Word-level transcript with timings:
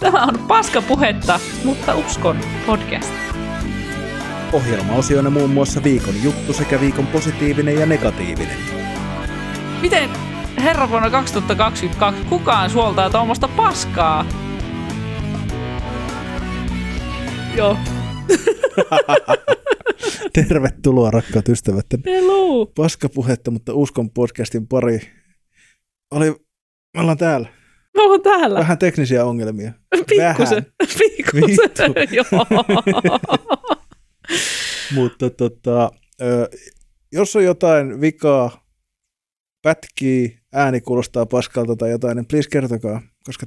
Tämä 0.00 0.24
on 0.24 0.38
Paskapuhetta, 0.38 1.40
mutta 1.64 1.94
uskon 1.94 2.36
podcast. 2.66 3.12
Ohjelmaosiona 4.52 5.30
muun 5.30 5.50
muassa 5.50 5.82
viikon 5.84 6.22
juttu 6.22 6.52
sekä 6.52 6.80
viikon 6.80 7.06
positiivinen 7.06 7.74
ja 7.74 7.86
negatiivinen. 7.86 8.56
Miten 9.82 10.10
herra 10.58 10.88
vuonna 10.90 11.10
2022 11.10 12.24
kukaan 12.28 12.70
suoltaa 12.70 13.10
tuommoista 13.10 13.48
paskaa? 13.48 14.26
Joo. 17.56 17.76
Tervetuloa 20.32 21.10
rakkaat 21.10 21.48
ystävät. 21.48 21.86
Hello. 22.06 22.66
Paskapuhetta, 22.66 23.50
mutta 23.50 23.74
uskon 23.74 24.10
podcastin 24.10 24.66
pari. 24.66 25.00
Oli, 26.10 26.30
me 26.94 27.00
ollaan 27.00 27.18
täällä. 27.18 27.57
Mä 27.96 28.02
oon 28.02 28.22
täällä. 28.22 28.58
Vähän 28.58 28.78
teknisiä 28.78 29.24
ongelmia. 29.24 29.72
Pikkusen. 29.90 30.66
Pikkusen. 30.98 31.94
Joo. 32.18 32.46
Mutta 34.94 35.30
tota, 35.30 35.90
jos 37.12 37.36
on 37.36 37.44
jotain 37.44 38.00
vikaa, 38.00 38.64
pätkii, 39.62 40.38
ääni 40.52 40.80
kuulostaa 40.80 41.26
paskalta 41.26 41.76
tai 41.76 41.90
jotain, 41.90 42.16
niin 42.16 42.26
please 42.26 42.48
kertokaa, 42.50 43.02
koska 43.24 43.46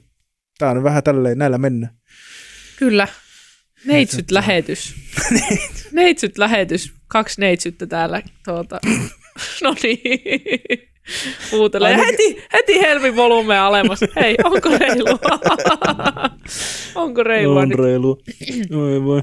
tää 0.57 0.71
on 0.71 0.83
vähän 0.83 1.03
tälleen, 1.03 1.37
näillä 1.37 1.57
mennä. 1.57 1.93
Kyllä. 2.79 3.07
Neitsyt 3.85 4.31
lähetys. 4.31 4.95
Neitsyt 5.91 6.37
lähetys. 6.37 6.93
Kaksi 7.07 7.41
neitsyttä 7.41 7.87
täällä. 7.87 8.21
Tuota. 8.45 8.79
No 9.63 9.75
niin. 9.83 10.90
Huutelee. 11.51 11.95
Ainakin- 11.95 12.05
Heti, 12.11 12.43
heti 12.53 12.79
helmi 12.81 13.15
volumea 13.15 13.67
alemmas. 13.67 13.99
Hei, 14.15 14.35
onko 14.43 14.69
reilua? 14.77 15.19
onko 16.95 17.23
reilua 17.23 17.61
on 17.61 17.69
nyt? 17.69 17.79
reilu. 17.79 18.21
Oi 18.83 19.03
voi. 19.03 19.21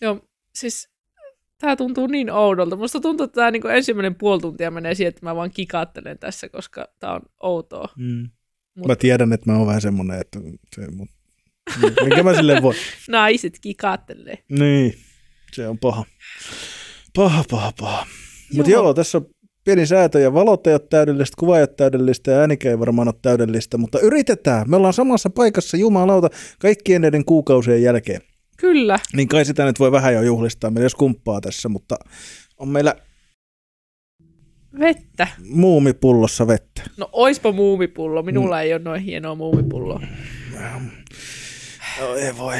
Joo, 0.00 0.20
siis 0.54 0.88
tämä 1.58 1.76
tuntuu 1.76 2.06
niin 2.06 2.30
oudolta. 2.30 2.76
Musta 2.76 3.00
tuntuu, 3.00 3.24
että 3.24 3.34
tämä 3.34 3.50
niinku 3.50 3.68
ensimmäinen 3.68 4.14
puoli 4.14 4.40
tuntia 4.40 4.70
menee 4.70 4.94
siihen, 4.94 5.08
että 5.08 5.26
mä 5.26 5.36
vaan 5.36 5.50
kikaattelen 5.50 6.18
tässä, 6.18 6.48
koska 6.48 6.88
tämä 6.98 7.12
on 7.12 7.20
outoa. 7.42 7.88
Mm. 7.96 8.28
Mut- 8.78 8.86
Mä 8.88 8.96
tiedän, 8.96 9.32
että 9.32 9.50
mä 9.50 9.58
oon 9.58 9.66
vähän 9.66 9.80
semmonen, 9.80 10.20
että 10.20 10.38
se, 10.74 10.90
mut, 10.90 11.08
mikä 12.04 12.22
mä 12.22 12.34
silleen 12.34 12.62
voi. 12.62 12.74
Naiset 13.08 13.58
kikaattelee. 13.60 14.38
Niin, 14.48 14.94
se 15.52 15.68
on 15.68 15.78
paha. 15.78 16.04
Paha, 17.14 17.44
paha, 17.50 17.72
paha. 17.80 18.06
Mutta 18.54 18.70
Joo. 18.70 18.82
joo, 18.82 18.94
tässä 18.94 19.18
on 19.18 19.26
pieni 19.66 19.86
säätö 19.86 20.20
ja 20.20 20.34
valot 20.34 20.66
ei 20.66 20.72
ole 20.72 20.80
täydellistä, 20.90 21.34
kuva 21.38 21.56
ei 21.56 21.62
ole 21.62 21.66
täydellistä 21.76 22.30
ja 22.30 22.38
äänikä 22.38 22.70
ei 22.70 22.78
varmaan 22.78 23.08
ole 23.08 23.14
täydellistä, 23.22 23.78
mutta 23.78 24.00
yritetään. 24.00 24.70
Me 24.70 24.76
ollaan 24.76 24.92
samassa 24.94 25.30
paikassa 25.30 25.76
jumalauta 25.76 26.28
kaikkien 26.58 27.02
näiden 27.02 27.24
kuukausien 27.24 27.82
jälkeen. 27.82 28.20
Kyllä. 28.56 28.98
Niin 29.12 29.28
kai 29.28 29.44
sitä 29.44 29.64
nyt 29.64 29.80
voi 29.80 29.92
vähän 29.92 30.14
jo 30.14 30.22
juhlistaa, 30.22 30.70
meillä 30.70 30.84
jos 30.84 30.94
kumppaa 30.94 31.40
tässä, 31.40 31.68
mutta 31.68 31.96
on 32.58 32.68
meillä 32.68 32.94
Vettä. 34.80 35.28
muumipullossa 35.48 36.46
vettä. 36.46 36.82
No 36.96 37.08
oispa 37.12 37.52
muumipullo. 37.52 38.22
Minulla 38.22 38.60
ei 38.62 38.72
ole 38.74 38.82
noin 38.82 39.02
hienoa 39.02 39.34
muumipulloa. 39.34 40.00
No, 42.00 42.14
ei 42.16 42.36
voi. 42.38 42.56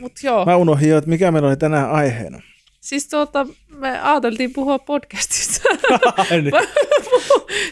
Mut 0.00 0.12
joo. 0.22 0.44
Mä 0.44 0.56
unohdin 0.56 0.88
jo, 0.88 0.98
että 0.98 1.10
mikä 1.10 1.30
meillä 1.30 1.48
oli 1.48 1.56
tänään 1.56 1.90
aiheena. 1.90 2.40
Siis 2.80 3.08
tuota, 3.08 3.46
me 3.80 4.00
ajateltiin 4.00 4.52
puhua 4.52 4.78
podcastista. 4.78 5.68
Niin. 6.30 6.52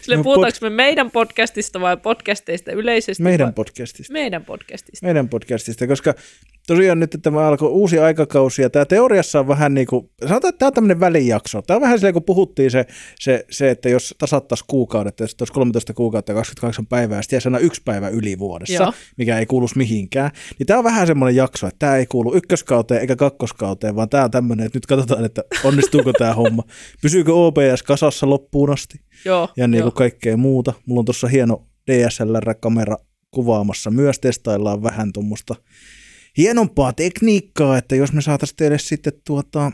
Sille 0.01 0.17
No, 0.17 0.23
puhutaanko 0.23 0.57
me 0.61 0.69
meidän 0.69 1.11
podcastista 1.11 1.81
vai 1.81 1.97
podcasteista 1.97 2.71
yleisesti? 2.71 3.23
Meidän 3.23 3.45
vai- 3.47 3.53
podcastista. 3.53 4.13
meidän 4.13 4.45
podcastista. 4.45 5.05
meidän 5.05 5.29
podcastista, 5.29 5.87
koska 5.87 6.13
tosiaan 6.67 6.99
nyt 6.99 7.15
tämä 7.21 7.47
alkoi 7.47 7.69
uusi 7.69 7.99
aikakausi 7.99 8.61
ja 8.61 8.69
tämä 8.69 8.85
teoriassa 8.85 9.39
on 9.39 9.47
vähän 9.47 9.73
niin 9.73 9.87
kuin, 9.87 10.09
sanotaan, 10.27 10.49
että 10.49 10.59
tämä 10.59 10.67
on 10.67 10.73
tämmöinen 10.73 10.99
välijakso. 10.99 11.61
Tämä 11.61 11.75
on 11.75 11.81
vähän 11.81 11.99
silleen, 11.99 12.13
kun 12.13 12.23
puhuttiin 12.23 12.71
se, 12.71 12.85
se, 13.19 13.45
se 13.49 13.69
että 13.69 13.89
jos 13.89 14.15
tasattaisiin 14.17 14.65
kuukaudet, 14.67 15.19
jos 15.19 15.35
olisi 15.39 15.53
13 15.53 15.93
kuukautta 15.93 16.31
ja 16.31 16.35
28 16.35 16.87
päivää, 16.87 17.21
sitten 17.21 17.37
jäisi 17.37 17.47
aina 17.47 17.59
yksi 17.59 17.81
päivä 17.85 18.09
yli 18.09 18.39
vuodessa, 18.39 18.83
Joo. 18.83 18.93
mikä 19.17 19.39
ei 19.39 19.45
kuuluisi 19.45 19.77
mihinkään, 19.77 20.31
niin 20.59 20.67
tämä 20.67 20.77
on 20.77 20.83
vähän 20.83 21.07
semmoinen 21.07 21.35
jakso, 21.35 21.67
että 21.67 21.79
tämä 21.79 21.95
ei 21.95 22.05
kuulu 22.05 22.35
ykköskauteen 22.35 23.01
eikä 23.01 23.15
kakkoskauteen, 23.15 23.95
vaan 23.95 24.09
tämä 24.09 24.23
on 24.23 24.31
tämmöinen, 24.31 24.65
että 24.65 24.77
nyt 24.77 24.85
katsotaan, 24.85 25.25
että 25.25 25.43
onnistuuko 25.99 26.17
tämä 26.19 26.33
homma. 26.33 26.63
Pysyykö 27.01 27.33
OBS 27.33 27.83
kasassa 27.83 28.29
loppuun 28.29 28.69
asti 28.73 29.01
Joo, 29.25 29.49
ja 29.57 29.67
niin 29.67 29.83
kuin 29.83 29.93
kaikkea 29.93 30.37
muuta. 30.37 30.73
Mulla 30.85 30.99
on 30.99 31.05
tuossa 31.05 31.27
hieno 31.27 31.67
DSLR-kamera 31.91 32.97
kuvaamassa. 33.31 33.91
Myös 33.91 34.19
testaillaan 34.19 34.83
vähän 34.83 35.13
tuommoista 35.13 35.55
hienompaa 36.37 36.93
tekniikkaa, 36.93 37.77
että 37.77 37.95
jos 37.95 38.13
me 38.13 38.21
saataisiin 38.21 38.57
teille 38.57 38.79
sitten 38.79 39.13
tuota, 39.25 39.71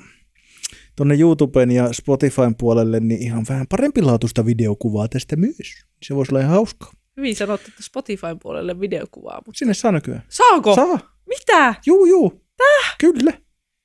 tuonne 0.96 1.16
YouTuben 1.20 1.72
ja 1.72 1.94
Spotifyn 1.94 2.56
puolelle, 2.56 3.00
niin 3.00 3.22
ihan 3.22 3.46
vähän 3.50 3.68
parempilaatuista 3.68 4.46
videokuvaa 4.46 5.08
tästä 5.08 5.36
myös. 5.36 5.86
Se 6.04 6.16
voisi 6.16 6.32
olla 6.32 6.40
ihan 6.40 6.52
hauskaa. 6.52 6.92
Hyvin 7.18 7.36
sanottu, 7.36 7.68
että 7.70 7.84
Spotifyn 7.84 8.40
puolelle 8.40 8.80
videokuvaa. 8.80 9.42
Mutta... 9.46 9.58
Sinne 9.60 9.74
saa 9.74 9.92
nykyään. 9.92 10.24
Saako? 10.30 10.76
Saa. 10.76 11.16
Mitä? 11.28 11.76
Juu, 11.86 12.06
juu. 12.06 12.46
Täh? 12.58 12.96
Kyllä. 13.00 13.34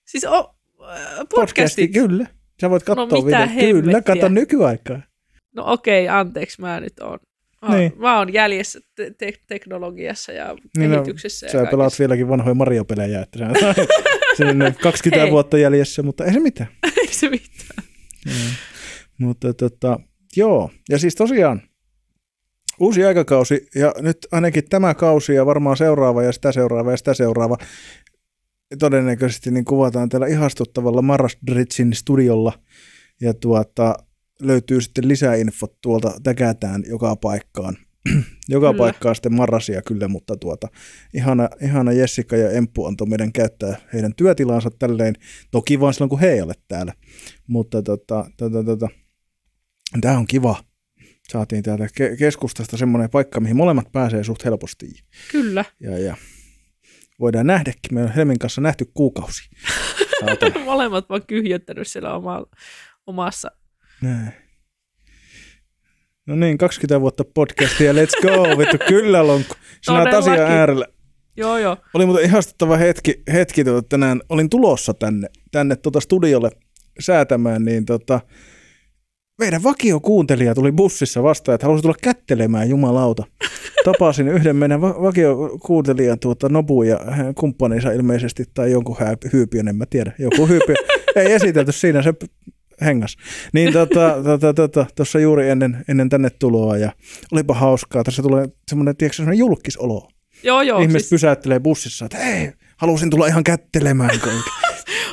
Siis 0.09 0.25
o, 0.25 0.55
äh, 0.83 0.99
Podcasti, 0.99 1.29
podcastit? 1.35 1.93
kyllä. 1.93 2.27
Sä 2.61 2.71
voit 2.71 2.83
katsoa 2.83 3.07
No 3.07 3.21
mitä. 3.23 3.49
Kyllä, 3.61 4.03
kato 4.03 4.29
nykyaikaa. 4.29 5.03
No 5.57 5.63
okei, 5.73 6.09
anteeksi, 6.09 6.61
mä 6.61 6.81
nyt 6.81 7.01
oon. 7.01 7.19
Mä, 7.69 7.77
Niin. 7.77 7.93
mä 7.97 8.19
oon 8.19 8.33
jäljessä 8.33 8.81
te- 8.95 9.13
te- 9.19 9.33
teknologiassa 9.49 10.33
ja 10.33 10.57
Niin 10.79 10.91
no, 10.91 10.97
kehityksessä. 10.97 11.47
ja 11.47 11.51
Sä 11.53 11.59
pelaat 11.59 11.71
kaikessa. 11.77 12.01
vieläkin 12.01 12.29
vanhoja 12.29 12.55
Mario-pelejä, 12.55 13.23
että 13.23 13.39
sä 13.61 13.75
sinne 14.37 14.75
20 14.83 15.23
Hei. 15.23 15.31
vuotta 15.31 15.59
jäljessä, 15.59 16.03
mutta 16.03 16.25
ei 16.25 16.33
se 16.33 16.41
mitään. 16.41 16.71
Ei 17.01 17.07
se 17.13 17.29
mitään. 17.31 17.89
Mm. 18.27 18.33
Mutta 19.19 19.55
tota, 19.55 20.01
joo, 20.37 20.71
ja 20.89 20.99
siis 20.99 21.15
tosiaan 21.15 21.63
uusi 22.81 23.05
aikakausi, 23.05 23.67
ja 23.75 23.95
nyt 24.01 24.19
ainakin 24.33 24.69
tämä 24.71 24.95
kausi 24.95 25.35
ja 25.35 25.47
varmaan 25.47 25.77
seuraava 25.77 26.23
ja 26.23 26.33
sitä 26.33 26.53
seuraava 26.53 26.91
ja 26.91 26.97
sitä 26.97 27.15
seuraava, 27.15 27.57
todennäköisesti 28.79 29.51
niin 29.51 29.65
kuvataan 29.65 30.09
täällä 30.09 30.27
ihastuttavalla 30.27 31.03
Maras 31.03 31.37
Dritsin 31.47 31.95
studiolla, 31.95 32.53
ja 33.21 33.35
tuota, 33.35 33.95
löytyy 34.43 34.81
sitten 34.81 35.09
lisäinfot 35.09 35.81
tuolta, 35.81 36.15
täkätään 36.23 36.83
joka 36.87 37.17
paikkaan. 37.17 37.77
joka 38.49 38.67
Kyllä. 38.73 38.79
paikkaan 38.79 39.15
sitten 39.15 39.35
Marrasia 39.35 39.83
kyllä, 39.83 40.09
mutta 40.09 40.37
tuota, 40.37 40.69
ihana, 41.15 41.49
ihana 41.63 41.93
Jessica 41.93 42.37
ja 42.37 42.51
Emppu 42.51 42.87
antoi 42.87 43.07
meidän 43.07 43.33
käyttää 43.33 43.77
heidän 43.93 44.15
työtilansa 44.15 44.71
tälleen, 44.79 45.15
toki 45.51 45.81
vaan 45.81 45.95
silloin 45.95 46.09
kun 46.09 46.21
he 46.21 46.33
ei 46.33 46.43
ole 46.43 46.55
täällä. 46.69 46.93
Mutta 47.47 47.83
tota, 47.83 48.31
tota, 48.37 48.65
tota, 48.65 48.89
tämä 50.01 50.19
on 50.19 50.27
kiva. 50.27 50.65
Saatiin 51.29 51.63
täältä 51.63 51.85
ke- 51.87 52.17
keskustasta 52.19 52.77
semmoinen 52.77 53.11
paikka, 53.11 53.41
mihin 53.41 53.57
molemmat 53.57 53.93
pääsee 53.93 54.25
suht 54.25 54.45
helposti. 54.45 54.87
Kyllä. 55.33 55.65
Ja, 55.81 55.99
ja 55.99 56.17
voidaan 57.21 57.47
nähdäkin. 57.47 57.95
Me 57.95 58.03
on 58.03 58.13
Helmin 58.13 58.39
kanssa 58.39 58.61
nähty 58.61 58.91
kuukausi. 58.95 59.51
Molemmat 60.65 61.09
vaan 61.09 61.27
kyhjöttänyt 61.27 61.89
siellä 61.89 62.15
oma, 62.15 62.47
omassa. 63.07 63.51
Näin. 64.03 64.33
No 66.27 66.37
niin, 66.37 66.59
20 66.59 67.01
vuotta 67.01 67.25
podcastia, 67.25 67.93
let's 67.93 68.23
go, 68.23 68.43
vittu, 68.59 68.77
kyllä 68.89 69.27
lonkku. 69.27 69.55
Sinä 69.83 70.03
olet 70.03 70.15
asian 70.15 70.41
äärellä. 70.41 70.87
Joo, 71.37 71.59
joo. 71.59 71.77
Oli 71.95 72.07
muuten 72.07 72.25
ihastuttava 72.25 72.77
hetki, 72.77 73.23
hetki 73.33 73.65
tuota, 73.65 73.89
tänään, 73.89 74.21
olin 74.29 74.51
tulossa 74.51 74.95
tänne, 74.95 75.29
tänne 75.51 75.77
tuota 75.77 76.01
studiolle 76.01 76.51
säätämään, 77.01 77.65
niin 77.65 77.85
tota, 77.85 78.21
meidän 79.41 79.63
vakiokuuntelija 79.63 80.55
tuli 80.55 80.73
bussissa 80.73 81.23
vastaan, 81.23 81.55
että 81.55 81.67
halusi 81.67 81.83
tulla 81.83 81.95
kättelemään, 82.03 82.69
jumalauta. 82.69 83.25
Tapasin 83.85 84.29
yhden 84.29 84.57
meidän 84.57 84.81
va- 84.81 85.03
vakiokuuntelijan 85.03 86.19
tuota 86.19 86.49
Nobu 86.49 86.83
ja 86.83 86.99
hänen 87.11 87.35
kumppaninsa 87.35 87.93
ilmeisesti, 87.93 88.45
tai 88.55 88.71
jonkun 88.71 88.97
hää- 89.01 89.17
hyypiön, 89.33 89.69
en 89.69 89.77
mä 89.77 89.87
tiedä, 89.87 90.13
joku 90.19 90.47
hyypiö. 90.47 90.75
Ei 91.17 91.33
esitelty 91.33 91.73
siinä, 91.73 92.03
se 92.03 92.15
hengas. 92.85 93.17
Niin 93.53 93.73
tota, 93.73 94.17
tota, 94.25 94.55
tota, 94.55 94.87
tuossa 94.97 95.21
juuri 95.21 95.49
ennen, 95.49 95.85
ennen 95.89 96.09
tänne 96.09 96.31
tuloa, 96.31 96.77
ja 96.77 96.93
olipa 97.33 97.55
hauskaa. 97.55 98.05
Tässä 98.05 98.23
tulee 98.23 98.49
semmoinen, 98.69 98.97
tiedätkö, 98.97 99.17
semmoinen 99.17 99.39
julkisolo. 99.39 100.09
Joo, 100.43 100.63
joo. 100.63 100.81
Ihmiset 100.81 101.01
siis, 101.01 101.11
pysäyttelee 101.11 101.61
bussissa, 101.61 102.05
että 102.05 102.19
hei, 102.19 102.53
halusin 102.77 103.11
tulla 103.11 103.27
ihan 103.27 103.45
kättelemään. 103.45 104.11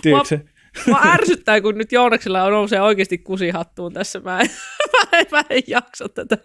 Tiedätkö? 0.02 0.40
Mua 0.88 1.02
ärsyttää, 1.06 1.62
kun 1.62 1.78
nyt 1.78 1.92
Joonaksella 1.92 2.44
on 2.44 2.52
nousee 2.52 2.82
oikeasti 2.82 3.18
kusihattuun 3.18 3.94
tässä. 3.94 4.20
Mä 4.20 4.40
en, 4.40 4.50
mä 4.94 5.20
en, 5.20 5.26
mä 5.32 5.44
en 5.50 5.64
jaksa 5.68 6.10
tätä. 6.10 6.38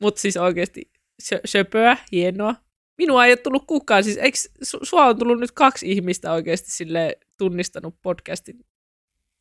Mutta 0.00 0.20
siis 0.20 0.36
oikeasti 0.36 0.90
sö, 1.22 1.40
söpöä, 1.44 1.96
hienoa. 2.12 2.54
Minua 2.98 3.26
ei 3.26 3.32
ole 3.32 3.36
tullut 3.36 3.66
kukaan. 3.66 4.04
Siis 4.04 4.16
eikö, 4.16 4.38
su, 4.62 4.78
sua 4.82 5.06
on 5.06 5.18
tullut 5.18 5.40
nyt 5.40 5.52
kaksi 5.52 5.92
ihmistä 5.92 6.32
oikeasti 6.32 6.70
sille 6.70 7.18
tunnistanut 7.38 7.94
podcastin 8.02 8.58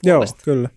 Joo, 0.03 0.17
puolesta. 0.17 0.41
kyllä. 0.43 0.69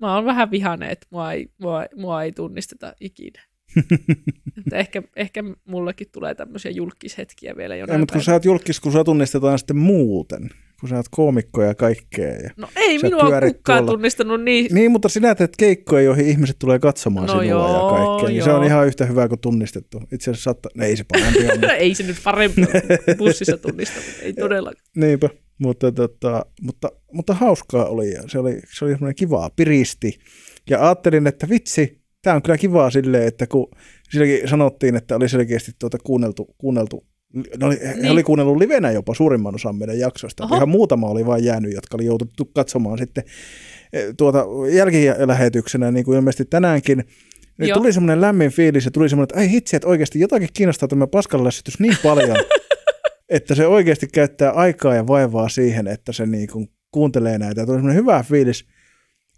Mä 0.00 0.14
oon 0.14 0.24
vähän 0.24 0.50
vihainen, 0.50 0.90
että 0.90 1.06
mua 1.10 1.32
ei, 1.32 1.48
mua, 1.58 1.84
mua 1.96 2.22
ei 2.22 2.32
tunnisteta 2.32 2.94
ikinä. 3.00 3.42
Että 4.58 4.76
ehkä, 4.76 5.02
ehkä 5.16 5.44
mullekin 5.64 6.10
tulee 6.12 6.34
tämmöisiä 6.34 6.70
julkishetkiä 6.70 7.56
vielä 7.56 7.76
jonain 7.76 7.94
Ei, 7.94 7.98
mutta 7.98 8.12
kun 8.12 8.22
sä 8.22 8.32
oot 8.32 8.44
julkis, 8.44 8.80
kun 8.80 8.92
sä 8.92 9.04
tunnistetaan 9.04 9.58
sitten 9.58 9.76
muuten, 9.76 10.50
kun 10.80 10.88
sä 10.88 10.96
oot 10.96 11.06
koomikko 11.10 11.62
ja 11.62 11.74
kaikkea. 11.74 12.28
Ja... 12.28 12.50
No 12.56 12.68
ei 12.76 12.98
minua 12.98 13.20
kukaan 13.20 13.52
tuolla. 13.64 13.92
tunnistanut 13.92 14.42
niin. 14.42 14.74
Niin, 14.74 14.90
mutta 14.90 15.08
sinä 15.08 15.34
teet 15.34 15.56
keikkoja, 15.58 16.02
joihin 16.02 16.26
ihmiset 16.26 16.56
tulee 16.58 16.78
katsomaan 16.78 17.26
No 17.26 17.32
sinua 17.32 17.44
joo, 17.44 17.72
ja 17.72 17.96
kaikkea. 17.96 18.28
Niin 18.28 18.42
se 18.42 18.50
joo. 18.50 18.58
on 18.58 18.64
ihan 18.64 18.86
yhtä 18.86 19.06
hyvä 19.06 19.28
kuin 19.28 19.40
tunnistettu. 19.40 20.02
Itse 20.12 20.30
asiassa 20.30 20.44
saattaa, 20.44 20.70
no 20.74 20.84
ei 20.84 20.96
se 20.96 21.04
parempi 21.12 21.44
ole, 21.44 21.52
mutta 21.52 21.74
ei 21.84 21.94
se 21.94 22.02
nyt 22.02 22.16
parempi 22.24 22.62
ole 22.62 22.82
bussissa 23.18 23.56
tunnistanut. 23.56 24.08
Ei 24.22 24.32
todellakaan. 24.32 24.84
Niinpä, 24.96 25.28
mutta, 25.58 25.92
tota, 25.92 26.46
mutta, 26.62 26.88
mutta 27.12 27.34
hauskaa 27.34 27.86
oli 27.86 28.12
ja 28.12 28.22
se 28.26 28.38
oli, 28.38 28.60
se 28.72 28.84
oli 28.84 28.92
semmoinen 28.92 29.16
kivaa, 29.16 29.50
piristi. 29.56 30.18
Ja 30.70 30.84
ajattelin, 30.84 31.26
että 31.26 31.48
vitsi, 31.48 32.00
tämä 32.22 32.36
on 32.36 32.42
kyllä 32.42 32.58
kivaa 32.58 32.90
silleen, 32.90 33.28
että 33.28 33.46
kun 33.46 33.70
silläkin 34.10 34.48
sanottiin, 34.48 34.96
että 34.96 35.16
oli 35.16 35.28
selkeästi 35.28 35.72
tuota 35.78 35.98
kuunneltu, 35.98 36.54
kuunneltu 36.58 37.06
ne 37.34 37.66
oli, 37.66 37.78
he 37.80 37.94
Niin. 37.94 38.10
oli 38.10 38.22
kuunnellut 38.22 38.56
livenä 38.56 38.90
jopa 38.90 39.14
suurimman 39.14 39.54
osan 39.54 39.76
meidän 39.76 39.98
jaksoista. 39.98 40.44
Oho. 40.44 40.56
Ihan 40.56 40.68
muutama 40.68 41.06
oli 41.06 41.26
vain 41.26 41.44
jäänyt, 41.44 41.74
jotka 41.74 41.96
oli 41.96 42.04
joututtu 42.04 42.44
katsomaan 42.44 42.98
sitten 42.98 43.24
eh, 43.92 44.04
tuota 44.16 44.44
jälkilähetyksenä, 44.72 45.90
niin 45.90 46.04
kuin 46.04 46.16
ilmeisesti 46.16 46.44
tänäänkin. 46.44 47.04
Niin 47.58 47.74
tuli 47.74 47.92
semmoinen 47.92 48.20
lämmin 48.20 48.50
fiilis 48.50 48.84
ja 48.84 48.90
tuli 48.90 49.08
semmoinen, 49.08 49.24
että 49.32 49.40
ei 49.40 49.50
hitsi, 49.50 49.76
että 49.76 49.88
oikeasti 49.88 50.20
jotakin 50.20 50.48
kiinnostaa 50.52 50.88
tämä 50.88 51.06
paskanlässytys 51.06 51.80
niin 51.80 51.96
paljon, 52.02 52.36
että 53.28 53.54
se 53.54 53.66
oikeasti 53.66 54.06
käyttää 54.12 54.50
aikaa 54.50 54.94
ja 54.94 55.06
vaivaa 55.06 55.48
siihen, 55.48 55.86
että 55.86 56.12
se 56.12 56.26
niin 56.26 56.48
kuin 56.52 56.68
kuuntelee 56.90 57.38
näitä. 57.38 57.60
Ja 57.60 57.66
tuli 57.66 57.76
semmoinen 57.76 58.02
hyvä 58.02 58.24
fiilis, 58.28 58.64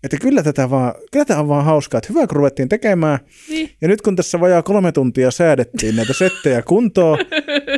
että 0.05 0.17
kyllä 0.21 0.43
tätä, 0.43 0.71
vaan, 0.71 0.95
kyllä 1.13 1.25
tämä 1.25 1.41
on 1.41 1.49
vaan 1.49 1.65
hauskaa, 1.65 1.99
että 1.99 2.13
hyvä 2.13 2.27
kun 2.27 2.37
ruvettiin 2.37 2.69
tekemään. 2.69 3.19
Niin. 3.49 3.71
Ja 3.81 3.89
nyt 3.89 4.03
kun 4.03 4.17
tässä 4.17 4.41
vajaa 4.41 4.63
kolme 4.63 4.93
tuntia 4.93 5.31
säädettiin 5.31 5.97
näitä 5.97 6.13
settejä 6.13 6.63
kuntoon, 6.63 7.19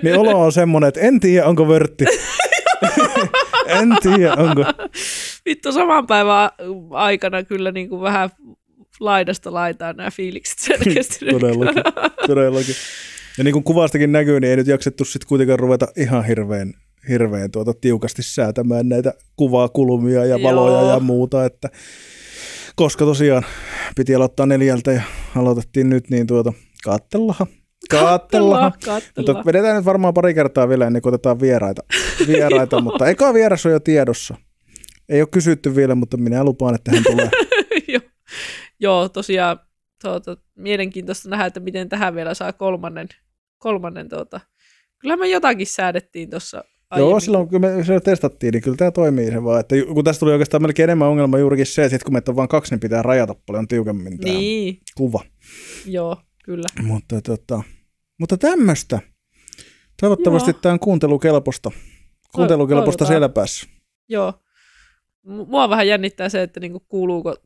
niin 0.03 0.19
olo 0.19 0.45
on 0.45 0.53
semmoinen, 0.53 0.89
että 0.89 1.01
en 1.01 1.21
tiedä 1.21 1.47
onko 1.47 1.69
vörtti. 1.69 2.05
en 3.81 3.97
tiedä 4.03 4.35
onko. 4.35 4.65
Vittu 5.45 5.73
saman 5.73 6.07
päivän 6.07 6.51
aikana 6.91 7.43
kyllä 7.43 7.73
niin 7.73 7.89
kuin 7.89 8.01
vähän 8.01 8.31
laidasta 9.01 9.53
laitaan 9.53 9.97
nämä 9.97 10.11
fiilikset 10.11 10.59
selkeästi. 10.59 11.25
nyt. 11.25 11.35
Todellakin, 11.35 11.83
todellakin. 12.27 12.75
Ja 13.39 13.45
niin 13.45 13.53
kuin 13.53 13.65
kuvastakin 13.65 14.13
näkyy, 14.13 14.41
niin 14.41 14.51
ei 14.51 14.57
nyt 14.57 14.67
jaksettu 14.67 15.05
sitten 15.05 15.29
kuitenkaan 15.29 15.59
ruveta 15.59 15.89
ihan 15.97 16.25
hirveän, 16.25 16.75
hirveän 17.09 17.51
tuota 17.51 17.75
tiukasti 17.75 18.23
säätämään 18.23 18.89
näitä 18.89 19.15
kuvakulmia 19.37 20.25
ja 20.25 20.43
valoja 20.43 20.81
Joo. 20.81 20.93
ja 20.93 21.01
muuta, 21.01 21.45
että 21.45 21.69
koska 22.77 23.05
tosiaan 23.05 23.43
piti 23.97 24.15
aloittaa 24.15 24.47
neljältä 24.47 24.93
ja 24.93 25.03
aloitettiin 25.37 25.91
nyt, 25.91 26.11
niin 26.11 26.27
tuota, 26.27 26.53
kattellahan, 26.85 27.47
kattellahan. 27.91 28.73
Mutta 29.17 29.43
vedetään 29.47 29.77
nyt 29.77 29.85
varmaan 29.85 30.15
pari 30.15 30.35
kertaa 30.35 30.69
vielä 30.69 30.87
ennen 30.87 31.03
kuin 31.03 31.15
otetaan 31.15 31.41
vieraita, 31.41 31.83
vieraita 32.29 32.81
mutta 32.81 33.09
eka 33.09 33.35
vieras 33.35 33.67
on 33.67 33.73
jo 33.73 33.81
tiedossa. 33.81 34.35
Ei 35.09 35.21
ole 35.21 35.29
kysytty 35.29 35.77
vielä, 35.77 35.95
mutta 35.95 36.17
minä 36.17 36.45
lupaan, 36.45 36.75
että 36.75 36.91
hän 36.91 37.05
tulee. 37.05 37.31
Joo. 37.89 38.01
Joo, 38.81 39.09
tosiaan 39.09 39.59
tuota, 40.03 40.37
mielenkiintoista 40.55 41.29
nähdä, 41.29 41.47
että 41.47 41.61
miten 41.61 41.89
tähän 41.89 42.15
vielä 42.15 42.35
saa 42.35 42.53
kolmannen. 42.53 43.09
kolmannen 43.59 44.09
tuota. 44.09 44.41
Kyllä 44.99 45.17
me 45.17 45.29
jotakin 45.29 45.67
säädettiin 45.67 46.31
tuossa 46.31 46.65
Joo, 46.99 47.21
silloin 47.21 47.49
kun 47.49 47.61
me 47.61 47.85
se 47.85 48.01
testattiin, 48.01 48.53
niin 48.53 48.63
kyllä 48.63 48.77
tämä 48.77 48.91
toimii 48.91 49.31
se 49.31 49.45
vaan. 49.45 49.61
Että 49.61 49.75
kun 49.95 50.05
tästä 50.05 50.21
tuli 50.21 50.33
oikeastaan 50.33 50.63
melkein 50.63 50.85
enemmän 50.85 51.09
ongelma 51.09 51.39
juurikin 51.39 51.67
se, 51.67 51.85
että 51.85 51.97
sit 51.97 52.03
kun 52.05 52.13
meitä 52.13 52.31
on 52.33 52.37
vain 52.37 52.49
kaksi, 52.49 52.73
niin 52.73 52.81
pitää 52.81 53.03
rajata 53.03 53.35
paljon 53.47 53.69
tiukemmin 53.69 54.19
tämä 54.19 54.35
Niin, 54.35 54.79
kuva. 54.97 55.21
joo, 55.87 56.17
kyllä. 56.45 56.69
Mutta, 56.83 57.21
tota, 57.21 57.63
mutta 58.19 58.37
tämmöistä. 58.37 59.01
Toivottavasti 60.01 60.51
Joo. 60.51 60.59
tämä 60.63 60.73
on 60.73 60.79
kuuntelukelpoista. 60.79 61.71
Kuuntelukelpoista 62.35 63.05
päässä. 63.35 63.67
Joo. 64.09 64.35
Mua 65.27 65.69
vähän 65.69 65.89
jännittää 65.89 66.29
se, 66.29 66.43
että 66.43 66.61
niinku 66.61 66.81
kuuluuko, 66.89 67.37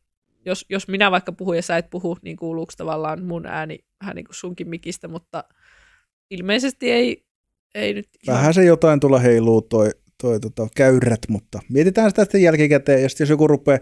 jos, 0.46 0.66
jos 0.68 0.88
minä 0.88 1.10
vaikka 1.10 1.32
puhun 1.32 1.56
ja 1.56 1.62
sä 1.62 1.76
et 1.76 1.90
puhu, 1.90 2.18
niin 2.22 2.36
kuuluuko 2.36 2.72
tavallaan 2.76 3.22
mun 3.24 3.46
ääni 3.46 3.78
vähän 4.00 4.16
niin 4.16 4.24
kuin 4.24 4.34
sunkin 4.34 4.68
mikistä, 4.68 5.08
mutta 5.08 5.44
ilmeisesti 6.30 6.90
ei, 6.90 7.25
ei 7.76 7.94
nyt 7.94 8.08
ihan- 8.22 8.38
Vähän 8.38 8.54
se 8.54 8.64
jotain 8.64 9.00
tulla 9.00 9.18
heiluu 9.18 9.62
toi, 9.62 9.90
toi 10.22 10.40
tota, 10.40 10.66
käyrät, 10.76 11.20
mutta 11.28 11.58
mietitään 11.68 12.10
sitä 12.10 12.24
sitten 12.24 12.42
jälkikäteen. 12.42 13.02
Ja 13.02 13.08
jos 13.20 13.30
joku 13.30 13.46
rupeaa, 13.46 13.78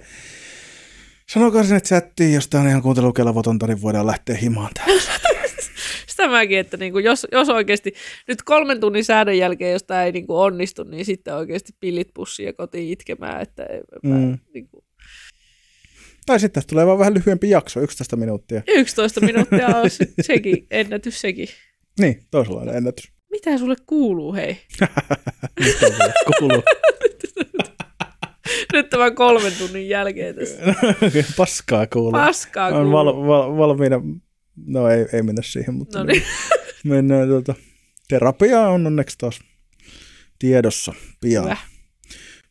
sanokaa 1.29 1.63
sinne 1.65 1.81
chattiin, 1.81 2.33
jos 2.35 2.49
tämä 2.49 2.63
on 2.63 2.69
ihan 2.71 2.83
kuuntelukelvotonta, 2.83 3.67
niin 3.67 3.83
voidaan 3.83 4.07
lähteä 4.07 4.37
himaan 4.37 4.71
täällä. 4.75 5.03
Sitä 6.07 6.29
mäkin, 6.29 6.59
että 6.59 6.77
niinku, 6.77 6.99
jos, 6.99 7.27
jos 7.33 7.49
oikeasti 7.49 7.93
nyt 8.29 8.43
kolmen 8.43 8.81
tunnin 8.81 9.05
säädön 9.05 9.39
jälkeen, 9.39 9.73
jos 9.73 9.83
tämä 9.83 10.05
ei 10.05 10.13
niinku 10.13 10.37
onnistu, 10.37 10.85
niin 10.85 11.05
sitten 11.05 11.35
oikeasti 11.35 11.73
pillit 11.81 12.09
pussiin 12.15 12.47
ja 12.47 12.53
kotiin 12.53 12.93
itkemään. 12.93 13.43
Että 13.43 13.65
ei, 13.65 13.81
Mm. 14.03 14.11
mä, 14.11 14.39
niinku, 14.55 14.85
Tai 16.27 16.41
sitten 16.41 16.55
tästä 16.63 16.71
tulee 16.71 16.87
vaan 16.87 16.99
vähän 16.99 17.15
lyhyempi 17.15 17.51
jakso, 17.51 17.81
11 17.81 18.17
minuuttia. 18.17 18.63
11 18.69 19.21
minuuttia 19.21 19.67
on 19.67 19.91
se- 19.91 20.09
sekin, 20.21 20.67
ennätys 20.71 21.21
sekin. 21.21 21.49
Niin, 22.01 22.23
toisenlainen 22.31 22.77
ennätys. 22.77 23.13
Mitä 23.35 23.59
sulle 23.59 23.77
kuuluu, 23.87 24.35
hei? 24.35 24.57
Mitä 25.61 25.87
sulle 25.87 26.13
kuuluu? 26.39 26.63
Nyt 28.73 28.91
tämän 28.91 29.15
kolmen 29.15 29.53
tunnin 29.59 29.89
jälkeen 29.89 30.35
tässä. 30.35 30.59
Paskaa 31.37 31.87
kuuluu. 31.87 32.13
Paskaa 32.13 32.73
kuuluu. 32.73 32.93
val, 32.93 33.07
val, 33.27 33.57
valmiina, 33.57 34.01
no 34.67 34.89
ei, 34.89 35.07
ei 35.13 35.23
mennä 35.23 35.43
siihen, 35.43 35.75
mutta 35.75 35.99
No 35.99 36.05
niin. 36.05 36.23
mennään 36.85 37.29
tuota, 37.29 37.55
terapia 38.09 38.61
on 38.61 38.87
onneksi 38.87 39.19
taas 39.19 39.41
tiedossa 40.39 40.93
pian. 41.21 41.45
Hyvä. 41.45 41.57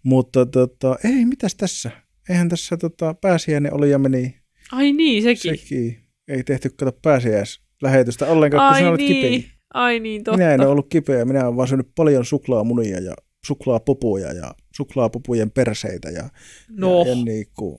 Mutta 0.03 0.45
tota, 0.45 0.95
ei, 1.03 1.25
mitäs 1.25 1.55
tässä? 1.55 1.91
Eihän 2.29 2.49
tässä 2.49 2.77
tota, 2.77 3.13
pääsiäinen 3.13 3.73
oli 3.73 3.89
ja 3.89 3.99
meni 3.99 4.35
Ai 4.71 4.91
niin, 4.91 5.23
sekin. 5.23 5.57
sekin. 5.57 5.99
Ei 6.27 6.43
tehty 6.43 6.69
kato 6.69 6.91
pääsiäislähetystä 7.01 8.25
ollenkaan, 8.25 8.69
kun 8.69 8.77
sinä 8.77 8.87
Ai 8.87 8.91
olet 8.93 9.07
kipeä. 9.07 9.52
Niin, 9.73 9.83
ai 9.83 9.99
niin, 9.99 10.23
totta. 10.23 10.37
Minä 10.37 10.53
en 10.53 10.61
ole 10.61 10.69
ollut 10.69 10.87
kipeä, 10.89 11.25
minä 11.25 11.43
olen 11.45 11.57
vaan 11.57 11.67
syönyt 11.67 11.87
paljon 11.95 12.25
suklaamunia 12.25 12.99
ja 12.99 13.13
suklaapupuja 13.45 14.33
ja 14.33 14.53
suklaapupujen 14.75 15.51
perseitä. 15.51 16.09
Ja, 16.09 16.29
No, 16.69 17.01
ja, 17.03 17.09
ja 17.09 17.15
niin 17.25 17.45
kuin. 17.53 17.77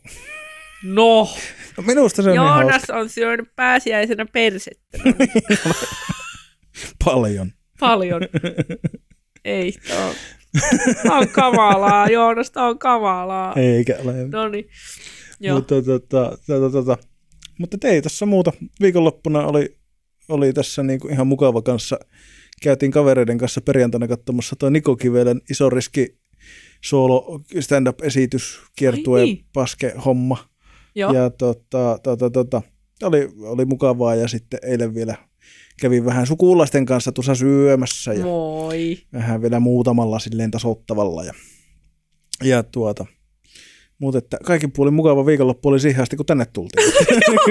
no. 0.85 1.29
No 1.76 1.82
minusta 1.87 2.23
se 2.23 2.31
on 2.31 2.37
niin 2.37 2.44
Joonas 2.44 2.70
hauska. 2.73 2.96
on 2.96 3.08
syönyt 3.08 3.49
pääsiäisenä 3.56 4.26
persettä. 4.32 4.99
Paljon. 7.05 7.50
Paljon. 7.81 8.20
Ei, 9.44 9.72
tää 9.89 10.06
on, 10.06 10.15
tää 11.03 11.17
on 11.19 11.29
kamalaa. 11.29 12.08
Joonas, 12.08 12.51
tää 12.51 12.67
on 12.67 12.79
kamalaa. 12.79 13.53
Eikä 13.56 13.96
ole. 14.05 14.29
No 14.29 14.48
niin. 14.48 14.69
Mutta, 15.55 15.82
tota, 15.82 16.39
tota, 16.46 16.70
tota, 16.72 16.96
mutta 17.58 17.89
ei 17.89 18.03
tässä 18.03 18.27
muuta. 18.27 18.53
Viikonloppuna 18.81 19.46
oli, 19.46 19.77
oli 20.28 20.52
tässä 20.52 20.82
niinku 20.82 21.08
ihan 21.08 21.26
mukava 21.26 21.62
kanssa. 21.62 21.98
Käytiin 22.62 22.93
kavereiden 22.93 23.38
kanssa 23.38 23.60
perjantaina 23.60 24.08
katsomassa 24.08 24.56
tuo 24.58 24.70
Niko 24.70 24.96
Kivelän 24.96 25.40
iso 25.50 25.70
riski 25.70 26.19
solo 26.84 27.40
stand-up-esitys, 27.60 28.60
kiertue, 28.76 29.22
niin. 29.22 29.44
paske 29.52 29.94
homma. 30.04 30.36
Joo. 30.94 31.12
Ja 31.12 31.31
tota, 31.31 31.98
tota, 32.02 32.31
tota, 32.31 32.62
oli, 33.02 33.28
oli 33.40 33.64
mukavaa 33.64 34.14
ja 34.14 34.28
sitten 34.28 34.60
eilen 34.62 34.94
vielä 34.94 35.16
kävin 35.81 36.04
vähän 36.04 36.26
sukulaisten 36.26 36.86
kanssa 36.86 37.12
tuossa 37.12 37.34
syömässä 37.34 38.12
ja 38.12 38.24
Moi. 38.24 38.98
vähän 39.12 39.43
vielä 39.43 39.60
muutamalla 39.60 40.19
silleen 40.19 40.50
tasoittavalla. 40.50 41.24
Ja, 41.24 41.34
ja 42.43 42.62
tuota, 42.62 43.06
mutta 43.98 44.19
että 44.19 44.36
kaikin 44.44 44.72
puolin 44.72 44.94
mukava 44.94 45.26
viikonloppu 45.26 45.69
oli 45.69 45.81
siihen 45.81 46.02
asti, 46.02 46.16
kun 46.16 46.26
tänne 46.26 46.46
tultiin. 46.46 46.93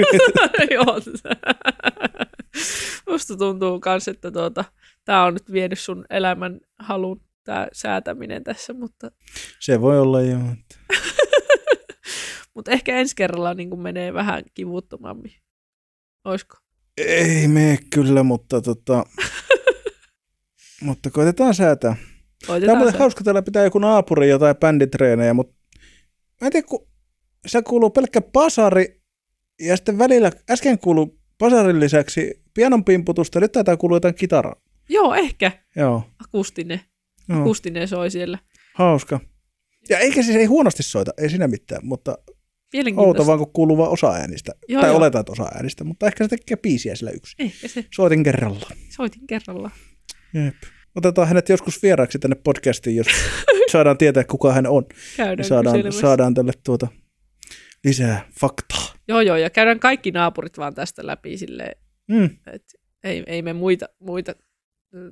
Joo. 0.74 0.84
Musta 3.10 3.36
tuntuu 3.36 3.80
kans, 3.80 4.08
että 4.08 4.30
tuota, 4.30 4.64
tää 5.04 5.24
on 5.24 5.34
nyt 5.34 5.52
vienyt 5.52 5.78
sun 5.78 6.04
elämän 6.10 6.60
halun 6.78 7.20
tää 7.44 7.68
säätäminen 7.72 8.44
tässä, 8.44 8.72
mutta, 8.72 9.10
Se 9.60 9.80
voi 9.80 10.00
olla 10.00 10.22
jo. 10.22 10.36
että- 10.38 11.04
mutta 12.54 12.70
ehkä 12.76 12.96
ensi 12.96 13.16
kerralla 13.16 13.54
niin 13.54 13.78
menee 13.80 14.12
vähän 14.14 14.42
kivuttomammin. 14.54 15.32
Oisko? 16.24 16.56
Ei 16.98 17.48
mene 17.48 17.78
kyllä, 17.94 18.22
mutta, 18.22 18.60
tota, 18.60 19.04
mutta 20.86 21.10
koitetaan 21.10 21.54
säätää. 21.54 21.96
Tämä 21.96 22.04
on 22.40 22.46
Koitetaan 22.46 22.78
muuten 22.78 22.98
hauska, 22.98 23.24
täällä 23.24 23.42
pitää 23.42 23.64
joku 23.64 23.78
naapuri 23.78 24.28
jotain 24.28 24.56
bänditreenejä, 24.56 25.34
mutta 25.34 25.54
mä 26.40 26.46
en 26.46 26.52
tiedä, 26.52 26.66
kun 26.66 26.86
se 27.46 27.62
kuuluu 27.62 27.90
pelkkä 27.90 28.20
pasari 28.20 29.02
ja 29.60 29.76
sitten 29.76 29.98
välillä 29.98 30.30
äsken 30.50 30.78
kuuluu 30.78 31.18
pasarin 31.38 31.80
lisäksi 31.80 32.42
pianon 32.54 32.84
pimputusta, 32.84 33.40
nyt 33.40 33.52
taitaa 33.52 33.76
kuulua 33.76 33.96
jotain 33.96 34.14
kitaraa. 34.14 34.56
Joo, 34.88 35.14
ehkä. 35.14 35.52
Joo, 35.76 36.02
Akustinen. 36.24 36.80
joo. 37.28 37.40
Akustinen 37.40 37.88
soi 37.88 38.10
siellä. 38.10 38.38
hauska. 38.74 39.20
Ja 39.88 39.98
eikä 39.98 40.22
siis 40.22 40.36
ei 40.36 40.44
huonosti 40.46 40.82
soita, 40.82 41.10
ei 41.18 41.28
siinä 41.30 41.48
mitään, 41.48 41.86
mutta. 41.86 42.18
Outo 42.96 43.26
vaan 43.26 43.38
kun 43.38 43.52
kuuluu 43.52 43.78
vaan 43.78 43.90
osa 43.90 44.12
äänistä. 44.12 44.52
Joo, 44.68 44.80
tai 44.80 44.90
joo. 44.90 44.96
oletaan, 44.98 45.20
että 45.20 45.32
osa 45.32 45.50
äänistä, 45.54 45.84
mutta 45.84 46.06
ehkä 46.06 46.24
se 46.24 46.28
tekee 46.28 46.56
biisiä 46.56 46.94
sillä 46.94 47.10
yksi. 47.10 47.36
Ehkä 47.38 47.68
se. 47.68 47.84
Soitin 47.94 48.22
kerralla. 48.22 48.66
Soitin 48.88 49.26
kerralla. 49.26 49.70
Jep. 50.44 50.54
Otetaan 50.96 51.28
hänet 51.28 51.48
joskus 51.48 51.82
vieraaksi 51.82 52.18
tänne 52.18 52.36
podcastiin, 52.44 52.96
jos 52.96 53.06
saadaan 53.72 53.98
tietää, 53.98 54.24
kuka 54.24 54.52
hän 54.52 54.66
on. 54.66 54.84
Käydään 55.16 55.38
Ja 55.38 55.44
saadaan, 55.44 55.72
kyselemässä. 55.76 56.00
saadaan 56.00 56.34
tälle 56.34 56.52
tuota 56.64 56.88
lisää 57.84 58.28
faktaa. 58.40 58.83
Joo, 59.08 59.20
joo, 59.20 59.36
ja 59.36 59.50
käydään 59.50 59.80
kaikki 59.80 60.10
naapurit 60.10 60.58
vaan 60.58 60.74
tästä 60.74 61.06
läpi 61.06 61.36
silleen, 61.36 61.76
Mm. 62.08 62.24
että 62.46 62.78
ei, 63.04 63.22
ei 63.26 63.42
me 63.42 63.52
muita, 63.52 63.86
muita 64.00 64.34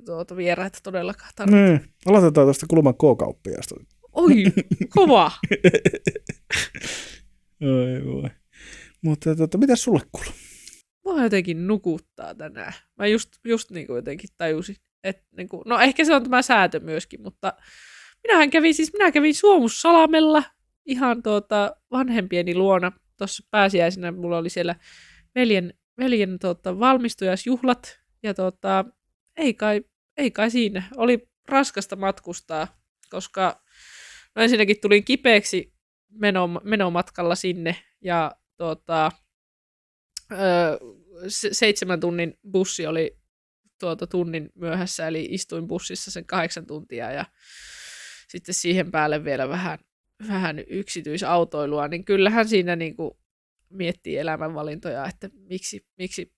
tuota, 0.05 0.35
vieraita 0.35 0.79
todellakaan 0.83 1.31
tarvitse. 1.35 1.71
Mm. 1.85 1.93
Aloitetaan 2.05 2.45
tuosta 2.47 2.65
kulman 2.69 2.93
K-kauppiaasta. 2.95 3.75
Oi, 4.11 4.43
kova. 4.95 5.31
Oi 7.61 8.05
voi. 8.05 8.29
Mutta 9.01 9.35
tota, 9.35 9.57
mitä 9.57 9.75
sulle 9.75 10.01
kuuluu? 10.11 10.33
Mua 11.05 11.23
jotenkin 11.23 11.67
nukuttaa 11.67 12.35
tänään. 12.35 12.73
Mä 12.99 13.07
just, 13.07 13.29
just 13.45 13.71
niin 13.71 13.87
kuin 13.87 13.95
jotenkin 13.95 14.29
tajusin, 14.37 14.75
että 15.03 15.23
niin 15.37 15.49
kuin, 15.49 15.61
no 15.65 15.79
ehkä 15.79 16.05
se 16.05 16.15
on 16.15 16.23
tämä 16.23 16.41
säätö 16.41 16.79
myöskin, 16.79 17.21
mutta 17.21 17.53
minähän 18.23 18.49
kävin 18.49 18.73
siis, 18.73 18.93
minä 18.93 19.11
kävin 19.11 19.35
Suomussalamella 19.35 20.43
ihan 20.85 21.23
tuota 21.23 21.75
vanhempieni 21.91 22.55
luona. 22.55 22.91
Tuossa 23.17 23.47
pääsiäisenä 23.51 24.11
mulla 24.11 24.37
oli 24.37 24.49
siellä 24.49 24.75
veljen, 25.35 25.73
veljen 25.97 26.39
tuota, 26.39 26.79
valmistujaisjuhlat 26.79 27.99
ja 28.23 28.33
tuota, 28.33 28.85
ei, 29.37 29.53
kai, 29.53 29.81
ei 30.17 30.31
kai 30.31 30.51
siinä. 30.51 30.83
Oli 30.97 31.29
raskasta 31.47 31.95
matkustaa, 31.95 32.81
koska 33.09 33.63
no 34.35 34.41
ensinnäkin 34.41 34.81
tulin 34.81 35.05
kipeäksi 35.05 35.73
meno, 36.09 36.47
menomatkalla 36.63 37.35
sinne 37.35 37.75
ja 38.01 38.31
tuota, 38.57 39.11
öö, 40.31 40.77
se- 41.27 41.53
seitsemän 41.53 41.99
tunnin 41.99 42.39
bussi 42.51 42.87
oli 42.87 43.17
tuota 43.79 44.07
tunnin 44.07 44.49
myöhässä, 44.55 45.07
eli 45.07 45.27
istuin 45.31 45.67
bussissa 45.67 46.11
sen 46.11 46.25
kahdeksan 46.25 46.65
tuntia 46.65 47.11
ja 47.11 47.25
sitten 48.27 48.55
siihen 48.55 48.91
päälle 48.91 49.23
vielä 49.23 49.49
vähän, 49.49 49.79
vähän 50.27 50.63
yksityisautoilua, 50.67 51.87
niin 51.87 52.05
kyllähän 52.05 52.47
siinä 52.47 52.75
niin 52.75 52.95
kuin 52.95 53.11
miettii 53.69 54.17
elämänvalintoja, 54.17 55.05
että 55.05 55.29
miksi, 55.49 55.85
miksi 55.97 56.33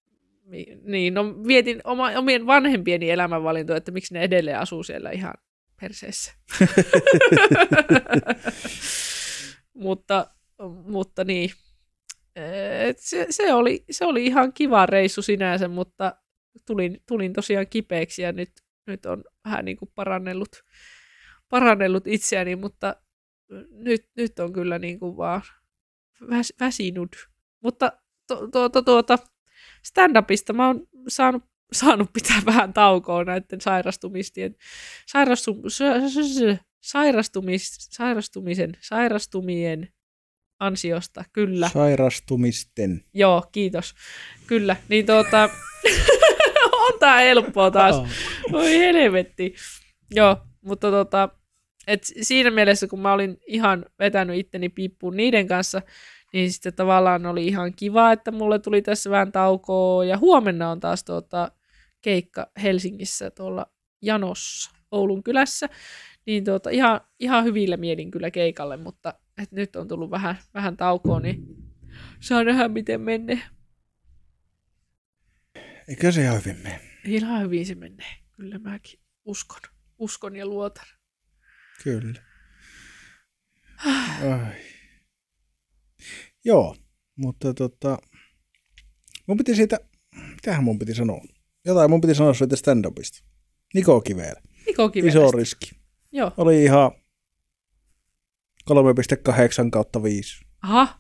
mi, 0.46 0.66
niin, 0.84 1.14
no 1.14 1.24
mietin 1.24 1.82
oma, 1.84 2.12
omien 2.18 2.46
vanhempieni 2.46 3.12
elämänvalintoja, 3.12 3.78
että 3.78 3.92
miksi 3.92 4.14
ne 4.14 4.22
edelleen 4.22 4.60
asuu 4.60 4.84
siellä 4.84 5.12
ihan 5.12 5.34
perseessä. 5.82 6.34
mutta, 9.74 10.28
mutta 10.88 11.24
niin, 11.24 11.52
et 12.88 13.00
se, 13.00 13.28
se, 13.30 13.54
oli, 13.54 13.86
se 13.92 14.06
oli 14.06 14.26
ihan 14.26 14.54
kiva 14.54 14.86
reissu 14.86 15.22
sinänsä, 15.22 15.68
mutta 15.68 16.16
tulin, 16.66 17.02
tulin 17.08 17.34
tosiaan 17.34 17.68
kipeäksi 17.68 18.22
ja 18.22 18.32
nyt, 18.32 18.52
nyt 18.88 19.06
on 19.06 19.24
vähän 19.46 19.66
niin 19.66 19.78
kuin 19.78 19.92
parannellut, 19.96 20.64
parannellut 21.50 22.08
itseäni, 22.08 22.56
mutta 22.56 22.96
nyt, 23.72 24.10
nyt 24.18 24.40
on 24.40 24.54
kyllä 24.54 24.80
niin 24.80 25.00
kuin 25.00 25.18
vaan 25.18 25.42
väs, 26.30 26.54
väsinyt. 26.60 27.28
Mutta 27.64 27.92
to, 28.28 28.48
tuota, 28.48 28.82
tuota, 28.82 29.18
stand-upista 29.88 30.54
mä 30.54 30.68
oon 30.68 30.88
saanut, 31.08 31.44
saanut 31.74 32.14
pitää 32.14 32.42
vähän 32.54 32.74
taukoa 32.74 33.24
näiden 33.24 33.62
sairastumistien, 33.62 34.56
sairastu, 35.08 35.62
sa- 35.68 36.10
sa- 36.10 36.24
sa- 36.24 36.66
sairastumis, 36.82 37.78
sairastumisen, 37.80 38.78
sairastumien 38.82 39.94
ansiosta, 40.60 41.24
kyllä. 41.34 41.70
Sairastumisten. 41.74 43.04
Joo, 43.14 43.44
kiitos. 43.52 43.96
Kyllä, 44.48 44.76
niin 44.90 45.06
tuota, 45.06 45.50
on 46.74 47.00
tää 47.00 47.18
helppoa 47.20 47.72
taas. 47.72 47.96
Oi 48.54 48.78
helvetti. 48.80 49.56
Joo, 50.12 50.38
mutta 50.62 50.92
tota, 50.92 51.30
et 51.88 52.04
siinä 52.22 52.52
mielessä, 52.52 52.88
kun 52.88 53.00
mä 53.00 53.14
olin 53.14 53.38
ihan 53.48 53.86
vetänyt 54.00 54.38
itteni 54.38 54.70
piippuun 54.70 55.18
niiden 55.18 55.48
kanssa, 55.48 55.82
niin 56.34 56.52
sitten 56.52 56.74
tavallaan 56.74 57.26
oli 57.26 57.48
ihan 57.48 57.74
kiva, 57.76 58.12
että 58.12 58.32
mulle 58.32 58.60
tuli 58.60 58.82
tässä 58.82 59.10
vähän 59.10 59.32
taukoa. 59.32 60.06
Ja 60.06 60.18
huomenna 60.18 60.72
on 60.72 60.80
taas 60.80 61.04
tuota, 61.04 61.52
keikka 62.02 62.52
Helsingissä 62.64 63.32
tuolla 63.32 63.66
Janossa, 64.02 64.72
Oulun 64.92 65.24
kylässä. 65.24 65.70
Niin 66.26 66.44
tuota, 66.44 66.70
ihan, 66.70 67.02
ihan 67.20 67.44
hyvillä 67.44 67.78
mielin 67.78 68.12
kyllä 68.12 68.32
keikalle, 68.32 68.78
mutta 68.78 69.14
et 69.42 69.52
nyt 69.52 69.76
on 69.76 69.88
tullut 69.88 70.12
vähän, 70.12 70.38
vähän 70.54 70.78
taukoa, 70.78 71.20
niin 71.20 71.46
saa 72.20 72.44
nähdä 72.44 72.68
miten 72.68 73.02
menee. 73.02 73.42
Eikö 75.88 76.12
se 76.12 76.22
ihan 76.22 76.42
hyvin 76.46 76.64
mene? 76.64 76.82
Ihan 77.06 77.42
hyvin 77.42 77.66
se 77.66 77.76
menee. 77.76 78.16
Kyllä 78.32 78.60
mäkin 78.60 79.00
uskon. 79.26 79.62
Uskon 79.98 80.36
ja 80.36 80.46
luotan. 80.46 80.86
Kyllä. 81.84 82.22
Ai. 84.32 84.56
Joo, 86.46 86.76
mutta 87.16 87.54
tota, 87.54 87.98
mun 89.28 89.38
piti 89.38 89.56
siitä, 89.56 89.80
mitähän 90.36 90.64
mun 90.64 90.80
piti 90.80 90.94
sanoa? 90.96 91.22
Jotain 91.66 91.90
mun 91.90 92.02
piti 92.02 92.16
sanoa 92.16 92.34
siitä 92.34 92.56
stand-upista. 92.56 93.26
Niko 93.74 94.02
Kiveellä. 94.02 94.42
Niko 94.66 94.90
Kivelästä. 94.90 95.20
Iso 95.20 95.32
riski. 95.32 95.72
Joo. 96.12 96.32
Oli 96.38 96.64
ihan 96.64 96.92
3,8 98.70 99.70
kautta 99.72 100.04
5. 100.04 100.46
Aha. 100.62 101.00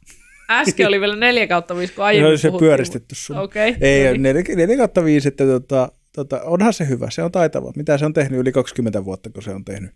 Äsken 0.50 0.88
oli 0.88 1.00
vielä 1.00 1.16
4 1.16 1.48
kautta 1.48 1.76
5, 1.78 1.94
kun 1.94 2.02
Se 2.02 2.06
aiemmin 2.06 2.30
oli 2.30 2.38
se 2.38 2.48
puhuttiin. 2.48 2.68
pyöristetty 2.68 3.16
sun. 3.16 3.38
Okei. 3.38 3.76
Ei, 3.82 4.06
no 4.06 4.12
niin. 4.12 4.22
4, 4.24 4.56
4 4.56 4.78
kautta 4.78 5.04
5, 5.04 5.28
että 5.28 5.44
tota, 5.46 5.92
tota, 6.16 6.42
onhan 6.44 6.74
se 6.74 6.88
hyvä, 6.88 7.10
se 7.10 7.24
on 7.24 7.32
taitava. 7.32 7.72
Mitä 7.76 7.98
se 7.98 8.06
on 8.06 8.14
tehnyt 8.14 8.40
yli 8.40 8.52
20 8.52 9.06
vuotta, 9.06 9.30
kun 9.30 9.44
se 9.44 9.52
on 9.52 9.66
tehnyt, 9.66 9.92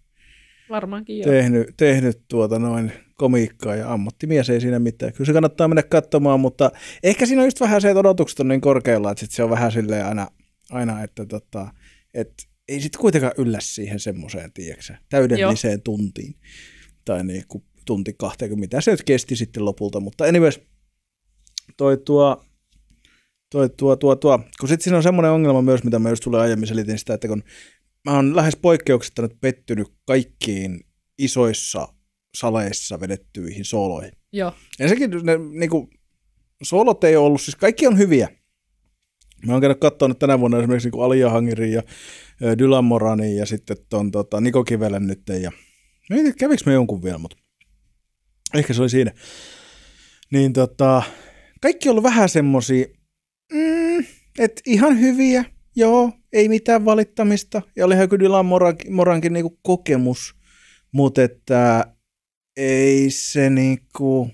Varmaankin 0.69 1.17
joo. 1.17 1.31
tehnyt, 1.31 1.67
tehnyt 1.77 2.21
tuota 2.27 2.59
noin 2.59 2.91
komiikkaa 3.15 3.75
ja 3.75 3.93
ammattimies 3.93 4.49
ei 4.49 4.61
siinä 4.61 4.79
mitään. 4.79 5.13
Kyllä 5.13 5.25
se 5.25 5.33
kannattaa 5.33 5.67
mennä 5.67 5.83
katsomaan, 5.83 6.39
mutta 6.39 6.71
ehkä 7.03 7.25
siinä 7.25 7.41
on 7.41 7.47
just 7.47 7.59
vähän 7.59 7.81
se, 7.81 7.89
että 7.89 7.99
odotukset 7.99 8.39
on 8.39 8.47
niin 8.47 8.61
korkealla, 8.61 9.11
että 9.11 9.19
sit 9.19 9.31
se 9.31 9.43
on 9.43 9.49
vähän 9.49 9.71
silleen 9.71 10.05
aina, 10.05 10.27
aina 10.71 11.03
että 11.03 11.25
tota, 11.25 11.73
et 12.13 12.33
ei 12.67 12.81
sitten 12.81 13.01
kuitenkaan 13.01 13.33
yllä 13.37 13.57
siihen 13.61 13.99
semmoiseen, 13.99 14.53
tiedätkö 14.53 14.93
täydelliseen 15.09 15.71
Joo. 15.71 15.81
tuntiin. 15.83 16.35
Tai 17.05 17.23
niin 17.23 17.43
kuin 17.47 17.63
tunti 17.85 18.13
20, 18.17 18.59
mitä 18.59 18.81
se 18.81 18.91
nyt 18.91 19.03
kesti 19.03 19.35
sitten 19.35 19.65
lopulta, 19.65 19.99
mutta 19.99 20.23
anyways, 20.23 20.61
toi 21.77 21.97
tuo, 21.97 22.45
toi 23.49 23.69
tuo, 23.69 23.95
tuo, 23.95 24.15
tuo. 24.15 24.39
kun 24.59 24.69
sitten 24.69 24.83
siinä 24.83 24.97
on 24.97 25.03
semmoinen 25.03 25.31
ongelma 25.31 25.61
myös, 25.61 25.83
mitä 25.83 25.99
mä 25.99 26.09
just 26.09 26.23
tulee 26.23 26.41
aiemmin 26.41 26.67
selitin 26.67 26.99
sitä, 26.99 27.13
että 27.13 27.27
kun 27.27 27.43
mä 28.05 28.15
oon 28.15 28.35
lähes 28.35 28.55
poikkeuksetta 28.55 29.21
nyt 29.21 29.41
pettynyt 29.41 29.87
kaikkiin 30.05 30.79
isoissa 31.17 31.87
saleissa 32.37 32.99
vedettyihin 32.99 33.65
sooloihin. 33.65 34.11
Joo. 34.33 34.53
Ensinnäkin 34.79 35.25
ne 35.25 35.37
niinku, 35.37 35.89
soolot 36.63 37.03
ei 37.03 37.15
ollut, 37.15 37.41
siis 37.41 37.55
kaikki 37.55 37.87
on 37.87 37.97
hyviä. 37.97 38.29
Mä 39.45 39.51
oon 39.51 39.61
käynyt 39.61 39.79
katsoa 39.79 40.07
nyt 40.07 40.19
tänä 40.19 40.39
vuonna 40.39 40.57
esimerkiksi 40.57 40.87
niinku 40.87 41.01
Alia 41.01 41.29
Hangirin 41.29 41.73
ja 41.73 41.83
Dylan 42.57 42.85
Moranin 42.85 43.35
ja 43.35 43.45
sitten 43.45 43.77
ton 43.89 44.11
tota, 44.11 44.41
Niko 44.41 44.63
Kivelen 44.63 45.07
nyt. 45.07 45.21
Ja, 45.41 45.51
mä 46.09 46.15
en 46.15 46.23
tiedä, 46.23 46.35
kävikö 46.39 46.63
me 46.65 46.73
jonkun 46.73 47.03
vielä, 47.03 47.17
mutta 47.17 47.37
ehkä 48.53 48.73
se 48.73 48.81
oli 48.81 48.89
siinä. 48.89 49.11
Niin 50.31 50.53
tota, 50.53 51.03
kaikki 51.61 51.89
on 51.89 51.91
ollut 51.91 52.03
vähän 52.03 52.29
semmosia, 52.29 52.85
mm, 53.53 54.05
että 54.39 54.61
ihan 54.65 54.99
hyviä, 54.99 55.45
joo, 55.75 56.11
ei 56.33 56.49
mitään 56.49 56.85
valittamista. 56.85 57.61
Ja 57.75 57.85
olihan 57.85 58.09
kyllä 58.09 58.23
Dylan 58.23 58.45
Morankin, 58.45 58.93
Morankin 58.93 59.33
niinku 59.33 59.59
kokemus, 59.61 60.35
mutta 60.91 61.23
että 61.23 61.85
ei 62.57 63.09
se 63.09 63.49
niinku 63.49 64.31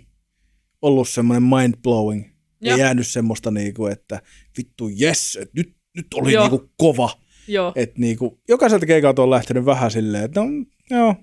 ollut 0.82 1.10
semmoinen 1.10 1.44
mind-blowing. 1.44 2.26
Ei 2.62 2.70
Joo. 2.70 2.78
jäänyt 2.78 3.08
semmoista 3.08 3.52
niinku, 3.52 3.86
että 3.86 4.22
vittu 4.58 4.90
yes, 5.02 5.38
että 5.42 5.52
nyt, 5.56 5.76
nyt 5.96 6.08
oli 6.14 6.34
Joo. 6.34 6.44
niinku 6.44 6.72
kova. 6.78 7.10
Joo. 7.48 7.74
Että 7.76 8.00
niinku, 8.00 8.42
jokaiselta 8.48 8.86
keikalta 8.86 9.24
on 9.24 9.30
lähtenyt 9.30 9.66
vähän 9.66 9.92
silleen, 9.92 10.24
että 10.24 10.42
no, 10.42 10.48
joo, 10.90 11.16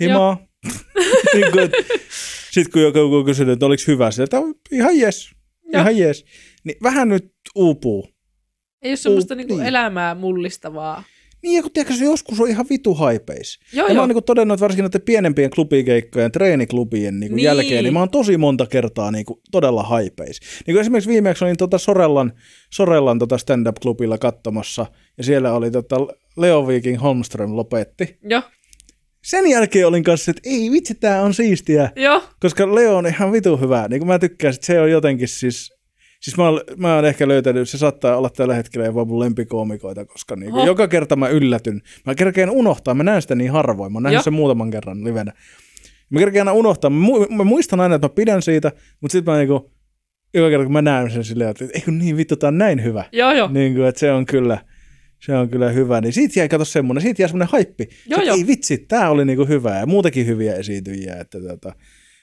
himaa. 0.00 0.46
niinku, 1.34 1.58
et, 1.58 1.72
sitten 2.52 2.72
kun 2.72 2.82
joku 2.82 3.16
on 3.16 3.24
kysynyt, 3.24 3.52
että 3.52 3.66
oliko 3.66 3.82
hyvä, 3.86 4.10
se, 4.10 4.22
että 4.22 4.36
ihan 4.72 4.98
jes, 4.98 5.30
Joo. 5.72 5.80
ihan 5.80 5.96
jes. 5.96 6.24
Niin 6.64 6.76
vähän 6.82 7.08
nyt 7.08 7.32
uupuu. 7.54 8.08
Ei 8.82 8.90
ole 8.90 8.96
semmoista 8.96 9.34
niinku 9.34 9.56
niin. 9.56 9.66
elämää 9.66 10.14
mullistavaa. 10.14 11.04
Niin, 11.42 11.56
ja 11.56 11.62
kun 11.62 11.72
tiedätkö, 11.72 11.94
se 11.94 12.04
joskus 12.04 12.40
on 12.40 12.48
ihan 12.48 12.66
vitu 12.70 12.94
haipeis. 12.94 13.58
Joo, 13.72 13.86
ja 13.86 13.88
mä 13.88 13.94
joo. 13.94 14.02
oon 14.02 14.08
niinku 14.08 14.22
todennut, 14.22 14.54
että 14.54 14.62
varsinkin 14.62 14.82
näiden 14.82 15.02
pienempien 15.02 15.50
klubikeikkojen, 15.50 16.32
treeniklubien 16.32 17.20
niinku 17.20 17.36
Niin. 17.36 17.44
jälkeen, 17.44 17.84
niin 17.84 17.92
mä 17.94 17.98
oon 17.98 18.10
tosi 18.10 18.36
monta 18.36 18.66
kertaa 18.66 19.10
niinku 19.10 19.40
todella 19.50 19.82
haipeis. 19.82 20.40
Niin 20.66 20.74
kuin 20.74 20.80
esimerkiksi 20.80 21.10
viimeksi 21.10 21.44
olin 21.44 21.56
tota 21.56 21.78
Sorellan, 21.78 22.32
Sorellan 22.72 23.18
tota 23.18 23.38
stand-up-klubilla 23.38 24.18
katsomassa, 24.18 24.86
ja 25.18 25.24
siellä 25.24 25.52
oli 25.52 25.70
tota 25.70 25.96
Leo 26.36 26.66
Viking 26.66 27.02
Holmström 27.02 27.56
lopetti. 27.56 28.18
Joo. 28.22 28.42
sen 29.24 29.46
jälkeen 29.50 29.86
olin 29.86 30.04
kanssa, 30.04 30.30
että 30.30 30.42
ei 30.44 30.70
vitsi, 30.70 30.94
tää 30.94 31.22
on 31.22 31.34
siistiä. 31.34 31.90
Joo, 31.96 32.22
Koska 32.40 32.74
Leo 32.74 32.96
on 32.96 33.06
ihan 33.06 33.32
vitu 33.32 33.56
hyvä. 33.56 33.86
Niin 33.88 34.00
kuin 34.00 34.08
mä 34.08 34.18
tykkään, 34.18 34.54
että 34.54 34.66
se 34.66 34.80
on 34.80 34.90
jotenkin 34.90 35.28
siis... 35.28 35.77
Siis 36.20 36.36
mä 36.36 36.48
oon, 36.48 36.60
mä 36.76 36.94
oon 36.94 37.04
ehkä 37.04 37.28
löytänyt, 37.28 37.68
se 37.68 37.78
saattaa 37.78 38.16
olla 38.16 38.30
tällä 38.30 38.54
hetkellä 38.54 38.86
jopa 38.86 39.04
mun 39.04 39.20
lempikoomikoita, 39.20 40.04
koska 40.04 40.36
niin 40.36 40.52
Oho. 40.52 40.66
joka 40.66 40.88
kerta 40.88 41.16
mä 41.16 41.28
yllätyn. 41.28 41.82
Mä 42.06 42.14
kerkeen 42.14 42.50
unohtaa, 42.50 42.94
mä 42.94 43.02
näen 43.02 43.22
sitä 43.22 43.34
niin 43.34 43.50
harvoin. 43.50 43.92
Mä 43.92 43.96
oon 43.96 44.02
nähnyt 44.02 44.24
sen 44.24 44.32
muutaman 44.32 44.70
kerran 44.70 45.04
livenä. 45.04 45.32
Mä 46.10 46.18
kerkeen 46.18 46.48
aina 46.48 46.58
unohtaa. 46.58 46.90
Mä, 46.90 47.06
mu- 47.06 47.34
mä 47.36 47.44
muistan 47.44 47.80
aina, 47.80 47.94
että 47.94 48.04
mä 48.04 48.14
pidän 48.14 48.42
siitä, 48.42 48.72
mutta 49.00 49.12
sitten 49.12 49.32
mä 49.34 49.38
niinku, 49.38 49.72
joka 50.34 50.50
kerta 50.50 50.64
kun 50.64 50.72
mä 50.72 50.82
näen 50.82 51.10
sen 51.10 51.24
silleen, 51.24 51.50
että 51.50 51.64
ei 51.74 51.80
kun 51.80 51.98
niin 51.98 52.16
vittu, 52.16 52.36
tää 52.36 52.48
on 52.48 52.58
näin 52.58 52.84
hyvä. 52.84 53.04
joo, 53.12 53.32
joo. 53.32 53.48
Niin 53.52 53.74
kuin, 53.74 53.86
että 53.86 53.98
se 53.98 54.12
on 54.12 54.26
kyllä, 54.26 54.58
se 55.26 55.36
on 55.36 55.48
kyllä 55.48 55.70
hyvä. 55.70 56.00
Niin 56.00 56.12
siitä 56.12 56.40
jäi 56.40 56.48
kato 56.48 56.64
semmoinen, 56.64 57.02
siitä 57.02 57.22
jäi 57.22 57.28
semmoinen 57.28 57.52
haippi. 57.52 57.88
Joo, 58.06 58.22
joo. 58.22 58.36
Ei 58.36 58.46
vitsi, 58.46 58.78
tää 58.78 59.10
oli 59.10 59.24
niinku 59.24 59.44
hyvä 59.46 59.78
ja 59.78 59.86
muutenkin 59.86 60.26
hyviä 60.26 60.54
esiintyjiä. 60.54 61.16
Että 61.20 61.40
tota, 61.40 61.72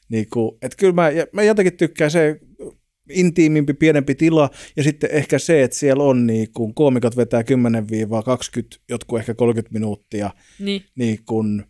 niinku, 0.09 0.57
et 0.61 0.75
kyllä 0.75 0.93
mä, 0.93 1.09
mä 1.33 1.43
jotenkin 1.43 1.77
tykkään 1.77 2.11
se 2.11 2.39
intiimimpi, 3.09 3.74
pienempi 3.74 4.15
tila 4.15 4.50
ja 4.77 4.83
sitten 4.83 5.09
ehkä 5.12 5.39
se, 5.39 5.63
että 5.63 5.77
siellä 5.77 6.03
on 6.03 6.27
niinku, 6.27 6.74
koomikot 6.74 7.17
vetää 7.17 7.41
10-20, 7.41 7.45
jotkut 8.89 9.19
ehkä 9.19 9.33
30 9.33 9.74
minuuttia, 9.74 10.29
Niin, 10.59 10.83
niin 10.95 11.19
kun, 11.25 11.63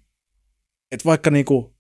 että 0.92 1.06
vaikka 1.06 1.32
niinku, 1.32 1.76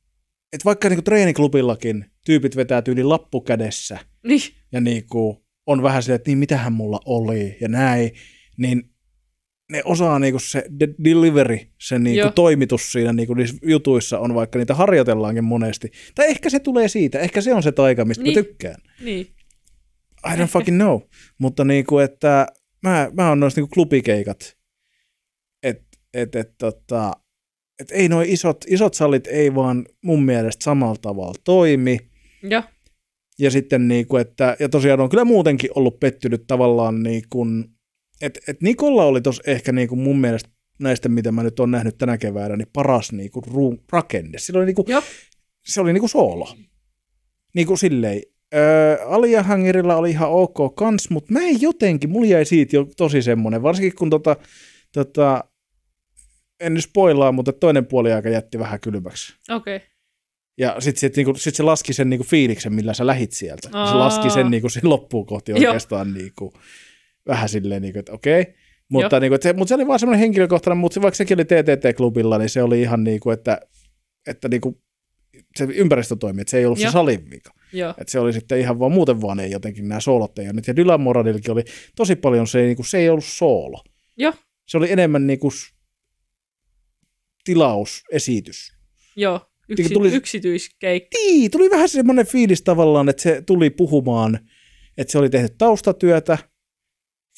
et 0.54 0.66
vaikka 0.66 0.90
niinku 0.90 1.02
treeniklubillakin 1.02 2.06
tyypit 2.26 2.56
vetää 2.56 2.82
tyyli 2.82 3.04
lappu 3.04 3.42
kädessä, 3.42 4.00
niin, 4.28 4.42
ja 4.72 4.82
niinku 4.82 5.46
on 5.68 5.84
vähän 5.84 6.04
silleen, 6.04 6.16
että 6.16 6.30
niin 6.30 6.38
mitähän 6.38 6.74
mulla 6.74 7.00
oli 7.06 7.58
ja 7.62 7.68
näin, 7.68 8.12
niin 8.58 8.90
ne 9.72 9.82
osaa 9.86 10.20
niinku 10.20 10.40
se 10.40 10.66
de- 10.80 10.96
delivery, 11.04 11.60
se 11.82 12.00
niinku 12.00 12.28
toimitus 12.36 12.92
siinä 12.92 13.14
niinku 13.14 13.34
niissä 13.34 13.58
jutuissa 13.64 14.20
on, 14.20 14.34
vaikka 14.36 14.60
niitä 14.60 14.76
harjoitellaankin 14.76 15.44
monesti. 15.44 15.92
Tai 16.16 16.28
ehkä 16.28 16.50
se 16.50 16.60
tulee 16.60 16.88
siitä, 16.88 17.20
ehkä 17.20 17.42
se 17.42 17.54
on 17.54 17.64
se 17.64 17.72
taika, 17.72 18.06
mistä 18.06 18.24
Niin. 18.24 18.38
mä 18.40 18.44
tykkään. 18.44 18.82
niin. 19.04 19.28
I 20.34 20.36
don't 20.38 20.48
fucking 20.48 20.78
know. 20.78 21.00
Mutta 21.42 21.66
niinku, 21.66 21.98
että 21.98 22.48
mä, 22.84 23.10
mä 23.14 23.30
oon 23.30 23.40
noissa 23.40 23.62
niinku 23.62 23.74
klubikeikat, 23.74 24.58
että 25.64 25.98
et, 26.14 26.36
et, 26.36 26.58
tota, 26.58 27.12
et 27.80 27.92
ei 27.92 28.10
noi 28.10 28.32
isot, 28.32 28.66
isot 28.68 28.94
salit 28.94 29.28
ei 29.28 29.56
vaan 29.56 29.86
mun 30.04 30.24
mielestä 30.24 30.64
samalla 30.64 30.96
tavalla 31.02 31.34
toimi. 31.44 32.00
Joo, 32.44 32.64
Ja 33.40 33.52
sitten 33.52 33.88
niinku, 33.88 34.18
että, 34.18 34.58
ja 34.60 34.70
tosiaan 34.70 35.00
on 35.00 35.10
kyllä 35.10 35.26
muutenkin 35.26 35.70
ollut 35.76 36.00
pettynyt 36.00 36.44
tavallaan 36.48 37.04
niin 37.04 37.24
kuin, 37.30 37.66
että 38.22 38.40
et 38.48 38.62
Nikolla 38.62 39.04
oli 39.04 39.22
tos 39.22 39.42
ehkä 39.48 39.72
niin 39.72 39.88
kuin 39.88 40.00
mun 40.00 40.18
mielestä 40.20 40.50
näistä, 40.80 41.10
mitä 41.10 41.32
mä 41.32 41.44
nyt 41.44 41.60
on 41.60 41.72
nähnyt 41.72 41.98
tänä 41.98 42.18
keväänä, 42.18 42.56
niin 42.56 42.68
paras 42.74 43.12
niin 43.12 43.32
kuin 43.32 43.44
ru- 43.46 43.84
rakenne. 43.92 44.38
Sillä 44.38 44.58
oli 44.58 44.66
niin 44.66 44.76
kuin, 44.76 44.86
joo, 44.88 45.04
se 45.66 45.82
oli 45.82 45.94
niin 45.94 46.02
kuin 46.02 46.10
soolo. 46.10 46.56
Niin 47.54 47.68
kuin 47.68 47.78
silleen, 47.78 48.22
Öö, 48.56 49.06
oli 49.06 49.32
ihan 50.10 50.30
ok 50.30 50.76
kans, 50.76 51.10
mutta 51.10 51.34
mä 51.34 51.40
en 51.42 51.62
jotenkin, 51.62 52.10
mulla 52.10 52.28
jäi 52.28 52.46
siitä 52.46 52.76
jo 52.76 52.88
tosi 52.98 53.22
semmonen, 53.22 53.64
varsinkin 53.64 53.96
kun 53.96 54.10
tota, 54.10 54.36
tota, 54.94 55.44
en 56.60 56.74
nyt 56.74 56.84
spoilaa, 56.84 57.32
mutta 57.32 57.54
toinen 57.54 57.86
puoli 57.86 58.14
aika 58.14 58.30
jätti 58.30 58.60
vähän 58.60 58.80
kylmäksi. 58.80 59.34
okei. 59.50 59.76
Okay. 59.76 59.88
Ja 60.58 60.76
sitten 60.80 61.00
sit, 61.00 61.16
niinku, 61.16 61.34
sit 61.34 61.56
se 61.56 61.64
laski 61.64 61.94
sen 61.94 62.10
niinku 62.10 62.24
fiiliksen, 62.24 62.74
millä 62.74 62.94
sä 62.94 63.08
lähit 63.08 63.32
sieltä. 63.32 63.68
Se 63.68 63.78
Aa. 63.78 64.00
laski 64.00 64.30
sen 64.30 64.52
niinku, 64.52 64.70
sen 64.70 64.90
loppuun 64.90 65.26
kohti 65.26 65.54
oikeastaan 65.54 66.14
niinku, 66.14 66.54
vähän 67.28 67.50
silleen, 67.50 67.82
niinku, 67.82 68.00
että 68.00 68.12
okei. 68.12 68.46
Mutta, 68.90 69.20
niinku, 69.20 69.36
et 69.36 69.42
se, 69.42 69.54
mutta 69.54 69.70
se 69.70 69.76
oli 69.76 69.88
vaan 69.88 70.00
semmoinen 70.00 70.20
henkilökohtainen, 70.20 70.78
mutta 70.78 70.94
se, 70.94 71.02
vaikka 71.02 71.16
sekin 71.16 71.38
oli 71.38 71.44
TTT-klubilla, 71.44 72.38
niin 72.38 72.50
se 72.50 72.64
oli 72.64 72.82
ihan 72.82 73.04
niinku, 73.04 73.32
että, 73.32 73.62
että 74.28 74.50
niinku, 74.50 74.82
se 75.58 75.64
ympäristö 75.74 76.16
toimi, 76.16 76.42
että 76.42 76.52
se 76.52 76.58
ei 76.58 76.66
ollut 76.66 76.80
Joo. 76.80 76.90
se 76.92 76.94
salin 76.94 77.30
vika. 77.32 77.52
Joo, 77.74 77.92
Että 77.98 78.12
se 78.12 78.20
oli 78.20 78.34
sitten 78.34 78.60
ihan 78.60 78.80
vaan 78.80 78.92
muuten 78.92 79.22
vaan 79.22 79.40
ei 79.40 79.52
jotenkin 79.52 79.88
nämä 79.88 80.00
soolot 80.02 80.40
ei 80.40 80.46
ole 80.46 80.54
nyt. 80.54 80.68
Ja 80.68 80.76
Dylan 80.76 81.02
Moranilkin 81.02 81.52
oli 81.52 81.64
tosi 81.96 82.16
paljon 82.16 82.48
se, 82.48 82.62
niinku, 82.62 82.84
se 82.84 82.98
ei 82.98 83.10
ollut 83.10 83.26
soolo. 83.26 83.84
joo, 84.18 84.34
Se 84.68 84.78
oli 84.78 84.92
enemmän 84.92 85.28
niinku, 85.28 85.52
s- 85.52 85.74
tilaus, 87.44 88.04
esitys. 88.12 88.74
joo. 89.16 89.52
Yksi, 89.70 89.84
Niin 89.84 89.94
tuli- 89.94 90.16
Yksityiskeikka. 90.16 91.18
Niin, 91.18 91.52
tuli 91.52 91.70
vähän 91.70 91.90
semmoinen 91.90 92.28
fiilis 92.28 92.62
tavallaan, 92.62 93.10
että 93.10 93.22
se 93.24 93.42
tuli 93.42 93.70
puhumaan, 93.70 94.40
että 94.98 95.12
se 95.12 95.18
oli 95.18 95.30
tehnyt 95.30 95.58
taustatyötä, 95.58 96.38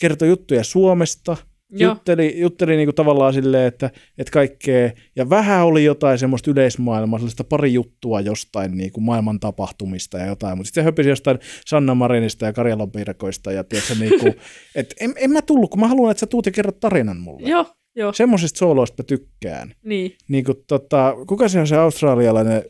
kertoi 0.01 0.27
juttuja 0.27 0.63
Suomesta, 0.63 1.37
Joo, 1.69 1.91
jutteli, 1.91 2.39
jutteli 2.39 2.75
niinku 2.75 2.93
tavallaan 2.93 3.33
silleen, 3.33 3.67
että, 3.67 3.89
että 4.17 4.31
kaikkea, 4.31 4.91
ja 5.15 5.29
vähän 5.29 5.65
oli 5.65 5.83
jotain 5.83 6.19
semmoista 6.19 6.51
yleismaailmaa, 6.51 7.19
sellaista 7.19 7.43
pari 7.43 7.73
juttua 7.73 8.21
jostain 8.21 8.77
niinku 8.77 8.99
maailman 8.99 9.39
tapahtumista 9.39 10.17
ja 10.17 10.25
jotain, 10.25 10.57
mutta 10.57 10.67
sitten 10.67 10.83
höpisi 10.83 11.09
jostain 11.09 11.39
Sanna 11.65 11.95
Marinista 11.95 12.45
ja 12.45 12.53
Karjalan 12.53 12.91
piirakoista, 12.91 13.51
ja 13.51 13.63
tiedätkö, 13.63 13.95
niinku, 13.99 14.25
että 14.75 14.95
en, 14.99 15.13
en, 15.15 15.31
mä 15.31 15.41
tullut, 15.41 15.69
kun 15.69 15.79
mä 15.79 15.87
haluan, 15.87 16.11
että 16.11 16.19
sä 16.19 16.27
tuut 16.27 16.45
ja 16.45 16.51
kerrot 16.51 16.79
tarinan 16.79 17.17
mulle. 17.17 17.49
joo, 17.49 17.65
joo, 17.95 18.13
Semmoisista 18.13 18.57
sooloista 18.57 19.03
mä 19.03 19.05
tykkään. 19.05 19.73
niin. 19.83 20.15
Niin 20.27 20.43
kuin, 20.43 20.57
tota, 20.67 21.15
kuka 21.27 21.47
se 21.47 21.59
on 21.59 21.67
se 21.67 21.77
australialainen 21.77 22.63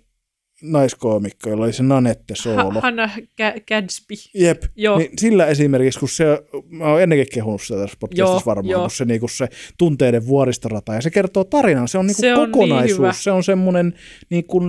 naiskoomikko, 0.61 1.49
jolla 1.49 1.63
oli 1.65 1.73
se 1.73 1.83
Nanette 1.83 2.35
soolo? 2.35 2.71
Ha- 2.73 2.81
Hannah 2.81 3.17
Ga- 3.17 3.61
Gadsby. 3.67 4.13
Jep, 4.33 4.63
Joo, 4.75 4.97
niin 4.97 5.11
sillä 5.17 5.45
esimerkiksi, 5.45 5.99
kun 5.99 6.09
se, 6.09 6.25
mä 6.69 6.85
oon 6.85 7.01
ennenkin 7.01 7.27
kehunut 7.33 7.61
sitä 7.61 7.79
tässä 7.79 7.97
podcastissa 7.99 8.33
Joo, 8.33 8.41
varmaan, 8.45 8.71
joo. 8.71 8.81
kun 8.81 8.91
se, 8.91 9.05
niinku 9.05 9.27
se 9.27 9.47
tunteiden 9.77 10.27
vuoristorata, 10.27 10.93
ja 10.93 11.01
se 11.01 11.09
kertoo 11.09 11.43
tarinan, 11.43 11.87
se 11.87 11.97
on 11.97 12.07
niinku 12.07 12.21
Se 12.21 12.33
on 12.35 12.39
niin 12.43 12.51
kokonaisuus, 12.51 12.97
hyvä. 12.99 13.13
se 13.13 13.31
on 13.31 13.43
semmoinen 13.43 13.93
niinku 14.29 14.61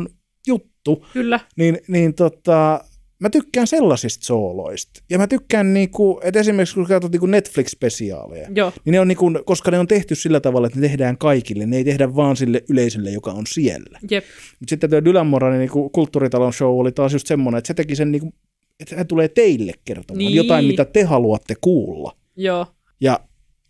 juttu, 0.47 1.07
kyllä. 1.13 1.41
niin, 1.57 1.79
niin 1.89 2.15
tota, 2.15 2.85
mä 3.21 3.31
tykkään 3.31 3.67
sellaisista 3.67 4.27
sooloista. 4.27 5.03
Ja 5.11 5.19
mä 5.19 5.27
tykkään, 5.27 5.75
niinku, 5.75 6.21
että 6.25 6.41
esimerkiksi 6.41 6.75
kun 6.75 6.87
katsot 6.87 7.13
niinku 7.13 7.27
Netflix-spesiaaleja, 7.27 8.49
Joo, 8.55 8.73
niin 8.85 8.93
ne 8.93 9.01
on 9.01 9.09
niinku, 9.09 9.31
koska 9.45 9.71
ne 9.71 9.79
on 9.79 9.87
tehty 9.87 10.15
sillä 10.15 10.41
tavalla, 10.41 10.67
että 10.67 10.81
ne 10.81 10.89
tehdään 10.89 11.19
kaikille, 11.19 11.67
ne 11.67 11.77
ei 11.77 11.85
tehdä 11.85 12.15
vaan 12.17 12.37
sille 12.37 12.65
yleisölle, 12.69 13.11
joka 13.11 13.33
on 13.33 13.47
siellä. 13.47 13.99
jep. 14.11 14.25
Mutta 14.61 14.71
sitten 14.71 14.91
tuo 14.91 15.05
Dylan 15.05 15.27
Moranin 15.27 15.59
niin 15.59 15.91
kulttuuritalon 15.93 16.53
show 16.53 16.81
oli 16.81 16.93
taas 16.93 17.13
just 17.13 17.27
semmoinen, 17.27 17.59
että 17.59 17.69
se 17.69 17.75
teki 17.75 17.97
sen, 17.97 18.13
niin 18.13 18.21
kuin, 18.21 18.33
että 18.81 18.97
hän 18.97 19.07
tulee 19.07 19.29
teille 19.29 19.73
kertomaan 19.85 20.19
Niin. 20.19 20.35
jotain, 20.35 20.65
mitä 20.65 20.85
te 20.85 21.03
haluatte 21.03 21.55
kuulla. 21.61 22.17
Joo, 22.37 22.67
Ja 23.01 23.21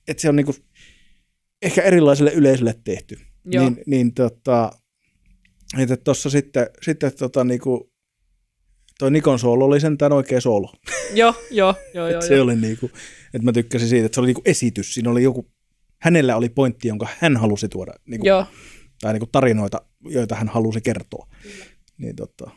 että 0.08 0.20
se 0.20 0.28
on 0.28 0.36
niin 0.36 0.46
kuin, 0.46 0.56
ehkä 1.62 1.82
erilaiselle 1.82 2.32
yleisölle 2.32 2.74
tehty. 2.84 3.18
Joo. 3.44 3.64
Niin, 3.64 3.82
niin 3.86 4.14
tota, 4.14 4.72
että 5.78 5.96
tuossa 5.96 6.30
sitten, 6.30 6.66
sitten 6.82 7.12
tota, 7.18 7.44
niin 7.44 7.60
kuin, 7.60 7.80
toi 8.98 9.10
Nikon 9.10 9.38
soolo 9.38 9.64
oli 9.64 9.80
sentään 9.80 10.12
oikea 10.12 10.40
soolo. 10.40 10.72
joo, 11.14 11.34
joo, 11.50 11.74
joo, 11.94 12.08
joo. 12.08 12.22
se 12.22 12.34
joo. 12.34 12.44
oli 12.44 12.56
niin 12.56 12.78
kuin, 12.78 12.92
että 13.34 13.44
mä 13.44 13.52
tykkäsin 13.52 13.88
siitä, 13.88 14.06
että 14.06 14.14
se 14.14 14.20
oli 14.20 14.26
niin 14.26 14.34
kuin 14.34 14.48
esitys. 14.50 14.94
Siinä 14.94 15.10
oli 15.10 15.22
joku, 15.22 15.50
hänellä 15.98 16.36
oli 16.36 16.48
pointti, 16.48 16.88
jonka 16.88 17.06
hän 17.18 17.36
halusi 17.36 17.68
tuoda, 17.68 17.92
niin 18.06 18.20
kuin, 18.20 18.28
Joo, 18.28 18.46
tai 19.00 19.12
niin 19.12 19.20
kuin 19.20 19.30
tarinoita, 19.30 19.80
joita 20.04 20.34
hän 20.34 20.48
halusi 20.48 20.80
kertoa. 20.80 21.26
Niin 21.98 22.16
tota, 22.16 22.50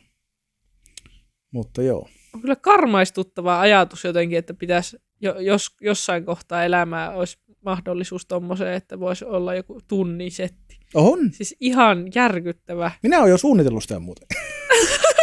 mutta 1.52 1.82
joo. 1.82 2.10
on 2.36 2.42
kyllä 2.42 2.56
karmaistuttava 2.56 3.60
ajatus 3.60 4.04
jotenkin, 4.04 4.38
että 4.38 4.54
pitäisi, 4.54 4.98
jo, 5.22 5.40
jos 5.40 5.68
jossain 5.82 6.26
kohtaa 6.26 6.64
elämää 6.66 7.12
olisi 7.12 7.38
mahdollisuus 7.66 8.26
tommoseen, 8.26 8.74
että 8.74 9.00
voisi 9.00 9.26
olla 9.26 9.56
joku 9.56 9.80
tunnin 9.88 10.32
setti. 10.32 10.80
On. 10.94 11.20
Siis 11.32 11.56
ihan 11.60 12.08
järkyttävä. 12.16 12.92
Minä 13.04 13.20
olen 13.20 13.30
jo 13.30 13.38
suunnitellut 13.38 13.84
sitä 13.84 14.00
muuten. 14.00 14.28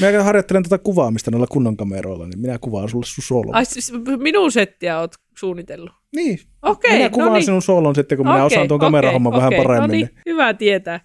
Minä 0.00 0.22
harjoittelen 0.22 0.62
tätä 0.62 0.78
kuvaamista 0.78 1.30
noilla 1.30 1.46
kunnon 1.46 1.76
kameroilla, 1.76 2.26
niin 2.26 2.40
minä 2.40 2.58
kuvaan 2.58 2.88
sulle 2.88 3.06
sun 3.06 3.24
soolon. 3.24 3.54
Ai 3.54 3.64
siis 3.64 3.92
minun 4.18 4.52
settiä 4.52 5.00
oot 5.00 5.14
suunnitellut. 5.38 5.92
Niin. 6.16 6.38
Okei, 6.62 6.92
minä 6.92 7.04
no 7.04 7.10
kuvaan 7.10 7.32
niin. 7.32 7.44
sinun 7.44 7.62
soolon 7.62 7.94
sitten, 7.94 8.18
kun 8.18 8.26
minä 8.26 8.44
Okei, 8.44 8.56
osaan 8.56 8.68
tuon 8.68 8.80
kamerahomman 8.80 9.30
okei, 9.32 9.38
vähän 9.38 9.48
okei. 9.48 9.62
paremmin. 9.62 9.88
No 9.88 9.92
niin, 9.92 10.08
hyvä 10.26 10.54
tietää. 10.54 11.00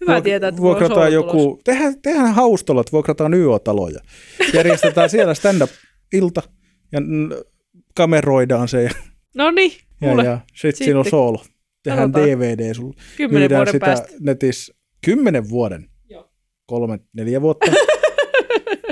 Hyvä 0.00 0.18
Vuok- 0.18 0.22
tietää, 0.22 0.48
että 0.48 0.60
vuokrataan 0.60 1.12
joku, 1.12 1.60
tehdään, 1.64 2.02
tehdään 2.02 2.34
haustolat, 2.34 2.92
vuokrataan 2.92 3.34
YO-taloja. 3.34 4.00
Järjestetään 4.54 5.10
siellä 5.10 5.34
stand-up-ilta 5.34 6.42
ja 6.92 7.00
kameroidaan 7.94 8.68
se 8.68 8.82
ja, 8.82 8.90
No 9.34 9.50
niin, 9.50 9.72
ja, 10.00 10.24
ja 10.24 10.40
sitten 10.54 10.84
siinä 10.84 10.98
on 10.98 11.04
soolo. 11.04 11.44
Tehdään 11.82 12.12
katsotaan. 12.12 12.38
DVD 12.38 12.74
sulle. 12.74 12.94
kymmenen 13.16 13.40
Myydään 13.42 13.58
vuoden 13.58 13.72
sitä 13.72 13.86
päästä. 13.86 14.08
netissä 14.20 14.74
kymmenen 15.04 15.48
vuoden. 15.48 15.86
Joo. 16.08 16.30
Kolme, 16.66 16.98
neljä 17.12 17.40
vuotta. 17.42 17.72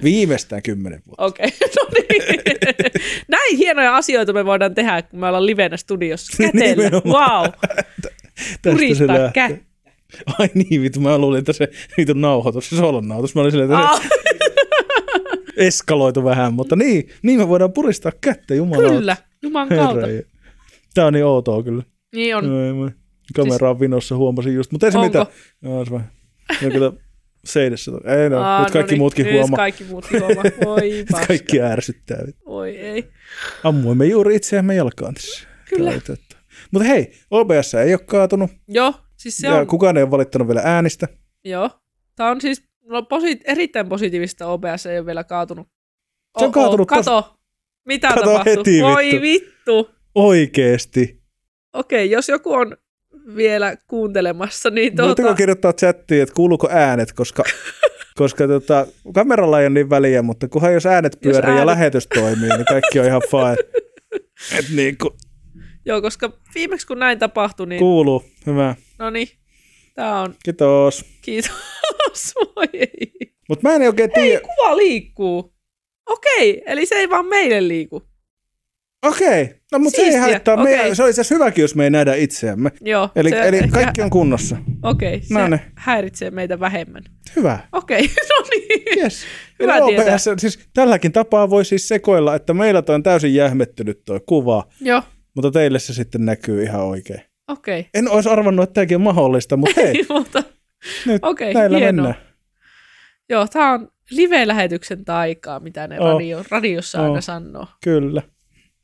Viimeistään 0.05 0.63
kymmenen 0.63 1.03
vuotta. 1.07 1.25
Okei, 1.25 1.47
no 1.77 1.87
niin. 1.95 2.43
Näin 3.29 3.57
hienoja 3.57 3.97
asioita 3.97 4.33
me 4.33 4.45
voidaan 4.45 4.75
tehdä, 4.75 5.03
kun 5.03 5.21
me 5.21 5.27
ollaan 5.27 5.47
livenä 5.47 5.77
studiossa. 5.77 6.37
Kätellä, 6.43 6.91
wow. 7.05 7.53
Puristaa 8.63 9.31
kättä. 9.35 9.65
Ai 10.39 10.49
niin, 10.55 10.83
vittu, 10.83 11.01
mä 11.01 11.19
luulin, 11.19 11.39
että 11.39 11.53
se 11.53 11.69
vittu 11.99 12.13
nauhoitus, 12.15 12.71
se 12.71 12.77
solon 12.77 13.09
nauhoitus. 13.09 13.35
Mä 13.35 13.41
olin 13.41 13.53
silleen, 13.53 13.73
että 13.73 13.97
se 13.97 14.09
eskaloitu 15.67 16.25
vähän, 16.25 16.55
mutta 16.55 16.77
niin, 16.77 17.09
niin 17.23 17.39
me 17.41 17.49
voidaan 17.49 17.73
puristaa 17.73 18.13
kättä, 18.21 18.55
jumala. 18.55 18.89
kyllä, 18.91 19.17
juman 19.43 19.69
kautta. 19.69 20.07
Tää 20.95 21.07
on 21.07 21.13
niin 21.13 21.25
outoa 21.25 21.63
kyllä. 21.63 21.83
Niin 22.15 22.37
on. 22.37 22.45
Mä- 22.49 22.91
Kamera 23.35 23.71
on 23.71 23.81
vinossa, 23.81 24.17
huomasin 24.17 24.55
just. 24.55 24.73
Mutta 24.73 24.87
ei 24.87 24.93
se 24.93 24.99
mitään. 24.99 25.27
Joo, 25.63 25.85
se 25.85 25.91
vähän. 25.91 26.11
No 26.63 26.71
kyllä 26.71 26.93
seinässä. 27.45 27.91
Ei 28.23 28.31
no, 28.31 28.43
Aa, 28.43 28.63
nyt 28.63 28.71
kaikki 28.73 28.93
noniin, 28.93 28.99
muutkin 29.01 29.27
nyt 29.27 29.35
huomaa. 29.35 29.57
kaikki 29.57 29.85
muutkin 29.85 30.21
huomaa. 30.21 30.45
Voi 30.65 31.05
paska. 31.13 31.27
Kaikki 31.27 31.61
ärsyttää. 31.63 32.19
Voi 32.47 32.77
ei. 32.77 33.09
Ammuimme 33.65 34.07
juuri 34.07 34.35
itseämme 34.37 34.75
jalkaan 34.75 35.15
tässä. 35.15 35.47
Kyllä. 35.69 35.93
Mutta 36.71 36.89
hei, 36.89 37.13
OBS 37.31 37.75
ei 37.75 37.93
ole 37.95 38.01
kaatunut. 38.07 38.51
Joo, 38.69 38.95
siis 39.17 39.37
se 39.37 39.47
ja 39.47 39.55
on, 39.55 39.67
kukaan 39.67 39.97
ei 39.97 40.03
ole 40.03 40.11
valittanut 40.11 40.49
vielä 40.49 40.61
äänistä. 40.65 41.09
joo. 41.45 41.71
Tämä 42.17 42.31
on 42.31 42.41
siis 42.41 42.63
no, 42.85 43.03
posi- 43.03 43.41
erittäin 43.45 43.89
positiivista 43.89 44.47
OBS 44.47 44.87
ei 44.87 44.99
ole 44.99 45.07
vielä 45.07 45.25
kaatunut. 45.25 45.69
Se 46.39 46.45
on 46.45 46.53
kaatunut 46.53 46.89
tos- 46.93 46.95
Kato. 46.95 47.35
Mitä 47.87 48.09
Kato 48.09 48.21
tapahtuu? 48.21 48.53
heti, 48.57 48.83
Voi 48.83 49.05
vittu. 49.07 49.23
vittu. 49.23 49.91
Oikeesti. 50.15 51.23
Okei, 51.73 52.11
jos 52.11 52.29
joku 52.29 52.53
on 52.53 52.77
vielä 53.37 53.77
kuuntelemassa, 53.87 54.71
niin 54.71 54.97
Voitteko 54.97 55.15
tuota, 55.29 55.35
kirjoittaa 55.35 55.73
chattiin, 55.73 56.23
että 56.23 56.35
kuuluuko 56.35 56.69
äänet, 56.71 57.13
koska, 57.13 57.43
koska 58.17 58.47
tota, 58.49 58.87
kameralla 59.15 59.61
ei 59.61 59.67
ole 59.67 59.75
niin 59.75 59.91
väliä, 59.91 60.23
mutta 60.23 60.49
kunhan 60.49 60.73
jos 60.73 60.87
äänet 60.87 61.19
pyörii 61.21 61.51
ja 61.51 61.57
äänet- 61.57 61.67
lähetys 61.67 62.07
toimii, 62.07 62.49
niin 62.49 62.65
kaikki 62.69 63.01
on 63.01 63.07
ihan 63.07 63.23
fine. 63.31 63.57
Et 64.59 64.65
niin 64.77 64.99
kuin, 64.99 65.11
joo, 65.85 66.03
koska 66.03 66.33
viimeksi 66.55 66.87
kun 66.87 66.99
näin 66.99 67.19
tapahtui, 67.19 67.67
niin 67.67 67.79
kuuluu. 67.79 68.25
Hyvä. 68.47 68.75
no 68.99 69.11
niin, 69.11 69.29
tämä 69.95 70.21
on, 70.21 70.35
Kiitos. 70.45 71.05
kiitos, 71.23 71.51
voi 72.57 72.67
ei. 72.73 73.13
Mutta 73.49 73.69
mä 73.69 73.75
en 73.75 73.83
oikein 73.83 74.11
Hei, 74.17 74.25
tiedä. 74.25 74.41
kuva 74.57 74.77
liikkuu. 74.77 75.55
Okei, 76.07 76.63
eli 76.67 76.87
se 76.87 76.95
ei 76.95 77.11
vaan 77.11 77.27
meille 77.27 77.69
liiku. 77.69 78.03
Okei, 79.07 79.55
no 79.73 79.79
mutta 79.79 79.97
se 79.97 80.03
ei 80.03 80.17
haittaa. 80.17 80.57
Me, 80.57 80.63
okei. 80.81 80.95
se 80.95 81.03
olisi 81.03 81.35
hyväkin, 81.35 81.63
jos 81.63 81.75
me 81.75 81.85
ei 81.85 81.91
nähdä 81.91 82.15
itseämme. 82.15 82.71
Joo. 82.81 83.11
Eli, 83.17 83.31
se 83.31 83.49
eli 83.49 83.69
kaikki 83.69 84.03
on 84.03 84.11
kunnossa. 84.11 84.57
Okei, 84.83 85.21
se 85.23 85.35
No 85.35 85.49
niin. 85.49 85.61
häiritsee 85.77 86.31
meitä 86.31 86.61
vähemmän. 86.61 87.03
Hyvä. 87.37 87.59
Okei, 87.73 88.03
no 88.31 88.45
niin. 88.51 88.83
Yes. 89.03 89.25
Hyvä 89.59 89.77
Eli 89.77 89.95
tietää. 89.95 90.19
Siis 90.39 90.59
tälläkin 90.75 91.13
tapaa 91.13 91.51
voi 91.51 91.65
siis 91.65 91.89
sekoilla, 91.89 92.35
että 92.35 92.55
meillä 92.55 92.83
toi 92.83 92.95
on 92.95 93.03
täysin 93.03 93.35
jähmettynyt 93.35 94.05
tuo 94.05 94.21
kuva, 94.27 94.65
Joo, 94.81 95.03
mutta 95.35 95.51
teille 95.51 95.79
se 95.79 95.95
sitten 95.95 96.25
näkyy 96.25 96.63
ihan 96.63 96.81
oikein. 96.83 97.21
okei. 97.49 97.87
En 97.95 98.09
olisi 98.11 98.29
arvannut, 98.29 98.63
että 98.63 98.75
tämäkin 98.75 98.95
on 98.97 99.01
mahdollista, 99.03 99.57
mutta 99.57 99.81
hei, 99.81 99.87
Ei, 99.97 100.07
mutta 100.19 100.43
nyt 101.07 101.19
okei, 101.25 101.55
näillä 101.55 101.79
hienoa. 101.79 102.07
mennään. 102.07 102.29
Joo, 103.29 103.47
tämä 103.47 103.73
on 103.73 103.89
live-lähetyksen 104.11 105.05
taikaa, 105.05 105.61
mitä 105.61 105.87
ne 105.89 106.01
Oh. 106.01 106.13
radio, 106.13 106.45
radiossa 106.51 106.99
aina 107.03 107.11
Oh. 107.13 107.21
sanoo. 107.21 107.67
Kyllä, 107.85 108.23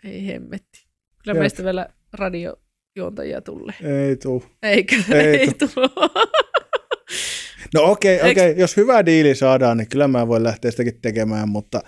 Ei 0.05 0.27
hemmetti. 0.27 0.87
Kyllä 1.25 1.35
Jep. 1.37 1.39
meistä 1.39 1.65
vielä 1.65 1.89
radiojuontajia 2.13 3.41
tulee. 3.41 3.75
ei 4.09 4.17
tuu. 4.17 4.45
Eikä, 4.63 4.97
Ei 5.11 5.21
ei, 5.21 5.37
ei 5.41 5.47
tule. 5.55 5.91
No 7.75 7.83
okei, 7.83 8.19
Eiks- 8.19 8.31
okei, 8.31 8.55
jos 8.59 8.77
hyvä 8.77 9.07
diili 9.07 9.35
saadaan, 9.35 9.77
niin 9.77 9.89
kyllä 9.89 10.09
mä 10.09 10.29
voin 10.29 10.45
lähteä 10.45 10.71
sitäkin 10.71 11.01
tekemään, 11.03 11.49
mutta 11.49 11.81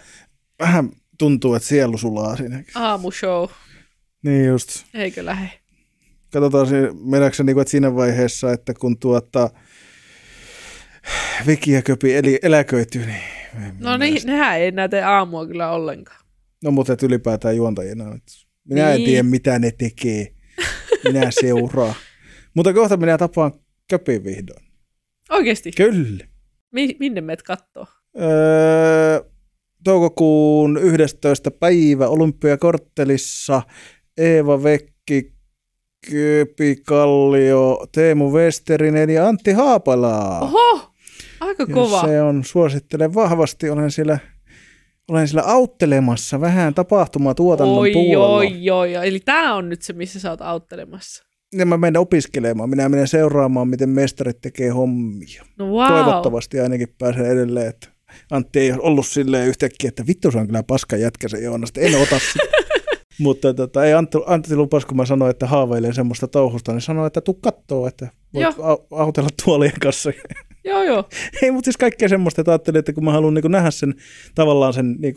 vähän 0.61 0.91
tuntuu, 1.19 1.55
että 1.55 1.69
sielu 1.69 1.99
sulaa 1.99 2.37
siinä. 2.37 2.65
Aamushow, 2.75 3.49
Niin 4.25 4.47
just. 4.47 4.85
eikö 4.95 5.25
lähe? 5.25 5.49
Katsotaan, 6.33 6.67
se- 6.67 6.91
mennäänkö 7.05 7.37
se 7.37 7.43
niinku, 7.43 7.61
että 7.61 7.71
siinä 7.71 7.95
vaiheessa, 7.95 8.53
että 8.53 8.75
kun 8.75 8.99
tuota 8.99 9.51
Viki 11.47 11.73
ja 11.73 11.83
Köpi 11.83 12.15
eli 12.15 12.39
eläköityy, 12.43 13.07
niin... 13.07 13.21
No 13.79 13.97
niin, 13.97 14.23
nehän 14.25 14.59
ei 14.59 14.71
näe 14.73 15.03
aamua 15.07 15.47
kyllä 15.47 15.71
ollenkaan. 15.71 16.26
No 16.64 16.71
mutta 16.71 16.92
et 16.92 17.03
ylipäätään 17.03 17.57
juontajina. 17.57 18.14
et 18.14 18.23
Minä 18.69 18.90
en 18.90 18.97
Niin. 18.97 19.07
tiedä, 19.07 19.23
mitä 19.23 19.59
ne 19.59 19.71
tekee. 19.79 20.33
Minä 21.05 21.31
seuraa. 21.40 21.95
Mutta 22.55 22.73
kohta 22.73 22.97
minä 22.97 23.19
tapaan 23.19 23.53
Köpin 23.90 24.25
vihdoin. 24.25 24.66
Oikeesti? 25.31 25.71
Kyllä. 25.77 26.25
Mi- 26.73 26.97
minne 27.01 27.21
meet 27.21 27.42
kattoo? 27.42 27.87
Öö, 28.21 29.21
toukokuun 29.85 30.79
11. 30.83 31.51
päivä 31.51 32.09
Olympiakorttelissa 32.09 33.62
Eeva 34.19 34.62
Vekki, 34.62 35.33
Köpi 36.11 36.77
Kallio, 36.87 37.87
Teemu 37.92 38.33
Westerinen 38.33 39.11
ja 39.11 39.29
Antti 39.29 39.53
Haapala. 39.53 40.40
Oho! 40.40 40.92
Aika 41.40 41.62
Ja 41.69 41.75
kova. 41.75 42.01
se 42.07 42.23
on, 42.23 42.45
suosittelen 42.45 43.14
vahvasti, 43.14 43.71
olen 43.71 43.90
siellä, 43.90 44.19
olen 45.11 45.29
siellä 45.29 45.42
auttelemassa 45.47 46.40
vähän 46.40 46.75
tapahtumatuotannon 46.75 47.79
Oi, 47.79 47.92
puolella. 47.92 48.27
oi, 48.37 48.71
oi, 48.71 48.97
oi. 48.97 49.09
Eli 49.09 49.21
tämä 49.21 49.55
on 49.55 49.69
nyt 49.69 49.83
se, 49.83 49.92
missä 49.92 50.21
sä 50.21 50.31
oot 50.31 50.40
auttelemassa. 50.42 51.25
Ja 51.55 51.66
mä 51.66 51.77
menen 51.77 52.01
opiskelemaan, 52.01 52.71
minä 52.71 52.88
menen 52.88 53.09
seuraamaan, 53.09 53.69
miten 53.69 53.88
mestarit 53.88 54.40
tekee 54.40 54.69
hommia. 54.71 55.45
No 55.59 55.66
wow. 55.71 55.87
Toivottavasti 55.88 56.61
ainakin 56.61 56.88
pääsen 56.99 57.27
edelleen, 57.27 57.69
että 57.69 57.88
Antti 58.31 58.61
ei 58.61 58.73
ollut 58.79 59.07
silleen 59.07 59.49
yhtäkkiä, 59.49 59.88
että 59.88 60.07
vittu 60.07 60.31
se 60.31 60.38
on 60.38 60.47
kyllä 60.47 60.62
paska 60.62 60.97
jätkä 60.97 61.29
se 61.29 61.38
Joonas, 61.38 61.71
että 61.71 61.81
en 61.81 61.95
ota 62.03 62.19
sitä. 62.19 62.45
Mutta 63.21 63.55
tota, 63.55 63.85
ei 63.85 63.95
Antti, 63.95 64.19
Antti 64.27 64.57
lupas, 64.57 64.85
kun 64.87 64.97
mä 64.97 65.07
sanoin, 65.07 65.31
että 65.31 65.47
haaveilen 65.47 65.95
semmoista 65.95 66.29
touhusta, 66.29 66.73
niin 66.73 66.81
sanoi, 66.81 67.07
että 67.07 67.21
tuu 67.21 67.35
kattoo, 67.35 67.87
että 67.87 68.09
voit 68.35 68.57
au- 68.57 68.87
autella 68.90 69.29
tuolien 69.45 69.73
kanssa. 69.81 70.11
Joo, 70.67 70.83
joo. 70.83 71.09
ei, 71.43 71.51
mutta 71.51 71.65
siis 71.65 71.77
kaikkea 71.77 72.09
semmoista, 72.09 72.41
että 72.41 72.51
ajattelin, 72.51 72.79
että 72.79 72.93
kun 72.93 73.05
mä 73.05 73.13
haluan 73.13 73.35
niin 73.35 73.53
nähdä 73.53 73.71
sen 73.71 73.95
tavallaan 74.35 74.73
sen 74.73 74.97
niin 74.99 75.15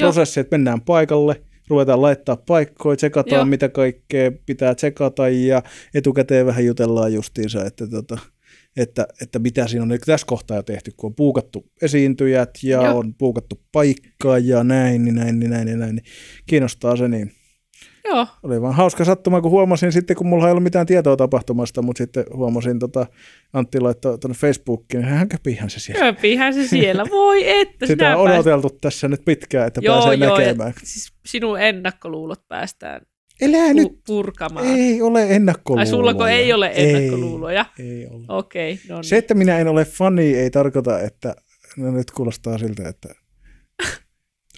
prosessi, 0.00 0.40
että 0.40 0.54
mennään 0.54 0.80
paikalle, 0.80 1.42
ruvetaan 1.68 2.02
laittaa 2.02 2.36
paikkoja, 2.36 2.96
tsekataan 2.96 3.38
Joo. 3.38 3.44
mitä 3.44 3.68
kaikkea 3.68 4.32
pitää 4.46 4.74
tsekata 4.74 5.28
ja 5.28 5.62
etukäteen 5.94 6.46
vähän 6.46 6.64
jutellaan 6.64 7.12
justiinsa, 7.12 7.64
että, 7.64 7.86
tota, 7.86 8.18
että, 8.76 9.06
että 9.22 9.38
mitä 9.38 9.66
siinä 9.66 9.82
on 9.82 9.88
nyt 9.88 10.02
tässä 10.06 10.26
kohtaa 10.26 10.56
jo 10.56 10.62
tehty, 10.62 10.92
kun 10.96 11.08
on 11.08 11.14
puukattu 11.14 11.66
esiintyjät 11.82 12.50
ja 12.62 12.82
Joo. 12.82 12.98
on 12.98 13.14
puukattu 13.14 13.60
paikkaa 13.72 14.38
ja 14.38 14.64
näin, 14.64 15.04
niin 15.04 15.14
näin, 15.14 15.38
niin 15.38 15.50
näin, 15.50 15.66
niin 15.66 15.78
näin, 15.78 15.94
niin 15.94 16.04
kiinnostaa 16.46 16.96
se 16.96 17.08
niin. 17.08 17.32
Joo. 18.08 18.26
Oli 18.42 18.62
vaan 18.62 18.74
hauska 18.74 19.04
sattuma, 19.04 19.40
kun 19.40 19.50
huomasin 19.50 19.92
sitten, 19.92 20.16
kun 20.16 20.26
mulla 20.26 20.46
ei 20.46 20.50
ollut 20.50 20.62
mitään 20.62 20.86
tietoa 20.86 21.16
tapahtumasta, 21.16 21.82
mutta 21.82 21.98
sitten 21.98 22.24
huomasin, 22.34 22.78
tota, 22.78 23.06
Antti 23.52 23.80
laittoi 23.80 24.18
tuonne 24.18 24.38
Facebookiin, 24.38 25.02
niin 25.02 25.14
hän 25.14 25.28
köpihän 25.28 25.70
se 25.70 25.80
siellä. 25.80 26.00
Köpihän 26.04 26.54
se 26.54 26.68
siellä. 26.68 27.04
Voi 27.10 27.60
että 27.60 27.86
Sitä 27.86 28.16
on 28.16 28.28
pääst... 28.28 28.46
odoteltu 28.46 28.78
tässä 28.80 29.08
nyt 29.08 29.24
pitkään, 29.24 29.66
että 29.66 29.80
Joo, 29.84 29.94
pääsee 29.94 30.14
joo. 30.14 30.38
näkemään. 30.38 30.68
Ja, 30.68 30.80
siis 30.84 31.12
sinun 31.26 31.60
ennakkoluulot 31.60 32.48
päästään 32.48 33.00
Elää 33.40 33.72
nyt, 33.72 33.88
pu- 33.88 34.02
purkamaan. 34.06 34.66
ei 34.66 35.02
ole 35.02 35.26
ennakkoluuloja. 35.30 35.80
Ai 35.80 35.90
sullako 35.90 36.26
ei 36.26 36.52
ole 36.52 36.72
ennakkoluuloja? 36.74 37.66
Ei, 37.78 37.90
ei 37.90 38.06
ole. 38.06 38.24
Okei, 38.28 38.72
okay, 38.72 38.84
no 38.88 38.94
niin. 38.96 39.04
Se, 39.04 39.16
että 39.16 39.34
minä 39.34 39.58
en 39.58 39.68
ole 39.68 39.84
fani, 39.84 40.34
ei 40.34 40.50
tarkoita, 40.50 41.00
että 41.00 41.34
no 41.76 41.90
nyt 41.90 42.10
kuulostaa 42.10 42.58
siltä, 42.58 42.88
että 42.88 43.08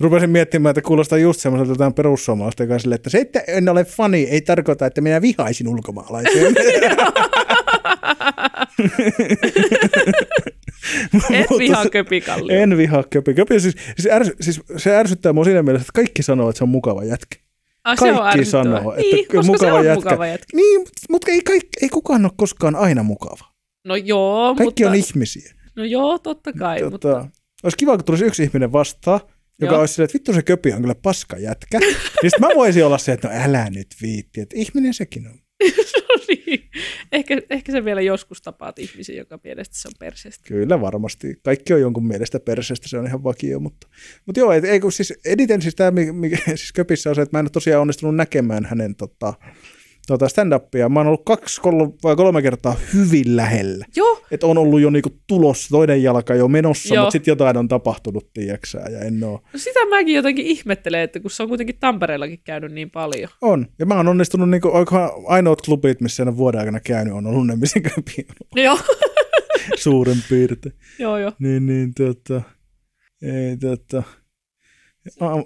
Rupesin 0.00 0.30
miettimään, 0.30 0.70
että 0.70 0.82
kuulostaa 0.82 1.18
just 1.18 1.40
semmoiselta 1.40 1.72
jotain 1.72 1.94
perussuomalaista, 1.94 2.62
joka 2.62 2.74
on 2.74 2.80
silleen, 2.80 2.96
että 2.96 3.10
se, 3.10 3.18
että 3.18 3.40
en 3.48 3.68
ole 3.68 3.84
fani, 3.84 4.22
ei 4.22 4.40
tarkoita, 4.40 4.86
että 4.86 5.00
minä 5.00 5.22
vihaisin 5.22 5.68
ulkomaalaisia. 5.68 6.42
Et 11.32 11.58
vihaa 11.58 11.88
köpikallio. 11.88 12.62
En 12.62 12.76
vihaa 12.76 13.04
köpi. 13.10 13.34
köpi 13.34 13.60
siis, 13.60 13.74
siis, 13.96 14.14
ärs, 14.14 14.30
siis, 14.40 14.60
se 14.76 14.96
ärsyttää 14.96 15.32
mua 15.32 15.44
siinä 15.44 15.62
mielessä, 15.62 15.82
että 15.82 15.92
kaikki 15.92 16.22
sanoo, 16.22 16.50
että 16.50 16.58
se 16.58 16.64
on 16.64 16.68
mukava 16.68 17.04
jätkä. 17.04 17.38
Ah, 17.84 17.98
se 17.98 18.12
on 18.12 18.18
kaikki 18.18 18.44
sanoo, 18.44 18.94
että 18.94 19.16
niin, 19.16 19.26
koska 19.26 19.42
mukava 19.52 19.70
se 19.70 19.72
on 19.72 19.84
jätkä. 19.86 20.10
mukava 20.10 20.26
jätkä. 20.26 20.56
Niin, 20.56 20.80
mutta 20.80 20.92
mut 21.10 21.28
ei, 21.28 21.42
kaikki, 21.42 21.68
ei 21.82 21.88
kukaan 21.88 22.24
ole 22.24 22.32
koskaan 22.36 22.76
aina 22.76 23.02
mukava. 23.02 23.44
No 23.84 23.96
joo, 23.96 24.54
Kaikki 24.54 24.84
mutta... 24.84 24.90
on 24.90 24.94
ihmisiä. 24.94 25.54
No 25.76 25.84
joo, 25.84 26.18
totta 26.18 26.52
kai, 26.52 26.78
tota, 26.80 26.90
mutta... 26.90 27.28
Olisi 27.62 27.76
kiva, 27.76 27.96
kun 27.96 28.04
tulisi 28.04 28.24
yksi 28.24 28.42
ihminen 28.42 28.72
vastaan, 28.72 29.20
joka 29.60 29.74
Joo. 29.74 29.80
olisi 29.80 29.94
silleen, 29.94 30.04
että 30.04 30.14
vittu 30.14 30.32
se 30.32 30.42
köpi 30.42 30.72
on 30.72 30.80
kyllä 30.80 30.94
paska 30.94 31.38
jätkä. 31.38 31.78
niin 32.22 32.30
sitten 32.30 32.40
mä 32.40 32.48
voisin 32.54 32.84
olla 32.86 32.98
se, 32.98 33.12
että 33.12 33.28
no 33.28 33.34
älä 33.44 33.70
nyt 33.70 33.88
viitti, 34.02 34.40
että 34.40 34.56
ihminen 34.58 34.94
sekin 34.94 35.26
on. 35.26 35.34
no 36.08 36.24
niin. 36.28 36.70
ehkä, 37.12 37.42
ehkä 37.50 37.72
sä 37.72 37.84
vielä 37.84 38.00
joskus 38.00 38.42
tapaat 38.42 38.78
ihmisiä, 38.78 39.16
joka 39.16 39.38
mielestä 39.44 39.78
se 39.78 39.88
on 39.88 39.94
perseestä. 39.98 40.44
Kyllä 40.48 40.80
varmasti. 40.80 41.40
Kaikki 41.44 41.74
on 41.74 41.80
jonkun 41.80 42.06
mielestä 42.06 42.40
perseestä, 42.40 42.88
se 42.88 42.98
on 42.98 43.06
ihan 43.06 43.24
vakio. 43.24 43.60
Mutta, 43.60 43.86
mutta 44.26 44.40
joo, 44.40 44.52
et, 44.52 44.64
ei, 44.64 44.80
kun 44.80 44.92
siis 44.92 45.14
editen 45.24 45.62
siis 45.62 45.74
tämä, 45.74 45.90
mikä 46.12 46.36
siis 46.46 46.72
köpissä 46.72 47.10
on 47.10 47.16
se, 47.16 47.22
että 47.22 47.36
mä 47.36 47.40
en 47.40 47.44
ole 47.44 47.50
tosiaan 47.50 47.80
onnistunut 47.80 48.16
näkemään 48.16 48.64
hänen 48.64 48.96
tota, 48.96 49.34
tota 50.06 50.26
stand-upia. 50.28 50.88
Mä 50.88 51.00
oon 51.00 51.06
ollut 51.06 51.24
kaksi 51.24 51.60
kolme, 51.60 51.92
vai 52.02 52.16
kolme 52.16 52.42
kertaa 52.42 52.76
hyvin 52.94 53.36
lähellä. 53.36 53.84
Joo, 53.96 54.22
Että 54.30 54.46
on 54.46 54.58
ollut 54.58 54.80
jo 54.80 54.90
niinku 54.90 55.10
tulossa, 55.26 55.68
toinen 55.68 56.02
jalka 56.02 56.34
jo 56.34 56.48
menossa, 56.48 56.94
Joo. 56.94 57.04
mutta 57.04 57.12
sitten 57.12 57.32
jotain 57.32 57.56
on 57.56 57.68
tapahtunut, 57.68 58.32
tiiäksää, 58.32 58.88
ja 58.88 59.00
en 59.00 59.24
oo. 59.24 59.40
no 59.52 59.58
sitä 59.58 59.86
mäkin 59.90 60.14
jotenkin 60.14 60.46
ihmettelen, 60.46 61.00
että 61.00 61.20
kun 61.20 61.30
se 61.30 61.42
on 61.42 61.48
kuitenkin 61.48 61.76
Tampereellakin 61.80 62.40
käynyt 62.44 62.72
niin 62.72 62.90
paljon. 62.90 63.30
On. 63.42 63.66
Ja 63.78 63.86
mä 63.86 63.94
oon 63.94 64.08
onnistunut, 64.08 64.50
niinku, 64.50 64.70
ainoat 65.26 65.62
klubit, 65.62 66.00
missä 66.00 66.22
en 66.22 66.36
vuoden 66.36 66.58
aikana 66.58 66.80
käynyt, 66.80 67.14
on 67.14 67.26
ollut 67.26 67.46
ne, 67.46 67.56
missä 67.56 67.80
No 68.56 68.62
joo, 68.62 68.78
suurin 69.78 70.18
piirtein. 70.28 70.74
joo, 70.98 71.18
joo. 71.18 71.32
Niin, 71.38 71.66
niin, 71.66 71.94
tota, 71.94 72.42
ei, 73.22 73.56
tota, 73.56 74.02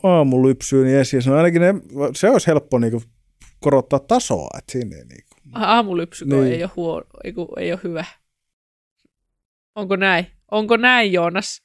aamulypsyyn 0.02 1.04
se 1.04 1.30
on 1.30 1.36
ainakin 1.36 1.60
ne, 1.60 1.74
se 2.14 2.30
olisi 2.30 2.46
helppo 2.46 2.78
niinku 2.78 3.02
korottaa 3.60 3.98
tasoa, 3.98 4.48
että 4.58 4.72
siinä 4.72 4.96
ei 4.96 5.04
niinku, 5.04 5.34
Aamulypsyko 5.54 6.34
Niin. 6.34 6.44
niin. 6.44 6.54
ei, 6.54 6.62
ole 6.62 6.70
huono, 6.76 7.06
ei, 7.24 7.34
ei 7.58 7.72
ole 7.72 7.80
hyvä. 7.84 8.04
Onko 9.74 9.96
näin? 9.96 10.26
Onko 10.50 10.76
näin, 10.76 11.12
Joonas? 11.12 11.62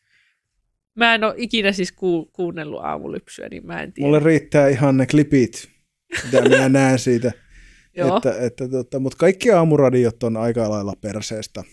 Mä 0.96 1.16
en 1.16 1.24
ole 1.24 1.34
ikinä 1.38 1.72
siis 1.72 1.92
ku, 1.92 2.26
kuunnellut 2.34 2.84
aamulypsyä, 2.84 3.50
niin 3.50 3.66
mä 3.66 3.82
en 3.82 3.94
tiedä. 3.94 4.08
Mulle 4.08 4.20
riittää 4.20 4.68
ihan 4.68 4.98
ne 4.98 5.06
klipit, 5.06 5.70
mitä 6.26 6.42
minä 6.42 6.70
näen 6.80 7.00
siitä. 7.00 7.32
Joo. 7.98 8.18
Että, 8.18 8.36
että, 8.46 8.70
tota, 8.70 9.00
mutta 9.00 9.18
kaikki 9.18 9.52
aamuradiot 9.52 10.24
on 10.24 10.38
aika 10.38 10.70
lailla 10.70 10.94
perseestä. 11.02 11.64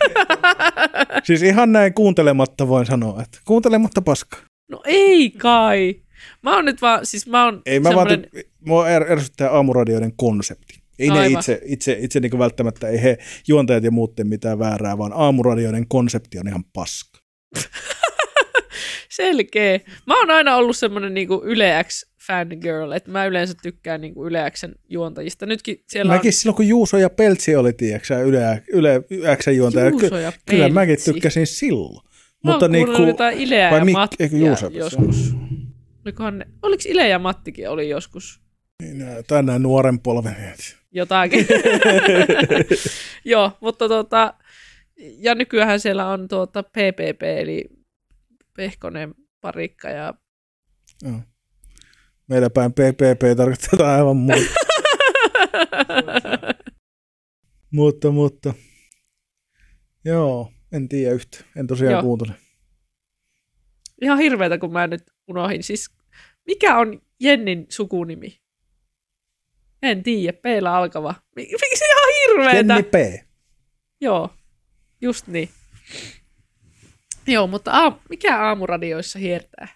Siis 1.24 1.42
ihan 1.42 1.72
näin 1.72 1.94
kuuntelematta 1.94 2.68
voin 2.68 2.86
sanoa, 2.86 3.22
että 3.22 3.38
kuuntelematta 3.44 4.02
paska. 4.02 4.36
No 4.70 4.82
ei 4.84 5.30
kai. 5.30 5.94
Mä 6.42 6.54
oon 6.56 6.64
nyt 6.64 6.82
vaan, 6.82 7.06
siis 7.06 7.26
mä 7.26 7.44
oon 7.44 7.62
Ei 7.66 7.80
mä 7.80 7.88
semmonen, 7.88 8.26
vaan, 8.34 8.44
mua 8.66 8.86
er- 8.88 9.12
ärsyttää 9.12 9.50
aamuradioiden 9.50 10.12
konsepti. 10.16 10.80
Ei 10.98 11.08
ne 11.08 11.18
Aivan. 11.18 11.40
itse, 11.40 11.60
itse, 11.64 11.96
itse 12.00 12.20
niin 12.20 12.38
välttämättä, 12.38 12.88
ei 12.88 13.02
he 13.02 13.18
juontajat 13.48 13.84
ja 13.84 13.90
muut 13.90 14.14
tee 14.14 14.24
mitään 14.24 14.58
väärää, 14.58 14.98
vaan 14.98 15.12
aamuradioiden 15.14 15.88
konsepti 15.88 16.38
on 16.38 16.48
ihan 16.48 16.64
paska. 16.64 17.20
selkeä. 19.10 19.80
Mä 20.06 20.18
oon 20.18 20.30
aina 20.30 20.56
ollut 20.56 20.76
semmonen 20.76 21.14
niinku 21.14 21.42
Yle 21.44 21.84
X 21.88 22.06
fangirl, 22.26 22.92
että 22.92 23.10
mä 23.10 23.26
yleensä 23.26 23.54
tykkään 23.62 24.00
niinku 24.00 24.26
Yle 24.26 24.50
Xn 24.50 24.72
juontajista. 24.88 25.46
Nytkin 25.46 25.84
siellä 25.88 26.12
Mäkin 26.12 26.32
silloin, 26.32 26.56
kun 26.56 26.68
Juuso 26.68 26.98
ja 26.98 27.10
Peltsi 27.10 27.56
oli, 27.56 27.72
tiedätkö 27.72 28.20
Yle, 28.22 28.62
Yle 28.72 29.02
Xn 29.36 29.56
juontaja, 29.56 29.86
on 29.86 29.92
Juuso 29.92 30.18
ja 30.18 30.32
kyllä 30.46 30.68
mäkin 30.68 30.92
Peltsi. 30.92 31.12
tykkäsin 31.12 31.46
silloin. 31.46 32.06
Mä 32.44 32.50
Mutta 32.50 32.64
oon 32.64 32.72
niin 32.72 32.86
kuin, 32.86 33.08
jotain 33.08 33.38
Ileä 33.38 33.70
vai 33.70 33.78
ja 33.78 33.84
Mik- 33.84 33.92
Mattia 33.92 34.28
joskus. 34.72 35.34
Olikohan 36.04 36.38
ne, 36.38 36.46
oliko 36.62 36.82
Ile 36.86 37.08
ja 37.08 37.18
Mattikin 37.18 37.70
oli 37.70 37.88
joskus 37.88 38.40
tai 39.26 39.42
näin 39.42 39.62
nuoren 39.62 40.00
polven. 40.00 40.54
jotakin? 40.90 41.46
Joo, 43.24 43.52
mutta 43.60 43.88
tota, 43.88 44.34
ja 44.96 45.34
nykyään 45.34 45.80
siellä 45.80 46.08
on 46.08 46.28
tuota 46.28 46.62
PPP, 46.62 47.22
eli 47.22 47.64
Pehkonen, 48.56 49.14
Parikka 49.40 49.88
ja 49.88 50.14
Joo. 51.02 51.20
Meillä 52.26 52.50
päin 52.50 52.72
PPP 52.72 53.36
tarkoittaa 53.36 53.96
aivan 53.96 54.16
muuta. 54.16 54.40
mutta, 57.72 58.10
mutta. 58.10 58.54
Joo, 60.04 60.52
en 60.72 60.88
tiedä 60.88 61.14
yhtä. 61.14 61.44
En 61.56 61.66
tosiaan 61.66 61.92
Joo. 61.92 62.02
kuuntele. 62.02 62.32
Ihan 64.00 64.18
hirveetä, 64.18 64.58
kun 64.58 64.72
mä 64.72 64.86
nyt 64.86 65.02
unohin. 65.28 65.62
Siis, 65.62 65.90
mikä 66.46 66.78
on 66.78 67.02
Jennin 67.20 67.66
sukunimi? 67.68 68.40
En 69.82 70.02
tiedä, 70.02 70.32
p 70.32 70.44
alkava. 70.70 71.14
Mi- 71.36 71.42
Miksi 71.70 71.84
ihan 71.84 72.08
hirveetä? 72.28 72.74
Jenni 72.74 72.82
P. 72.82 73.26
Joo, 74.00 74.30
just 75.00 75.26
niin. 75.26 75.48
Joo, 77.26 77.46
mutta 77.46 77.70
aam, 77.72 77.94
mikä 78.08 78.46
aamuradioissa 78.46 79.18
hiertää? 79.18 79.68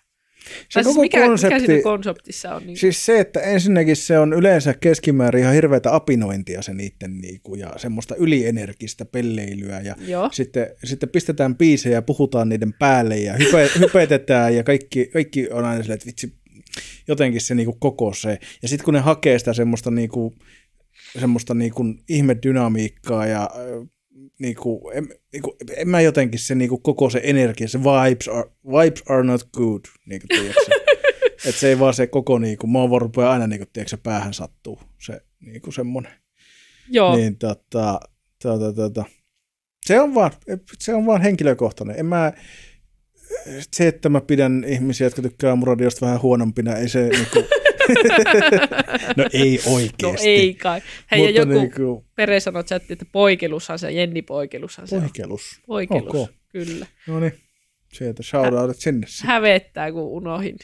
Se 0.45 0.51
Tai 0.75 0.85
siis 0.85 0.95
koko 0.95 1.01
mikä, 1.01 1.27
konsepti, 1.27 1.55
mikä 1.55 1.67
siinä 1.67 1.83
konseptissa 1.83 2.55
on? 2.55 2.67
Niin... 2.67 2.77
siis 2.77 3.07
se, 3.07 3.21
että 3.21 3.41
ensinnäkin 3.41 3.97
se 3.97 4.19
on 4.19 4.33
yleensä 4.33 4.75
keskimäärin 4.75 5.43
ihan 5.43 5.55
hirveätä 5.55 5.95
apinointia 5.95 6.63
se 6.63 6.75
niiden 6.75 7.19
niinku, 7.19 7.55
ja 7.55 7.73
semmoista 7.77 8.17
ylienergistä 8.17 9.05
pelleilyä 9.05 9.81
ja 9.81 9.97
Joo, 10.07 10.29
sitten, 10.33 10.67
sitten 10.85 11.09
pistetään 11.09 11.57
biisejä 11.57 11.95
ja 11.95 12.03
puhutaan 12.03 12.49
niiden 12.49 12.73
päälle 12.73 13.19
ja 13.19 13.33
hype, 13.33 13.71
hypetetään 13.81 14.57
ja 14.57 14.65
kaikki, 14.65 15.07
kaikki 15.07 15.49
on 15.51 15.65
aina 15.65 15.83
silleen, 15.83 15.95
että 15.95 16.07
vitsi, 16.07 16.35
jotenkin 17.09 17.41
se 17.41 17.55
niinku 17.55 17.77
koko 17.81 18.15
se. 18.15 18.39
Ja 18.63 18.69
sitten 18.69 18.85
kun 18.85 18.95
ne 18.95 19.01
hakee 19.01 19.39
sitä 19.39 19.53
semmoista, 19.53 19.91
niinku, 19.91 20.35
semmoista 21.21 21.55
niinku 21.55 21.85
ihmedynamiikkaa 22.09 23.27
ja 23.27 23.51
ö, 24.17 24.29
niinku, 24.39 24.91
en, 24.95 25.09
niinku, 25.33 25.57
en 25.77 25.89
mä 25.89 26.01
jotenkin 26.01 26.41
se 26.41 26.55
niinku 26.55 26.79
koko 26.79 27.11
se 27.11 27.21
energia, 27.25 27.69
se 27.69 27.79
vibes 27.79 28.29
are, 28.29 28.51
vibes 28.67 29.03
are 29.09 29.23
not 29.23 29.49
good, 29.53 29.81
niinku, 30.07 30.27
tiedätkö? 30.29 30.61
että 31.49 31.61
se 31.61 31.69
ei 31.69 31.79
vaan 31.79 31.95
se 31.95 32.07
koko, 32.07 32.39
niinku, 32.39 32.67
mä 32.67 32.91
vaan 32.91 33.03
rupeaa 33.03 33.33
aina 33.33 33.47
niinku, 33.47 33.67
tiedätkö, 33.73 33.99
päähän 34.03 34.35
sattuu 34.35 34.81
se 34.99 35.21
niinku 35.41 35.73
semmoinen. 35.73 36.13
joo. 36.89 37.17
Niin 37.17 37.39
tota, 37.39 38.01
tota, 38.43 38.73
tota, 38.73 39.05
se 39.87 40.01
on 40.01 40.15
vaan, 40.15 40.31
se 40.79 40.95
on 40.95 41.07
vaan 41.07 41.23
henkilökohtainen. 41.23 41.99
En 41.99 42.07
mä, 42.07 42.33
se, 43.73 43.89
että 43.89 44.09
mä 44.09 44.21
pidän 44.21 44.65
ihmisiä, 44.67 45.07
jotka 45.07 45.23
tykkää 45.23 45.51
aamuradiosta 45.51 46.07
vähän 46.07 46.23
huonompina, 46.23 46.77
ei 46.77 46.89
se 46.89 47.09
niinku, 47.09 47.45
no 49.17 49.25
ei 49.33 49.61
No 49.67 49.73
oikeesti. 49.75 50.29
ei 50.29 50.55
kai. 50.55 50.81
Hei, 51.11 51.21
ja 51.21 51.27
Mutta 51.27 51.41
joku 51.41 51.53
niinku, 51.61 52.05
Pere 52.17 52.41
sanoi 52.41 52.65
chatti, 52.65 52.93
että 52.93 53.05
poikelushan 53.13 53.79
se, 53.79 53.93
Jenni 53.93 54.23
poikelushan 54.23 54.89
se 54.89 54.97
on. 54.97 55.03
poikelus. 55.03 55.61
Poikelus, 55.67 56.15
Ok. 56.15 56.31
kyllä. 56.49 56.87
No 57.07 57.21
niin, 57.21 57.33
sieltä 57.93 58.23
shoutoutit 58.23 58.77
sinne. 58.81 59.07
Hävettää, 59.25 59.93
kun 59.93 60.03
unohin. 60.03 60.57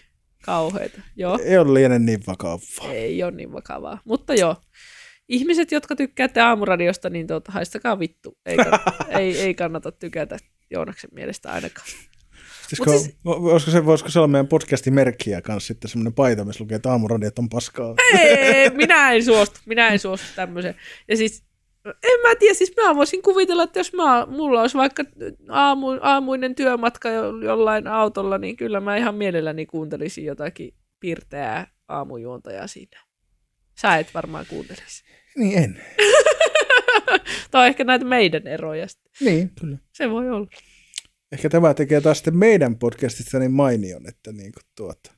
Kauheita. 0.45 1.01
Joo, 1.17 1.39
Ei 1.45 1.59
ole 1.59 1.75
liene 1.75 1.99
niin 1.99 2.21
vakavaa. 2.27 2.93
ei 2.93 3.23
ole 3.23 3.31
niin 3.33 3.53
vakavaa. 3.53 4.01
Mutta 4.05 4.35
joo, 4.35 4.57
ihmiset, 5.29 5.73
jotka 5.73 5.97
tykkäätte 5.97 6.41
aamuradiosta, 6.41 7.11
niin 7.11 7.27
tuota, 7.27 7.53
haistakaa 7.53 7.99
vittu. 7.99 8.39
Ei, 8.47 8.57
kann- 8.57 9.19
ei, 9.19 9.39
ei 9.41 9.55
kannata 9.55 9.93
tykätä 9.93 10.37
Joonaksen 10.71 11.11
mielestä 11.15 11.53
ainakaan. 11.53 11.87
Mut 12.79 12.89
siis... 12.89 13.17
voisiko, 13.25 13.71
se, 13.71 13.87
voisiko 13.87 14.11
se 14.11 14.19
olla 14.19 14.29
meidän 14.29 14.49
podcastin 14.49 14.95
merkkiä 14.95 15.43
kanssa 15.43 15.67
sitten 15.67 15.91
semmoinen 15.91 16.13
paita, 16.13 16.45
missä 16.45 16.65
lukee, 16.65 16.77
että 16.77 16.91
aamuradiot 16.91 17.39
on 17.39 17.49
paskaa. 17.49 17.95
Ei, 18.19 18.71
minä 18.71 19.13
en 19.13 19.25
suostu, 19.25 19.61
minä 19.67 19.89
en 19.89 19.99
suostu 19.99 20.27
tämmöiseen. 20.37 20.75
Ja 21.09 21.17
siis, 21.17 21.45
en 21.85 22.21
mä 22.29 22.35
tiedä, 22.39 22.55
siis 22.55 22.73
mä 22.77 22.97
voisin 22.97 23.23
kuvitella, 23.23 23.63
että 23.63 23.81
jos 23.81 23.93
mä, 23.93 24.27
mulla 24.27 24.61
olisi 24.61 24.77
vaikka 24.77 25.05
aamu, 25.49 25.87
aamuinen 26.01 26.55
työmatka 26.55 27.09
jo- 27.09 27.41
jollain 27.43 27.87
autolla, 27.87 28.39
niin 28.39 28.57
kyllä 28.57 28.81
mä 28.81 28.97
ihan 28.97 29.15
mielelläni 29.15 29.67
kuuntelisin 29.67 30.25
jotakin 30.25 30.75
pirteää 31.01 31.67
aamujuontajaa 31.89 32.67
siinä. 32.67 33.01
Sä 33.81 33.97
et 33.97 34.15
varmaan 34.15 34.47
kuuntelisi. 34.49 35.05
Niin 35.37 35.59
en. 35.59 35.83
Tai 37.51 37.69
ehkä 37.69 37.85
näitä 37.85 38.05
meidän 38.05 38.47
eroja. 38.47 38.89
sitten. 38.89 39.13
Niin, 39.21 39.51
kyllä. 39.61 39.79
Se 39.93 40.11
voi 40.11 40.31
olla. 40.31 40.47
Ehkä 41.33 41.49
tämä 41.49 41.75
tekee 41.75 42.01
taas 42.01 42.19
sitten 42.19 42.37
meidän 42.37 42.79
podcastista 42.79 43.39
niin 43.39 43.53
mainion, 43.53 44.09
että 44.09 44.33
niin 44.33 44.53
kuin 44.53 44.63
tuota, 44.77 45.13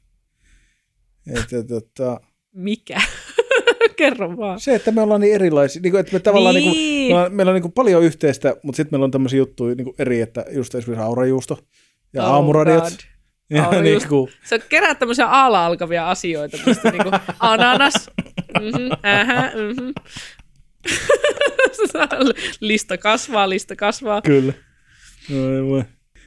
että, 1.37 1.64
tuota, 1.68 2.20
Mikä? 2.53 3.01
Kerro 3.96 4.37
vaan. 4.37 4.61
se, 4.61 4.75
että 4.75 4.90
me 4.90 5.01
ollaan 5.01 5.20
niin 5.20 5.35
erilaisia, 5.35 5.83
niin 5.83 5.90
kuin, 5.90 6.01
että 6.01 6.12
me 6.12 6.20
tavallaan 6.20 6.55
niin. 6.55 6.64
Niin 6.64 6.75
kuin, 6.75 6.83
Niin. 6.83 7.07
meillä 7.12 7.27
on, 7.27 7.35
meillä 7.35 7.51
on 7.51 7.55
niin 7.55 7.62
kuin 7.62 7.72
paljon 7.72 8.03
yhteistä, 8.03 8.57
mutta 8.62 8.77
sitten 8.77 8.94
meillä 8.94 9.05
on 9.05 9.11
tämmöisiä 9.11 9.37
juttuja 9.37 9.75
niin 9.75 9.85
kuin 9.85 9.94
eri, 9.98 10.20
että 10.20 10.44
just 10.51 10.75
esimerkiksi 10.75 11.05
aurajuusto 11.05 11.59
ja 12.12 12.25
Oh 12.25 12.35
aamuradiot. 12.35 12.83
God. 12.83 12.92
Ja 13.51 13.83
niin 13.83 14.09
kuin, 14.09 14.33
Sä 14.44 14.59
kerät 14.59 14.98
tämmöisiä 14.98 15.27
ala 15.27 15.66
alkavia 15.66 16.11
asioita, 16.11 16.59
mistä 16.66 16.90
niinku 16.90 17.11
ananas, 17.40 18.11
mhm, 18.61 19.07
ähä, 19.07 19.53
mhm. 19.55 19.90
lista 22.61 22.98
kasvaa, 22.98 23.48
lista 23.48 23.77
kasvaa. 23.77 24.22
kyllä. 24.22 24.53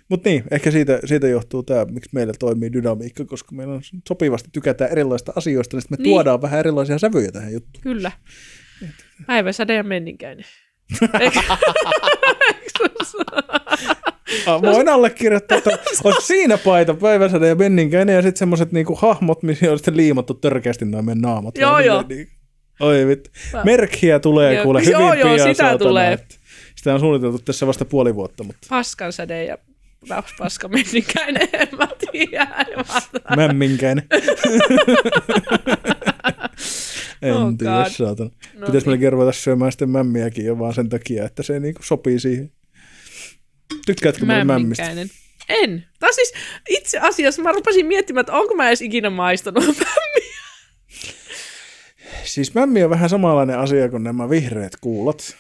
Mutta 0.10 0.30
niin, 0.30 0.44
ehkä 0.52 0.72
siitä, 0.72 1.00
siitä 1.06 1.28
johtuu 1.28 1.64
tämä, 1.64 1.86
miksi 1.86 2.10
meillä 2.14 2.34
toimii 2.40 2.74
dynamiikka, 2.74 3.26
koska 3.26 3.56
meillä 3.56 3.74
on 3.74 3.82
sopivasti 4.08 4.50
tykätään 4.52 4.92
erilaisista 4.92 5.34
asioista, 5.36 5.76
niin 5.78 5.82
sitten 5.82 5.98
me 6.00 6.04
Niin. 6.04 6.14
tuodaan 6.14 6.42
vähän 6.42 6.60
erilaisia 6.60 7.00
sävyjä 7.00 7.32
tähän 7.32 7.54
juttuun. 7.54 7.84
Kyllä. 7.84 8.12
Päiväsäde 9.28 9.76
ja 9.76 9.84
menninkäinen. 9.84 10.46
Ah, 14.48 14.62
voin 14.62 14.90
allekirjoittaa, 14.90 15.58
että 15.58 15.78
olisi 16.04 16.28
siinä 16.28 16.58
paita, 16.58 16.94
päiväsäde 16.94 17.48
ja 17.48 17.56
menninkäinen 17.56 18.16
ja 18.16 18.22
sitten 18.22 18.40
semmoiset 18.40 18.72
niinku 18.72 18.96
hahmot, 18.96 19.44
missä 19.44 19.72
on 19.72 19.78
sitten 19.78 19.98
liimattu 19.98 20.34
törkeästi 20.34 20.86
noin 20.86 21.06
meidän 21.06 21.22
naamat. 21.22 21.58
Joo, 21.58 21.72
Vaan 21.72 21.86
joo. 21.86 22.04
Niin, 22.10 22.28
oi 22.80 23.08
vittu. 23.08 23.30
Merkkiä 23.64 24.20
tulee 24.20 24.54
Joo, 24.54 24.64
kuule 24.64 24.82
joo, 24.82 25.00
hyvin 25.10 25.20
joo, 25.20 25.36
pian, 25.36 25.50
sitä 25.50 25.64
saatana, 25.64 25.78
tulee. 25.78 26.20
Sitä 26.76 26.94
on 26.94 27.00
suunniteltu 27.00 27.40
tässä 27.40 27.68
vasta 27.68 27.86
puoli 27.86 28.16
vuotta, 28.16 28.44
mutta 28.44 28.68
Paskansäde 28.70 29.44
ja 29.46 29.58
paska 30.38 30.68
menninkäinen, 30.68 31.48
en 31.54 31.68
mä 31.78 31.88
tiedä. 32.12 32.66
mämminkäinen. 33.36 34.08
en 37.22 37.34
Oh 37.34 37.54
tiedä, 37.58 37.84
God. 37.84 37.92
saatana. 37.92 38.30
No 38.54 38.66
Pitäisi 38.66 38.90
niin. 38.90 39.12
ruveta 39.12 39.32
syömään 39.32 39.72
sitten 39.72 39.90
mämmiäkin 39.90 40.46
jo 40.46 40.60
vaan 40.60 40.74
sen 40.74 40.90
takia, 40.90 41.26
että 41.26 41.44
se 41.44 41.60
niinku 41.60 41.84
sopii 41.84 42.20
siihen. 42.20 42.52
Tykkäätkö 43.86 44.26
muuten 44.26 44.48
mämmistä? 44.48 44.92
En. 45.50 45.86
Tai 46.00 46.14
siis 46.14 46.34
itse 46.70 47.00
asiassa 47.00 47.42
mä 47.42 47.52
rupesin 47.52 47.86
miettimään, 47.86 48.22
että 48.22 48.34
onko 48.34 48.56
mä 48.56 48.68
edes 48.68 48.82
ikinä 48.82 49.10
maistanut 49.10 49.64
mämmiä. 49.86 50.36
Siis 52.24 52.54
mämmi 52.54 52.84
on 52.84 52.90
vähän 52.90 53.10
samanlainen 53.10 53.60
asia 53.60 53.90
kuin 53.90 54.04
nämä 54.04 54.30
vihreät 54.30 54.74
kuulat. 54.82 55.38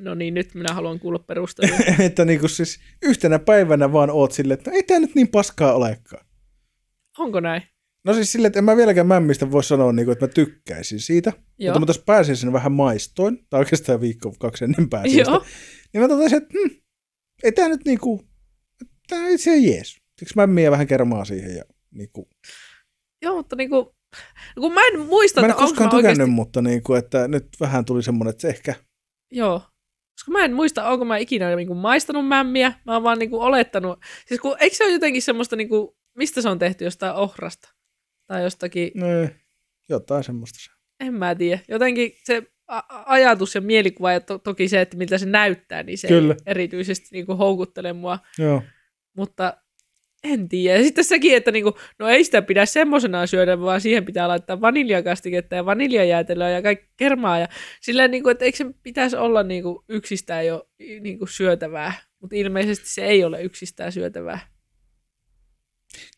No, 0.00 0.14
niin, 0.14 0.34
nyt 0.34 0.54
minä 0.54 0.74
haluan 0.74 0.98
kuulla 0.98 1.18
perusteluja. 1.18 1.94
että 2.06 2.24
niinku 2.24 2.48
siis 2.48 2.80
yhtenä 3.02 3.38
päivänä 3.38 3.92
vaan 3.92 4.10
oot 4.10 4.32
silleen, 4.32 4.58
että 4.58 4.70
ei 4.70 4.82
tää 4.82 4.98
nyt 4.98 5.14
niin 5.14 5.28
paskaa 5.28 5.72
olekaan. 5.72 6.26
Onko 7.18 7.40
näin? 7.40 7.62
No 8.04 8.14
siis 8.14 8.32
silleen, 8.32 8.46
että 8.46 8.58
en 8.58 8.64
mä 8.64 8.76
vieläkään 8.76 9.06
mämmistä 9.06 9.50
voi 9.50 9.64
sanoa, 9.64 9.92
niin 9.92 10.06
kuin, 10.06 10.12
että 10.12 10.26
mä 10.26 10.32
tykkäisin 10.32 11.00
siitä. 11.00 11.32
Joo. 11.58 11.72
Mutta 11.72 11.80
mä 11.80 11.86
tässä 11.86 12.02
pääsiäisenä 12.06 12.52
vähän 12.52 12.72
maistoin, 12.72 13.46
tai 13.50 13.60
oikeastaan 13.60 14.00
viikko 14.00 14.34
kaksi 14.38 14.64
ennen 14.64 14.90
pääsiäistä. 14.90 15.32
Joo. 15.32 15.44
Niin 15.92 16.02
mä 16.02 16.08
totesin, 16.08 16.36
että 16.36 16.54
hm, 16.54 16.74
ei 17.42 17.52
tää 17.52 17.68
nyt 17.68 17.84
niinku, 17.84 18.24
tää 19.08 19.26
ei 19.26 19.38
se 19.38 19.56
jees. 19.56 19.96
Siksi 20.18 20.36
mämmiä 20.36 20.70
vähän 20.70 20.86
kermaa 20.86 21.24
siihen 21.24 21.56
ja 21.56 21.64
niinku. 21.90 22.28
Joo, 23.22 23.36
mutta 23.36 23.56
niinku, 23.56 23.96
kun 24.60 24.72
mä 24.72 24.80
en 24.86 25.00
muista, 25.00 25.40
Mä 25.40 25.46
en 25.46 25.50
että 25.50 25.62
koskaan 25.62 25.90
tykännyt, 25.90 26.10
oikeasti... 26.10 26.30
mutta 26.30 26.62
niinku, 26.62 26.94
että 26.94 27.28
nyt 27.28 27.48
vähän 27.60 27.84
tuli 27.84 28.02
semmoinen, 28.02 28.30
että 28.30 28.42
se 28.42 28.48
ehkä, 28.48 28.74
Joo. 29.32 29.62
Koska 30.16 30.30
mä 30.32 30.44
en 30.44 30.54
muista, 30.54 30.88
onko 30.88 31.04
mä 31.04 31.16
ikinä 31.16 31.56
niinku 31.56 31.74
maistanut 31.74 32.28
mämmiä. 32.28 32.72
Mä 32.86 32.92
oon 32.94 33.02
vaan 33.02 33.18
niinku 33.18 33.40
olettanut. 33.40 33.98
Siis 34.26 34.40
kun, 34.40 34.56
eikö 34.60 34.76
se 34.76 34.84
ole 34.84 34.92
jotenkin 34.92 35.22
semmoista, 35.22 35.56
niinku, 35.56 35.96
mistä 36.18 36.42
se 36.42 36.48
on 36.48 36.58
tehty, 36.58 36.84
jostain 36.84 37.14
ohrasta? 37.14 37.68
Tai 38.26 38.42
jostakin, 38.42 38.90
no, 38.94 39.06
jotain 39.88 40.24
semmoista 40.24 40.58
se. 40.62 40.70
en 41.00 41.14
mä 41.14 41.34
tiedä. 41.34 41.60
Jotenkin 41.68 42.12
se 42.24 42.42
a- 42.68 42.82
ajatus 43.06 43.54
ja 43.54 43.60
mielikuva 43.60 44.12
ja 44.12 44.20
to- 44.20 44.38
toki 44.38 44.68
se, 44.68 44.80
että 44.80 44.96
miltä 44.96 45.18
se 45.18 45.26
näyttää, 45.26 45.82
niin 45.82 45.98
se 45.98 46.08
Kyllä. 46.08 46.36
erityisesti 46.46 47.08
niinku 47.12 47.36
houkuttele 47.36 47.92
mua. 47.92 48.18
Joo. 48.38 48.62
Mutta 49.16 49.56
en 50.32 50.48
tiedä. 50.48 50.78
Ja 50.78 50.84
sitten 50.84 51.04
sekin, 51.04 51.36
että 51.36 51.52
niinku, 51.52 51.72
no 51.98 52.08
ei 52.08 52.24
sitä 52.24 52.42
pidä 52.42 52.66
semmoisena 52.66 53.26
syödä, 53.26 53.60
vaan 53.60 53.80
siihen 53.80 54.04
pitää 54.04 54.28
laittaa 54.28 54.60
vaniljakastiketta 54.60 55.54
ja 55.54 55.66
vaniljajäätelöä 55.66 56.50
ja 56.50 56.62
kaikki 56.62 56.88
kermaa. 56.96 57.38
Ja 57.38 57.48
silleen, 57.80 58.10
niinku, 58.10 58.28
että 58.28 58.44
eikö 58.44 58.56
se 58.56 58.64
pitäisi 58.82 59.16
olla 59.16 59.42
niinku 59.42 59.84
yksistään 59.88 60.46
jo 60.46 60.68
niinku 61.00 61.26
syötävää. 61.26 61.92
Mutta 62.20 62.36
ilmeisesti 62.36 62.88
se 62.88 63.04
ei 63.04 63.24
ole 63.24 63.42
yksistään 63.42 63.92
syötävää. 63.92 64.38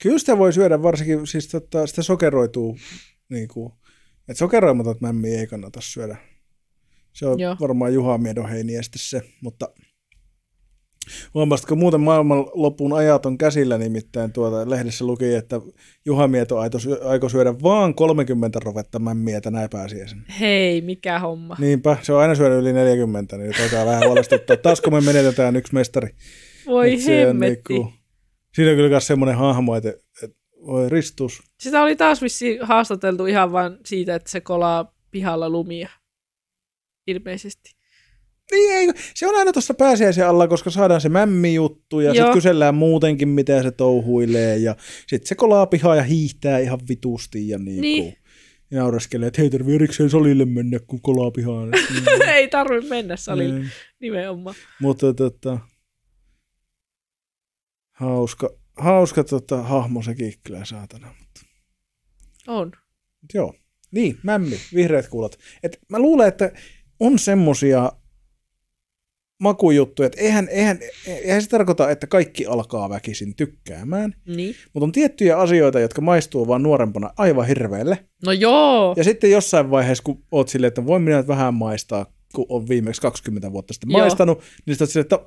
Kyllä 0.03 0.19
sitä 0.19 0.39
voi 0.39 0.53
syödä 0.53 0.83
varsinkin, 0.83 1.27
siis 1.27 1.49
tota, 1.49 1.87
sitä 1.87 2.03
sokeroituu, 2.03 2.79
niinku, 3.29 3.79
että 4.29 4.39
sokeroimatot 4.39 5.01
mämmiä 5.01 5.41
ei 5.41 5.47
kannata 5.47 5.81
syödä. 5.83 6.17
Se 7.13 7.27
on 7.27 7.41
Joo. 7.41 7.51
Joo. 7.51 7.57
varmaan 7.61 7.95
Juha 7.95 8.19
Miedon 8.19 8.49
heiniä 8.49 8.83
sitten 8.83 9.01
se, 9.03 9.23
mutta 9.41 9.69
huomasitko 11.35 11.77
muuten 11.77 12.01
maailman 12.01 12.39
lopun 12.55 12.93
ajat 12.93 13.27
on 13.27 13.39
käsillä, 13.39 13.79
nimittäin 13.79 14.33
tuota 14.33 14.71
lehdessä 14.71 15.07
luki, 15.07 15.35
että 15.35 15.61
Juha 16.05 16.29
Mieto 16.29 16.59
aikoi 17.05 17.31
syödä 17.31 17.55
vaan 17.63 17.95
30 17.95 18.59
rovetta 18.65 18.99
mämmiä 18.99 19.41
tänä 19.41 19.69
pääsiäisenä. 19.73 20.23
Hei, 20.41 20.81
mikä 20.81 21.19
homma. 21.19 21.57
Niinpä, 21.59 21.97
se 22.03 22.13
on 22.13 22.21
aina 22.21 22.35
syönyt 22.35 22.59
yli 22.59 22.73
40, 22.73 23.37
niin 23.37 23.47
nyt 23.49 23.57
alkaa 23.63 23.87
vähän 23.87 24.07
huolestuttaa. 24.07 24.57
Taas 24.57 24.81
kun 24.81 24.93
me 24.93 25.01
menetetään 25.01 25.57
yksi 25.57 25.75
mestari. 25.75 26.09
Voi 26.67 26.93
Et 26.95 27.01
on 27.01 27.07
hemmetti. 27.07 27.73
niinku- 27.75 27.93
siinä 28.55 28.71
on 28.71 28.77
kyllä 28.77 28.89
myös 28.89 29.07
semmoinen 29.07 29.37
hahmo, 29.37 29.75
että, 29.77 29.93
että 30.23 30.37
voi 30.67 30.89
ristus. 30.89 31.43
Sitä 31.61 31.83
oli 31.83 31.97
taas 31.97 32.23
vissiin 32.23 32.59
haastateltu 32.63 33.27
ihan 33.27 33.53
vain 33.53 33.79
siitä, 33.87 34.15
että 34.15 34.31
se 34.31 34.41
kolaa 34.41 34.95
pihalla 35.11 35.51
lumia. 35.51 35.89
Ilmeisesti. 37.07 37.78
Niin, 38.51 38.73
ei, 38.73 38.89
se 39.15 39.27
on 39.27 39.35
aina 39.35 39.53
tuossa 39.53 39.75
pääsiäisen 39.75 40.27
alla, 40.29 40.49
koska 40.49 40.71
saadaan 40.71 41.01
se 41.01 41.09
mämmi-juttu 41.09 42.01
ja 42.01 42.07
Joo. 42.07 42.15
sitten 42.15 42.33
kysellään 42.33 42.75
muutenkin, 42.75 43.29
miten 43.29 43.63
se 43.63 43.71
touhuilee 43.71 44.57
ja 44.57 44.77
sitten 45.07 45.27
se 45.29 45.35
kolaa 45.35 45.67
pihaa 45.67 45.97
ja 45.97 46.03
hiihtää 46.03 46.59
ihan 46.59 46.79
vitusti 46.89 47.49
ja 47.49 47.59
niin, 47.59 47.81
Niin. 47.81 48.03
niin. 48.05 48.17
Ja 48.71 48.79
naureskelee, 48.81 49.29
että 49.29 49.41
hei, 49.43 49.51
tarvii 49.51 49.75
erikseen 49.75 50.11
salille 50.11 50.45
mennä, 50.45 50.79
kun 50.87 51.01
kolaa 51.03 51.31
pihaan. 51.31 51.69
Ei 52.35 52.49
tarvi 52.49 52.89
mennä 52.89 53.17
salille 53.17 53.59
Niin. 53.59 53.71
nimenomaan. 54.01 54.57
Mutta 54.81 55.15
tota, 55.15 55.59
hauska, 57.93 58.51
hauska 58.77 59.25
tota, 59.25 59.63
hahmo 59.63 60.03
sekin 60.03 60.35
kyllä 60.47 60.65
saatana. 60.65 61.15
Mutta, 61.19 61.41
On. 62.47 62.67
mut 63.23 63.35
joo. 63.35 63.55
Niin, 63.91 64.19
mämmi, 64.23 64.57
vihreät 64.75 65.09
kuulat. 65.09 65.39
Et 65.63 65.79
mä 65.89 65.99
luulen, 65.99 66.29
että 66.29 66.53
on 67.01 67.19
semmosia 67.19 67.93
makujuttuja, 69.39 70.07
että 70.07 70.21
eihän, 70.21 70.49
eihän, 70.51 70.79
eihän 71.07 71.43
se 71.43 71.49
tarkoita, 71.49 71.91
että 71.91 72.07
kaikki 72.07 72.47
alkaa 72.47 72.89
väkisin 72.89 73.37
tykkäämään, 73.37 74.15
Niin. 74.27 74.55
mutta 74.75 74.85
on 74.85 74.93
tiettyjä 74.93 75.39
asioita, 75.39 75.81
jotka 75.81 76.01
maistuu 76.01 76.49
vaan 76.49 76.63
nuorempana 76.63 77.11
aivan 77.17 77.47
hirveelle. 77.47 77.99
No 78.27 78.33
joo. 78.33 78.95
Ja 78.97 79.05
sitten 79.05 79.31
jossain 79.31 79.71
vaiheessa, 79.71 80.05
kun 80.05 80.25
oot 80.33 80.49
silleen, 80.49 80.69
että 80.69 80.87
voin 80.87 81.03
minä 81.03 81.17
nyt 81.17 81.29
vähän 81.29 81.55
maistaa, 81.55 82.07
kun 82.35 82.47
on 82.49 82.69
viimeksi 82.69 83.01
20 83.01 83.53
vuotta 83.53 83.75
sitten 83.75 83.91
Joo. 83.91 84.01
maistanut, 84.01 84.39
niin 84.67 84.75
sitten 84.75 84.87
silleen, 84.89 85.03
että 85.05 85.21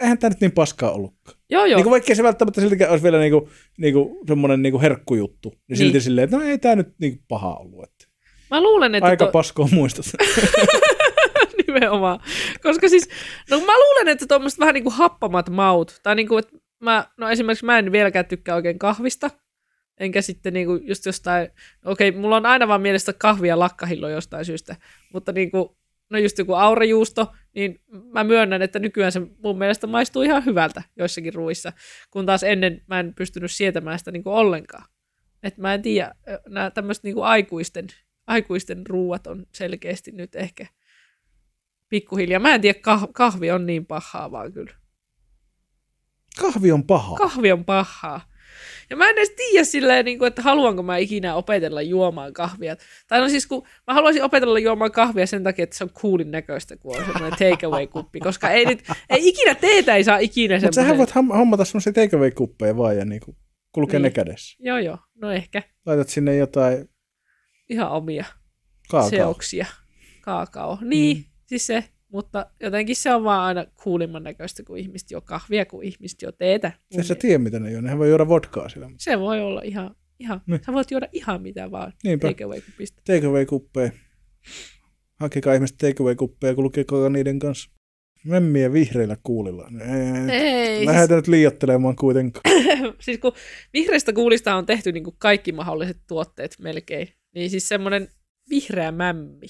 eihän 0.00 0.18
tämä 0.18 0.28
nyt 0.28 0.40
niin 0.40 0.52
paskaa 0.52 0.90
ollutkaan. 0.90 1.38
Joo, 1.50 1.64
joo. 1.64 1.76
Niin 1.76 1.84
kuin 1.84 1.90
vaikka 1.90 2.14
se 2.14 2.22
välttämättä 2.22 2.60
siltikään 2.60 2.90
olisi 2.90 3.02
vielä 3.02 3.18
niinku, 3.18 3.48
niinku 3.78 4.22
semmoinen 4.28 4.62
niinku 4.62 4.80
herkkujuttu, 4.80 5.48
niin, 5.48 5.60
Niin. 5.68 5.76
silti 5.78 6.00
silleen, 6.00 6.24
että 6.24 6.36
no 6.36 6.42
ei 6.44 6.58
tämä 6.58 6.76
nyt 6.76 6.88
niinku 7.00 7.22
paha 7.28 7.54
ollut. 7.54 7.84
Että 7.84 8.04
Mä 8.50 8.62
luulen, 8.62 8.94
että... 8.94 9.06
aika 9.08 9.24
to- 9.26 9.32
paskoa 9.32 9.68
muistot. 9.72 10.06
Nimenomaan. 11.74 12.20
Koska 12.62 12.88
siis, 12.88 13.08
no 13.50 13.60
mä 13.60 13.78
luulen, 13.78 14.08
että 14.08 14.26
tuommoiset 14.26 14.60
vähän 14.60 14.74
niin 14.74 14.84
kuin 14.84 14.94
happamat 14.94 15.50
maut, 15.50 16.00
tai 16.02 16.14
niin 16.14 16.28
kuin, 16.28 16.38
että 16.38 16.56
mä, 16.80 17.06
no 17.16 17.30
esimerkiksi 17.30 17.64
mä 17.64 17.78
en 17.78 17.92
vieläkään 17.92 18.26
tykkää 18.26 18.54
oikein 18.54 18.78
kahvista, 18.78 19.30
enkä 20.00 20.22
sitten 20.22 20.52
niin 20.52 20.66
kuin 20.66 20.88
just 20.88 21.06
jostain, 21.06 21.48
okei, 21.84 22.12
mulla 22.12 22.36
on 22.36 22.46
aina 22.46 22.68
vaan 22.68 22.80
mielestä 22.80 23.12
kahvi 23.12 23.48
ja 23.48 23.58
lakkahillo 23.58 24.08
jostain 24.08 24.44
syystä, 24.44 24.76
mutta 25.12 25.32
niin 25.32 25.50
kuin, 25.50 25.68
no 26.10 26.18
just 26.18 26.38
joku 26.38 26.54
aurajuusto, 26.54 27.32
niin 27.54 27.80
mä 28.12 28.24
myönnän, 28.24 28.62
että 28.62 28.78
nykyään 28.78 29.12
se 29.12 29.20
mun 29.42 29.58
mielestä 29.58 29.86
maistuu 29.86 30.22
ihan 30.22 30.44
hyvältä 30.44 30.82
joissakin 30.96 31.34
ruuissa, 31.34 31.72
kun 32.10 32.26
taas 32.26 32.42
ennen 32.42 32.82
mä 32.86 33.00
en 33.00 33.14
pystynyt 33.14 33.50
sietämään 33.50 33.98
sitä 33.98 34.10
niin 34.10 34.22
kuin 34.22 34.34
ollenkaan. 34.34 34.84
Että 35.42 35.60
mä 35.60 35.74
en 35.74 35.82
tiedä, 35.82 36.14
nämä 36.48 36.70
tämmöiset 36.70 37.04
niin 37.04 37.22
aikuisten, 37.22 37.86
aikuisten 38.26 38.86
ruuat 38.86 39.26
on 39.26 39.46
selkeästi 39.54 40.12
nyt 40.12 40.36
ehkä 40.36 40.66
pikkuhiljaa. 41.88 42.40
Mä 42.40 42.54
en 42.54 42.60
tiedä, 42.60 42.78
kah- 42.78 43.10
kahvi 43.12 43.50
on 43.50 43.66
niin 43.66 43.86
pahaa 43.86 44.30
vaan 44.30 44.52
kyllä. 44.52 44.74
Kahvi 46.40 46.72
on 46.72 46.84
paha. 46.84 47.16
Kahvi 47.16 47.52
on 47.52 47.64
pahaa. 47.64 48.20
Ja 48.90 48.96
mä 48.96 49.08
en 49.08 49.16
edes 49.18 49.30
tiedä 49.30 49.64
silleen, 49.64 50.04
niin 50.04 50.18
kuin, 50.18 50.26
että 50.28 50.42
haluanko 50.42 50.82
mä 50.82 50.96
ikinä 50.96 51.34
opetella 51.34 51.82
juomaan 51.82 52.32
kahvia. 52.32 52.76
Tai 53.08 53.20
no 53.20 53.28
siis, 53.28 53.46
kun 53.46 53.66
mä 53.86 53.94
haluaisin 53.94 54.22
opetella 54.22 54.58
juomaan 54.58 54.92
kahvia 54.92 55.26
sen 55.26 55.44
takia, 55.44 55.62
että 55.62 55.76
se 55.76 55.84
on 55.84 55.90
coolin 55.90 56.30
näköistä, 56.30 56.76
kun 56.76 56.96
on 56.98 57.04
semmoinen 57.04 57.38
takeaway-kuppi. 57.38 58.20
Koska 58.20 58.50
ei, 58.50 58.64
nyt, 58.66 58.84
ei 59.10 59.28
ikinä 59.28 59.54
teetä 59.54 59.94
ei 59.94 60.04
saa 60.04 60.18
ikinä 60.18 60.54
Mutta 60.60 60.72
sähän 60.72 60.98
voit 60.98 61.14
hommata 61.14 61.64
semmoisia 61.64 61.92
takeaway-kuppeja 61.92 62.76
vaan 62.76 62.96
ja 62.96 63.04
niinku 63.04 63.36
kulkee 63.72 63.98
Niin. 63.98 64.02
ne 64.02 64.10
kädessä. 64.10 64.56
Joo, 64.60 64.78
joo. 64.78 64.98
No 65.14 65.30
ehkä. 65.32 65.62
Laitat 65.86 66.08
sinne 66.08 66.36
jotain 66.36 66.88
Ihan 67.68 67.90
omia 67.90 68.24
kaakao. 68.90 69.10
seoksia. 69.10 69.66
Kaakao. 70.20 70.78
Niin, 70.80 71.16
mm. 71.16 71.24
Siis 71.46 71.66
se. 71.66 71.84
Mutta 72.12 72.46
jotenkin 72.60 72.96
se 72.96 73.14
on 73.14 73.24
vaan 73.24 73.40
aina 73.42 73.66
kuulimman 73.82 74.22
näköistä, 74.22 74.62
kun 74.62 74.78
ihmiset 74.78 75.10
jo 75.10 75.20
kahvia, 75.20 75.66
kun 75.66 75.84
ihmiset 75.84 76.22
jo 76.22 76.32
teetä. 76.32 76.72
Et 76.98 77.06
sä 77.06 77.14
tiedä, 77.14 77.38
mitä 77.38 77.58
ne 77.60 77.70
juo. 77.72 77.80
Nehän 77.80 77.98
voi 77.98 78.08
juoda 78.08 78.28
vodkaa 78.28 78.68
sillä. 78.68 78.90
Se 78.98 79.18
voi 79.20 79.40
olla 79.40 79.62
ihan, 79.64 79.94
ihan 80.18 80.40
Niin. 80.46 80.60
sä 80.66 80.72
voit 80.72 80.90
juoda 80.90 81.08
ihan 81.12 81.42
mitä 81.42 81.70
vaan 81.70 81.92
Niinpä. 82.04 82.28
takeaway-kupista. 82.28 83.02
Takeaway-kuppeja. 83.06 83.90
Hakekaa 85.20 85.54
ihmiset 85.54 85.76
takeaway-kuppeja, 85.78 86.54
kulkekaa 86.54 87.08
niiden 87.08 87.38
kanssa. 87.38 87.70
Memmiä 88.24 88.72
vihreillä 88.72 89.16
kuulilla. 89.22 89.68
Ei, 89.80 90.36
Ei, 90.40 90.86
Lähdetään 90.86 91.18
nyt 91.18 91.28
liiottelemaan 91.28 91.96
kuitenkaan. 91.96 92.42
siis 93.00 93.18
kun 93.18 93.32
vihreistä 93.72 94.12
kuulista 94.12 94.54
on 94.54 94.66
tehty 94.66 94.92
niin 94.92 95.04
kuin 95.04 95.16
kaikki 95.18 95.52
mahdolliset 95.52 95.98
tuotteet 96.08 96.56
melkein, 96.58 97.08
niin 97.34 97.50
siis 97.50 97.68
semmoinen 97.68 98.08
vihreä 98.50 98.92
mämmi, 98.92 99.46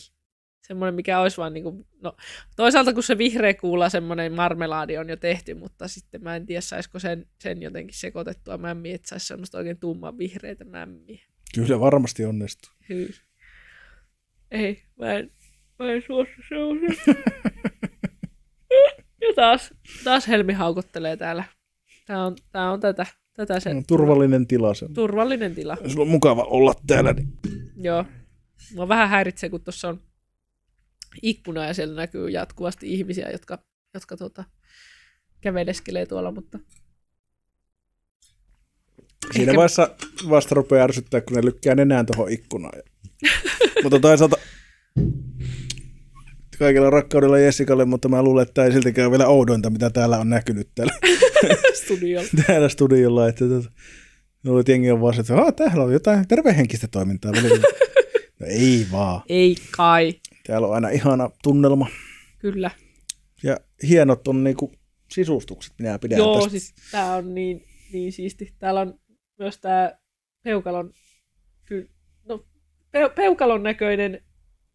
semmoinen 0.66 0.94
mikä 0.94 1.20
olisi 1.20 1.36
vaan 1.36 1.54
niin 1.54 1.64
kuin, 1.64 1.86
no 2.02 2.16
toisaalta 2.56 2.92
kun 2.92 3.02
se 3.02 3.18
vihreä 3.18 3.54
kuula, 3.54 3.88
semmoinen 3.88 4.32
marmelaadi 4.32 4.98
on 4.98 5.08
jo 5.08 5.16
tehty, 5.16 5.54
mutta 5.54 5.88
sitten 5.88 6.22
mä 6.22 6.36
en 6.36 6.46
tiedä 6.46 6.60
saisiko 6.60 6.98
sen, 6.98 7.26
sen 7.38 7.62
jotenkin 7.62 7.98
sekoitettua 7.98 8.58
mämmiä, 8.58 8.94
että 8.94 9.08
saisi 9.08 9.26
semmoista 9.26 9.58
oikein 9.58 9.78
tumman 9.78 10.18
vihreitä 10.18 10.64
mämmiä. 10.64 11.22
Kyllä 11.54 11.80
varmasti 11.80 12.24
onnistuu. 12.24 12.72
Hyy. 12.88 13.14
Ei, 14.50 14.82
mä 14.98 15.12
en, 15.12 15.30
mä 15.78 15.92
en 15.92 16.02
suostu 16.06 16.34
ja 19.20 19.34
taas, 19.36 19.74
taas 20.04 20.28
Helmi 20.28 20.52
haukottelee 20.52 21.16
täällä. 21.16 21.44
Tää 22.06 22.24
on, 22.24 22.36
tää 22.52 22.70
on 22.70 22.80
tätä, 22.80 23.06
tätä 23.36 23.60
se 23.60 23.70
turvallinen 23.86 24.46
tila 24.46 24.74
se. 24.74 24.84
on. 24.84 24.94
turvallinen 24.94 25.54
tila. 25.54 25.76
Sulla 25.86 26.02
on 26.02 26.08
mukava 26.08 26.42
olla 26.42 26.74
täällä. 26.86 27.12
Niin. 27.12 27.28
Joo. 27.76 28.04
Mua 28.74 28.88
vähän 28.88 29.08
häiritsee, 29.08 29.50
kun 29.50 29.60
tuossa 29.60 29.88
on 29.88 30.00
ikkuna 31.22 31.66
ja 31.66 31.74
siellä 31.74 31.94
näkyy 31.94 32.28
jatkuvasti 32.30 32.92
ihmisiä, 32.94 33.30
jotka, 33.30 33.58
jotka 33.94 34.16
tota, 34.16 34.44
käveleskelee 35.40 36.06
tuolla, 36.06 36.30
mutta 36.30 36.58
Siinä 39.32 39.50
Ehkä- 39.50 39.56
vaiheessa 39.56 39.90
vasta 40.30 40.54
rupeaa 40.54 40.84
ärsyttää, 40.84 41.20
kun 41.20 41.36
ne 41.36 41.44
lykkää 41.44 41.74
nenään 41.74 42.06
tuohon 42.06 42.32
ikkunaan. 42.32 42.82
mutta 43.82 44.00
toisaalta 44.00 44.36
kaikilla 46.58 46.90
rakkaudella 46.90 47.38
Jessikalle, 47.38 47.84
mutta 47.84 48.08
mä 48.08 48.22
luulen, 48.22 48.42
että 48.42 48.54
tämä 48.54 48.66
ei 48.66 48.72
siltikään 48.72 49.10
vielä 49.10 49.26
oudointa, 49.28 49.70
mitä 49.70 49.90
täällä 49.90 50.18
on 50.18 50.28
näkynyt 50.30 50.68
täällä, 50.74 50.92
studiolla. 51.84 52.28
täällä 52.46 52.68
studiolla. 52.68 53.28
Että, 53.28 53.44
tota, 53.48 53.70
No, 54.44 54.52
jengi 54.68 54.90
on 54.90 55.00
vaan 55.00 55.14
se, 55.14 55.20
että 55.20 55.36
"Aa, 55.36 55.52
täällä 55.52 55.84
on 55.84 55.92
jotain 55.92 56.28
tervehenkistä 56.28 56.88
toimintaa. 56.88 57.32
välillä." 57.32 57.58
no, 58.40 58.46
ei 58.46 58.86
vaan. 58.92 59.22
Ei 59.28 59.56
kai. 59.76 60.14
Täällä 60.46 60.68
on 60.68 60.74
aina 60.74 60.88
ihana 60.88 61.30
tunnelma. 61.42 61.86
Kyllä. 62.38 62.70
Ja 63.42 63.56
hienot 63.88 64.28
on 64.28 64.44
niinku 64.44 64.72
sisustukset, 65.10 65.72
minä 65.78 65.98
pidän 65.98 66.18
Joo, 66.18 66.34
tästä. 66.34 66.50
siis 66.50 66.74
tää 66.90 67.14
on 67.16 67.34
niin, 67.34 67.62
niin 67.92 68.12
siisti. 68.12 68.54
Täällä 68.58 68.80
on 68.80 68.94
myös 69.38 69.58
tää 69.58 69.98
peukalon, 70.42 70.92
ky, 71.64 71.90
no, 72.28 72.44
pe, 72.92 73.10
peukalon 73.14 73.62
näköinen 73.62 74.20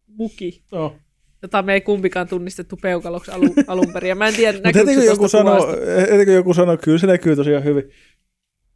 muki, 0.06 0.64
No. 0.72 0.96
jota 1.42 1.62
me 1.62 1.72
ei 1.74 1.80
kumpikaan 1.80 2.28
tunnistettu 2.28 2.76
peukaloksi 2.76 3.30
alun, 3.30 3.54
alun 3.66 3.92
perin. 3.92 4.08
Ja 4.08 4.14
mä 4.14 4.28
en 4.28 4.34
tiedä, 4.34 4.58
näkyykö 4.64 4.94
se 4.94 5.04
joku 5.04 5.26
kun 6.24 6.34
joku 6.34 6.54
sanoo, 6.54 6.76
kyllä 6.76 6.98
se 6.98 7.06
näkyy 7.06 7.36
tosiaan 7.36 7.64
hyvin. 7.64 7.84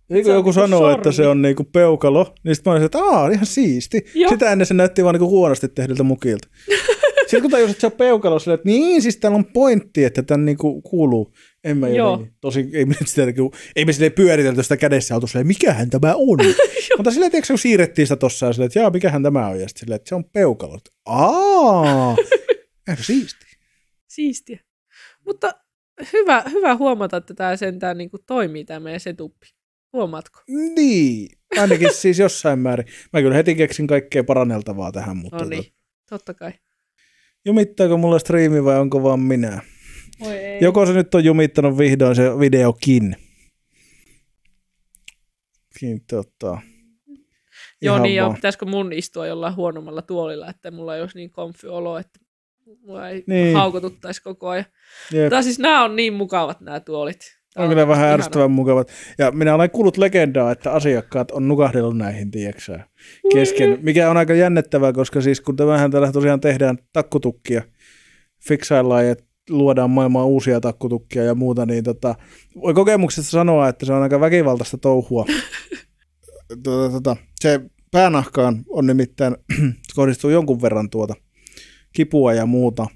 Kun 0.09 0.24
Se 0.24 0.30
on 0.30 0.36
joku 0.36 0.48
niinku 0.48 0.52
sanoo, 0.52 0.90
että 0.90 1.12
se 1.12 1.26
on 1.26 1.42
niinku 1.42 1.64
peukalo, 1.64 2.34
niin 2.44 2.55
sitten 2.55 2.70
mä 2.70 2.72
olisin, 2.72 2.86
että 2.86 2.98
aah, 2.98 3.32
ihan 3.32 3.46
siisti. 3.46 4.05
Joo. 4.14 4.30
Sitä 4.30 4.52
ennen 4.52 4.66
se 4.66 4.74
näytti 4.74 5.05
vaan 5.05 5.14
niinku 5.14 5.30
huonosti 5.30 5.68
tehdyltä 5.68 6.02
mukilta. 6.02 6.48
Sitten 7.20 7.42
kun 7.42 7.50
tajus, 7.50 7.70
että 7.70 7.80
se 7.80 7.86
on 7.86 7.92
peukalo, 7.92 8.38
silleen, 8.38 8.55
että 8.55 8.68
niin, 8.68 9.02
siis 9.02 9.16
täällä 9.16 9.36
on 9.36 9.44
pointti, 9.44 10.05
että 10.05 10.22
tämän 10.22 10.44
niinku 10.44 10.82
kuuluu. 10.82 11.32
En 11.64 11.78
mä 11.78 11.88
Joo. 11.88 12.11
jotenkin. 12.11 12.36
Tosi, 12.40 12.70
ei 12.72 12.84
me, 12.84 12.94
sitä, 13.05 13.22
ei 13.76 13.84
me 13.84 13.92
silleen 13.92 14.12
pyöritelty 14.12 14.62
sitä 14.62 14.76
kädessä 14.76 15.14
auto 15.14 15.26
silleen, 15.26 15.46
mikähän 15.46 15.90
tämä 15.90 16.14
on. 16.14 16.38
Mutta 16.96 17.11
silleen, 17.11 17.30
tiedätkö, 17.30 17.52
kun 17.52 17.59
siirrettiin 17.59 18.07
sitä 18.07 18.16
tossa 18.16 18.46
ja 18.46 18.52
silleen, 18.52 18.66
että 18.66 18.78
jaa, 18.78 18.90
mikähän 18.90 19.22
tämä 19.22 19.48
on. 19.48 19.61
Ja 19.61 19.68
sitten 19.68 19.80
silleen, 19.80 19.96
että 19.96 20.09
se 20.09 20.14
on 20.14 20.24
peukalo. 20.24 20.74
Että, 20.74 20.90
Aa, 21.07 22.16
eikö 22.88 23.02
siisti. 23.02 23.44
Siistiä. 24.09 24.61
Mutta 25.26 25.55
hyvä, 26.12 26.42
hyvä 26.50 26.76
huomata, 26.76 27.16
että 27.16 27.34
tämä 27.34 27.57
sentään 27.57 27.98
niin 27.98 28.11
toimii 28.26 28.64
tämä 28.64 28.80
meidän 28.80 29.00
setuppi. 29.00 29.46
Huomaatko? 29.95 30.40
Niin, 30.49 31.28
ainakin 31.59 31.95
siis 32.03 32.18
jossain 32.18 32.59
määrin. 32.59 32.86
Mä 33.12 33.20
kyllä 33.20 33.34
heti 33.34 33.55
keksin 33.55 33.86
kaikkea 33.86 34.24
paranneltavaa 34.24 34.92
tähän, 34.92 35.16
mutta 35.16 35.36
No 35.36 35.42
tota, 35.45 35.51
niin, 35.51 35.72
totta 36.11 36.34
kai. 36.34 36.53
jumittaako 37.45 37.97
mulla 37.97 38.18
striimi 38.18 38.64
vai 38.64 38.78
onko 38.80 39.03
vaan 39.03 39.20
minä? 39.20 39.61
Oi 40.20 40.34
ei. 40.36 40.59
Joko 40.64 40.86
se 40.86 40.92
nyt 40.92 41.14
on 41.14 41.24
jumittanut 41.24 41.78
vihdoin 41.78 42.16
se 42.16 42.38
videokin? 42.38 43.16
Niin, 45.80 46.01
tota, 46.11 46.59
Joo, 47.82 47.99
niin 47.99 48.22
vaan. 48.22 48.34
Pitäisikö 48.34 48.66
mun 48.66 48.92
istua 48.92 49.26
jollain 49.26 49.57
huonommalla 49.57 50.03
tuolilla, 50.03 50.51
että 50.51 50.70
mulla 50.70 50.97
ei 50.97 51.01
olisi 51.03 51.18
niin 51.18 51.30
komfy 51.30 51.68
olo, 51.68 51.99
että 51.99 52.20
mulla 52.80 53.09
ei 53.09 53.24
Niin. 53.26 53.57
haukotuttaisi 53.57 54.22
koko 54.22 54.49
ajan. 54.49 54.64
Jep. 55.12 55.30
Tai 55.30 55.42
siis 55.42 55.59
nämä 55.59 55.84
on 55.84 55.97
niin 55.97 56.12
mukavat 56.12 56.61
nämä 56.61 56.80
tuolit. 56.80 57.20
On 57.59 57.68
kyllä 57.68 57.88
vähän 57.88 58.11
ärsyttävän 58.11 58.50
mukavat. 58.50 58.88
Ja 59.18 59.30
minä 59.30 59.55
olen 59.55 59.70
kuullut 59.70 59.96
legendaa, 59.96 60.52
että 60.52 60.72
asiakkaat 60.72 61.30
on 61.30 61.48
nukahdellut 61.48 61.96
näihin, 61.96 62.30
tieksää, 62.30 62.86
kesken. 63.32 63.78
Mikä 63.82 64.11
on 64.11 64.16
aika 64.16 64.34
jännettävää, 64.34 64.92
koska 64.92 65.20
siis 65.20 65.40
kun 65.40 65.57
tämähän 65.57 65.90
täällä 65.90 66.12
tosiaan 66.12 66.40
tehdään 66.40 66.78
takkutukkia, 66.92 67.62
fiksaillaan 68.48 69.07
ja 69.07 69.16
luodaan 69.50 69.90
maailmaan 69.90 70.26
uusia 70.26 70.61
takkutukkia 70.61 71.24
ja 71.24 71.34
muuta, 71.34 71.66
niin 71.66 71.84
tota, 71.84 72.14
voi 72.62 72.74
kokemuksesta 72.74 73.30
sanoa, 73.30 73.68
että 73.68 73.86
se 73.86 73.92
on 73.92 74.02
aika 74.02 74.20
väkivaltaista 74.20 74.78
touhua. 74.78 75.24
tota, 76.64 76.92
tota, 76.92 77.16
se 77.40 77.61
päänahkaan 77.90 78.64
on 78.68 78.86
nimittäin, 78.86 79.36
kohdistuu 79.96 80.30
jonkun 80.30 80.62
verran 80.62 80.90
tuota 80.90 81.14
kipua 81.92 82.34
ja 82.34 82.46
muuta, 82.46 82.86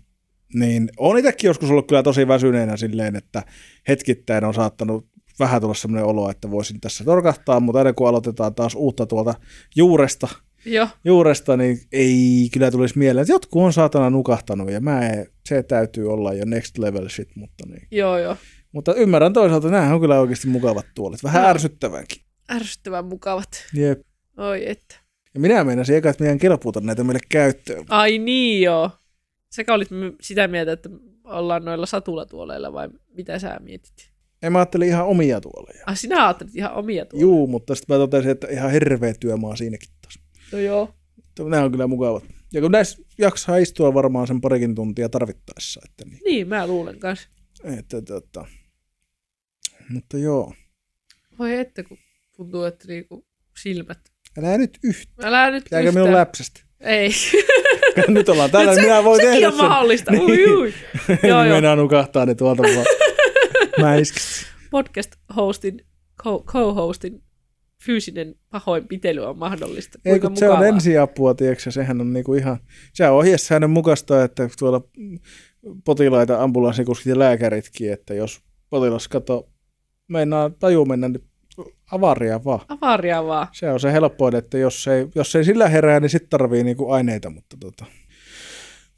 niin 0.55 0.89
on 0.97 1.19
itsekin 1.19 1.49
joskus 1.49 1.71
ollut 1.71 1.89
kyllä 1.89 2.03
tosi 2.03 2.29
väsyneenä 2.29 2.77
silleen, 2.77 3.17
että 3.17 3.43
hetkittäin 3.89 4.45
on 4.45 4.55
saattanut 4.55 5.07
vähän 5.39 5.61
tulla 5.61 5.75
semmoinen 5.75 6.07
olo, 6.07 6.31
että 6.31 6.51
voisin 6.51 6.81
tässä 6.81 7.05
torkahtaa, 7.05 7.61
mutta 7.61 7.79
aina 7.79 7.93
kun 7.93 8.09
aloitetaan 8.09 8.55
taas 8.55 8.75
uutta 8.75 9.07
tuolta 9.07 9.35
juuresta, 9.77 10.29
Joo, 10.65 10.89
juuresta, 11.05 11.57
niin 11.57 11.81
ei 11.93 12.49
kyllä 12.53 12.71
tulisi 12.71 12.99
mieleen, 12.99 13.23
että 13.23 13.33
jotkut 13.33 13.63
on 13.63 13.73
saatana 13.73 14.11
nukahtanut 14.11 14.71
ja 14.71 14.81
mä 14.81 15.09
ei, 15.09 15.27
se 15.49 15.63
täytyy 15.63 16.13
olla 16.13 16.33
jo 16.33 16.45
next 16.45 16.79
level 16.79 17.09
shit, 17.09 17.37
mutta, 17.37 17.67
niin. 17.67 17.89
joo, 17.91 18.19
joo. 18.19 18.37
mutta 18.73 18.95
ymmärrän 18.95 19.33
toisaalta, 19.33 19.69
nämä 19.69 19.95
on 19.95 20.01
kyllä 20.01 20.21
oikeasti 20.21 20.49
mukavat 20.49 20.87
tuolit, 20.95 21.25
vähän 21.25 21.43
Joo. 21.43 21.51
ärsyttävänkin. 21.51 22.23
Ärsyttävän 22.51 23.05
mukavat. 23.05 23.49
Jep. 23.75 24.01
Oi 24.37 24.71
että. 24.71 24.95
Ja 25.35 25.41
minä 25.41 25.65
meinasin 25.65 25.97
eka, 25.97 26.11
että 26.11 26.25
meidän 26.25 26.39
kelpuuta 26.39 26.81
näitä 26.81 27.05
meille 27.05 27.21
käyttöön. 27.29 27.85
Ai 27.89 28.19
niin 28.19 28.63
joo. 28.63 28.91
Sekä 29.51 29.75
olit 29.75 29.89
sitä 30.21 30.49
mieltä, 30.49 30.73
että 30.73 30.89
ollaan 31.25 31.65
noilla 31.65 31.87
satulatuoleilla 31.87 32.73
vai 32.73 32.89
mitä 33.17 33.39
sä 33.39 33.57
mietit? 33.61 34.13
En 34.43 34.53
mä 34.53 34.59
ajattelin 34.59 34.89
ihan 34.89 35.07
omia 35.07 35.41
tuoleja. 35.41 35.85
Ah, 35.87 35.97
sinä 35.99 36.25
ajattelit 36.27 36.57
ihan 36.57 36.73
omia 36.73 37.07
tuoleja. 37.07 37.23
Juu, 37.23 37.47
mutta 37.47 37.75
sitten 37.75 37.95
mä 37.95 37.99
totesin, 37.99 38.31
että 38.31 38.47
ihan 38.51 38.71
hirveä 38.73 39.15
työmaa 39.21 39.57
siinäkin 39.57 39.89
taas. 40.03 40.19
No 40.53 40.59
joo. 40.59 40.95
Nämä 41.49 41.63
on 41.65 41.71
kyllä 41.71 41.87
mukavat. 41.87 42.25
Ja 42.53 42.61
kun 42.61 42.73
näissä 42.73 43.03
jaksaa 43.19 43.57
istua 43.57 43.95
varmaan 43.95 44.27
sen 44.27 44.41
parikin 44.41 44.75
tuntia 44.75 45.09
tarvittaessa. 45.09 45.81
Että 45.85 46.05
niin, 46.05 46.21
Niin, 46.25 46.49
mä 46.49 46.67
luulen 46.67 46.99
kanssa. 46.99 47.29
että, 47.65 47.97
että, 47.99 48.45
mutta 49.91 50.19
joo. 50.19 50.55
Voi 51.39 51.55
että, 51.55 51.83
kun 51.85 51.99
tuntuu, 52.37 52.65
että 52.65 52.89
niinku 52.89 53.27
silmät. 53.63 53.99
Älä 54.39 54.59
nyt 54.59 54.79
yhtään. 54.85 55.29
Älä 55.29 55.51
nyt 55.51 55.65
Pitääkö 55.65 55.89
yhtään. 55.89 56.05
minun 56.05 56.19
läpsästä? 56.19 56.61
Ei. 56.81 57.11
nyt 58.09 58.29
ollaan 58.29 58.51
täällä, 58.51 58.71
Nyt 58.73 58.77
niin 58.81 58.89
minä 58.91 59.05
voin 59.05 59.17
sekin 59.21 59.33
tehdä 59.33 59.47
on 59.49 59.53
sen. 59.57 59.65
mahdollista. 59.65 60.13
Ui, 60.13 60.37
Niin. 60.37 60.57
ui. 60.59 60.73
joo, 61.29 61.45
joo. 61.45 61.55
Mennään 61.55 61.79
nukahtaa 61.79 62.27
ne 62.27 62.35
tuolta 62.35 62.63
vaan. 62.63 62.87
Mäiskistä. 63.81 64.47
Podcast-hostin, 64.71 65.85
co- 66.23 66.45
co-hostin 66.47 67.23
fyysinen 67.85 68.35
pahoinpitely 68.51 69.25
on 69.27 69.39
mahdollista. 69.39 69.99
Ei 70.05 70.21
kun 70.21 70.37
se 70.37 70.49
on 70.51 70.67
ensiapua, 70.67 71.35
tiedätkö, 71.35 71.71
sehän 71.71 72.01
on 72.01 72.13
niinku 72.13 72.35
ihan, 72.35 72.59
se 72.95 73.09
on 73.09 73.17
ohjesäännön 73.17 73.71
mukaista, 73.71 74.25
että 74.25 74.49
tuolla 74.59 74.81
potilaita, 75.85 76.43
ambulanssikuskit 76.43 77.07
ja 77.07 77.19
lääkäritkin, 77.19 77.93
että 77.93 78.15
jos 78.15 78.41
potilas 78.71 79.09
kato, 79.09 79.49
meinaa 80.09 80.51
taju 80.51 80.85
mennä, 80.85 81.09
niin 81.09 81.28
avaria 81.93 82.45
vaan. 82.45 82.61
Avaria 82.69 83.27
vaan. 83.27 83.49
Se 83.53 83.73
on 83.73 83.81
se 83.81 83.93
helpoin, 83.93 84.35
että 84.35 84.59
jos 84.59 84.89
ei, 84.89 85.09
jos 85.15 85.37
ei 85.37 85.45
sillä 85.45 85.69
herää, 85.69 86.01
niin 86.01 86.11
sitten 86.11 86.31
tarvii 86.31 86.65
niinku 86.65 86.91
aineita, 86.91 87.31
mutta 87.31 87.57
tota. 87.61 87.85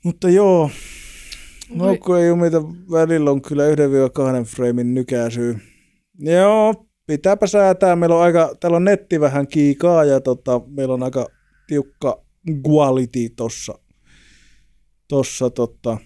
Mutta 0.04 0.28
joo, 0.28 0.70
no 1.74 1.96
kun 2.04 2.18
ei 2.18 2.26
jumita 2.26 2.62
välillä 2.90 3.30
on 3.30 3.42
kyllä 3.42 3.62
1-2 4.42 4.44
framein 4.44 4.94
nykäisyy. 4.94 5.58
Joo, 6.18 6.74
pitääpä 7.06 7.46
säätää. 7.46 7.96
Meillä 7.96 8.16
on 8.16 8.22
aika, 8.22 8.54
täällä 8.60 8.76
on 8.76 8.84
netti 8.84 9.20
vähän 9.20 9.46
kiikaa 9.46 10.04
ja 10.04 10.20
tota, 10.20 10.60
meillä 10.66 10.94
on 10.94 11.02
aika 11.02 11.26
tiukka 11.66 12.24
quality 12.68 13.28
tossa, 13.36 13.78
tossa 15.08 15.50
tota, 15.50 15.98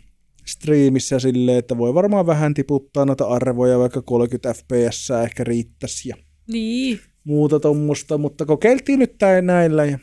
striimissä 0.46 1.18
silleen, 1.18 1.58
että 1.58 1.78
voi 1.78 1.94
varmaan 1.94 2.26
vähän 2.26 2.54
tiputtaa 2.54 3.04
noita 3.04 3.24
arvoja, 3.24 3.78
vaikka 3.78 4.02
30 4.02 4.54
fps 4.54 5.10
ehkä 5.24 5.44
riittäisi 5.44 6.08
ja 6.08 6.16
Niin. 6.46 7.00
muuta 7.24 7.60
tuommoista, 7.60 8.18
mutta 8.18 8.46
kokeiltiin 8.46 8.98
nyt 8.98 9.18
tää 9.18 9.42
näillä 9.42 9.84
ja, 9.84 9.98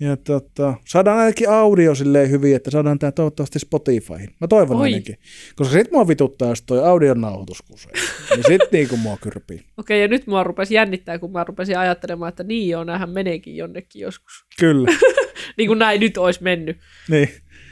ja 0.00 0.16
tota, 0.16 0.74
saadaan 0.86 1.18
ainakin 1.18 1.50
audio 1.50 1.94
silleen 1.94 2.30
hyvin, 2.30 2.56
että 2.56 2.70
saadaan 2.70 2.98
tää 2.98 3.12
toivottavasti 3.12 3.58
Spotifyhin. 3.58 4.34
Mä 4.40 4.48
toivon 4.48 4.76
Oi. 4.76 4.82
ainakin. 4.82 5.18
Koska 5.56 5.72
sit 5.72 5.92
mua 5.92 6.08
vituttaa, 6.08 6.48
jos 6.48 6.62
toi 6.62 6.84
audion 6.84 7.20
nauhoitus 7.20 7.62
kusee. 7.62 7.92
niin 8.30 8.44
sit 8.46 8.72
niinku 8.72 8.96
mua 8.96 9.16
kyrpii. 9.22 9.64
Okei, 9.78 10.02
ja 10.02 10.08
nyt 10.08 10.26
mua 10.26 10.44
rupesi 10.44 10.74
jännittää, 10.74 11.18
kun 11.18 11.32
mä 11.32 11.44
rupesin 11.44 11.78
ajattelemaan, 11.78 12.28
että 12.28 12.42
niin 12.42 12.68
joo, 12.68 12.84
näähän 12.84 13.10
meneekin 13.10 13.56
jonnekin 13.56 14.02
joskus. 14.02 14.44
Kyllä. 14.60 14.90
niin 15.56 15.66
kuin 15.66 15.78
näin 15.78 16.00
nyt 16.00 16.16
olisi 16.18 16.42
mennyt. 16.42 16.76
niin. 17.08 17.28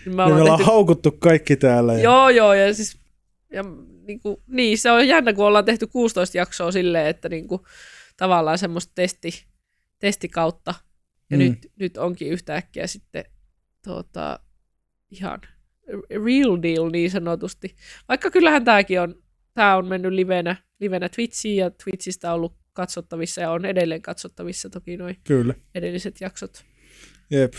Niin 0.07 0.17
me 0.17 0.23
Ja 0.23 0.29
me 0.29 0.35
ollaan 0.35 0.59
tehty... 0.59 0.71
haukuttu 0.71 1.11
kaikki 1.19 1.57
täällä. 1.57 1.93
Ja... 1.93 2.01
Joo, 2.01 2.29
joo, 2.29 2.55
ja 2.55 2.75
siis... 2.75 2.97
Ja, 3.53 3.65
niin, 4.07 4.21
kuin, 4.21 4.37
niin, 4.47 4.79
se 4.79 4.91
on 4.91 5.09
jännä, 5.09 5.33
kun 5.33 5.47
ollaan 5.47 5.65
tehty 5.65 5.87
16 5.87 6.39
jaksoa 6.39 6.73
silleen, 6.73 7.07
että 7.07 7.29
niin 7.29 7.49
kuin, 7.49 7.63
tavallaan 8.17 8.59
semmoista 8.59 8.93
testi, 8.95 9.45
testikautta. 9.99 10.75
Ja 11.31 11.37
Mm. 11.39 11.45
nyt, 11.45 11.59
nyt 11.77 11.97
onkin 11.97 12.29
yhtäkkiä 12.29 12.87
sitten 12.87 13.25
tuota, 13.85 14.41
ihan 15.11 15.41
real 16.11 16.59
deal 16.63 16.91
niin 16.91 17.11
sanotusti. 17.11 17.77
Vaikka 18.09 18.31
kyllähän 18.31 18.65
tämäkin 18.65 19.01
on, 19.01 19.15
tämä 19.55 19.77
on 19.77 19.87
mennyt 19.87 20.13
livenä, 20.13 20.57
livenä 20.81 21.09
Twitchiin 21.09 21.57
ja 21.57 21.71
Twitchistä 21.71 22.29
on 22.31 22.35
ollut 22.35 22.57
katsottavissa 22.73 23.41
ja 23.41 23.51
on 23.51 23.65
edelleen 23.65 24.03
katsottavissa 24.03 24.71
toki 24.71 24.97
noin 24.97 25.17
Kyllä. 25.25 25.55
edelliset 25.75 26.21
jaksot. 26.21 26.65
Jep. 27.31 27.55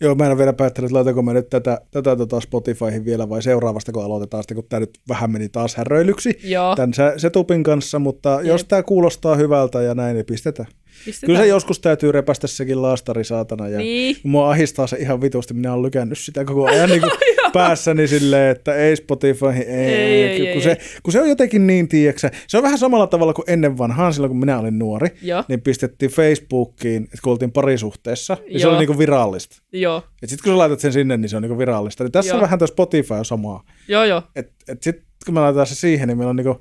Joo, 0.00 0.14
mä 0.14 0.24
en 0.24 0.30
ole 0.30 0.38
vielä 0.38 0.52
päättänyt, 0.52 0.88
että 0.88 0.94
laitanko 0.94 1.22
mä 1.22 1.32
nyt 1.32 1.50
tätä, 1.50 1.80
tätä 1.90 2.16
tota 2.16 2.40
Spotifyhin 2.40 3.04
vielä 3.04 3.28
vai 3.28 3.42
seuraavasta, 3.42 3.92
kun 3.92 4.04
aloitetaan 4.04 4.42
sitten, 4.42 4.54
kun 4.54 4.64
tämä 4.68 4.80
nyt 4.80 4.98
vähän 5.08 5.30
meni 5.30 5.48
taas 5.48 5.74
häröilyksi 5.76 6.38
Joo, 6.44 6.76
tämän 6.76 6.94
se- 6.94 7.14
setupin 7.16 7.62
kanssa, 7.62 7.98
mutta 7.98 8.30
Jep. 8.34 8.44
jos 8.44 8.64
tämä 8.64 8.82
kuulostaa 8.82 9.34
hyvältä 9.36 9.82
ja 9.82 9.94
näin, 9.94 10.14
niin 10.14 10.26
pistetään. 10.26 10.68
Pistetään. 11.04 11.26
Kyllä 11.26 11.38
se 11.38 11.46
joskus 11.46 11.80
täytyy 11.80 12.12
repästä 12.12 12.46
sekin 12.46 12.82
laastari 12.82 13.24
saatana. 13.24 13.68
Ja 13.68 13.78
Niin. 13.78 14.16
Mua 14.22 14.50
ahistaa 14.50 14.86
se 14.86 14.96
ihan 14.96 15.20
vitusti. 15.20 15.54
Minä 15.54 15.72
olen 15.72 15.82
lykännyt 15.82 16.18
sitä 16.18 16.44
koko 16.44 16.66
ajan 16.70 16.88
niin 16.88 17.00
kuin 17.00 17.12
päässäni 17.52 18.08
silleen, 18.08 18.50
että 18.50 18.74
ei 18.74 18.96
Spotify, 18.96 19.46
ei. 19.46 19.64
Ei, 19.66 20.22
ei, 20.24 20.38
kun, 20.38 20.46
ei, 20.48 20.60
se, 20.60 20.70
ei. 20.70 20.76
kun 21.02 21.12
se 21.12 21.20
on 21.20 21.28
jotenkin 21.28 21.66
niin, 21.66 21.88
tiiäksä, 21.88 22.30
se 22.48 22.56
on 22.56 22.62
vähän 22.62 22.78
samalla 22.78 23.06
tavalla 23.06 23.32
kuin 23.32 23.50
ennen 23.50 23.78
vanhaan, 23.78 24.12
silloin 24.14 24.30
kun 24.30 24.38
minä 24.40 24.58
olin 24.58 24.78
nuori, 24.78 25.08
Joo, 25.22 25.44
niin 25.48 25.60
pistettiin 25.60 26.10
Facebookiin, 26.10 27.02
että 27.04 27.18
kun 27.22 27.32
oltiin 27.32 27.52
parisuhteessa, 27.52 28.36
niin 28.48 28.60
se 28.60 28.66
Joo. 28.66 28.70
oli 28.70 28.78
niin 28.78 28.86
kuin 28.86 28.98
virallista. 28.98 29.56
joo, 29.72 30.02
Et 30.22 30.28
sitten 30.28 30.44
kun 30.44 30.52
sä 30.52 30.58
laitat 30.58 30.80
sen 30.80 30.92
sinne, 30.92 31.16
niin 31.16 31.28
se 31.28 31.36
on 31.36 31.42
niin 31.42 31.48
kuin 31.50 31.58
virallista. 31.58 32.04
Niin 32.04 32.12
tässä 32.12 32.30
Joo. 32.30 32.36
on 32.36 32.42
vähän 32.42 32.58
tuo 32.58 32.66
Spotify 32.66 33.14
on 33.14 33.24
samaa. 33.24 33.64
joo, 33.88 34.04
joo. 34.04 34.22
Et, 34.36 34.52
et 34.68 34.82
sitten 34.82 35.04
kun 35.24 35.34
me 35.34 35.40
laitetaan 35.40 35.66
se 35.66 35.74
siihen, 35.74 36.08
niin 36.08 36.18
meillä 36.18 36.30
on 36.30 36.36
niin 36.36 36.46
kuin 36.46 36.58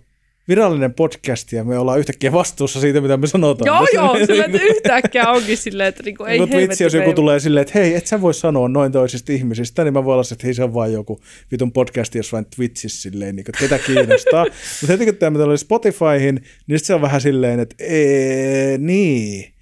virallinen 0.52 0.94
podcast 0.94 1.52
ja 1.52 1.64
me 1.64 1.78
ollaan 1.78 2.00
yhtäkkiä 2.00 2.32
vastuussa 2.32 2.80
siitä, 2.82 3.02
mitä 3.02 3.18
me 3.18 3.28
sanotaan. 3.28 3.68
Joo, 3.68 3.80
tässä. 3.80 3.96
joo, 3.96 4.26
sillä 4.26 4.46
että 4.46 4.58
yhtäkkiä 4.62 5.30
onkin 5.30 5.58
silleen, 5.58 5.90
että 5.90 6.04
niinku, 6.04 6.24
ei 6.24 6.40
Mutta 6.40 6.58
vitsi, 6.58 6.84
jos 6.84 6.94
joku 6.94 7.10
ei- 7.10 7.16
tulee 7.16 7.40
silleen, 7.40 7.62
että 7.62 7.80
hei, 7.80 7.96
et 7.96 8.08
sä 8.08 8.22
voi 8.22 8.34
sanoa 8.34 8.70
noin 8.70 8.92
toisista 8.92 9.32
ihmisistä, 9.32 9.84
niin 9.84 9.94
mä 9.94 10.04
voin 10.06 10.14
olla 10.14 10.24
että 10.32 10.48
hei, 10.48 10.54
se 10.54 10.64
on 10.64 10.74
vaan 10.74 10.94
joku 10.94 11.20
vitun 11.52 11.72
podcast 11.72 12.16
jossain 12.16 12.46
Twitchissä 12.56 13.02
silleen, 13.02 13.36
niin 13.36 13.46
kuin, 13.46 13.56
ketä 13.60 13.80
kiinnostaa. 13.80 14.46
Mutta 14.82 14.94
heti 14.94 15.06
kun 15.06 15.16
tämä 15.16 15.44
oli 15.44 15.58
Spotifyhin, 15.58 16.42
niin 16.68 16.80
se 16.80 16.94
on 16.94 17.02
vähän 17.02 17.22
silleen, 17.22 17.60
että 17.60 17.76
ee, 17.80 18.78
niin. 18.78 19.54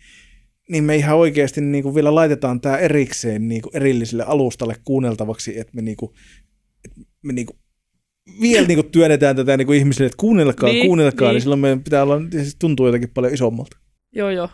Niin 0.69 0.83
me 0.83 0.95
ihan 0.95 1.17
oikeasti 1.17 1.61
niin 1.61 1.83
kuin 1.83 1.95
vielä 1.95 2.15
laitetaan 2.15 2.61
tämä 2.61 2.77
erikseen 2.77 3.47
niin 3.47 3.61
kuin 3.61 3.77
erilliselle 3.77 4.23
alustalle 4.23 4.75
kuunneltavaksi, 4.85 5.59
että 5.59 5.73
me, 5.75 5.81
niin 5.81 5.97
kuin, 5.97 6.11
että 6.85 7.01
me 7.21 7.33
niin 7.33 7.45
kuin 7.45 7.59
vielä 8.41 8.67
niin 8.67 8.77
kuin 8.77 8.91
työnnetään 8.91 9.35
tätä 9.35 9.57
niin 9.57 9.65
kuin 9.65 9.77
ihmisille, 9.79 10.05
että 10.05 10.17
kuunnelkaa, 10.17 10.69
Niin, 10.69 10.85
kuunnelkaa, 10.85 11.27
niin. 11.27 11.33
niin. 11.33 11.41
silloin 11.41 11.59
meidän 11.59 11.83
pitää 11.83 12.03
olla, 12.03 12.19
se 12.31 12.51
tuntuu 12.59 12.85
jotenkin 12.85 13.09
paljon 13.13 13.33
isommalta. 13.33 13.77
Joo, 14.15 14.29
joo. 14.29 14.49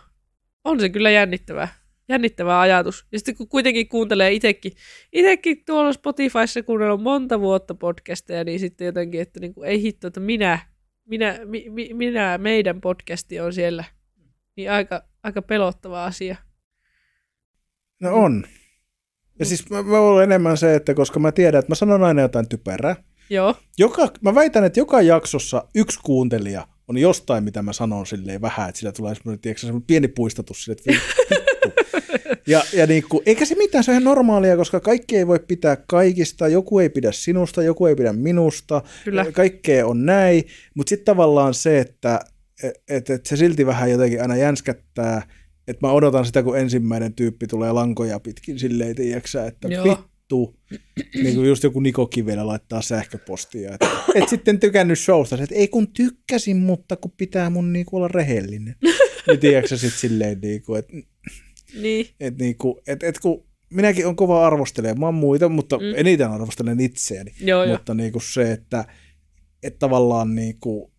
On 0.64 0.80
se 0.80 0.88
kyllä 0.88 1.10
jännittävää. 1.10 1.68
Jännittävä 2.08 2.60
ajatus. 2.60 3.06
Ja 3.12 3.18
sitten 3.18 3.36
kun 3.36 3.48
kuitenkin 3.48 3.88
kuuntelee 3.88 4.32
itsekin, 4.32 4.72
itsekin 5.12 5.64
tuolla 5.66 5.92
Spotifyssa 5.92 6.62
kuunnellut 6.62 7.02
monta 7.02 7.40
vuotta 7.40 7.74
podcasteja, 7.74 8.44
niin 8.44 8.60
sitten 8.60 8.84
jotenkin, 8.84 9.20
että 9.20 9.40
niin 9.40 9.54
kuin, 9.54 9.68
ei 9.68 9.82
hitto, 9.82 10.06
että 10.06 10.20
minä, 10.20 10.58
minä, 11.04 11.38
mi, 11.44 11.66
mi, 11.70 11.90
minä, 11.94 12.38
meidän 12.38 12.80
podcasti 12.80 13.40
on 13.40 13.52
siellä. 13.52 13.84
Niin 14.56 14.70
aika, 14.70 15.02
aika 15.22 15.42
pelottava 15.42 16.04
asia. 16.04 16.36
No 18.00 18.14
on. 18.14 18.44
Ja 19.38 19.44
siis 19.44 19.70
mä, 19.70 19.82
mä 19.82 19.98
olen 19.98 20.24
enemmän 20.24 20.56
se, 20.56 20.74
että 20.74 20.94
koska 20.94 21.20
mä 21.20 21.32
tiedän, 21.32 21.58
että 21.58 21.70
mä 21.70 21.74
sanon 21.74 22.04
aina 22.04 22.22
jotain 22.22 22.48
typerää. 22.48 22.96
Joo, 23.30 23.54
Joka, 23.78 24.08
mä 24.20 24.34
väitän, 24.34 24.64
että 24.64 24.80
joka 24.80 25.02
jaksossa 25.02 25.64
yksi 25.74 25.98
kuuntelija 26.02 26.68
on 26.88 26.98
jostain, 26.98 27.44
mitä 27.44 27.62
mä 27.62 27.72
sanon 27.72 28.06
silleen 28.06 28.40
vähän, 28.40 28.68
että 28.68 28.78
sillä 28.78 28.92
tulee 28.92 29.14
semmoinen, 29.14 29.40
tiedätkö, 29.40 29.60
semmoinen 29.60 29.86
pieni 29.86 30.08
puistatus 30.08 30.64
sille, 30.64 30.76
että 30.78 30.92
vittu. 30.92 31.36
Ja, 32.46 32.62
ja 32.72 32.86
niin 32.86 33.04
kuin, 33.08 33.22
eikä 33.26 33.44
se 33.44 33.54
mitään, 33.54 33.84
se 33.84 33.90
on 33.90 33.92
ihan 33.92 34.04
normaalia, 34.04 34.56
koska 34.56 34.80
kaikki 34.80 35.16
ei 35.16 35.26
voi 35.26 35.38
pitää 35.38 35.76
kaikista, 35.76 36.48
joku 36.48 36.78
ei 36.78 36.88
pidä 36.88 37.12
sinusta, 37.12 37.62
joku 37.62 37.86
ei 37.86 37.96
pidä 37.96 38.12
minusta, 38.12 38.82
Kyllä. 39.04 39.32
kaikkea 39.32 39.86
on 39.86 40.06
näin, 40.06 40.44
mutta 40.74 40.90
sitten 40.90 41.04
tavallaan 41.04 41.54
se, 41.54 41.78
että 41.78 42.20
et, 42.62 42.74
et, 42.88 43.10
et 43.10 43.26
se 43.26 43.36
silti 43.36 43.66
vähän 43.66 43.90
jotenkin 43.90 44.22
aina 44.22 44.36
jänskättää, 44.36 45.22
että 45.68 45.86
mä 45.86 45.92
odotan 45.92 46.26
sitä, 46.26 46.42
kun 46.42 46.58
ensimmäinen 46.58 47.14
tyyppi 47.14 47.46
tulee 47.46 47.72
lankoja 47.72 48.20
pitkin 48.20 48.58
silleen, 48.58 48.96
tiiäksä, 48.96 49.46
että 49.46 49.68
Joo. 49.68 49.84
vittu, 49.84 50.04
niin 51.14 51.34
kuin 51.34 51.48
just 51.48 51.62
joku 51.62 51.80
Niko 51.80 52.06
Kivelä 52.06 52.46
laittaa 52.46 52.82
sähköpostia, 52.82 53.74
että 53.74 53.88
et 54.14 54.28
sitten 54.28 54.60
tykännyt 54.60 54.98
showsta, 54.98 55.36
että 55.42 55.54
ei 55.54 55.68
kun 55.68 55.92
tykkäsin, 55.92 56.56
mutta 56.56 56.96
kun 56.96 57.12
pitää 57.16 57.50
mun 57.50 57.72
niinku 57.72 57.96
olla 57.96 58.08
rehellinen. 58.08 58.76
Niin 59.26 59.40
tiedätkö 59.40 59.76
sitten 59.76 60.00
silleen, 60.00 60.38
niinku, 60.40 60.74
että 60.74 60.92
niin. 61.80 62.06
et, 62.20 62.38
niinku, 62.38 62.80
et, 62.86 63.02
et 63.02 63.18
kun 63.18 63.44
minäkin 63.70 64.06
on 64.06 64.16
kova 64.16 64.46
arvostelemaan 64.46 65.14
muita, 65.14 65.48
mutta 65.48 65.78
Mm. 65.78 65.84
eniten 65.96 66.30
arvostelen 66.30 66.80
itseäni. 66.80 67.32
Joo. 67.40 67.66
Mutta 67.66 67.94
niinku 67.94 68.20
se, 68.20 68.52
että, 68.52 68.84
että 69.62 69.78
tavallaan 69.78 70.34
niinku, 70.34 70.92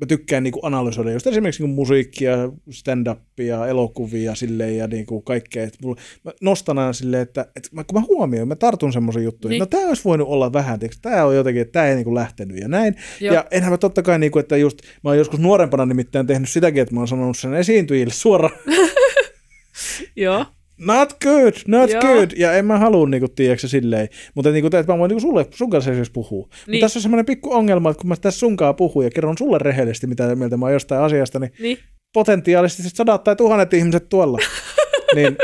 mä 0.00 0.06
tykkään 0.06 0.42
niinku 0.42 0.60
analysoida 0.62 1.12
just 1.12 1.26
esimerkiksi 1.26 1.62
niinku 1.62 1.74
musiikkia, 1.74 2.36
stand-upia, 2.70 3.66
elokuvia 3.68 4.34
silleen 4.34 4.76
ja 4.76 4.86
niinku 4.86 5.20
kaikkea. 5.22 5.64
Et 5.64 5.78
mulla, 5.82 6.00
mä 6.24 6.32
nostan 6.42 6.78
aina 6.78 6.92
silleen, 6.92 7.22
että, 7.22 7.40
että 7.56 7.68
mä, 7.72 7.84
kun 7.84 8.00
mä 8.00 8.06
huomioin, 8.08 8.48
mä 8.48 8.56
tartun 8.56 8.92
semmoisen 8.92 9.24
juttuihin, 9.24 9.52
Niin. 9.54 9.60
niin. 9.60 9.70
no 9.72 9.78
tämä 9.78 9.88
olisi 9.88 10.04
voinut 10.04 10.28
olla 10.28 10.52
vähän, 10.52 10.78
tämä 11.02 11.24
on 11.24 11.36
jotenkin, 11.36 11.62
että 11.62 11.72
tämä 11.72 11.86
ei 11.86 11.94
niinku 11.94 12.14
lähtenyt 12.14 12.60
ja 12.60 12.68
näin. 12.68 12.94
Joo. 13.20 13.34
Ja 13.34 13.44
enhän 13.50 13.72
mä 13.72 13.78
totta 13.78 14.02
kai, 14.02 14.18
niinku, 14.18 14.38
että 14.38 14.56
just, 14.56 14.78
mä 15.04 15.10
oon 15.10 15.18
joskus 15.18 15.40
nuorempana 15.40 15.86
nimittäin 15.86 16.26
tehnyt 16.26 16.48
sitäkin, 16.48 16.82
että 16.82 16.94
mä 16.94 17.00
oon 17.00 17.08
sanonut 17.08 17.38
sen 17.38 17.54
esiintyjille 17.54 18.12
suoraan, 18.12 18.58
Joo, 20.16 20.46
not 20.78 21.16
good, 21.22 21.52
not 21.66 21.90
Joo. 21.90 22.00
good. 22.00 22.30
Ja 22.36 22.52
en 22.52 22.66
mä 22.66 22.78
halua 22.78 23.08
niinku, 23.08 23.28
tiedätkö, 23.28 23.68
silleen. 23.68 24.08
Mutta 24.34 24.50
niinku, 24.50 24.66
että 24.66 24.92
mä 24.92 24.98
voin 24.98 25.08
niinku 25.08 25.20
sulle, 25.20 25.46
sun 25.50 25.70
kanssa 25.70 25.90
esimerkiksi 25.90 26.12
puhua. 26.12 26.46
Niin. 26.46 26.50
Niin. 26.50 26.76
Mutta 26.76 26.84
tässä 26.84 26.98
on 26.98 27.02
semmoinen 27.02 27.26
pikku 27.26 27.52
ongelma, 27.52 27.90
että 27.90 28.00
kun 28.00 28.08
mä 28.08 28.16
tässä 28.16 28.40
sunkaan 28.40 28.76
puhun 28.76 29.04
ja 29.04 29.10
kerron 29.10 29.38
sulle 29.38 29.58
rehellisesti, 29.58 30.06
mitä 30.06 30.36
mieltä 30.36 30.56
mä 30.56 30.66
oon 30.66 30.72
jostain 30.72 31.00
asiasta, 31.00 31.38
niin 31.38 31.52
niin. 31.58 31.78
potentiaalisesti 32.12 32.82
sadat 32.94 33.24
tai 33.24 33.36
tuhannet 33.36 33.74
ihmiset 33.74 34.08
tuolla, 34.08 34.38
niin, 35.14 35.36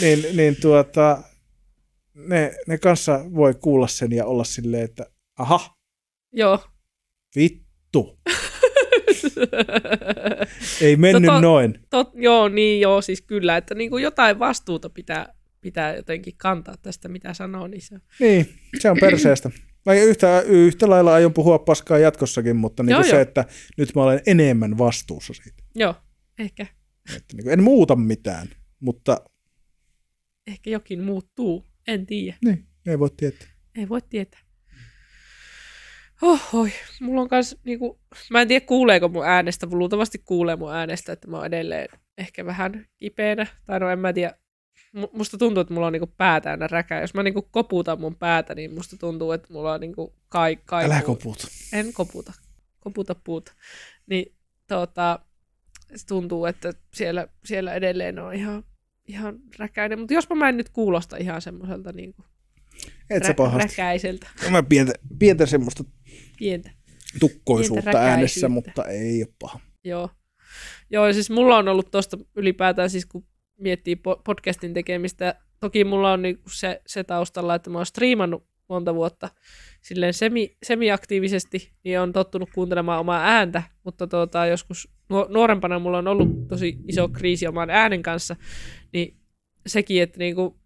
niin, 0.00 0.36
niin 0.36 0.56
tuota, 0.60 1.22
ne, 2.14 2.54
ne 2.66 2.78
kanssa 2.78 3.24
voi 3.34 3.54
kuulla 3.54 3.86
sen 3.86 4.12
ja 4.12 4.26
olla 4.26 4.44
silleen, 4.44 4.84
että 4.84 5.06
aha, 5.38 5.60
Joo. 6.32 6.60
vittu, 7.36 8.18
ei 10.80 10.96
mennyt 10.96 11.30
Tota- 11.30 11.40
noin. 11.40 11.78
Tot, 11.90 12.10
joo, 12.14 12.48
niin 12.48 12.80
joo, 12.80 13.02
siis 13.02 13.22
kyllä, 13.22 13.56
että 13.56 13.74
niin 13.74 13.90
kuin 13.90 14.02
jotain 14.02 14.38
vastuuta 14.38 14.90
pitää, 14.90 15.34
pitää 15.60 15.96
jotenkin 15.96 16.34
kantaa 16.36 16.74
tästä, 16.82 17.08
mitä 17.08 17.34
sanoo, 17.34 17.66
niin 17.66 17.82
se 17.82 17.96
Niin, 18.20 18.48
se 18.78 18.90
on 18.90 18.96
perseestä. 19.00 19.50
Mä 19.86 19.94
yhtä, 19.94 20.40
yhtä 20.40 20.90
lailla 20.90 21.14
aion 21.14 21.32
puhua 21.34 21.58
paskaa 21.58 21.98
jatkossakin, 21.98 22.56
mutta 22.56 22.82
niin 22.82 22.90
Joo, 22.90 23.02
se, 23.02 23.08
joo. 23.10 23.20
että 23.20 23.44
nyt 23.76 23.94
mä 23.94 24.02
olen 24.02 24.20
enemmän 24.26 24.78
vastuussa 24.78 25.34
siitä. 25.34 25.62
Joo, 25.74 25.94
ehkä, 26.38 26.66
Että 27.16 27.36
niin 27.36 27.48
en 27.50 27.62
muuta 27.62 27.96
mitään, 27.96 28.48
mutta 28.80 29.20
ehkä 30.46 30.70
jokin 30.70 31.02
muuttuu, 31.02 31.64
en 31.86 32.06
tiedä, 32.06 32.36
niin, 32.44 32.64
ei 32.86 32.98
voi 32.98 33.10
tietää. 33.16 33.48
ei 33.78 33.88
voi 33.88 34.00
tietää. 34.10 34.40
Ohoi, 36.22 36.70
mulla 37.00 37.20
on 37.20 37.28
kans 37.28 37.56
niinku, 37.64 38.00
mä 38.30 38.40
en 38.40 38.48
tiedä 38.48 38.66
kuuleeko 38.66 39.08
mun 39.08 39.26
äänestä, 39.26 39.66
mutta 39.66 39.78
luultavasti 39.78 40.22
kuulee 40.24 40.56
mun 40.56 40.74
äänestä, 40.74 41.12
että 41.12 41.28
mä 41.28 41.36
oon 41.36 41.46
edelleen 41.46 41.88
ehkä 42.18 42.46
vähän 42.46 42.86
kipeänä, 42.98 43.46
tai 43.66 43.80
no 43.80 43.90
en 43.90 43.98
mä 43.98 44.12
tiedä, 44.12 44.34
Mu- 44.96 45.10
musta 45.12 45.38
tuntuu, 45.38 45.60
että 45.60 45.74
mulla 45.74 45.86
on 45.86 45.92
niinku 45.92 46.14
pää 46.16 46.40
täynnä 46.40 46.66
räkää. 46.66 47.00
Jos 47.00 47.14
mä 47.14 47.22
niinku 47.22 47.48
koputan 47.50 48.00
mun 48.00 48.16
päätä, 48.16 48.54
niin 48.54 48.74
musta 48.74 48.96
tuntuu, 48.96 49.32
että 49.32 49.52
mulla 49.52 49.72
on 49.72 49.80
niinku 49.80 50.14
kai, 50.28 50.58
kai 50.64 50.84
Älä 50.84 51.02
koput. 51.02 51.46
En 51.72 51.92
koputa. 51.92 52.32
Koputa 52.80 53.14
puuta. 53.14 53.52
Niin 54.06 54.34
tota, 54.66 55.18
se 55.96 56.06
tuntuu, 56.06 56.46
että 56.46 56.72
siellä, 56.94 57.28
siellä 57.44 57.74
edelleen 57.74 58.18
on 58.18 58.34
ihan, 58.34 58.64
ihan 59.06 59.38
räkäinen. 59.58 59.98
Mutta 59.98 60.14
jospa 60.14 60.34
mä 60.34 60.48
en 60.48 60.56
nyt 60.56 60.68
kuulosta 60.68 61.16
ihan 61.16 61.42
semmoiselta 61.42 61.92
niin 61.92 62.14
kuin 62.14 62.26
Et 63.10 63.24
sä 63.24 63.34
pahasti. 63.34 63.68
räkäiseltä, 63.68 64.26
Mä 64.50 64.62
pientä, 64.62 64.92
pientä 65.18 65.46
semmoista 65.46 65.84
pientä. 66.38 66.70
tukkoisuutta 67.20 67.82
Pientä 67.82 68.00
äänessä, 68.10 68.48
mutta 68.48 68.84
ei 68.84 69.22
ole 69.22 69.34
paha. 69.38 69.60
Joo. 69.84 70.10
Joo, 70.90 71.12
siis 71.12 71.30
mulla 71.30 71.56
on 71.56 71.68
ollut 71.68 71.90
tuosta 71.90 72.18
ylipäätään, 72.36 72.90
siis 72.90 73.06
kun 73.06 73.26
miettii 73.60 73.94
po- 73.94 74.20
podcastin 74.24 74.74
tekemistä, 74.74 75.34
toki 75.60 75.84
mulla 75.84 76.12
on 76.12 76.22
niinku 76.22 76.50
se, 76.50 76.80
se 76.86 77.04
taustalla, 77.04 77.54
että 77.54 77.70
mä 77.70 77.78
oon 77.78 77.86
striimannut 77.86 78.46
monta 78.68 78.94
vuotta 78.94 79.28
silleen 79.80 80.14
semi, 80.14 80.56
semi-aktiivisesti, 80.66 81.72
niin 81.84 82.00
on 82.00 82.12
tottunut 82.12 82.50
kuuntelemaan 82.54 83.00
omaa 83.00 83.24
ääntä, 83.24 83.62
mutta 83.84 84.06
tuota, 84.06 84.46
joskus 84.46 84.88
nuo- 85.08 85.26
nuorempana 85.28 85.78
mulla 85.78 85.98
on 85.98 86.08
ollut 86.08 86.48
tosi 86.48 86.78
iso 86.88 87.08
kriisi 87.08 87.46
oman 87.46 87.70
äänen 87.70 88.02
kanssa, 88.02 88.36
niin 88.92 89.16
sekin, 89.66 90.02
että 90.02 90.18
niinku, 90.18 90.60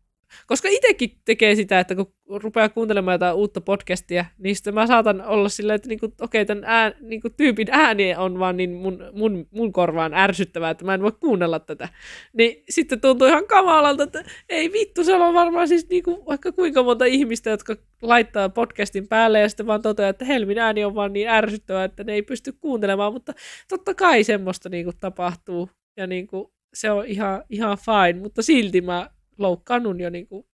koska 0.46 0.68
itsekin 0.70 1.18
tekee 1.24 1.54
sitä, 1.54 1.80
että 1.80 1.94
kun 1.94 2.12
rupeaa 2.28 2.68
kuuntelemaan 2.68 3.14
jotain 3.14 3.34
uutta 3.34 3.60
podcastia, 3.60 4.24
niin 4.38 4.56
sitten 4.56 4.74
mä 4.74 4.86
saatan 4.86 5.24
olla 5.24 5.48
silleen, 5.48 5.74
että 5.74 5.88
niinku, 5.88 6.12
okei, 6.20 6.46
tämän 6.46 6.64
ään, 6.64 6.94
niinku, 7.00 7.30
tyypin 7.30 7.68
ääni 7.70 8.14
on 8.14 8.38
vaan 8.38 8.56
niin 8.56 8.70
mun, 8.70 8.98
mun, 9.12 9.48
mun 9.50 9.72
korvaan 9.72 10.14
ärsyttävää, 10.14 10.70
että 10.70 10.84
mä 10.84 10.94
en 10.94 11.02
voi 11.02 11.12
kuunnella 11.20 11.58
tätä. 11.58 11.88
Niin 12.32 12.64
sitten 12.70 13.00
tuntuu 13.00 13.26
ihan 13.26 13.46
kamalalta, 13.46 14.02
että 14.02 14.24
ei 14.48 14.72
vittu, 14.72 15.04
siellä 15.04 15.26
on 15.26 15.34
varmaan 15.34 15.68
siis 15.68 15.88
niinku, 15.88 16.22
vaikka 16.26 16.52
kuinka 16.52 16.82
monta 16.82 17.04
ihmistä, 17.04 17.50
jotka 17.50 17.76
laittaa 18.02 18.48
podcastin 18.48 19.08
päälle 19.08 19.40
ja 19.40 19.48
sitten 19.48 19.66
vaan 19.66 19.82
toteaa, 19.82 20.08
että 20.08 20.24
Helmin 20.24 20.58
ääni 20.58 20.84
on 20.84 20.94
vaan 20.94 21.12
niin 21.12 21.28
ärsyttävää, 21.28 21.84
että 21.84 22.04
ne 22.04 22.12
ei 22.12 22.22
pysty 22.22 22.52
kuuntelemaan, 22.52 23.12
mutta 23.12 23.32
totta 23.68 23.94
kai 23.94 24.24
semmoista 24.24 24.68
niinku 24.68 24.92
tapahtuu 25.00 25.70
ja 25.96 26.06
niinku, 26.06 26.54
se 26.74 26.90
on 26.90 27.06
ihan, 27.06 27.44
ihan 27.50 27.78
fine, 27.78 28.22
mutta 28.22 28.42
silti 28.42 28.80
mä 28.80 29.10
loukkaannun 29.42 30.00
jo 30.00 30.10
niinku, 30.10 30.48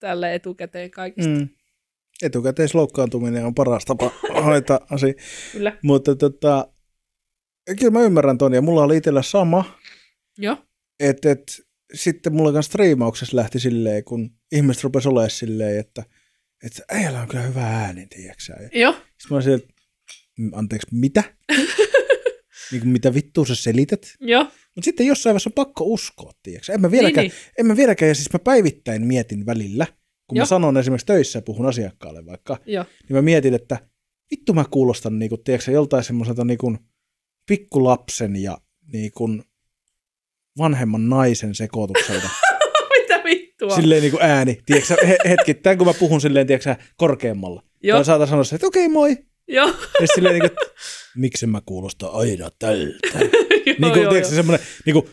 tälle 0.00 0.34
etukäteen 0.34 0.90
kaikista. 0.90 1.30
Mm. 1.30 1.38
Mm. 1.38 1.48
Etukäteisloukkaantuminen 2.22 3.46
on 3.46 3.54
paras 3.54 3.84
tapa 3.84 4.10
hoitaa 4.44 4.80
asia. 4.90 5.14
Kyllä. 5.52 5.78
Mutta 5.82 6.16
tota, 6.16 6.68
kyllä 7.78 7.90
mä 7.90 8.00
ymmärrän 8.02 8.38
ton, 8.38 8.54
ja 8.54 8.62
mulla 8.62 8.82
oli 8.82 8.96
itsellä 8.96 9.22
sama, 9.22 9.78
Joo. 10.38 10.56
et, 11.00 11.24
et, 11.24 11.42
sitten 11.94 12.34
mulla 12.34 12.52
kanssa 12.52 12.70
striimauksessa 12.70 13.36
lähti 13.36 13.60
silleen, 13.60 14.04
kun 14.04 14.30
ihmiset 14.52 14.84
rupesi 14.84 15.08
olemaan 15.08 15.30
silleen, 15.30 15.80
että 15.80 16.04
että 16.66 16.82
äijällä 16.88 17.20
on 17.20 17.28
kyllä 17.28 17.42
hyvä 17.42 17.66
ääni, 17.66 18.06
tiedätkö 18.06 18.42
Joo. 18.72 18.92
Sitten 18.92 19.26
mä 19.30 19.36
olin 19.36 19.42
silleen, 19.42 19.68
"Mm, 20.38 20.50
anteeksi, 20.54 20.86
mitä? 20.92 21.24
niin 22.72 22.80
kuin, 22.80 22.92
mitä 22.92 23.14
vittua 23.14 23.46
sä 23.46 23.54
selität? 23.54 24.16
Joo. 24.20 24.44
Mutta 24.44 24.84
sitten 24.84 25.06
jossain 25.06 25.32
vaiheessa 25.32 25.50
on 25.50 25.54
pakko 25.54 25.84
uskoa, 25.84 26.32
tiedätkö? 26.42 26.72
En 26.72 26.80
mä 26.80 26.90
vieläkään, 26.90 27.26
Niin, 27.26 27.32
en 27.58 27.66
mä 27.66 27.76
vieläkään, 27.76 28.08
ja 28.08 28.14
siis 28.14 28.32
mä 28.32 28.38
päivittäin 28.38 29.06
mietin 29.06 29.46
välillä, 29.46 29.86
kun 30.26 30.36
Joo. 30.36 30.42
mä 30.42 30.46
sanon 30.46 30.76
esimerkiksi 30.76 31.06
töissä 31.06 31.38
ja 31.38 31.42
puhun 31.42 31.66
asiakkaalle 31.66 32.26
vaikka, 32.26 32.58
Joo. 32.66 32.84
niin 33.08 33.16
mä 33.16 33.22
mietin, 33.22 33.54
että 33.54 33.78
vittu 34.30 34.54
mä 34.54 34.64
kuulostan 34.70 35.18
niinku, 35.18 35.36
tiedätkö, 35.36 35.70
joltain 35.70 36.04
semmoiselta 36.04 36.44
niinku 36.44 36.76
pikkulapsen 37.48 38.36
ja 38.36 38.58
niinku 38.92 39.28
vanhemman 40.58 41.08
naisen 41.08 41.54
sekoitukselta. 41.54 42.28
Mitä 42.98 43.22
vittua? 43.24 43.76
silleen 43.76 44.02
niinku 44.02 44.18
ääni, 44.20 44.58
tiedätkö, 44.66 45.06
he, 45.06 45.16
hetkittäin 45.28 45.78
kun 45.78 45.86
mä 45.86 45.94
puhun 45.94 46.20
silleen, 46.20 46.46
tiedätkö, 46.46 46.76
korkeammalla. 46.96 47.62
Joo. 47.82 47.96
Tai 47.98 48.04
saatan 48.04 48.28
sanoa 48.28 48.44
että 48.54 48.66
okei 48.66 48.88
moi. 48.88 49.16
Joo. 49.48 49.66
Ja 50.00 50.06
silleen 50.14 50.32
niinku, 50.34 50.46
että 50.46 50.74
miksi 51.16 51.46
mä 51.46 51.62
kuulostan 51.66 52.10
aina 52.12 52.50
tältä. 52.58 52.98
joo, 53.18 53.28
niin 53.66 53.76
kuin, 53.92 54.02
joo, 54.02 54.10
tiedätkö, 54.10 54.34
semmoinen, 54.34 54.66
niin 54.86 54.94
kuin, 54.94 55.06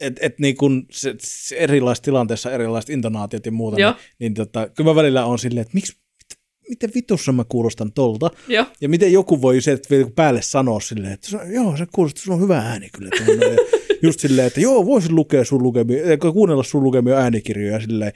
että 0.00 0.26
et, 0.26 0.38
niin 0.38 0.56
kuin 0.56 0.86
se, 0.90 1.14
se 1.18 1.56
erilaisissa 1.56 2.04
tilanteissa 2.04 2.52
erilaiset 2.52 2.90
intonaatiot 2.90 3.46
ja 3.46 3.52
muuta, 3.52 3.80
Joo. 3.80 3.90
niin, 3.92 4.00
niin 4.18 4.34
tota, 4.34 4.68
kyllä 4.68 4.90
mä 4.90 4.94
välillä 4.94 5.24
on 5.24 5.38
silleen, 5.38 5.62
että 5.62 5.74
miksi, 5.74 5.92
mit- 5.92 6.38
miten 6.68 6.90
vitussa 6.94 7.32
mä 7.32 7.44
kuulostan 7.44 7.92
tolta, 7.92 8.30
Joo. 8.48 8.66
ja 8.80 8.88
miten 8.88 9.12
joku 9.12 9.42
voi 9.42 9.60
se 9.60 9.72
että 9.72 9.88
päälle 10.14 10.42
sanoa 10.42 10.80
silleen, 10.80 11.12
että 11.12 11.28
joo, 11.46 11.76
se 11.76 11.86
kuulostaa, 11.92 12.22
sulla 12.22 12.36
on 12.36 12.42
hyvä 12.42 12.58
ääni 12.58 12.88
kyllä. 12.92 13.10
just 14.02 14.20
silleen, 14.20 14.46
että 14.46 14.60
joo, 14.60 14.86
voisin 14.86 15.14
lukea 15.14 15.44
sun 15.44 15.62
lukemia, 15.62 16.04
eh, 16.04 16.18
kuunnella 16.32 16.62
sun 16.62 16.82
lukemia 16.84 17.16
äänikirjoja 17.16 17.80
silleen, 17.80 18.12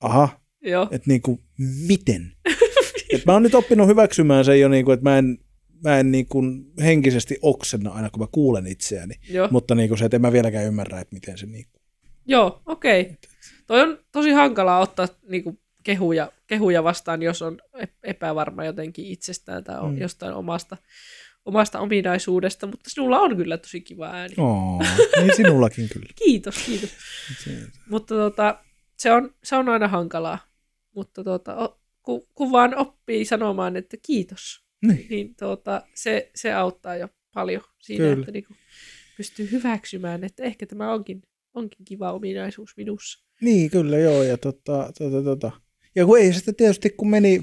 aha, 0.00 0.40
että 0.90 1.08
niinku, 1.10 1.40
miten? 1.86 2.32
Et 3.14 3.26
mä 3.26 3.32
oon 3.32 3.42
nyt 3.42 3.54
oppinut 3.54 3.88
hyväksymään 3.88 4.44
sen 4.44 4.60
jo, 4.60 4.68
niinku, 4.68 4.90
että 4.90 5.04
mä 5.10 5.18
en, 5.18 5.38
mä 5.84 5.98
en 5.98 6.12
niinku 6.12 6.42
henkisesti 6.82 7.38
oksenna 7.42 7.90
aina, 7.90 8.10
kun 8.10 8.20
mä 8.20 8.26
kuulen 8.32 8.66
itseäni. 8.66 9.14
Joo. 9.30 9.48
Mutta 9.50 9.74
niinku 9.74 9.96
se, 9.96 10.04
että 10.04 10.16
en 10.16 10.20
mä 10.20 10.32
vieläkään 10.32 10.64
ymmärrä, 10.64 11.00
että 11.00 11.14
miten 11.14 11.38
se 11.38 11.46
niinku. 11.46 11.80
Joo, 12.26 12.62
okei. 12.66 13.00
Okay. 13.00 13.14
Toi 13.66 13.80
on 13.80 13.98
tosi 14.12 14.30
hankalaa 14.30 14.80
ottaa 14.80 15.08
niinku, 15.28 15.60
kehuja, 15.82 16.32
kehuja 16.46 16.84
vastaan, 16.84 17.22
jos 17.22 17.42
on 17.42 17.58
ep- 17.78 17.98
epävarma 18.02 18.64
jotenkin 18.64 19.06
itsestään 19.06 19.64
tai 19.64 19.82
Mm. 19.82 19.98
jostain 19.98 20.34
omasta, 20.34 20.76
omasta 21.44 21.80
ominaisuudesta, 21.80 22.66
mutta 22.66 22.90
sinulla 22.90 23.18
on 23.18 23.36
kyllä 23.36 23.58
tosi 23.58 23.80
kiva 23.80 24.06
ääni. 24.10 24.34
Oo, 24.38 24.82
niin 25.20 25.36
sinullakin 25.36 25.88
kyllä. 25.92 26.06
Kiitos, 26.24 26.56
kiitos. 26.66 26.90
Mutta 27.90 28.14
tota, 28.14 28.58
se, 28.98 29.12
on, 29.12 29.34
se 29.44 29.56
on 29.56 29.68
aina 29.68 29.88
hankalaa. 29.88 30.38
Mutta 30.94 31.24
tota, 31.24 31.76
kun, 32.02 32.26
kun 32.34 32.52
vaan 32.52 32.78
oppii 32.78 33.24
sanomaan, 33.24 33.76
että 33.76 33.96
kiitos, 34.06 34.64
Niin. 34.86 35.06
niin 35.10 35.34
tota, 35.34 35.82
se, 35.94 36.30
se 36.34 36.52
auttaa 36.52 36.96
jo 36.96 37.08
paljon 37.34 37.62
siinä, 37.82 38.04
Kyllä. 38.04 38.20
Että 38.20 38.32
niinku 38.32 38.54
pystyy 39.16 39.48
hyväksymään, 39.52 40.24
että 40.24 40.42
ehkä 40.42 40.66
tämä 40.66 40.92
onkin, 40.92 41.22
onkin 41.54 41.84
kiva 41.84 42.12
ominaisuus 42.12 42.76
minussa. 42.76 43.24
Niin, 43.40 43.70
kyllä 43.70 43.98
joo. 43.98 44.22
Ja, 44.22 44.38
tota, 44.38 44.92
tota, 44.98 45.22
tota. 45.22 45.50
ja 45.94 46.06
kun 46.06 46.18
ei 46.18 46.32
sitä 46.32 46.52
tietysti, 46.52 46.90
kun 46.90 47.10
meni 47.10 47.42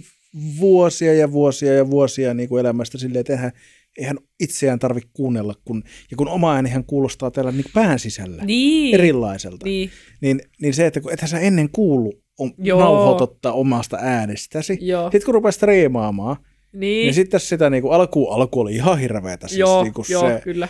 vuosia 0.60 1.14
ja 1.14 1.32
vuosia 1.32 1.74
ja 1.74 1.90
vuosia 1.90 2.34
niin 2.34 2.50
kuin 2.50 2.60
elämästä 2.60 2.98
silleen, 2.98 3.20
että 3.20 3.34
eihän, 3.34 3.52
eihän 3.98 4.18
itseään 4.40 4.80
tarvitse 4.80 5.10
kuunnella, 5.14 5.56
kun, 5.66 5.84
ja 6.12 6.18
kun 6.18 6.28
oma 6.28 6.56
äänihän 6.56 6.84
kuulostaa 6.84 7.32
täällä 7.32 7.52
niin 7.52 7.66
pään 7.74 8.00
sisällä 8.00 8.46
Niin, 8.46 8.96
erilaiselta, 8.96 9.66
niin, 9.66 9.92
niin, 10.22 10.42
niin 10.62 10.74
se, 10.74 10.86
että 10.86 11.02
kun 11.02 11.14
ethän 11.14 11.30
sä 11.30 11.40
ennen 11.40 11.70
kuullut 11.70 12.24
on, 12.40 12.52
Joo. 12.58 12.80
nauhoitottaa 12.80 13.54
omasta 13.54 13.98
äänestäsi, 14.02 14.78
joo, 14.82 15.04
sitten 15.12 15.26
kun 15.26 15.34
rupeaa 15.34 15.52
striimaamaan, 15.52 16.38
niin, 16.74 17.06
niin 17.06 17.14
sitten 17.14 17.40
sitä 17.40 17.70
niin 17.70 17.82
kuin 17.82 17.94
alku, 17.94 18.28
alku 18.28 18.60
oli 18.60 18.76
ihan 18.76 19.00
hirveätä. 19.00 19.48
Siis 19.48 19.60
joo, 19.60 19.84
niin 19.84 19.94
kuin 19.94 20.06
joo, 20.10 20.30
se, 20.30 20.42
kyllä. 20.44 20.68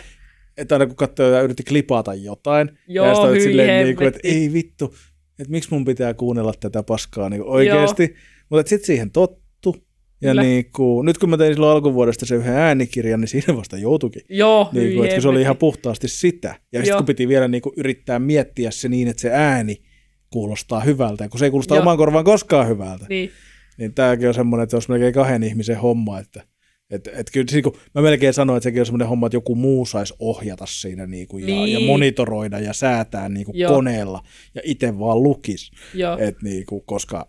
että 0.56 0.74
aina 0.74 0.86
kun 0.86 0.96
katsoi 0.96 1.32
ja 1.32 1.40
yritti 1.40 1.62
klipata 1.64 2.14
jotain, 2.14 2.70
Joo, 2.88 3.06
ja 3.06 3.14
sitten 3.14 3.42
silleen, 3.42 3.84
niin 3.84 3.96
kuin, 3.96 4.08
että 4.08 4.20
ei 4.24 4.52
vittu, 4.52 4.94
että 5.38 5.50
miksi 5.50 5.70
mun 5.72 5.84
pitää 5.84 6.14
kuunnella 6.14 6.52
tätä 6.60 6.82
paskaa 6.82 7.28
niin 7.28 7.42
kuin 7.42 7.52
oikeasti. 7.52 8.14
Mutta 8.50 8.68
sitten 8.68 8.86
siihen 8.86 9.10
tottu. 9.10 9.76
Ja 10.22 10.30
Kyllä. 10.30 10.42
niin 10.42 10.70
kuin, 10.76 11.06
nyt 11.06 11.18
kun 11.18 11.30
mä 11.30 11.36
tein 11.36 11.54
silloin 11.54 11.72
alkuvuodesta 11.72 12.26
se 12.26 12.34
yhden 12.34 12.54
äänikirjan, 12.54 13.20
niin 13.20 13.28
siinä 13.28 13.56
vasta 13.56 13.78
joutuikin. 13.78 14.22
Joo, 14.28 14.68
Niin 14.72 14.96
kuin, 14.96 15.08
että 15.08 15.20
se 15.20 15.28
oli 15.28 15.40
ihan 15.40 15.56
puhtaasti 15.56 16.08
sitä. 16.08 16.48
Ja 16.48 16.78
sitten 16.78 16.88
Joo. 16.88 16.98
kun 16.98 17.06
piti 17.06 17.28
vielä 17.28 17.48
niin 17.48 17.62
kuin 17.62 17.72
yrittää 17.76 18.18
miettiä 18.18 18.70
se 18.70 18.88
niin, 18.88 19.08
että 19.08 19.20
se 19.20 19.30
ääni 19.32 19.82
kuulostaa 20.30 20.80
hyvältä, 20.80 21.24
ja 21.24 21.28
kun 21.28 21.38
se 21.38 21.44
ei 21.44 21.50
kuulosta 21.50 21.74
Joo. 21.74 21.82
omaan 21.82 21.96
korvaan 21.96 22.24
koskaan 22.24 22.68
hyvältä, 22.68 23.06
Niin, 23.08 23.30
niin 23.78 23.94
tämäkin 23.94 24.28
on 24.28 24.34
semmoinen, 24.34 24.62
että 24.62 24.70
se 24.70 24.76
olisi 24.76 24.90
melkein 24.90 25.14
kahden 25.14 25.42
ihmisen 25.42 25.76
homma, 25.76 26.18
että 26.18 26.44
et, 26.90 27.08
et 27.12 27.30
kyllä, 27.32 27.46
siis 27.50 27.62
kun 27.62 27.76
mä 27.94 28.02
melkein 28.02 28.34
sanoin, 28.34 28.56
että 28.56 28.64
sekin 28.64 28.80
on 28.80 28.86
semmoinen 28.86 29.08
homma, 29.08 29.26
että 29.26 29.36
joku 29.36 29.54
muu 29.54 29.86
saisi 29.86 30.14
ohjata 30.18 30.66
siinä 30.66 31.06
niin 31.06 31.28
kuin, 31.28 31.48
ja, 31.48 31.54
ja 31.54 31.78
Niin. 31.78 31.86
monitoroida 31.86 32.58
ja 32.58 32.72
säätää 32.72 33.28
niin 33.28 33.46
kuin 33.46 33.58
Joo. 33.58 33.74
koneella 33.74 34.22
ja 34.54 34.60
itse 34.64 34.98
vaan 34.98 35.22
lukis, 35.22 35.70
joo, 35.94 36.18
et, 36.18 36.42
niin 36.42 36.66
kuin, 36.66 36.82
koska 36.86 37.28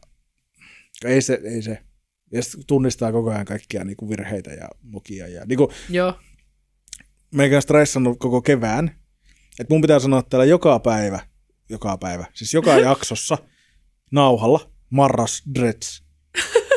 ei 1.05 1.21
se, 1.21 1.39
ei 1.43 1.61
se. 1.61 1.77
Ja 2.33 2.41
tunnistaa 2.67 3.11
koko 3.11 3.29
ajan 3.29 3.45
kaikkia 3.45 3.83
niin 3.83 3.97
kuin 3.97 4.09
virheitä 4.09 4.51
ja 4.51 4.67
mokia. 4.81 5.27
Ja, 5.27 5.45
niin 5.45 5.57
kuin, 5.57 5.69
joo, 5.89 6.13
meikä 7.35 7.55
on 7.55 7.61
stressannut 7.61 8.19
koko 8.19 8.41
kevään, 8.41 8.91
että 9.59 9.73
mun 9.73 9.81
pitää 9.81 9.99
sanoa 9.99 10.21
täällä 10.21 10.45
joka 10.45 10.79
päivä, 10.79 11.19
joka 11.71 11.97
päivä, 11.97 12.25
siis 12.33 12.53
joka 12.53 12.77
jaksossa 12.79 13.37
nauhalla 14.11 14.71
Marras 14.89 15.43
Dreads. 15.55 16.03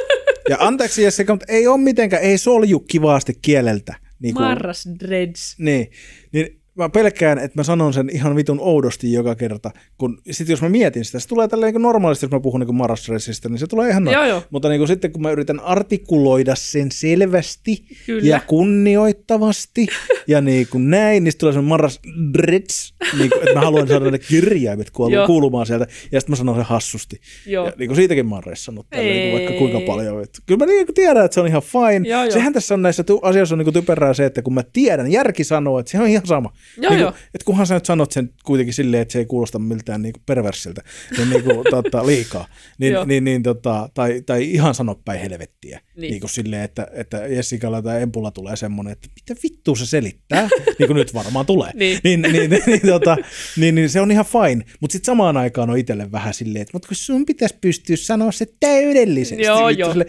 Ja 0.49 0.57
anteeksi 0.61 1.03
Jessica, 1.03 1.33
mutta 1.33 1.47
ei 1.49 1.67
ole 1.67 1.79
mitenkään, 1.79 2.23
ei 2.23 2.39
solju 2.39 2.81
kivasti 2.81 3.33
kieleltä. 3.43 3.95
Niin 4.19 4.35
kuin, 4.35 4.47
Marras 4.47 4.89
Dreads. 5.01 5.55
niin, 5.59 5.91
niin 6.33 6.63
mä 6.75 6.89
pelkään, 6.89 7.39
että 7.39 7.59
mä 7.59 7.63
sanon 7.63 7.93
sen 7.93 8.11
ihan 8.13 8.37
vitun 8.37 8.61
oudosti 8.61 9.13
joka 9.13 9.35
kerta, 9.35 9.71
kun 9.99 10.19
sit 10.31 10.49
jos 10.49 10.63
mä 10.63 10.69
mietin 10.69 11.05
sitä, 11.05 11.19
se 11.19 11.29
tulee 11.29 11.49
tälleen 11.49 11.75
niin 11.75 11.83
normaalisti, 11.83 12.27
jos 12.27 12.31
mä 12.31 12.41
puhun 12.41 12.61
niin 12.61 12.75
marrastressistä, 12.75 13.49
niin 13.49 13.59
se 13.59 13.67
tulee 13.67 13.91
ihan 13.91 14.05
noin. 14.05 14.29
Joo, 14.29 14.43
Mutta 14.51 14.69
niin 14.69 14.79
kuin 14.79 14.89
sitten 14.89 15.13
kun 15.13 15.23
mä 15.23 15.31
yritän 15.31 15.61
artikuloida 15.61 16.55
sen 16.55 16.93
selvästi 16.93 17.85
kyllä. 18.07 18.29
ja 18.29 18.41
kunnioittavasti 18.47 19.87
ja 20.27 20.41
niin 20.41 20.67
kuin 20.71 20.91
näin, 20.91 21.25
niin 21.25 21.33
sitten 21.33 21.53
tulee 21.53 21.63
marras 21.63 22.01
drits, 22.35 22.95
niin 23.19 23.31
kuin, 23.31 23.43
että 23.43 23.55
mä 23.55 23.61
haluan 23.61 23.89
saada 23.89 24.11
ne 24.11 24.19
kirjaimet 24.19 24.91
kuulumaan 25.27 25.67
sieltä, 25.67 25.87
ja 26.13 26.21
sitten 26.21 26.33
mä 26.33 26.37
sanon 26.37 26.55
sen 26.55 26.65
hassusti. 26.65 27.21
joo. 27.47 27.67
Ja 27.67 27.73
niin 27.79 27.89
kuin 27.89 27.97
siitäkin 27.97 28.27
mä 28.27 28.35
oon 28.35 28.45
ressannut 28.45 28.87
tällä, 28.91 29.05
niin 29.05 29.31
kuin 29.31 29.43
vaikka 29.43 29.59
kuinka 29.59 29.93
paljon. 29.93 30.23
Että 30.23 30.39
kyllä 30.47 30.59
mä 30.59 30.67
niin 30.67 30.87
kuin 30.87 30.95
tiedän, 30.95 31.25
että 31.25 31.35
se 31.35 31.41
on 31.41 31.47
ihan 31.47 31.63
fine. 31.63 32.09
Joo. 32.09 32.31
Sehän 32.31 32.53
tässä 32.53 32.75
on 32.75 32.83
näissä 32.83 33.05
asioissa 33.23 33.55
on 33.55 33.59
niin 33.59 33.65
kuin 33.65 33.75
typerää 33.75 34.15
se, 34.15 34.25
että 34.25 34.43
kun 34.43 34.55
mä 34.55 34.63
tiedän, 34.73 35.13
järki 35.13 35.45
sanoo, 35.45 35.79
että 35.79 35.93
se 35.93 36.01
on 36.01 36.09
ihan 36.09 36.27
sama. 36.27 36.53
Joo, 36.77 36.93
niin 36.93 37.05
kuin, 37.05 37.15
että 37.35 37.45
kunhan 37.45 37.67
sä 37.67 37.75
nyt 37.75 37.85
sanot 37.85 38.13
sen 38.13 38.31
kuitenkin 38.45 38.75
silleen, 38.75 39.03
että 39.03 39.13
se 39.13 39.19
ei 39.19 39.27
kuulosta 39.27 39.59
miltään 39.59 40.03
niin 40.03 40.13
kuin 40.13 40.23
perversiltä, 40.27 40.83
niin, 41.17 41.31
niin 41.31 41.43
kuin, 41.43 41.59
tota, 41.71 42.07
liikaa. 42.07 42.47
Niin, 42.79 42.95
niin, 43.07 43.25
niin, 43.25 43.43
tota, 43.43 43.89
tai, 43.95 44.23
tai 44.27 44.51
ihan 44.51 44.75
sano 44.75 44.95
päin 45.05 45.21
helvettiä. 45.21 45.79
Niin. 45.79 46.01
Niin. 46.01 46.11
niin 46.11 46.21
kuin 46.21 46.31
silleen, 46.31 46.63
että, 46.63 46.87
että 46.93 47.17
Jessicalla 47.17 47.83
tai 47.83 48.03
Empulla 48.03 48.31
tulee 48.31 48.57
semmoinen, 48.57 48.93
että 48.93 49.09
mitä 49.15 49.41
vittua 49.43 49.77
se 49.77 49.87
selittää, 49.87 50.49
niin 50.79 50.87
kuin 50.87 50.97
nyt 50.97 51.15
varmaan 51.15 51.47
tulee. 51.47 51.71
Niin. 51.75 52.01
niin, 52.05 52.23
niin, 52.23 52.51
niin, 52.51 52.63
niin, 52.67 52.81
tota, 52.87 53.17
niin, 53.57 53.75
niin, 53.75 53.91
se 53.91 54.01
on 54.01 54.11
ihan 54.11 54.25
fine. 54.25 54.65
Mutta 54.81 54.93
sitten 54.93 55.07
samaan 55.07 55.37
aikaan 55.37 55.71
on 55.71 55.79
itselle 55.79 56.13
vähän 56.13 56.35
silleen, 56.35 56.63
että 56.63 56.73
mutta 56.73 56.89
kun 56.89 56.97
sun 56.97 57.27
pitäisi 57.27 57.59
pystyä 57.61 57.97
sanoa 57.97 58.33
se 58.33 58.47
täydellisesti. 58.61 59.43
Joo, 59.45 59.67
Vittu 59.67 59.81
joo. 59.81 59.93
Sille, 59.93 60.07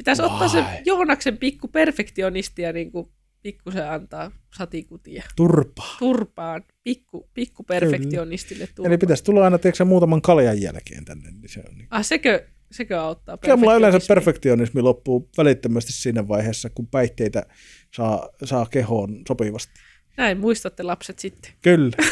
Pitäisi 0.00 0.22
ottaa 0.22 0.48
se 0.48 0.58
Vai. 0.58 0.78
Joonaksen 0.84 1.38
pikku 1.38 1.68
perfektionisti 1.68 2.62
ja 2.62 2.72
niin 2.72 2.92
kuin 2.92 3.08
pikkusen 3.42 3.90
antaa 3.90 4.30
satikutia 4.56 5.22
turpaa. 5.36 5.96
turpaan. 5.98 6.62
Pikku, 6.84 7.28
pikku 7.34 7.62
perfektionistille 7.62 8.66
turpaan. 8.66 8.86
Eli 8.86 8.98
pitäisi 8.98 9.24
tulla 9.24 9.44
aina 9.44 9.58
tiedätkö, 9.58 9.84
muutaman 9.84 10.22
kaljan 10.22 10.60
jälkeen 10.62 11.04
tänne. 11.04 11.30
Niin 11.30 11.48
se 11.48 11.60
on 11.68 11.74
niin. 11.74 11.86
Ah, 11.90 12.04
sekö, 12.04 12.46
sekö 12.70 13.00
auttaa? 13.00 13.38
Kyllä 13.38 13.56
mulla 13.56 13.74
yleensä 13.74 13.92
perfektionismi? 13.92 14.14
perfektionismi 14.14 14.82
loppuu 14.82 15.28
välittömästi 15.38 15.92
siinä 15.92 16.28
vaiheessa, 16.28 16.70
kun 16.70 16.86
päihteitä 16.86 17.46
saa, 17.94 18.28
saa 18.44 18.66
kehoon 18.66 19.22
sopivasti. 19.28 19.72
Näin, 20.16 20.38
muistatte 20.38 20.82
lapset 20.82 21.18
sitten. 21.18 21.52
Kyllä. 21.62 21.92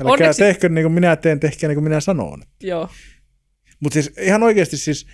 Älkää 0.00 0.12
Onneksi- 0.12 0.38
tehkö 0.38 0.68
niin 0.68 0.84
kuin 0.84 0.92
minä 0.92 1.16
teen, 1.16 1.40
tehkää 1.40 1.68
niin 1.68 1.76
kuin 1.76 1.84
minä 1.84 2.00
sanon. 2.00 2.42
Joo, 2.62 2.88
Mutta 3.80 3.94
siis 3.94 4.12
ihan 4.20 4.42
oikeasti 4.42 4.76
siis 4.76 5.06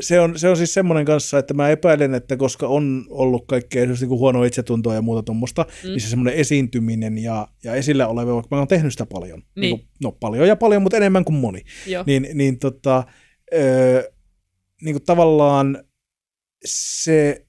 se 0.00 0.20
on, 0.20 0.38
se 0.38 0.48
on 0.48 0.56
siis 0.56 0.74
semmoinen 0.74 1.04
kanssa, 1.04 1.38
että 1.38 1.54
mä 1.54 1.68
epäilen, 1.68 2.14
että 2.14 2.36
koska 2.36 2.66
on 2.66 3.06
ollut 3.08 3.46
kaikkea 3.46 3.86
niin 3.86 4.08
kuin 4.08 4.18
huonoa 4.18 4.44
itsetuntoa 4.44 4.94
ja 4.94 5.02
muuta 5.02 5.22
tuommoista, 5.22 5.66
mm. 5.82 5.88
niin 5.88 6.00
se 6.00 6.08
semmoinen 6.08 6.34
esiintyminen 6.34 7.18
ja, 7.18 7.48
ja 7.64 7.74
esillä 7.74 8.08
oleva, 8.08 8.34
vaikka 8.34 8.56
mä 8.56 8.60
oon 8.60 8.68
tehnyt 8.68 8.92
sitä 8.92 9.06
paljon. 9.06 9.42
Niin. 9.56 9.78
kuin, 9.78 9.88
no 10.02 10.12
paljon 10.12 10.48
ja 10.48 10.56
paljon, 10.56 10.82
mutta 10.82 10.96
enemmän 10.96 11.24
kuin 11.24 11.36
moni. 11.36 11.62
joo, 11.86 12.04
Niin, 12.06 12.28
niin, 12.34 12.58
tota, 12.58 13.04
öö, 13.54 14.02
niin 14.82 14.94
kuin 14.94 15.04
tavallaan 15.04 15.84
se 16.64 17.46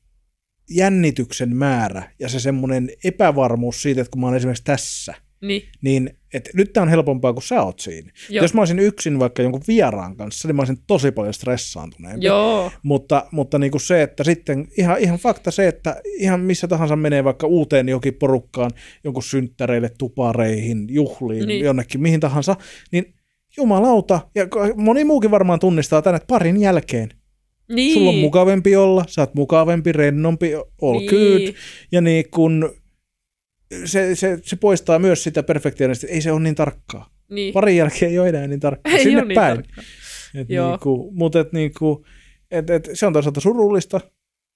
jännityksen 0.70 1.56
määrä 1.56 2.12
ja 2.20 2.30
se 2.30 2.40
semmoinen 2.40 2.90
epävarmuus 3.04 3.82
siitä, 3.82 4.02
että 4.02 4.12
kun 4.12 4.22
mä 4.22 4.28
oon 4.28 4.36
esimerkiksi 4.36 4.64
tässä, 4.64 5.14
Niin, 5.48 5.62
niin 5.82 6.10
et 6.34 6.50
nyt 6.54 6.74
tämä 6.74 6.82
on 6.82 6.90
helpompaa, 6.90 7.34
kun 7.34 7.44
sä 7.44 7.62
oot 7.64 7.80
siinä. 7.80 8.12
joo. 8.30 8.44
Jos 8.44 8.54
mä 8.54 8.62
olisin 8.62 8.80
yksin 8.80 9.20
vaikka 9.20 9.42
jonkun 9.42 9.62
vieraan 9.68 10.16
kanssa, 10.18 10.48
niin 10.48 10.56
mä 10.56 10.62
olisin 10.62 10.78
tosi 10.88 11.12
paljon 11.12 11.34
stressaantuneempi. 11.34 12.26
Joo, 12.26 12.72
Mutta, 12.84 13.26
mutta 13.32 13.60
niin 13.60 13.72
kuin 13.72 13.82
se, 13.82 14.02
että 14.04 14.24
sitten 14.24 14.68
ihan, 14.78 14.98
ihan 15.00 15.18
fakta 15.20 15.52
se, 15.52 15.68
että 15.68 16.02
ihan 16.20 16.40
missä 16.40 16.68
tahansa 16.68 16.96
menee 16.96 17.24
vaikka 17.24 17.48
uuteen 17.48 17.90
jokin 17.90 18.14
porukkaan, 18.14 18.72
jonkun 19.04 19.24
synttäreille, 19.24 19.92
tupareihin, 19.98 20.88
juhliin, 20.90 21.40
Niin. 21.40 21.48
niin. 21.48 21.66
jonnekin, 21.66 22.02
mihin 22.02 22.20
tahansa, 22.20 22.56
niin 22.92 23.14
jumalauta, 23.58 24.20
ja 24.36 24.48
moni 24.76 25.04
muukin 25.04 25.32
varmaan 25.32 25.60
tunnistaa 25.60 26.02
tänne, 26.02 26.16
että 26.16 26.28
parin 26.28 26.62
jälkeen. 26.62 27.10
niin. 27.74 27.94
Sulla 27.94 28.10
on 28.10 28.16
mukavempi 28.16 28.76
olla, 28.76 29.06
sä 29.08 29.22
oot 29.22 29.36
mukavempi, 29.36 29.92
rennompi, 29.92 30.54
all 30.82 31.00
niin. 31.00 31.10
good, 31.10 31.56
ja 31.92 32.02
niin 32.02 32.26
kun 32.32 32.76
se, 33.86 34.16
se, 34.16 34.40
se 34.44 34.56
poistaa 34.56 35.00
myös 35.00 35.24
sitä 35.24 35.44
perfektionista, 35.44 36.06
että 36.06 36.16
ei 36.16 36.22
se 36.22 36.32
ole 36.32 36.42
niin 36.42 36.56
tarkkaa. 36.56 37.10
Niin. 37.30 37.54
Parin 37.54 37.78
jälkeen 37.78 38.12
ei 38.12 38.20
ole 38.20 38.30
enää 38.30 38.48
niin 38.48 38.60
tarkkaa. 38.60 38.94
Ei 38.98 39.04
Sinne 39.04 39.20
ole 39.20 39.28
niin 39.28 39.36
päin. 39.36 39.64
Et 40.36 40.50
Joo. 40.50 40.70
niinku, 40.70 41.12
mutta 41.14 41.40
et 41.40 41.54
niinku, 41.54 42.06
et, 42.52 42.70
et, 42.70 42.90
se 42.94 43.06
on 43.08 43.14
toisaalta 43.14 43.42
surullista, 43.42 44.02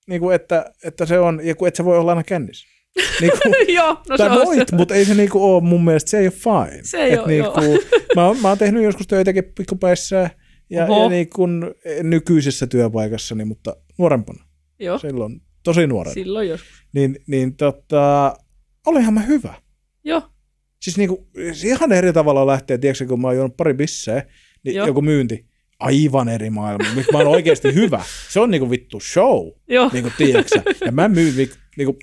niinku, 0.08 0.30
että, 0.30 0.66
että 0.84 1.06
se 1.06 1.20
on, 1.20 1.40
ja 1.44 1.56
kun 1.56 1.68
et 1.68 1.76
sä 1.76 1.86
voi 1.86 1.98
olla 1.98 2.12
aina 2.12 2.24
kännissä. 2.24 2.68
Niinku, 3.22 3.38
joo, 3.68 4.02
no 4.10 4.18
se 4.18 4.24
tai 4.24 4.38
on 4.40 4.46
voit, 4.46 4.70
se. 4.70 4.76
mutta 4.76 4.96
ei 4.96 5.06
se 5.06 5.16
niinku 5.16 5.54
ole 5.54 5.64
mun 5.64 5.86
mielestä, 5.86 6.10
se 6.10 6.18
ei 6.20 6.28
ole 6.28 6.32
fine. 6.72 6.82
Se 6.84 6.98
ei 6.98 7.14
Et 7.14 7.20
oo, 7.20 7.28
niinku, 7.28 7.62
mä, 8.16 8.28
oon, 8.28 8.38
mä 8.42 8.48
oon 8.48 8.58
tehnyt 8.58 8.84
joskus 8.84 9.08
töitäkin 9.08 9.44
pikkupäissä 9.58 10.30
ja, 10.70 10.86
Oho. 10.86 11.04
ja 11.04 11.10
niinku, 11.10 11.48
nykyisessä 12.04 12.68
työpaikassani, 12.68 13.46
mutta 13.46 13.76
nuorempana, 13.98 14.46
Joo, 14.80 14.98
silloin 14.98 15.42
tosi 15.64 15.88
nuorena, 15.88 16.14
silloin 16.14 16.50
joskus. 16.50 16.84
niin, 16.94 17.20
niin 17.28 17.56
tota, 17.56 18.36
olihan 18.88 19.14
mä 19.14 19.22
hyvä. 19.22 19.54
Joo, 20.04 20.22
Siis 20.82 20.98
niinku, 20.98 21.30
se 21.54 21.68
ihan 21.68 21.92
eri 21.92 22.14
tavalla 22.14 22.48
lähtee, 22.48 22.78
tiedätkö, 22.78 23.06
kun 23.06 23.22
mä 23.22 23.28
oon 23.28 23.36
juonut 23.36 23.58
pari 23.58 23.74
bisseä, 23.74 24.24
niin 24.64 24.76
Joo. 24.76 24.88
joku 24.88 25.02
myynti, 25.02 25.46
aivan 25.80 26.30
eri 26.30 26.50
maailma, 26.50 26.94
missä 26.96 27.12
mä 27.12 27.18
oon 27.18 27.28
oikeasti 27.28 27.74
hyvä. 27.74 28.04
Se 28.30 28.40
on 28.40 28.52
niinku 28.52 28.70
vittu 28.70 29.00
show, 29.00 29.48
joo, 29.68 29.90
niinku 29.94 30.12
tiedätkö 30.18 30.62
Ja 30.86 30.92
mä 30.92 31.08
myyn, 31.08 31.34
niinku, 31.78 32.00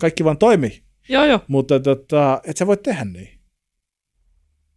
kaikki 0.00 0.24
vaan 0.24 0.38
toimii, 0.38 0.82
joo, 1.08 1.24
joo. 1.24 1.40
mutta 1.48 1.80
tota, 1.80 2.40
et 2.44 2.56
sä 2.56 2.66
voi 2.66 2.76
tehdä 2.76 3.04
niin. 3.04 3.40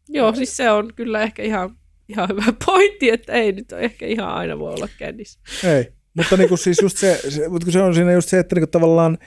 Joo, 0.09 0.35
siis 0.35 0.57
se 0.57 0.71
on 0.71 0.93
kyllä 0.95 1.21
ehkä 1.21 1.43
ihan, 1.43 1.77
ihan 2.09 2.29
hyvä 2.29 2.53
pointti, 2.65 3.09
että 3.09 3.33
ei 3.33 3.51
nyt 3.51 3.71
ehkä 3.71 4.05
ihan 4.05 4.29
aina 4.29 4.59
voi 4.59 4.73
olla 4.73 4.87
kännissä. 4.97 5.39
Ei. 5.63 5.85
Mutta 6.13 6.37
niinku 6.37 6.57
siis 6.57 6.81
just 6.81 6.97
se, 6.97 7.19
se, 7.29 7.49
mutta 7.49 7.71
se 7.71 7.81
on 7.81 7.95
siinä 7.95 8.11
just 8.11 8.29
se, 8.29 8.39
että 8.39 8.55
niinku 8.55 8.67
tavallaan 8.67 9.17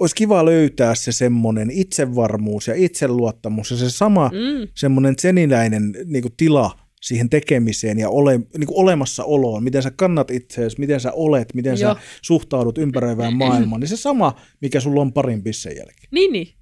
olisi 0.00 0.14
kiva 0.14 0.44
löytää 0.44 0.94
se 0.94 1.12
semmoinen 1.12 1.70
itsevarmuus 1.70 2.68
ja 2.68 2.74
itseluottamus 2.74 3.70
ja 3.70 3.76
se 3.76 3.90
sama 3.90 4.28
Mm, 4.32 4.68
semmoinen 4.76 5.14
seniläinen 5.18 5.94
niin 6.04 6.22
kuin 6.22 6.34
tila 6.36 6.78
siihen 7.00 7.30
tekemiseen 7.30 7.98
ja 7.98 8.08
ole, 8.08 8.38
niin 8.38 8.66
kuin 8.66 8.78
olemassaoloon, 8.78 9.64
miten 9.64 9.82
sä 9.82 9.90
kannat 9.90 10.30
itseäsi, 10.30 10.80
miten 10.80 11.00
sä 11.00 11.12
olet, 11.12 11.54
miten 11.54 11.80
Joo. 11.80 11.94
sä 11.94 12.00
suhtaudut 12.22 12.78
ympäröivään 12.78 13.36
maailmaan, 13.46 13.80
niin 13.80 13.88
se 13.88 13.96
sama, 13.96 14.40
mikä 14.60 14.80
sulla 14.80 15.00
on 15.00 15.12
parin 15.12 15.42
pissen 15.42 15.76
jälkeen. 15.76 16.08
niin, 16.10 16.32
niin. 16.32 16.46
Sun 16.46 16.56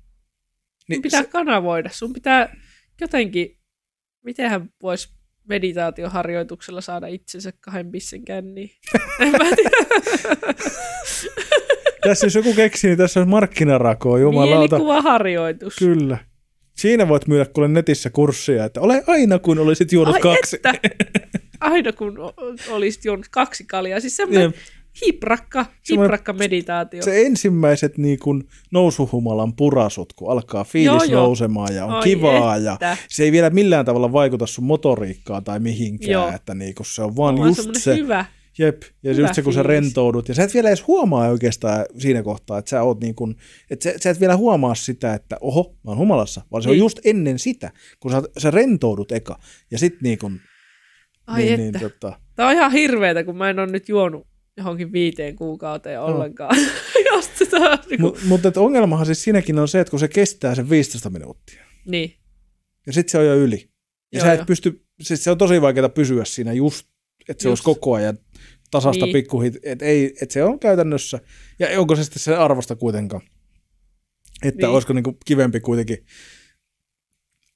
Niin 0.89 1.03
pitää 1.03 1.23
se, 1.23 1.29
kanavoida. 1.29 1.91
Sun 1.93 2.13
pitää 2.13 2.57
jotenkin, 3.01 3.59
mitenhän 4.25 4.71
voisi 4.83 5.09
meditaatioharjoituksella 5.49 6.81
saada 6.81 7.07
itsensä 7.07 7.53
kahden 7.61 7.91
pissen 7.91 8.25
känniin. 8.25 8.71
En 9.21 9.33
mä 9.33 9.39
tiedä. 9.57 9.77
tässä 12.03 12.27
jos 12.27 12.35
joku 12.35 12.55
keksii, 12.55 12.89
niin 12.89 12.99
tässä 12.99 13.21
on 13.21 13.29
markkinarakoa, 13.29 14.19
jumalauta. 14.19 14.77
Mielikuvaharjoitus. 14.77 15.77
Kyllä. 15.77 16.19
Siinä 16.77 17.09
voit 17.09 17.27
myydä 17.27 17.47
kuule 17.47 17.69
netissä 17.69 18.11
kurssia, 18.11 18.65
että 18.65 18.81
ole 18.81 19.05
aina 19.07 19.39
kuin 19.39 19.59
olisit 19.59 19.93
juonut 19.93 20.15
Ai 20.15 20.21
kaksi. 20.21 20.57
Että, 20.57 20.75
aina 21.61 21.93
kun 21.93 22.19
olisit 22.71 23.05
juonut 23.05 23.27
kaksi 23.31 23.65
kaljaa. 23.65 24.01
Siis 24.01 24.17
semmoinen 24.17 24.55
hiprakka, 25.07 25.67
hiprakka 25.91 26.33
meditaatio. 26.33 27.03
Se 27.03 27.27
ensimmäiset 27.27 27.99
niin 27.99 28.19
kuin 28.19 28.45
nousuhumalan 28.71 29.53
purasut, 29.57 30.13
kun 30.13 30.33
alkaa 30.33 30.65
fiilis 30.65 31.03
Joo, 31.03 31.13
joo. 31.13 31.23
nousemaan 31.23 31.75
ja 31.75 31.85
on 31.85 31.93
Ai 31.93 32.03
kivaa 32.03 32.57
ja 32.57 32.73
että. 32.73 32.97
se 33.09 33.25
ei 33.25 33.33
vielä 33.33 33.51
millään 33.51 33.85
tavalla 33.85 34.13
vaikuta 34.13 34.47
sun 34.47 34.65
motoriikkaan 34.65 35.45
tai 35.45 35.61
mihinkään, 35.61 36.13
Joo. 36.13 36.31
että 36.35 36.55
niinku 36.55 36.85
se 36.85 37.03
on 37.03 37.17
vaan 37.17 37.37
Vaan 37.37 37.49
just 37.49 37.71
se, 37.75 37.97
hyvä. 37.97 38.25
Jep, 38.59 38.83
ja 39.03 39.15
hyvä 39.15 39.27
just 39.27 39.35
se 39.35 39.43
kun 39.43 39.53
sä 39.53 39.63
rentoudut, 39.63 40.29
ja 40.29 40.35
sä 40.35 40.43
et 40.43 40.55
vielä 40.55 40.69
edes 40.69 40.87
huomaa 40.87 41.29
oikeastaan 41.29 41.87
siinä 41.99 42.23
kohtaa, 42.23 42.59
että 42.59 42.69
sä 42.69 42.83
oot 42.83 43.01
niin 43.01 43.15
kuin, 43.15 43.37
että 43.71 43.83
sä, 43.83 43.95
sä 44.01 44.11
et 44.11 44.21
vielä 44.21 44.37
huomaa 44.37 44.75
sitä, 44.75 45.15
että 45.15 45.37
oho, 45.41 45.77
mä 45.85 45.91
oon 45.91 45.99
humalassa, 45.99 46.41
vaan 46.53 46.63
se 46.63 46.69
on 46.69 46.73
Niin. 46.73 46.79
just 46.81 46.99
ennen 47.05 47.39
sitä, 47.39 47.71
kun 48.01 48.11
sä, 48.11 48.23
sä 48.39 48.51
rentoudut 48.51 49.13
eka, 49.13 49.39
ja 49.71 49.79
sit 49.79 50.03
niin 50.03 50.19
kuin, 50.19 50.41
Ai 51.27 51.43
niin, 51.43 51.53
että. 51.53 51.79
niin, 51.79 51.91
tota, 51.93 52.21
Tämä 52.35 52.49
on 52.49 52.55
ihan 52.55 52.73
hirveetä, 52.73 53.25
kun 53.25 53.37
mä 53.37 53.51
en 53.51 53.59
ole 53.59 53.67
nyt 53.67 53.89
juonut 53.89 54.27
johonkin 54.57 54.93
viiteen 54.93 55.37
kuukauteen 55.37 56.01
ollenkaan. 56.01 56.57
Just 57.15 57.31
sitä, 57.37 57.59
niin, 57.91 58.01
Mutta 58.01 58.21
mut, 58.25 58.47
et 58.47 58.57
ongelmahan 58.57 59.07
siis 59.07 59.25
siinäkin 59.25 59.59
on 59.59 59.69
se, 59.69 59.81
että 59.81 59.91
kun 59.91 60.01
se 60.01 60.09
kestää 60.09 60.55
sen 60.55 60.71
15 60.71 61.11
minuuttia, 61.11 61.65
niin. 61.87 62.15
ja 62.87 62.93
sitten 62.93 63.11
se 63.13 63.19
on 63.19 63.27
jo 63.27 63.35
yli. 63.37 63.69
Ja 64.13 64.19
Joo, 64.19 64.27
sä 64.27 64.33
et 64.33 64.39
joo. 64.39 64.47
pysty, 64.47 64.85
siis 65.01 65.25
se 65.25 65.31
on 65.31 65.39
tosi 65.39 65.63
vaikeaa 65.63 65.89
pysyä 65.89 66.25
siinä 66.25 66.53
just, 66.53 66.87
että 67.29 67.43
se 67.43 67.49
Just. 67.49 67.51
olisi 67.51 67.63
koko 67.63 67.95
ajan 67.95 68.19
tasasta 68.71 69.05
Niin. 69.07 69.13
pikkuhit, 69.13 69.57
että 69.63 69.85
ei, 69.85 70.15
että 70.23 70.33
se 70.33 70.45
on 70.45 70.59
käytännössä, 70.61 71.21
ja 71.59 71.81
onko 71.81 71.97
se 71.97 72.05
sitten 72.05 72.23
se 72.23 72.37
arvosta 72.37 72.77
kuitenkaan, 72.77 73.23
että 74.43 74.67
Niin. 74.67 74.75
olisiko 74.75 74.93
niinku 74.93 75.17
kivempi 75.25 75.61
kuitenkin 75.61 76.07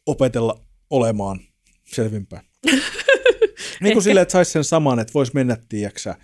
opetella 0.06 0.64
olemaan 0.90 1.40
selvinpäin. 1.86 2.46
niin 3.80 3.92
kuin 3.92 4.02
silleen, 4.02 4.22
että 4.22 4.32
saisi 4.32 4.50
sen 4.50 4.64
saman, 4.64 4.98
että 4.98 5.14
voisi 5.14 5.32
mennä, 5.34 5.56
tiiäksä, 5.68 6.14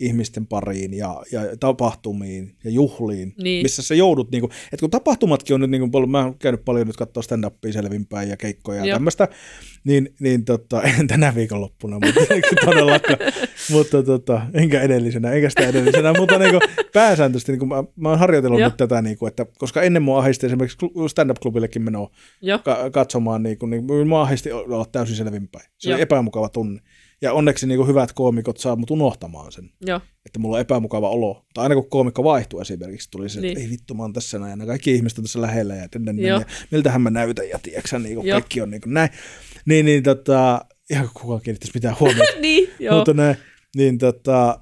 ihmisten 0.00 0.46
pariin 0.46 0.94
ja, 0.94 1.22
ja 1.32 1.40
tapahtumiin 1.60 2.56
ja 2.64 2.70
juhliin, 2.70 3.34
Niin. 3.42 3.62
missä 3.62 3.82
sä 3.82 3.94
joudut, 3.94 4.30
niinku, 4.30 4.46
että 4.64 4.80
kun 4.80 4.90
tapahtumatkin 4.90 5.54
on 5.54 5.60
nyt, 5.60 5.70
niinku, 5.70 5.88
paljon, 5.88 6.10
mä 6.10 6.24
oon 6.24 6.38
käynyt 6.38 6.64
paljon 6.64 6.86
nyt 6.86 6.96
katsoa 6.96 7.22
stand-upia 7.22 7.72
selvinpäin 7.72 8.28
ja 8.28 8.36
keikkoja 8.36 8.84
ja 8.84 8.94
tämmöistä, 8.94 9.28
niin, 9.84 10.14
niin 10.20 10.44
tota, 10.44 10.82
en 11.00 11.06
tänä 11.06 11.34
viikonloppuna, 11.34 11.98
mutta 12.06 12.20
todellakaan, 12.64 13.18
mutta 13.70 14.02
tota, 14.02 14.42
enkä 14.54 14.80
edellisenä, 14.82 15.30
enkä 15.32 15.50
sitä 15.50 15.68
edellisenä, 15.68 16.12
mutta 16.18 16.38
niinku, 16.38 16.58
pääsääntöisesti 16.92 17.52
niinku, 17.52 17.66
mä, 17.66 17.84
mä 17.96 18.08
oon 18.08 18.18
harjoitellut 18.18 18.60
Joo. 18.60 18.68
nyt 18.68 18.76
tätä, 18.76 19.02
niinku, 19.02 19.26
että 19.26 19.46
koska 19.58 19.82
ennen 19.82 20.02
mua 20.02 20.18
ahisti 20.18 20.46
esimerkiksi 20.46 20.78
klu- 20.86 21.08
stand-up-klubillekin 21.08 21.82
menoa 21.82 22.10
ka- 22.64 22.90
katsomaan, 22.90 23.42
niin, 23.42 23.58
kuin, 23.58 23.70
niin 23.70 24.08
mua 24.08 24.22
ahisti 24.22 24.52
olla 24.52 24.86
täysin 24.92 25.16
selvinpäin. 25.16 25.64
Se 25.78 25.94
oli 25.94 26.02
epämukava 26.02 26.48
tunne. 26.48 26.80
Ja 27.22 27.32
onneksi 27.32 27.66
niin 27.66 27.76
kuin 27.78 27.88
hyvät 27.88 28.12
koomikot 28.12 28.58
saa 28.58 28.76
mut 28.76 28.90
unohtamaan 28.90 29.52
sen, 29.52 29.70
Joo. 29.86 30.00
että 30.26 30.38
mulla 30.38 30.56
on 30.56 30.60
epämukava 30.60 31.10
olo. 31.10 31.46
Tai 31.54 31.62
aina 31.62 31.74
kun 31.74 31.90
koomikko 31.90 32.24
vaihtuu 32.24 32.60
esimerkiksi, 32.60 33.10
tuli 33.10 33.28
se, 33.28 33.38
että 33.38 33.46
Niin. 33.46 33.58
ei 33.58 33.70
vittu, 33.70 33.94
mä 33.94 34.02
oon 34.02 34.12
tässä 34.12 34.38
näin, 34.38 34.60
ja 34.60 34.66
kaikki 34.66 34.94
ihmiset 34.94 35.18
on 35.18 35.24
tässä 35.24 35.40
lähellä, 35.40 35.74
ja, 35.74 35.88
Joo. 36.16 36.40
ja 36.40 36.46
miltähän 36.70 37.00
mä 37.02 37.10
näytän, 37.10 37.48
ja 37.48 37.58
tiedätkö, 37.62 37.98
niin 37.98 38.14
kuin 38.14 38.30
kaikki 38.30 38.60
on 38.60 38.70
niin 38.70 38.80
kuin 38.80 38.94
näin. 38.94 39.08
Niin, 39.66 39.86
niin 39.86 40.02
tota, 40.02 40.64
ihan 40.90 41.08
kukaan 41.14 41.40
kiinnittäisi 41.40 41.72
mitään 41.74 41.96
huomiota. 42.00 42.32
niin, 42.40 42.70
joo. 42.78 42.96
mutta 42.96 43.14
näin, 43.14 43.36
niin 43.76 43.98
tota, 43.98 44.60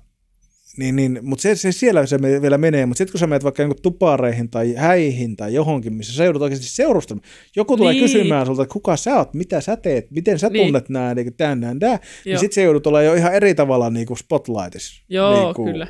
niin, 0.77 0.97
niin, 0.97 1.19
mutta 1.23 1.43
se, 1.43 1.55
se, 1.57 1.73
siellä 1.73 2.07
se 2.07 2.23
vielä 2.43 2.59
menee, 2.59 2.87
mutta 2.87 2.99
sitten 2.99 3.13
kun 3.13 3.19
sä 3.21 3.27
menet 3.27 3.45
vaikka 3.45 3.63
jonkun 3.63 3.83
tupareihin 3.83 4.51
tai 4.51 4.75
häihin 4.75 5.37
tai 5.37 5.55
johonkin, 5.55 5.95
missä 5.95 6.13
sä 6.13 6.25
joudut 6.25 6.43
oikeasti 6.43 6.67
seurustelemaan, 6.67 7.31
joku 7.57 7.77
tulee 7.77 7.93
Niin. 7.93 8.05
kysymään 8.05 8.47
sulta, 8.47 8.63
että 8.63 8.73
kuka 8.73 8.97
sä 8.97 9.17
oot, 9.17 9.35
mitä 9.35 9.61
sä 9.61 9.77
teet, 9.77 10.11
miten 10.11 10.39
sä 10.39 10.49
Niin. 10.49 10.65
tunnet 10.67 10.89
nämä, 10.89 11.15
niin 11.15 11.35
tämän, 11.35 11.61
tämän, 11.79 11.99
niin 12.25 12.39
sitten 12.39 12.55
se 12.55 12.63
joudut 12.63 12.87
olla 12.87 13.03
jo 13.03 13.15
ihan 13.15 13.35
eri 13.35 13.55
tavalla 13.55 13.91
niin 13.91 14.07
kuin 14.07 14.19
spotlightissa. 14.19 15.05
Joo, 15.09 15.45
niin 15.45 15.55
kuin, 15.55 15.73
kyllä. 15.73 15.87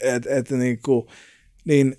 Et, 0.00 0.26
et, 0.26 0.50
niin, 0.50 0.78
kuin, 0.84 1.06
niin 1.64 1.96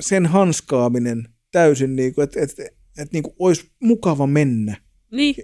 sen 0.00 0.26
hanskaaminen 0.26 1.28
täysin, 1.52 1.96
niin 1.96 2.14
kuin, 2.14 2.22
että 2.24 2.40
et, 2.40 2.50
et, 2.98 3.12
niin 3.12 3.22
kuin 3.22 3.34
olisi 3.38 3.70
mukava 3.82 4.26
mennä 4.26 4.76
Niin, 5.12 5.34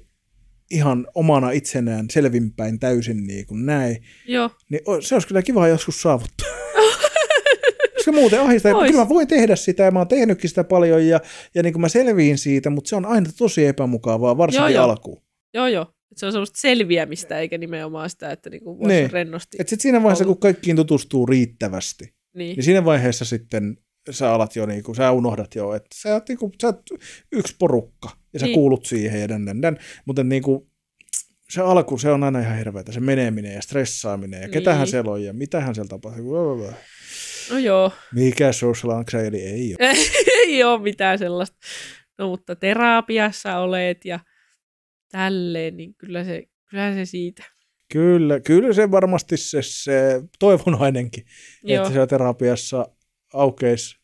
ihan 0.75 1.07
omana 1.15 1.51
itsenään 1.51 2.07
selvinpäin 2.11 2.79
täysin 2.79 3.27
niin 3.27 3.47
kuin 3.47 3.67
näin, 3.67 4.03
joo. 4.27 4.51
niin 4.71 4.81
se 5.01 5.15
olisi 5.15 5.29
kyllä 5.29 5.43
kiva 5.43 5.69
joskus 5.69 6.03
saavuttaa. 6.03 6.49
Koska 7.97 8.13
muuten 8.13 8.41
ahistaa. 8.41 8.75
Ois. 8.75 8.91
Kyllä 8.91 9.03
mä 9.05 9.09
voin 9.09 9.29
tehdä 9.29 9.57
sitä 9.57 9.83
ja 9.83 9.91
mä 9.91 9.99
oon 10.01 10.09
tehnytkin 10.09 10.51
sitä 10.51 10.65
paljon 10.65 11.07
ja, 11.07 11.21
ja 11.55 11.63
niin 11.63 11.73
kuin 11.73 11.81
mä 11.81 11.89
selviin 11.89 12.39
siitä, 12.39 12.71
mutta 12.71 12.89
se 12.89 12.97
on 12.97 13.07
aina 13.07 13.31
tosi 13.39 13.67
epämukavaa, 13.67 14.37
varsinkin 14.37 14.73
Joo, 14.73 14.83
joo. 14.83 14.85
alkuun. 14.85 15.23
Joo, 15.55 15.67
joo. 15.67 15.87
Et 16.13 16.19
se 16.19 16.27
on 16.27 16.33
semmoista 16.33 16.61
selviämistä, 16.61 17.39
eikä 17.39 17.59
nimenomaan 17.59 18.11
sitä, 18.11 18.31
että 18.33 18.51
niinku 18.51 18.79
voisi 18.79 18.97
Niin. 18.97 19.11
rennosti. 19.11 19.57
Et 19.61 19.69
sit 19.69 19.81
siinä 19.81 20.03
vaiheessa, 20.03 20.25
Olla. 20.25 20.35
kun 20.35 20.41
kaikkiin 20.41 20.77
tutustuu 20.77 21.27
riittävästi, 21.27 22.05
niin. 22.35 22.57
niin 22.57 22.65
siinä 22.65 22.85
vaiheessa 22.85 23.25
sitten 23.25 23.77
sä 24.11 24.33
alat 24.35 24.57
jo, 24.57 24.67
niin 24.67 24.83
kuin, 24.83 24.97
sä 24.97 25.11
unohdat 25.13 25.55
jo, 25.55 25.75
että 25.75 25.89
sä 25.95 26.13
oot, 26.15 26.29
niin 26.29 26.39
kuin, 26.39 26.53
sä 26.63 26.67
oot 26.67 26.83
yksi 27.33 27.57
porukka 27.59 28.09
ja 28.33 28.39
sä 28.41 28.47
Niin. 28.47 28.55
kuulut 28.55 28.87
siihen 28.87 29.21
ja 29.21 29.29
dän, 29.29 29.47
dän, 29.47 29.63
dän. 29.63 29.79
mutta 30.07 30.25
niin 30.25 30.43
kuin, 30.43 30.71
se 31.51 31.61
alku, 31.61 31.99
se 31.99 32.11
on 32.11 32.25
aina 32.25 32.41
ihan 32.41 32.59
hirveätä, 32.59 32.93
se 32.93 33.01
meneminen 33.01 33.55
ja 33.55 33.63
stressaaminen 33.63 34.43
ja 34.43 34.49
ketähän 34.49 34.81
Niin. 34.81 34.91
siellä 34.91 35.11
on 35.11 35.25
ja 35.25 35.33
mitähän 35.33 35.75
siellä 35.75 35.89
tapahtuu. 35.89 36.57
No 37.51 37.59
joo. 37.59 37.93
Mikä 38.15 38.53
social 38.53 38.93
anxiety 38.93 39.37
ei 39.37 39.77
ole. 39.81 39.93
ei 40.47 40.65
ole 40.65 40.83
mitään 40.83 41.19
sellaista. 41.19 41.57
no 42.19 42.29
mutta 42.29 42.57
terapiassa 42.57 43.59
olet 43.59 44.05
ja 44.05 44.21
tälleen, 45.13 45.77
niin 45.77 45.95
kyllä 45.95 46.25
se, 46.25 46.43
kyllä 46.71 46.95
se 46.95 47.05
siitä. 47.05 47.43
Kyllä, 47.93 48.41
kyllä 48.41 48.73
se 48.73 48.91
varmasti 48.91 49.37
se, 49.37 49.59
se 49.63 50.23
toivonainenkin, 50.39 51.25
Joo. 51.63 51.77
että 51.83 51.93
siellä 51.93 52.07
terapiassa 52.07 52.89
aukeisi 53.35 53.97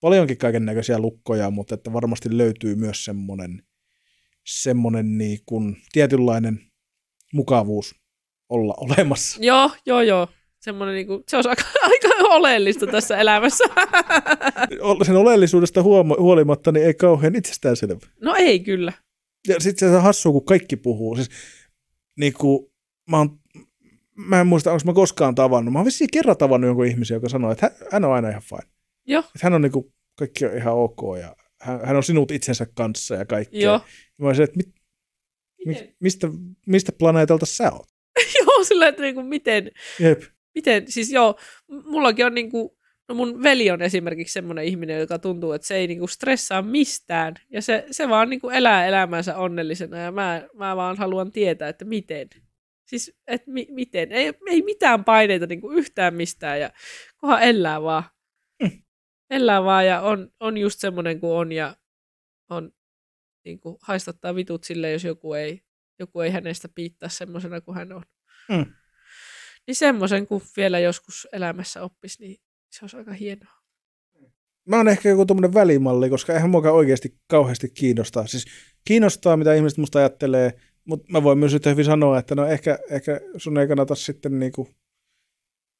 paljonkin 0.00 0.38
kaiken 0.38 0.64
näköisiä 0.64 0.98
lukkoja, 0.98 1.50
mutta 1.50 1.74
että 1.74 1.92
varmasti 1.92 2.38
löytyy 2.38 2.74
myös 2.74 3.04
semmoinen, 3.04 3.62
semmoinen 4.46 5.18
niin 5.18 5.38
kuin 5.46 5.76
tietynlainen 5.92 6.60
mukavuus 7.32 7.94
olla 8.48 8.74
olemassa. 8.90 9.38
Joo, 9.42 9.70
joo, 9.86 10.00
joo. 10.00 10.28
Semmoinen, 10.60 10.94
niin 10.94 11.06
kuin, 11.06 11.22
se 11.28 11.36
on 11.36 11.44
aika, 11.48 11.62
aika 11.90 12.08
oleellista 12.28 12.86
tässä 12.86 13.16
elämässä. 13.16 13.64
Sen 15.06 15.16
oleellisuudesta 15.16 15.82
huoma- 15.82 16.20
huolimatta 16.20 16.72
niin 16.72 16.86
ei 16.86 16.94
kauhean 16.94 17.36
itsestäänselvä. 17.36 18.06
No 18.20 18.34
ei 18.34 18.60
kyllä. 18.60 18.92
Ja 19.48 19.60
sitten 19.60 19.90
se 19.90 19.96
on 19.96 20.02
hassua, 20.02 20.32
kun 20.32 20.44
kaikki 20.44 20.76
puhuu. 20.76 21.16
Siis, 21.16 21.28
niin 22.16 22.32
kuin, 22.32 22.72
mä, 23.10 23.18
oon, 23.18 23.38
mä 24.14 24.40
en 24.40 24.46
muista, 24.46 24.72
onko 24.72 24.82
mä 24.84 24.92
koskaan 24.92 25.34
tavannut. 25.34 25.72
Mä 25.72 25.78
oon 25.78 25.86
vissiin 25.86 26.10
kerran 26.12 26.36
tavannut 26.36 26.68
jonkun 26.68 26.86
ihmisen, 26.86 27.14
joka 27.14 27.28
sanoi, 27.28 27.52
että 27.52 27.66
hän, 27.66 27.88
hän 27.92 28.04
on 28.04 28.12
aina 28.12 28.28
ihan 28.28 28.42
fine. 28.42 28.77
Joo, 29.08 29.20
Että 29.20 29.38
hän 29.42 29.54
on 29.54 29.62
niin 29.62 29.72
kuin, 29.72 29.94
kaikki 30.18 30.46
on 30.46 30.56
ihan 30.56 30.74
ok 30.74 31.00
ja 31.20 31.36
hän, 31.60 31.80
hän 31.84 31.96
on 31.96 32.02
sinut 32.02 32.30
itsensä 32.30 32.66
kanssa 32.74 33.14
ja 33.14 33.24
kaikkea. 33.24 33.60
joo. 33.60 33.80
Mä 34.18 34.26
olisin, 34.26 34.44
että 34.44 34.56
mit, 34.56 34.68
mi, 35.66 35.94
mistä, 36.00 36.28
mistä 36.66 36.92
planeetalta 36.92 37.46
sä 37.46 37.72
oot? 37.72 37.88
joo, 38.40 38.64
sillä 38.64 38.88
että 38.88 39.02
niin 39.02 39.14
kuin, 39.14 39.26
miten, 39.26 39.70
Jep. 40.00 40.22
miten, 40.54 40.92
siis 40.92 41.12
joo, 41.12 41.38
mullakin 41.84 42.26
on 42.26 42.34
niin 42.34 42.50
kuin, 42.50 42.70
no 43.08 43.14
mun 43.14 43.42
veli 43.42 43.70
on 43.70 43.82
esimerkiksi 43.82 44.32
semmoinen 44.32 44.64
ihminen, 44.64 45.00
joka 45.00 45.18
tuntuu, 45.18 45.52
että 45.52 45.66
se 45.66 45.76
ei 45.76 45.86
niin 45.86 45.98
kuin 45.98 46.08
stressaa 46.08 46.62
mistään. 46.62 47.34
Ja 47.50 47.62
se, 47.62 47.86
se 47.90 48.08
vaan 48.08 48.30
niin 48.30 48.40
kuin 48.40 48.54
elää 48.54 48.86
elämänsä 48.86 49.36
onnellisena 49.36 49.98
ja 49.98 50.12
mä, 50.12 50.48
mä 50.54 50.76
vaan 50.76 50.96
haluan 50.96 51.32
tietää, 51.32 51.68
että 51.68 51.84
miten. 51.84 52.28
Siis, 52.86 53.16
että 53.26 53.50
mi, 53.50 53.66
miten. 53.70 54.12
Ei, 54.12 54.32
ei 54.46 54.62
mitään 54.62 55.04
paineita 55.04 55.46
niin 55.46 55.60
kuin 55.60 55.78
yhtään 55.78 56.14
mistään 56.14 56.60
ja 56.60 56.70
kunhan 57.20 57.42
elää 57.42 57.82
vaan. 57.82 58.04
Elää 59.30 59.64
vaan 59.64 59.86
ja 59.86 60.00
on, 60.00 60.32
on 60.40 60.58
just 60.58 60.80
semmoinen 60.80 61.20
kuin 61.20 61.32
on 61.32 61.52
ja 61.52 61.76
on 62.50 62.72
niin 63.44 63.60
kuin 63.60 63.76
haistattaa 63.82 64.34
vitut 64.34 64.64
sille, 64.64 64.92
jos 64.92 65.04
joku 65.04 65.34
ei, 65.34 65.62
joku 65.98 66.20
ei 66.20 66.30
hänestä 66.30 66.68
piittaa 66.74 67.08
semmoisena 67.08 67.60
kuin 67.60 67.74
hän 67.74 67.92
on. 67.92 68.02
Mm. 68.48 68.66
Niin 69.66 69.74
semmoisen, 69.74 70.26
kun 70.26 70.42
vielä 70.56 70.78
joskus 70.78 71.28
elämässä 71.32 71.82
oppisi, 71.82 72.22
niin 72.22 72.36
se 72.70 72.78
olisi 72.82 72.96
aika 72.96 73.12
hienoa. 73.12 73.58
Mä 74.68 74.76
oon 74.76 74.88
ehkä 74.88 75.08
joku 75.08 75.26
tommonen 75.26 75.54
välimalli, 75.54 76.10
koska 76.10 76.32
eihän 76.32 76.50
muakaan 76.50 76.74
oikeasti 76.74 77.18
kauheasti 77.26 77.68
kiinnostaa. 77.68 78.26
Siis 78.26 78.44
kiinnostaa, 78.84 79.36
mitä 79.36 79.54
ihmiset 79.54 79.78
musta 79.78 79.98
ajattelee, 79.98 80.52
mutta 80.84 81.12
mä 81.12 81.22
voin 81.22 81.38
myös 81.38 81.54
yhtä 81.54 81.70
hyvin 81.70 81.84
sanoa, 81.84 82.18
että 82.18 82.34
no 82.34 82.46
ehkä, 82.46 82.78
ehkä 82.90 83.20
sun 83.36 83.58
ei 83.58 83.68
kannata 83.68 83.94
sitten 83.94 84.38
niinku, 84.38 84.68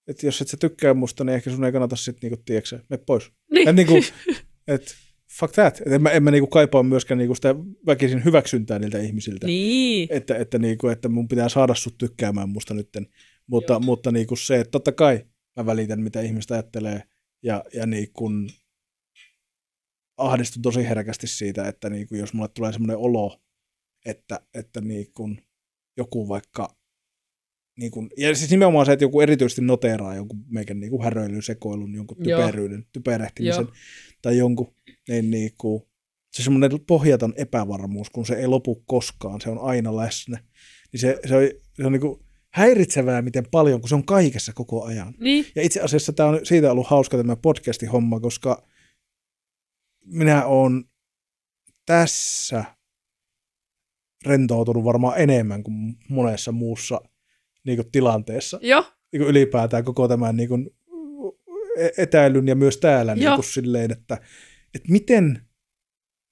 että 0.08 0.26
jos 0.26 0.40
et 0.40 0.48
sä 0.48 0.56
tykkää 0.56 0.94
musta, 0.94 1.24
niin 1.24 1.34
ehkä 1.34 1.50
sun 1.50 1.64
ei 1.64 1.72
kannata 1.72 1.96
sitten 1.96 2.30
niinku, 2.30 2.42
tiedätkö, 2.44 2.78
me 2.90 2.98
pois. 2.98 3.32
Niin. 3.52 3.68
Et 3.68 3.76
niinku, 3.76 3.94
et 4.68 4.96
fuck 5.38 5.54
that. 5.54 5.80
Et 5.86 5.92
en 5.92 6.02
mä, 6.02 6.10
en 6.10 6.22
mä 6.22 6.30
niinku 6.30 6.46
kaipaa 6.46 6.82
myöskään 6.82 7.18
niinku 7.18 7.34
sitä 7.34 7.54
väkisin 7.86 8.24
hyväksyntää 8.24 8.78
niiltä 8.78 8.98
ihmisiltä. 8.98 9.46
niin. 9.46 10.08
Että, 10.10 10.36
että, 10.36 10.58
niinku, 10.58 10.88
että 10.88 11.08
mun 11.08 11.28
pitää 11.28 11.48
saada 11.48 11.74
sut 11.74 11.98
tykkäämään 11.98 12.48
musta 12.48 12.74
nytten. 12.74 13.06
Mutta, 13.46 13.72
Joo. 13.72 13.80
mutta 13.80 14.12
niinku 14.12 14.36
se, 14.36 14.60
että 14.60 14.70
totta 14.70 14.92
kai 14.92 15.26
mä 15.56 15.66
välitän, 15.66 16.02
mitä 16.02 16.20
ihmiset 16.20 16.50
ajattelee. 16.50 17.02
Ja, 17.42 17.64
ja 17.74 17.86
niin 17.86 18.12
kun 18.12 18.50
ahdistun 20.16 20.62
tosi 20.62 20.88
herkästi 20.88 21.26
siitä, 21.26 21.68
että 21.68 21.90
niin 21.90 22.08
kun 22.08 22.18
jos 22.18 22.32
mulle 22.32 22.48
tulee 22.48 22.72
semmoinen 22.72 22.96
olo, 22.96 23.40
että, 24.06 24.40
että 24.54 24.80
niin 24.80 25.12
kun 25.12 25.40
joku 25.96 26.28
vaikka, 26.28 26.77
niin 27.78 27.90
kun, 27.90 28.10
ja 28.16 28.34
siis 28.34 28.50
nimenomaan 28.50 28.86
se, 28.86 28.92
että 28.92 29.04
joku 29.04 29.20
erityisesti 29.20 29.62
noteeraa 29.62 30.14
jonkun 30.14 30.44
meikän 30.48 30.80
niin 30.80 31.02
häröilyn, 31.02 31.42
sekoilun, 31.42 31.94
jonkun 31.94 32.16
Joo. 32.20 32.40
typeryyden, 32.40 32.86
typerehtimisen 32.92 33.64
Joo. 33.64 33.72
tai 34.22 34.38
jonkun, 34.38 34.74
niin, 35.08 35.30
niin 35.30 35.50
kun, 35.58 35.86
se 36.32 36.42
semmoinen 36.42 36.70
pohjaton 36.86 37.34
epävarmuus, 37.36 38.10
kun 38.10 38.26
se 38.26 38.34
ei 38.34 38.46
lopu 38.46 38.82
koskaan, 38.86 39.40
se 39.40 39.50
on 39.50 39.58
aina 39.58 39.96
läsnä, 39.96 40.38
niin 40.92 41.00
se, 41.00 41.18
se 41.28 41.36
on, 41.36 41.42
se 41.74 41.86
on 41.86 41.92
niin 41.92 42.00
kuin 42.00 42.20
häiritsevää 42.50 43.22
miten 43.22 43.44
paljon, 43.50 43.80
kun 43.80 43.88
se 43.88 43.94
on 43.94 44.06
kaikessa 44.06 44.52
koko 44.52 44.84
ajan. 44.84 45.14
Niin. 45.20 45.46
Ja 45.54 45.62
itse 45.62 45.80
asiassa 45.80 46.12
tämä 46.12 46.28
on 46.28 46.40
siitä 46.42 46.72
ollut 46.72 46.86
hauska 46.86 47.16
tämä 47.16 47.36
podcastin 47.36 47.88
homma, 47.88 48.20
koska 48.20 48.68
minä 50.04 50.46
olen 50.46 50.84
tässä 51.86 52.64
rentoutunut 54.26 54.84
varmaan 54.84 55.20
enemmän 55.20 55.62
kuin 55.62 55.96
monessa 56.08 56.52
muussa 56.52 57.00
niin 57.68 57.76
kuin 57.76 57.90
tilanteessa. 57.92 58.58
Joo. 58.62 58.84
Niin 59.12 59.20
kuin 59.20 59.30
ylipäätään 59.30 59.84
koko 59.84 60.08
tämän 60.08 60.36
niin 60.36 60.48
kuin 60.48 60.70
etäilyn 61.98 62.48
ja 62.48 62.54
myös 62.54 62.76
täällä 62.76 63.14
niin 63.14 63.34
kuin 63.34 63.44
silleen, 63.44 63.90
että, 63.90 64.14
että 64.74 64.92
miten 64.92 65.42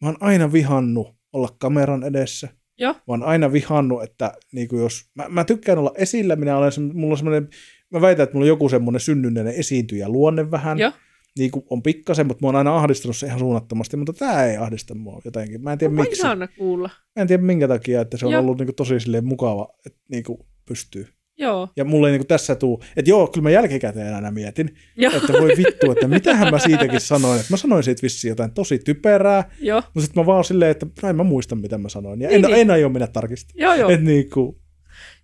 mä 0.02 0.08
oon 0.08 0.16
aina 0.20 0.52
vihannut 0.52 1.16
olla 1.32 1.48
kameran 1.58 2.02
edessä. 2.02 2.48
Joo. 2.78 2.92
Mä 2.92 3.00
oon 3.06 3.22
aina 3.22 3.52
vihannut, 3.52 4.02
että 4.02 4.32
niin 4.52 4.68
kuin 4.68 4.82
jos, 4.82 5.10
mä, 5.14 5.28
mä, 5.28 5.44
tykkään 5.44 5.78
olla 5.78 5.92
esillä, 5.94 6.36
minä 6.36 6.58
olen, 6.58 6.72
mulla 6.92 7.12
on 7.12 7.18
semmoinen, 7.18 7.48
mä 7.90 8.00
väitän, 8.00 8.24
että 8.24 8.34
mulla 8.34 8.44
on 8.44 8.48
joku 8.48 8.68
semmoinen 8.68 9.00
synnynnäinen 9.00 9.54
esiintyjä 9.54 10.08
luonne 10.08 10.50
vähän. 10.50 10.78
Joo. 10.78 10.92
Niin 11.38 11.50
kuin 11.50 11.66
on 11.70 11.82
pikkasen, 11.82 12.26
mutta 12.26 12.42
mä 12.42 12.48
oon 12.48 12.56
aina 12.56 12.76
ahdistanut 12.76 13.16
se 13.16 13.26
ihan 13.26 13.38
suunnattomasti, 13.38 13.96
mutta 13.96 14.12
tämä 14.12 14.44
ei 14.44 14.56
ahdista 14.56 14.94
mua 14.94 15.20
jotenkin. 15.24 15.62
Mä 15.62 15.72
en 15.72 15.78
tiedä 15.78 15.90
Onpa 15.90 16.02
miksi. 16.02 16.22
ihana 16.22 16.48
kuulla. 16.48 16.90
Mä 17.16 17.22
en 17.22 17.28
tiedä 17.28 17.42
minkä 17.42 17.68
takia, 17.68 18.00
että 18.00 18.16
se 18.16 18.26
on 18.26 18.32
Joo. 18.32 18.40
ollut 18.40 18.58
niin 18.58 18.66
kuin 18.66 18.76
tosi 18.76 19.00
silleen 19.00 19.24
mukava, 19.24 19.68
että 19.86 19.98
niin 20.10 20.24
kuin 20.24 20.38
pystyy. 20.68 21.06
Joo. 21.38 21.68
Ja 21.76 21.84
mulle 21.84 22.08
ei 22.08 22.12
niin 22.12 22.20
kuin 22.20 22.26
tässä 22.26 22.54
tuu, 22.54 22.82
että 22.96 23.10
joo, 23.10 23.26
kyllä 23.26 23.42
mä 23.42 23.50
jälkikäteen 23.50 24.14
aina 24.14 24.30
mietin, 24.30 24.74
Joo. 24.96 25.12
että 25.16 25.32
voi 25.32 25.48
vittu, 25.56 25.90
että 25.92 26.08
mitähän 26.08 26.50
mä 26.50 26.58
siitäkin 26.58 27.00
sanoin. 27.00 27.40
Että 27.40 27.52
mä 27.52 27.56
sanoin 27.56 27.82
siitä 27.84 28.02
vissiin 28.02 28.28
jotain 28.28 28.52
tosi 28.54 28.78
typerää, 28.78 29.50
Joo. 29.60 29.80
mutta 29.80 30.00
sitten 30.00 30.22
mä 30.22 30.26
vaan 30.26 30.44
silleen, 30.44 30.70
että 30.70 30.86
no 31.02 31.08
en 31.08 31.16
mä 31.16 31.22
muista, 31.22 31.54
mitä 31.54 31.78
mä 31.78 31.88
sanoin. 31.88 32.20
Ja 32.20 32.28
Niin, 32.28 32.44
en, 32.44 32.50
niin. 32.50 32.60
en 32.60 32.70
aio 32.70 32.88
mennä 32.88 33.06
tarkistamaan. 33.06 33.62
Joo, 33.62 33.74
joo. 33.74 33.90
Et 33.90 34.02
niin 34.02 34.30
kuin, 34.30 34.56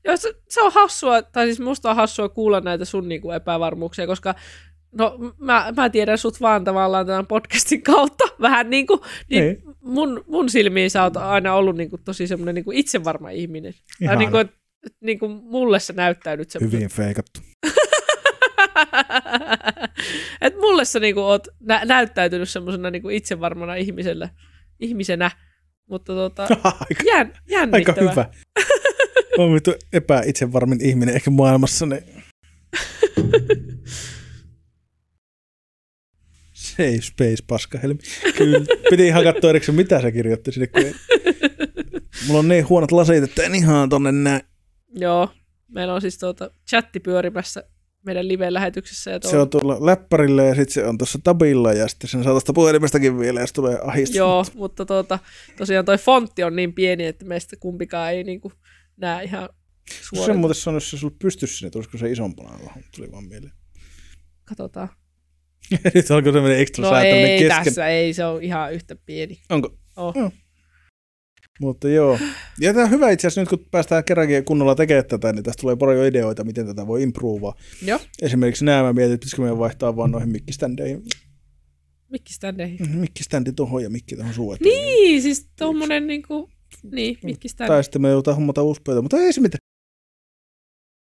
Joo, 0.04 0.16
se, 0.16 0.34
se 0.48 0.62
on 0.62 0.72
hassua, 0.74 1.22
tai 1.22 1.46
siis 1.46 1.60
musta 1.60 1.90
on 1.90 1.96
hassua 1.96 2.28
kuulla 2.28 2.60
näitä 2.60 2.84
sun 2.84 3.08
niinku 3.08 3.30
epävarmuuksia, 3.30 4.06
koska 4.06 4.34
no 4.98 5.18
mä, 5.38 5.72
mä 5.76 5.90
tiedän 5.90 6.18
sut 6.18 6.40
vaan 6.40 6.64
tavallaan 6.64 7.06
tämän 7.06 7.26
podcastin 7.26 7.82
kautta 7.82 8.24
vähän 8.40 8.70
niin 8.70 8.86
kuin, 8.86 9.00
niin, 9.30 9.44
Niin. 9.44 9.62
mun, 9.80 10.24
mun 10.26 10.48
silmiin 10.50 10.90
sä 10.90 11.02
oot 11.02 11.16
aina 11.16 11.54
ollut 11.54 11.76
niinku 11.76 11.98
tosi 12.04 12.26
semmoinen 12.26 12.54
niinku 12.54 12.72
itsevarma 12.74 13.30
ihminen. 13.30 13.72
Tai 13.72 13.80
Ihana. 14.00 14.18
niinku, 14.18 14.36
et, 14.86 14.96
niinku 15.00 15.28
mulle 15.28 15.80
sä 15.80 15.92
näyttäydyt 15.92 16.50
semmoinen. 16.50 16.78
hyvin 16.78 16.90
feikattu. 16.90 17.40
Et 20.40 20.54
mulle 20.56 20.84
sä 20.84 21.00
niinku 21.00 21.20
oot 21.20 21.48
nä- 21.60 21.84
näyttäytynyt 21.84 22.48
semmoisena 22.48 22.90
niinku 22.90 23.08
itsevarmana 23.08 23.74
ihmisellä, 23.74 24.28
ihmisenä, 24.80 25.30
mutta 25.90 26.12
tota, 26.12 26.42
aika, 26.64 27.02
jän, 27.06 27.26
aika 27.26 27.40
jännittävä. 27.48 28.10
hyvä. 28.10 28.30
On 29.38 29.54
vittu 29.54 29.74
epäitsevarmin 29.92 30.84
ihminen 30.84 31.14
ehkä 31.14 31.30
maailmassa. 31.30 31.86
Niin... 31.86 32.02
Safe 36.52 37.00
space, 37.00 37.44
paskahelmi. 37.46 37.98
Kyllä. 38.36 38.60
Piti 38.90 39.06
ihan 39.06 39.24
katsoa 39.24 39.50
erikseen, 39.50 39.76
mitä 39.76 40.00
se 40.00 40.12
kirjoitti 40.12 40.52
sinne. 40.52 40.66
Kun. 40.66 40.84
Mulla 42.26 42.38
on 42.38 42.48
niin 42.48 42.68
huonot 42.68 42.92
lasit, 42.92 43.24
että 43.24 43.42
en 43.42 43.54
ihan 43.54 43.88
tonne 43.88 44.12
näe. 44.12 44.40
Joo, 44.94 45.28
meillä 45.68 45.94
on 45.94 46.00
siis 46.00 46.18
tuota 46.18 46.50
chatti 46.70 47.00
pyörimässä 47.00 47.64
meidän 48.06 48.28
live-lähetyksessä. 48.28 49.10
Ja 49.10 49.18
Se 49.22 49.38
on 49.38 49.50
tuolla 49.50 49.86
läppärillä 49.86 50.42
ja 50.42 50.54
sitten 50.54 50.72
se 50.74 50.86
on 50.86 50.98
tuossa 50.98 51.18
tabilla 51.24 51.72
ja 51.72 51.88
sitten 51.88 52.10
sen 52.10 52.24
saa 52.24 52.32
tuosta 52.32 52.52
puhelimestakin 52.52 53.18
vielä 53.18 53.40
ja 53.40 53.46
se 53.46 53.54
tulee 53.54 53.78
ahistus. 53.84 54.16
Joo, 54.16 54.44
mutta 54.54 54.86
tuota, 54.86 55.18
tosiaan 55.56 55.84
toi 55.84 55.98
fontti 55.98 56.42
on 56.42 56.56
niin 56.56 56.72
pieni, 56.72 57.04
että 57.06 57.24
meistä 57.24 57.56
kumpikaan 57.60 58.12
ei 58.12 58.24
niinku 58.24 58.52
näe 58.96 59.24
ihan 59.24 59.48
suoraan. 60.02 60.38
muuten 60.38 60.54
sanoi, 60.54 60.76
jos 60.76 60.90
se 60.90 60.96
sulla 60.96 61.14
pystyisi 61.18 61.56
sinne, 61.56 61.70
tulisiko 61.70 61.98
se 61.98 62.10
isompana 62.10 62.50
vähän, 62.66 62.84
tuli 62.96 63.12
vaan 63.12 63.24
mieleen. 63.24 63.52
Katsotaan. 64.44 64.88
Nyt 65.94 66.10
alkoi 66.10 66.32
semmoinen 66.32 66.60
ekstra 66.60 66.84
No 66.84 66.90
säätäminen 66.90 67.24
ei 67.30 67.38
kesken. 67.38 67.64
tässä, 67.64 67.86
ei, 67.88 68.12
se 68.14 68.24
on 68.24 68.42
ihan 68.42 68.72
yhtä 68.72 68.96
pieni. 69.06 69.40
Onko? 69.50 69.76
Oh. 69.96 70.16
Joo. 70.16 70.30
Mutta 71.62 71.88
joo. 71.88 72.18
Ja 72.60 72.72
tämä 72.74 72.84
on 72.84 72.90
hyvä 72.90 73.10
itse 73.10 73.26
asiassa 73.26 73.40
nyt, 73.40 73.48
kun 73.48 73.66
päästään 73.70 74.04
kerrankin 74.04 74.44
kunnolla 74.44 74.74
tekemään 74.74 75.04
tätä, 75.06 75.32
niin 75.32 75.42
tästä 75.42 75.60
tulee 75.60 75.76
paljon 75.76 76.06
ideoita, 76.06 76.44
miten 76.44 76.66
tätä 76.66 76.86
voi 76.86 77.02
improvaa. 77.02 77.54
Joo, 77.82 78.00
Esimerkiksi 78.22 78.64
nämä 78.64 78.82
mä 78.82 78.92
mietin, 78.92 79.14
että 79.14 79.20
pitäisikö 79.24 79.42
meidän 79.42 79.58
vaihtaa 79.58 79.96
vaan 79.96 80.10
noihin 80.10 80.28
mikkiständeihin. 80.28 81.02
mikki 82.10 82.32
standeihin. 82.32 82.78
Mhm, 82.80 82.98
Mikkiständi 82.98 83.52
tuohon 83.52 83.82
ja 83.82 83.90
mikki 83.90 84.16
tuohon 84.16 84.54
eteen. 84.54 84.74
Niin, 84.74 85.22
siis 85.22 85.48
tommonen 85.58 86.06
niinku, 86.06 86.50
niin, 86.92 87.18
mikki 87.24 87.48
stand. 87.48 87.68
Tai 87.68 87.84
sitten 87.84 88.02
me 88.02 88.08
joudutaan 88.08 88.36
hommata 88.36 88.62
uusi 88.62 88.80
pöytä, 88.84 89.02
mutta 89.02 89.16
ei 89.16 89.32
se 89.32 89.40
mitään. 89.40 89.58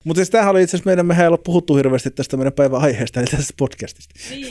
Mutta 0.06 0.20
siis 0.20 0.30
tämähän 0.30 0.52
oli 0.52 0.64
itse 0.64 0.78
asiassa 0.78 0.90
meidän, 0.90 1.06
mehän 1.06 1.24
ei 1.24 1.28
olla 1.28 1.38
puhuttu 1.38 1.76
hirveästi 1.76 2.12
tästä 2.12 2.38
meidän 2.38 2.54
päivän 2.54 2.82
aiheesta, 2.82 3.20
eli 3.20 3.28
tästä 3.28 3.54
podcastista. 3.58 4.16
Niin, 4.30 4.48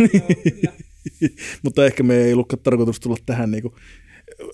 joo, 0.63 0.73
mutta 1.65 1.87
ehkä 1.87 2.03
me 2.03 2.17
ei 2.17 2.33
ollutkaan 2.33 2.63
tarkoitus 2.63 3.01
tulla 3.01 3.17
tähän 3.27 3.51
niinku 3.51 3.75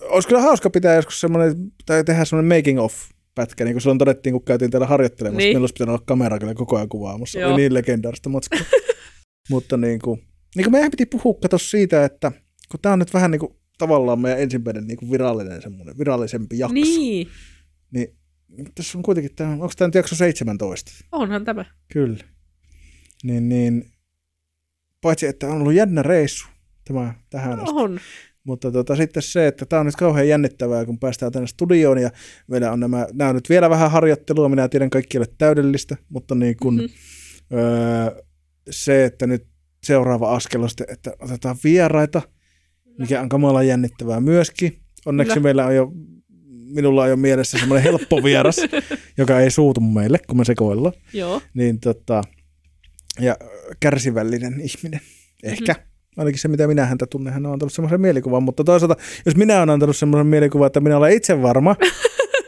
olisi 0.00 0.28
kyllä 0.28 0.40
hauska 0.40 0.70
pitää 0.70 0.94
joskus 0.94 1.20
semmoinen, 1.20 1.72
tai 1.86 2.04
tehdä 2.04 2.24
semmoinen 2.24 2.58
making 2.58 2.80
of 2.80 2.94
pätkä, 3.34 3.64
niin 3.64 3.74
kuin 3.74 3.82
silloin 3.82 3.98
todettiin, 3.98 4.32
kun 4.32 4.44
käytiin 4.44 4.70
täällä 4.70 4.86
harjoittelemassa, 4.86 5.38
niin. 5.38 5.54
Meillä 5.54 5.62
olisi 5.62 5.72
pitänyt 5.72 5.94
olla 5.94 6.04
kamera 6.06 6.38
kyllä 6.38 6.54
koko 6.54 6.76
ajan 6.76 6.88
kuvaamassa. 6.88 7.38
Joo. 7.38 7.52
Oli 7.52 7.60
niin 7.60 7.74
legendaarista 7.74 8.28
matskua. 8.28 8.60
Mutta 9.50 9.76
niin 9.76 10.00
kuin, 10.00 10.20
niin 10.56 10.64
kuin 10.64 10.72
meidän 10.72 10.90
piti 10.90 11.06
puhua 11.06 11.34
kato 11.42 11.58
siitä, 11.58 12.04
että 12.04 12.32
kun 12.70 12.80
tämä 12.80 12.92
on 12.92 12.98
nyt 12.98 13.14
vähän 13.14 13.30
niin 13.30 13.40
kuin 13.40 13.54
tavallaan 13.78 14.20
meidän 14.20 14.40
ensimmäinen 14.40 14.86
niin 14.86 14.96
kuin 14.96 15.10
virallinen 15.10 15.62
semmoinen, 15.62 15.98
virallisempi 15.98 16.58
jakso, 16.58 16.74
Niin, 16.74 17.28
niin 17.90 18.08
tässä 18.74 18.98
on 18.98 19.02
kuitenkin, 19.02 19.34
tämä, 19.36 19.50
onko 19.50 19.72
tämä 19.76 19.88
nyt 19.88 19.94
jakso 19.94 20.16
17? 20.16 20.92
onhan 21.12 21.44
tämä. 21.44 21.64
Kyllä. 21.92 22.24
Niin, 23.22 23.48
niin 23.48 23.90
paitsi, 25.00 25.26
että 25.26 25.46
on 25.46 25.60
ollut 25.60 25.74
jännä 25.74 26.02
reissu 26.02 26.46
tämä 26.84 27.14
tähän 27.30 27.60
asti. 27.60 27.74
On. 27.74 28.00
Mutta 28.44 28.72
tota, 28.72 28.96
sitten 28.96 29.22
se, 29.22 29.46
että 29.46 29.66
tämä 29.66 29.80
on 29.80 29.86
nyt 29.86 29.96
kauhean 29.96 30.28
jännittävää, 30.28 30.84
kun 30.84 30.98
päästään 30.98 31.32
tänne 31.32 31.46
studioon 31.46 31.98
ja 31.98 32.10
meillä 32.46 32.72
on 32.72 32.80
nämä, 32.80 33.06
nämä 33.12 33.28
on 33.28 33.34
nyt 33.34 33.48
vielä 33.48 33.70
vähän 33.70 33.90
harjoittelua, 33.90 34.48
minä 34.48 34.68
tiedän 34.68 34.90
kaikki 34.90 35.16
ei 35.16 35.20
ole 35.20 35.26
täydellistä, 35.38 35.96
mutta 36.08 36.34
niin 36.34 36.56
kun, 36.62 36.74
Mhm. 36.74 36.82
mm-hmm. 36.84 37.58
öö, 37.58 38.22
se, 38.70 39.04
että 39.04 39.26
nyt 39.26 39.46
seuraava 39.84 40.34
askel 40.34 40.62
on 40.62 40.68
sitten, 40.68 40.86
että 40.90 41.12
otetaan 41.18 41.56
vieraita, 41.64 42.22
mikä 42.98 43.20
on 43.20 43.28
kamalan 43.28 43.66
jännittävää 43.66 44.20
myöskin. 44.20 44.80
Onneksi 45.06 45.34
Kyllä. 45.34 45.42
meillä 45.44 45.66
on 45.66 45.76
jo, 45.76 45.92
minulla 46.74 47.02
on 47.02 47.08
jo 47.10 47.16
mielessä 47.16 47.58
semmoinen 47.58 47.84
helppo 47.84 48.24
vieras, 48.24 48.56
joka 49.18 49.40
ei 49.40 49.50
suutu 49.50 49.80
meille, 49.80 50.18
kun 50.26 50.36
me 50.36 50.44
sekoillaan. 50.44 50.94
Joo. 51.12 51.42
Niin 51.54 51.80
tota, 51.80 52.22
ja 53.20 53.36
kärsivällinen 53.80 54.60
ihminen, 54.60 55.00
ehkä. 55.42 55.72
Mhm. 55.72 55.93
Ainakin 56.16 56.38
se, 56.38 56.48
mitä 56.48 56.66
minä 56.66 56.86
häntä 56.86 57.06
tunnen, 57.06 57.32
hän 57.32 57.46
on 57.46 57.52
antanut 57.52 57.72
semmoisen 57.72 58.00
mielikuvan, 58.00 58.42
mutta 58.42 58.64
toisaalta, 58.64 58.96
jos 59.26 59.36
minä 59.36 59.58
olen 59.58 59.70
antanut 59.70 59.96
semmoisen 59.96 60.26
mielikuvan, 60.26 60.66
että 60.66 60.80
minä 60.80 60.96
olen 60.96 61.12
itse 61.12 61.42
varma, 61.42 61.76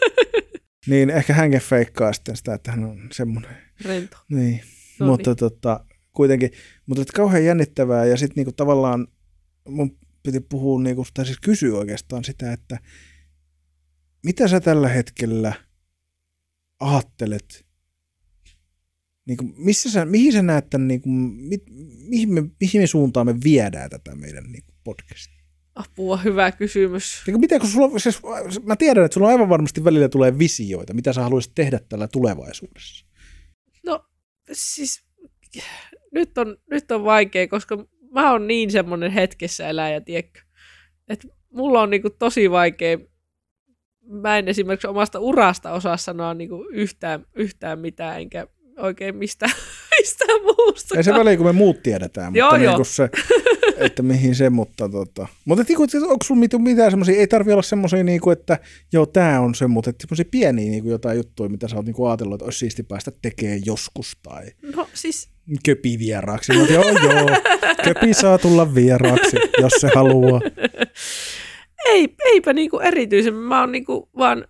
niin 0.90 1.10
ehkä 1.10 1.34
hänkin 1.34 1.60
feikkaa 1.60 2.12
sitten 2.12 2.36
sitä, 2.36 2.54
että 2.54 2.70
hän 2.70 2.84
on 2.84 3.08
semmoinen. 3.12 3.56
Rento. 3.84 4.16
Niin, 4.28 4.62
No 5.00 5.06
mutta 5.06 5.34
tota, 5.34 5.84
kuitenkin, 6.12 6.50
mutta 6.86 7.02
että 7.02 7.12
kauhean 7.16 7.44
jännittävää 7.44 8.04
ja 8.04 8.16
sitten 8.16 8.34
niinku 8.36 8.52
tavallaan 8.52 9.08
mun 9.68 9.98
piti 10.22 10.40
puhua, 10.40 10.82
niinku, 10.82 11.06
tai 11.14 11.26
siis 11.26 11.40
kysyä 11.40 11.78
oikeastaan 11.78 12.24
sitä, 12.24 12.52
että 12.52 12.78
mitä 14.24 14.48
sä 14.48 14.60
tällä 14.60 14.88
hetkellä 14.88 15.52
ajattelet, 16.80 17.65
niinku, 19.26 19.44
missä 19.56 19.90
sä, 19.90 20.04
mihin 20.04 20.32
sä 20.32 20.42
näet 20.42 20.70
tämän, 20.70 20.88
niinku, 20.88 21.08
mi, 21.08 21.58
mihin, 22.08 22.34
me, 22.34 22.42
mihin 22.60 22.80
me 22.80 22.86
suuntaan 22.86 23.26
me 23.26 23.34
viedään 23.44 23.90
tätä 23.90 24.14
meidän 24.14 24.44
niinku, 24.44 24.72
podcastia? 24.84 25.36
Apua, 25.74 26.16
hyvä 26.16 26.52
kysymys. 26.52 27.22
Niinku, 27.26 27.40
mitä, 27.40 27.58
kun 27.58 27.68
sulla, 27.68 27.98
siis, 27.98 28.20
mä 28.62 28.76
tiedän, 28.76 29.04
että 29.04 29.14
sulla 29.14 29.26
on 29.26 29.32
aivan 29.32 29.48
varmasti 29.48 29.84
välillä 29.84 30.08
tulee 30.08 30.38
visioita, 30.38 30.94
mitä 30.94 31.12
sä 31.12 31.22
haluaisit 31.22 31.52
tehdä 31.54 31.80
tällä 31.88 32.08
tulevaisuudessa. 32.08 33.06
No 33.86 34.04
siis 34.52 35.04
nyt 36.12 36.38
on, 36.38 36.56
nyt 36.70 36.90
on 36.90 37.04
vaikea, 37.04 37.48
koska 37.48 37.86
mä 38.12 38.32
oon 38.32 38.46
niin 38.46 38.70
semmoinen 38.70 39.10
hetkessä 39.10 39.68
eläjä, 39.68 40.00
tiedätkö? 40.00 40.40
Et 41.08 41.26
mulla 41.52 41.82
on 41.82 41.90
niinku 41.90 42.10
tosi 42.10 42.50
vaikea, 42.50 42.98
mä 44.08 44.38
en 44.38 44.48
esimerkiksi 44.48 44.86
omasta 44.86 45.18
urasta 45.18 45.72
osaa 45.72 45.96
sanoa 45.96 46.34
niinku 46.34 46.68
yhtään, 46.72 47.26
yhtään 47.34 47.78
mitään, 47.78 48.20
enkä 48.20 48.46
oikein 48.76 49.16
mistään, 49.16 49.52
mistään 50.00 50.40
muusta. 50.42 50.96
Ei 50.96 51.04
se 51.04 51.14
väliä, 51.14 51.36
kun 51.36 51.46
me 51.46 51.52
muut 51.52 51.82
tiedetään, 51.82 52.26
mutta 52.26 52.38
Joo, 52.38 52.56
niin 52.56 52.64
joo. 52.64 52.76
kuin 52.76 52.86
se, 52.86 53.10
että 53.76 54.02
mihin 54.02 54.34
se, 54.34 54.50
mutta 54.50 54.88
tota. 54.88 55.26
Mutta 55.44 55.62
et, 55.62 55.68
niinku, 55.68 55.82
että 55.84 55.98
onko 55.98 56.24
sulla 56.24 56.40
mitään, 56.40 56.62
mitään 56.62 56.90
semmoisia, 56.90 57.16
ei 57.20 57.26
tarvi 57.26 57.52
olla 57.52 57.62
semmoisia, 57.62 58.04
niinku, 58.04 58.30
että 58.30 58.58
joo, 58.92 59.06
tämä 59.06 59.40
on 59.40 59.54
se, 59.54 59.66
mutta 59.66 59.92
semmoisia 60.00 60.24
pieniä 60.30 60.70
niinku, 60.70 60.90
jotain 60.90 61.16
juttuja, 61.16 61.48
mitä 61.48 61.68
sä 61.68 61.76
oot 61.76 61.86
niinku 61.86 62.06
ajatellut, 62.06 62.34
että 62.34 62.44
olisi 62.44 62.58
siisti 62.58 62.82
päästä 62.82 63.12
tekemään 63.22 63.60
joskus 63.64 64.16
tai 64.22 64.46
No 64.76 64.88
siis, 64.94 65.28
köpi 65.64 65.98
vieraaksi. 65.98 66.52
Mä 66.52 66.58
oon, 66.58 66.72
joo, 66.72 66.84
joo, 66.84 67.26
köpi 67.84 68.14
saa 68.14 68.38
tulla 68.38 68.74
vieraaksi, 68.74 69.36
jos 69.60 69.72
se 69.78 69.88
haluaa. 69.94 70.40
ei, 71.86 72.14
eipä 72.24 72.52
niinku 72.52 72.78
erityisen. 72.78 73.34
Mä 73.34 73.60
oon 73.60 73.72
niinku 73.72 74.08
vaan 74.18 74.48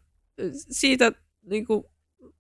siitä, 0.71 1.13
niinku, 1.51 1.91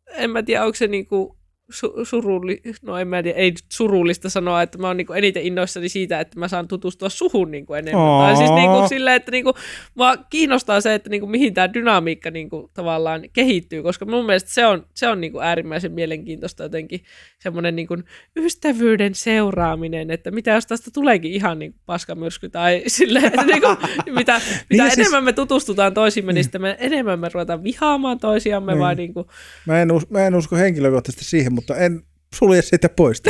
en 0.09 0.31
mä 0.31 0.43
tiedä, 0.43 0.65
onko 0.65 0.77
se 0.77 0.87
niinku 0.87 1.37
su- 1.73 2.05
surulli, 2.05 2.61
no 2.83 2.97
en 2.99 3.09
mä 3.09 3.23
tiedä, 3.23 3.39
ei 3.39 3.53
surullista 3.73 4.31
sanoa, 4.31 4.63
että 4.63 4.79
mä 4.79 4.87
oon 4.87 4.97
niinku 4.97 5.13
eniten 5.13 5.43
innoissani 5.43 5.89
siitä, 5.89 6.21
että 6.21 6.39
mä 6.39 6.49
saan 6.49 6.69
tutustua 6.69 7.09
suhun 7.09 7.51
niinku 7.51 7.75
enemmän. 7.75 8.19
Tai 8.21 8.37
siis 8.37 8.51
niinku 8.51 8.89
silleen, 8.89 9.17
että 9.17 9.31
niinku, 9.31 9.53
mua 9.95 10.17
kiinnostaa 10.17 10.81
se, 10.81 10.95
että 10.95 11.11
niinku, 11.11 11.27
mihin 11.27 11.55
tämä 11.55 11.75
dynamiikka 11.75 12.31
niinku, 12.31 12.71
tavallaan 12.75 13.23
kehittyy, 13.33 13.83
koska 13.83 14.05
mun 14.05 14.27
mielestä 14.27 14.51
se 14.51 14.67
on, 14.67 14.87
se 14.95 15.09
on 15.09 15.21
niinku 15.21 15.41
äärimmäisen 15.41 15.93
mielenkiintoista 15.93 16.63
jotenkin 16.63 17.01
semmoinen 17.39 17.77
niinku, 17.77 17.97
ystävyyden 18.37 19.15
seuraaminen, 19.15 20.11
että 20.11 20.31
mitä 20.31 20.51
jos 20.51 20.67
tästä 20.67 20.91
tuleekin 20.95 21.33
ihan 21.33 21.59
niinku, 21.59 21.79
paskamyrsky 21.87 22.49
tai 22.49 22.83
silleen, 22.87 23.25
että 23.25 23.45
niinku, 23.45 23.69
mitä, 24.15 24.41
mitä 24.71 24.83
ja 24.85 24.91
siis- 24.91 24.99
enemmän 24.99 25.25
me 25.25 25.33
tutustutaan 25.33 25.95
toisimme, 25.95 26.33
niin 26.33 26.45
sitten 26.45 26.63
me 26.63 26.77
enemmän 26.81 27.21
me 27.21 27.29
ruvetaan 27.35 27.63
vihaamaan 27.65 28.19
toisiamme 28.19 28.73
Niin. 28.73 28.81
vai 28.81 28.95
niinku, 28.95 29.27
Mä 29.67 29.83
en, 29.83 29.93
us, 29.93 30.11
mä 30.11 30.27
en 30.27 30.35
usko 30.35 30.57
henkilökohtaisesti 30.57 31.25
siihen, 31.25 31.53
mutta 31.57 31.77
en 31.77 32.03
sulje 32.35 32.63
sitä 32.63 32.89
pois. 32.89 33.23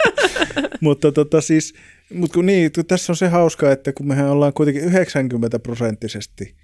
mutta 0.80 1.12
tota 1.12 1.40
siis, 1.40 1.74
mut 2.14 2.32
kun 2.32 2.46
niin, 2.46 2.72
kun 2.72 2.86
tässä 2.86 3.12
on 3.12 3.16
se 3.16 3.28
hauska, 3.28 3.72
että 3.72 3.92
kun 3.92 4.08
mehän 4.08 4.30
ollaan 4.30 4.52
kuitenkin 4.52 4.84
90 4.84 5.58
prosenttisesti 5.58 6.56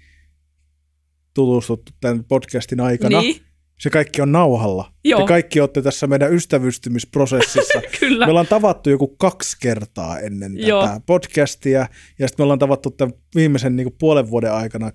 tutustuttu 1.33 1.91
tämän 2.01 2.23
podcastin 2.23 2.79
aikana, 2.79 3.21
niin, 3.21 3.41
se 3.79 3.89
kaikki 3.89 4.21
on 4.21 4.31
nauhalla. 4.31 4.93
Joo. 5.03 5.21
Te 5.21 5.27
kaikki 5.27 5.59
olette 5.59 5.81
tässä 5.81 6.07
meidän 6.07 6.33
ystävystymisprosessissa. 6.33 7.81
kyllä. 7.99 8.25
Me 8.25 8.29
ollaan 8.29 8.47
tavattu 8.47 8.89
joku 8.89 9.07
kaksi 9.07 9.57
kertaa 9.61 10.19
ennen 10.19 10.55
tätä 10.55 10.67
Joo. 10.67 10.99
podcastia, 11.05 11.79
ja 12.19 12.27
sitten 12.27 12.35
me 12.37 12.43
ollaan 12.43 12.59
tavattu 12.59 12.91
tämän 12.91 13.13
viimeisen 13.35 13.75
niin 13.75 13.95
puolen 13.99 14.29
vuoden 14.29 14.53
aikana 14.53 14.91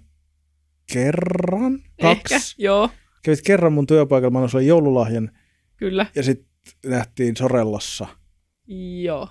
kerran, 0.92 1.78
kaksi. 2.00 2.34
Ehkä, 2.34 2.40
joo, 2.58 2.90
Kävit 3.26 3.42
kerran 3.42 3.72
mun 3.72 3.86
työpaikalla, 3.86 4.30
mä 4.30 4.44
annoin 4.44 4.66
joululahjan, 4.66 5.30
kyllä, 5.76 6.06
ja 6.14 6.22
sitten 6.22 6.46
nähtiin 6.86 7.36
Sorellassa. 7.36 8.06
joo. 9.02 9.28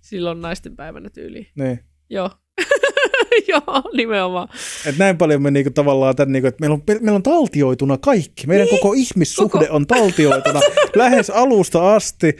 Silloin 0.00 0.40
naisten 0.40 0.76
päivänä 0.76 1.10
tyyliin. 1.10 1.46
Niin. 1.54 1.80
Joo. 2.10 2.30
Joo, 3.48 3.82
nimenomaan. 3.96 4.48
Et 4.86 4.98
näin 4.98 5.18
paljon 5.18 5.42
me 5.42 5.50
niinku 5.50 5.70
tavallaan 5.70 6.16
tämän, 6.16 6.32
niinku, 6.32 6.48
että 6.48 6.60
meillä 6.60 6.74
on, 6.74 6.82
meillä 6.86 7.16
on 7.16 7.22
taltioituna 7.22 7.98
kaikki. 7.98 8.46
Meidän 8.46 8.66
niin. 8.66 8.80
koko 8.80 8.94
ihmissuhde 8.96 9.58
Koko- 9.58 9.76
on 9.76 9.86
taltioituna 9.86 10.60
lähes 10.94 11.30
alusta 11.30 11.94
asti. 11.94 12.36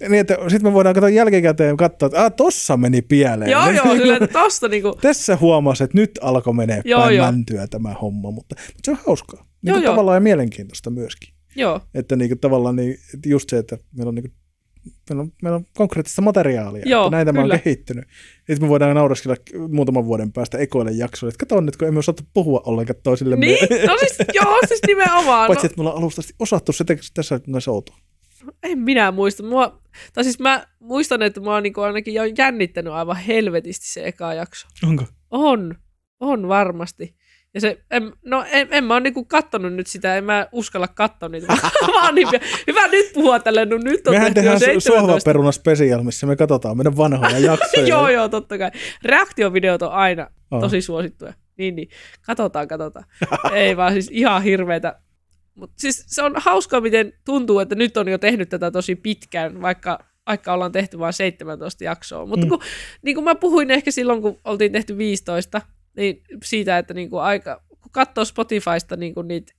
Niin, 0.00 0.14
että 0.14 0.36
sitten 0.48 0.62
me 0.62 0.72
voidaan 0.72 0.94
katsoa 0.94 1.08
jälkikäteen 1.08 1.76
katsoa, 1.76 2.06
että 2.06 2.24
ah, 2.24 2.32
tossa 2.32 2.76
meni 2.76 3.02
pieleen. 3.02 3.50
Joo, 3.50 3.70
joo, 3.84 3.96
sillä 3.96 4.26
tosta 4.26 4.68
niinku, 4.68 4.98
Tässä 5.00 5.36
huomasi, 5.36 5.84
että 5.84 5.98
nyt 5.98 6.10
alkoi 6.22 6.54
menee 6.54 6.82
Joo, 6.84 7.00
päin 7.00 7.16
joo. 7.16 7.26
mäntyä 7.26 7.66
tämä 7.66 7.94
homma, 7.94 8.30
mutta, 8.30 8.54
mutta 8.58 8.80
se 8.84 8.90
on 8.90 8.98
hauskaa. 9.06 9.40
Niin 9.62 9.68
Joo, 9.68 9.76
joo. 9.78 9.92
tavallaan 9.92 10.16
ja 10.16 10.20
mielenkiintoista 10.20 10.90
myöskin. 10.90 11.37
Joo, 11.58 11.80
Että 11.94 12.16
niin 12.16 12.28
kuin 12.28 12.38
tavallaan 12.38 12.76
niin, 12.76 12.98
just 13.26 13.50
se, 13.50 13.58
että 13.58 13.78
meillä 13.96 14.08
on, 14.08 14.14
niin 14.14 14.22
kuin, 14.22 14.32
meillä 15.10 15.22
on, 15.22 15.32
meillä 15.42 15.56
on 15.56 15.64
konkreettista 15.76 16.22
materiaalia, 16.22 16.82
Joo, 16.86 17.06
että 17.06 17.16
näitä 17.16 17.32
mä 17.32 17.42
kyllä. 17.42 17.54
oon 17.54 17.60
kehittynyt. 17.60 18.04
Sitten 18.36 18.62
me 18.62 18.68
voidaan 18.68 18.94
nauraskella 18.94 19.36
muutaman 19.68 20.04
vuoden 20.06 20.32
päästä 20.32 20.58
ekoille 20.58 20.90
jaksoille, 20.90 21.32
että 21.34 21.46
kato 21.46 21.60
nyt, 21.60 21.76
kun 21.76 21.88
emme 21.88 21.98
osata 21.98 22.22
puhua 22.34 22.62
ollenkaan 22.66 23.00
toisillemme. 23.02 23.46
niin, 23.46 23.86
no 23.86 23.96
siis, 23.98 24.16
joo, 24.42 24.58
siis 24.68 24.80
nimenomaan. 24.86 25.46
Paitsi, 25.46 25.66
että 25.66 25.76
me 25.76 25.82
ollaan 25.82 25.98
alusta 25.98 26.20
asti 26.20 26.34
osattu 26.38 26.72
se 26.72 26.84
tässä 27.14 27.40
kanssa 27.52 27.70
outoa. 27.70 27.96
en 28.62 28.78
minä 28.78 29.10
muista. 29.10 29.42
Mua, 29.42 29.82
tai 30.14 30.24
siis 30.24 30.38
mä 30.38 30.66
muistan, 30.80 31.22
että 31.22 31.40
mä 31.40 31.54
oon 31.54 31.62
niinku 31.62 31.80
ainakin 31.80 32.14
jo 32.14 32.22
jännittänyt 32.38 32.92
aivan 32.92 33.16
helvetisti 33.16 33.86
se 33.92 34.04
eka 34.04 34.34
jakso. 34.34 34.66
Onko? 34.86 35.04
On, 35.30 35.74
on 36.20 36.48
varmasti. 36.48 37.17
Ja 37.54 37.60
se, 37.60 37.78
en, 37.90 38.12
no 38.24 38.44
en, 38.50 38.68
en 38.70 38.84
mä 38.84 38.94
oon 38.94 39.02
niinku 39.02 39.24
kattonut 39.24 39.72
nyt 39.72 39.86
sitä, 39.86 40.16
en 40.16 40.24
mä 40.24 40.46
uskalla 40.52 40.88
katsoa 40.88 41.28
niitä. 41.28 41.56
oon 42.04 42.14
niin, 42.14 42.28
hyvä 42.66 42.88
nyt 42.88 43.12
puhua 43.14 43.38
tälle, 43.40 43.64
no 43.66 43.78
nyt 43.78 44.06
on 44.06 44.14
Mehän 44.14 44.34
tehdään 44.34 44.58
17. 44.60 44.90
sohvaperuna 45.00 45.52
special, 45.52 46.02
missä 46.02 46.26
me 46.26 46.36
katsotaan 46.36 46.76
meidän 46.76 46.96
vanhoja 46.96 47.38
jaksoja. 47.50 47.86
joo, 47.86 48.08
joo, 48.08 48.28
totta 48.28 48.58
kai. 48.58 48.70
Reaktiovideot 49.04 49.82
on 49.82 49.92
aina 49.92 50.26
On. 50.50 50.60
tosi 50.60 50.80
suosittuja. 50.82 51.32
Niin, 51.58 51.76
niin. 51.76 51.88
Katsotaan, 52.26 52.68
katsotaan. 52.68 53.04
Ei 53.52 53.76
vaan 53.76 53.92
siis 53.92 54.08
ihan 54.12 54.42
hirveetä. 54.42 55.00
Mutta 55.54 55.74
siis 55.78 56.04
se 56.06 56.22
on 56.22 56.32
hauskaa, 56.36 56.80
miten 56.80 57.12
tuntuu, 57.24 57.58
että 57.60 57.74
nyt 57.74 57.96
on 57.96 58.08
jo 58.08 58.18
tehnyt 58.18 58.48
tätä 58.48 58.70
tosi 58.70 58.96
pitkään, 58.96 59.62
vaikka, 59.62 59.98
vaikka 60.26 60.52
ollaan 60.52 60.72
tehty 60.72 60.98
vain 60.98 61.12
17 61.12 61.84
jaksoa. 61.84 62.26
Mutta 62.26 62.46
Mm. 62.46 62.50
kun, 62.50 62.60
niin 63.02 63.14
kuin 63.14 63.24
mä 63.24 63.34
puhuin 63.34 63.70
ehkä 63.70 63.90
silloin, 63.90 64.22
kun 64.22 64.38
oltiin 64.44 64.72
tehty 64.72 64.98
15, 64.98 65.60
niin 65.98 66.22
siitä, 66.44 66.78
että 66.78 66.94
niin 66.94 67.10
kuin 67.10 67.22
aika, 67.22 67.62
kun 67.68 67.92
katsoo 67.92 68.24
Spotifysta 68.24 68.96
niin 68.96 69.14
kuin 69.14 69.28
niitä 69.28 69.52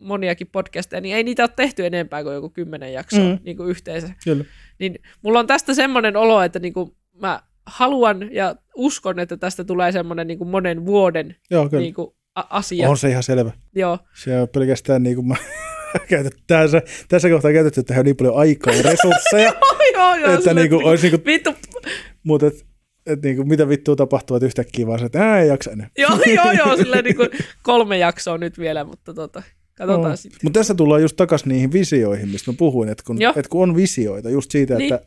moniakin 0.00 0.46
podcasteja, 0.46 1.00
niin 1.00 1.16
ei 1.16 1.24
niitä 1.24 1.42
ole 1.42 1.50
tehty 1.56 1.86
enempää 1.86 2.22
kuin 2.22 2.34
joku 2.34 2.50
kymmenen 2.50 2.92
jaksoa 2.92 3.20
Mm. 3.24 3.38
niin 3.44 3.56
kuin 3.56 3.68
yhteensä 3.68 4.10
Kyllä. 4.24 4.44
niin 4.78 4.98
mulla 5.22 5.38
on 5.38 5.46
tästä 5.46 5.74
semmoinen 5.74 6.16
olo, 6.16 6.42
että 6.42 6.58
niinku 6.58 6.96
mä 7.20 7.42
haluan 7.66 8.34
ja 8.34 8.54
uskon, 8.74 9.18
että 9.20 9.36
tästä 9.36 9.64
tulee 9.64 9.92
semmoinen 9.92 10.26
niin 10.26 10.38
kuin 10.38 10.48
monen 10.50 10.86
vuoden 10.86 11.36
Joo, 11.50 11.68
kyllä. 11.68 11.82
niin 11.82 11.94
kuin, 11.94 12.10
a- 12.34 12.44
asia. 12.50 12.88
On 12.88 12.96
se 12.98 13.08
ihan 13.10 13.22
selvä. 13.22 13.50
Joo, 13.74 13.98
Se 14.14 14.40
on 14.40 14.48
pelkästään 14.48 15.02
niin 15.02 15.14
kuin 15.16 15.28
mä 15.28 15.36
käytetty, 16.08 16.42
tässä, 16.46 16.82
tässä 17.08 17.28
kohtaa 17.28 17.52
käytetty 17.52 17.82
tähän 17.82 18.04
niin 18.04 18.16
paljon 18.16 18.36
aikaa 18.38 18.74
ja 18.74 18.82
resursseja, 18.82 19.52
joo, 19.94 20.14
joo. 20.14 20.30
että 20.34 20.36
silleen, 20.36 20.56
niin 20.56 20.70
kuin, 20.70 20.84
olisi 20.86 21.02
niin 21.10 21.20
kuin, 21.20 21.24
Vittu, 21.24 21.54
mutta 22.22 22.46
et, 22.46 22.66
et 23.12 23.22
niin 23.22 23.36
kuin, 23.36 23.48
mitä 23.48 23.68
vittua 23.68 23.96
tapahtuu, 23.96 24.36
että 24.36 24.46
yhtäkkiä 24.46 24.86
vaan 24.86 24.98
se, 24.98 25.04
että 25.04 25.22
ää, 25.30 25.40
ei 25.40 25.48
jaksa 25.48 25.70
enää. 25.70 25.90
joo, 25.98 26.18
joo, 26.36 26.52
joo, 26.52 26.76
silleen 26.76 27.04
niin 27.04 27.16
kuin 27.16 27.28
kolme 27.62 27.98
jaksoa 27.98 28.38
nyt 28.38 28.58
vielä, 28.58 28.84
mutta 28.84 29.14
tota, 29.14 29.42
katsotaan 29.76 30.10
No. 30.10 30.16
sitten. 30.16 30.38
Mutta 30.42 30.60
tässä 30.60 30.74
tullaan 30.74 31.02
just 31.02 31.16
takaisin 31.16 31.48
niihin 31.48 31.72
visioihin, 31.72 32.28
mistä 32.28 32.50
mä 32.50 32.56
puhuin, 32.58 32.88
että 32.88 33.04
kun, 33.06 33.22
että 33.22 33.48
kun 33.50 33.62
on 33.62 33.76
visioita, 33.76 34.30
just 34.30 34.50
siitä, 34.50 34.74
Niin. 34.74 34.94
että 34.94 35.06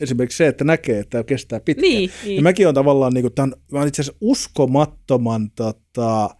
esimerkiksi 0.00 0.36
se, 0.38 0.46
että 0.46 0.64
näkee, 0.64 0.98
että 0.98 1.10
tämä 1.10 1.24
kestää 1.24 1.60
pitkään. 1.60 1.82
Niin, 1.90 2.10
Ja 2.22 2.26
niin. 2.28 2.42
mäkin 2.42 2.68
on 2.68 2.74
tavallaan, 2.74 3.12
niin 3.14 3.22
kuin, 3.22 3.34
tämän, 3.34 3.52
mä 3.72 3.84
itse 3.84 4.02
asiassa 4.02 4.18
uskomattoman 4.20 5.50
tota, 5.50 6.30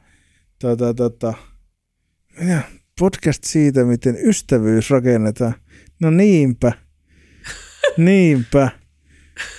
tota, 0.61 0.95
tota, 0.95 1.35
ja, 2.49 2.61
podcast 2.99 3.45
siitä, 3.45 3.85
miten 3.85 4.17
ystävyys 4.25 4.91
rakennetaan. 4.91 5.55
No 6.01 6.11
niinpä, 6.11 6.73
niinpä. 7.97 8.69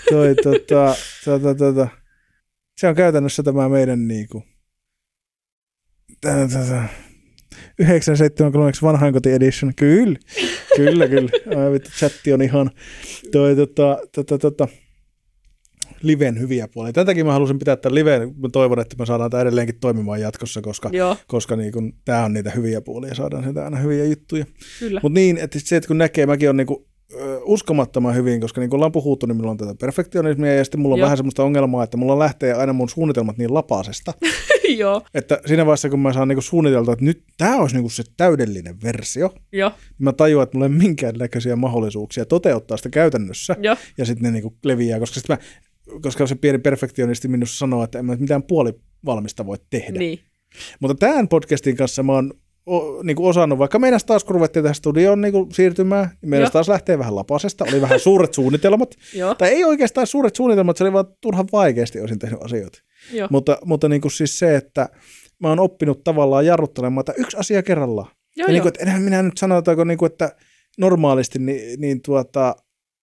Toi, 0.10 0.36
tota, 0.36 0.96
tota, 1.26 1.56
tota, 1.56 1.88
se 2.78 2.88
on 2.88 2.96
käytännössä 2.96 3.44
tämä 3.44 3.70
meidän 3.70 4.08
niinku, 4.08 4.44
tota, 6.22 6.84
973 7.80 8.72
vanhainkoti 8.82 9.32
edition. 9.32 9.74
Kyllä, 9.76 10.20
kyllä, 10.76 11.08
kyllä. 11.08 11.30
Ai 11.64 11.72
vittu, 11.72 11.90
chatti 11.90 12.34
on 12.34 12.42
ihan 12.42 12.72
toi, 13.32 13.56
tota, 13.56 13.98
tota, 14.16 14.38
tota, 14.38 14.68
liven 16.04 16.40
hyviä 16.40 16.68
puolia. 16.68 16.94
Tämän 16.94 17.06
takia 17.06 17.26
mä 17.26 17.34
halusin 17.34 17.60
pitää 17.60 17.76
tämän 17.76 17.96
liven. 17.96 18.36
Mä 18.38 18.50
toivon, 18.52 18.80
että 18.80 18.96
me 19.00 19.06
saadaan 19.06 19.30
tämä 19.32 19.42
edelleenkin 19.42 19.80
toimimaan 19.80 20.22
jatkossa, 20.22 20.62
koska, 20.62 20.90
Joo, 20.94 21.18
koska 21.28 21.56
niin 21.56 21.72
kun, 21.72 21.94
tämä 22.06 22.26
on 22.26 22.34
niitä 22.34 22.50
hyviä 22.50 22.82
puolia 22.82 23.10
ja 23.10 23.16
saadaan 23.16 23.44
sieltä 23.44 23.64
aina 23.64 23.78
hyviä 23.78 24.06
juttuja. 24.06 24.46
Mutta 25.02 25.20
niin, 25.20 25.38
että 25.38 25.60
se, 25.60 25.76
että 25.76 25.88
kun 25.88 25.98
näkee, 25.98 26.26
mäkin 26.26 26.50
on 26.50 26.58
niinku, 26.58 26.88
ö, 26.88 26.91
uskomattoman 27.44 28.16
hyvin, 28.16 28.42
koska 28.42 28.62
niin 28.62 28.70
kuin 28.70 28.78
ollaan 28.78 28.92
puhuttu, 28.92 29.26
niin 29.26 29.36
minulla 29.36 29.52
on 29.52 29.58
tätä 29.58 29.76
perfektionismia 29.76 30.56
ja 30.56 30.64
sitten 30.64 30.80
mulla 30.80 30.94
on 30.94 31.00
Joo. 31.00 31.06
vähän 31.06 31.18
semmoista 31.18 31.44
ongelmaa, 31.44 31.84
että 31.84 31.98
mulla 31.98 32.20
lähtee 32.20 32.54
aina 32.54 32.74
mun 32.74 32.90
suunnitelmat 32.90 33.38
niin 33.38 33.54
lapasesta, 33.54 34.14
joo, 34.78 35.02
että 35.14 35.40
siinä 35.46 35.66
vaiheessa, 35.66 35.90
kun 35.90 36.00
mä 36.00 36.14
saan 36.14 36.28
niinku 36.28 36.42
suunniteltua, 36.42 36.94
että 36.94 37.06
nyt 37.06 37.24
tämä 37.38 37.58
olisi 37.58 37.76
niinku 37.76 37.90
se 37.90 38.04
täydellinen 38.18 38.82
versio, 38.84 39.34
joo, 39.52 39.70
niin 39.70 39.80
mä 40.00 40.14
tajuan, 40.14 40.44
että 40.44 40.58
mulla 40.58 40.66
ei 40.66 40.74
ole 40.74 40.84
minkäännäköisiä 40.84 41.56
mahdollisuuksia 41.56 42.26
toteuttaa 42.26 42.78
sitä 42.78 42.90
käytännössä 42.90 43.56
joo, 43.62 43.76
ja 43.98 44.06
sitten 44.06 44.24
ne 44.24 44.32
niinku 44.32 44.58
leviää, 44.66 45.00
koska, 45.00 45.16
sit 45.16 45.30
mä, 45.30 45.38
koska 46.02 46.28
se 46.28 46.36
pieni 46.36 46.60
perfektionisti 46.60 47.28
minussa 47.28 47.58
sanoo, 47.58 47.84
että 47.84 48.00
en 48.00 48.06
mä 48.06 48.16
mitään 48.16 48.44
puolivalmista 48.44 49.46
voi 49.46 49.58
tehdä. 49.70 50.00
niin. 50.00 50.20
Mutta 50.80 50.96
tämän 50.96 51.28
podcastin 51.28 51.78
kanssa 51.78 52.04
mä 52.04 52.12
oon 52.12 52.34
o, 52.66 53.04
niinku 53.04 53.28
osannut, 53.28 53.60
vaikka 53.60 53.80
meidän 53.80 54.00
taas 54.06 54.24
kun 54.24 54.34
ruvettiin 54.34 54.64
tähän 54.64 54.76
studioon 54.76 55.22
niinku 55.22 55.48
siirtymään, 55.54 56.10
niin 56.22 56.30
meidän 56.30 56.52
taas 56.52 56.70
lähtee 56.70 57.00
vähän 57.00 57.16
lapasesta, 57.16 57.66
oli 57.70 57.82
vähän 57.82 58.00
suuret 58.00 58.34
suunnitelmat, 58.34 58.96
tai 59.38 59.50
ei 59.50 59.64
oikeastaan 59.64 60.08
suuret 60.08 60.36
suunnitelmat, 60.36 60.78
se 60.78 60.84
oli 60.84 60.94
vaan 60.94 61.06
turhan 61.22 61.48
vaikeasti 61.52 62.00
olisin 62.00 62.20
tehnyt 62.20 62.44
asioita. 62.44 62.80
joo, 63.14 63.28
Mutta, 63.32 63.58
mutta 63.66 63.90
niinku 63.90 64.10
siis 64.10 64.40
se, 64.40 64.56
että 64.56 64.90
mä 65.40 65.50
oon 65.50 65.60
oppinut 65.60 66.04
tavallaan 66.04 66.46
jarruttelemaan, 66.46 67.02
että 67.02 67.14
yksi 67.18 67.38
asia 67.38 67.64
kerrallaan. 67.64 68.08
joo, 68.36 68.48
ja 68.48 68.52
niinku, 68.52 68.68
joo. 68.68 68.68
että 68.68 68.84
enhän 68.84 69.02
minä 69.02 69.22
nyt 69.22 69.38
sanotaanko, 69.38 69.84
niinku, 69.84 70.06
että 70.06 70.36
normaalisti 70.78 71.40
niin, 71.40 71.82
niin 71.82 72.02
tuota, 72.02 72.56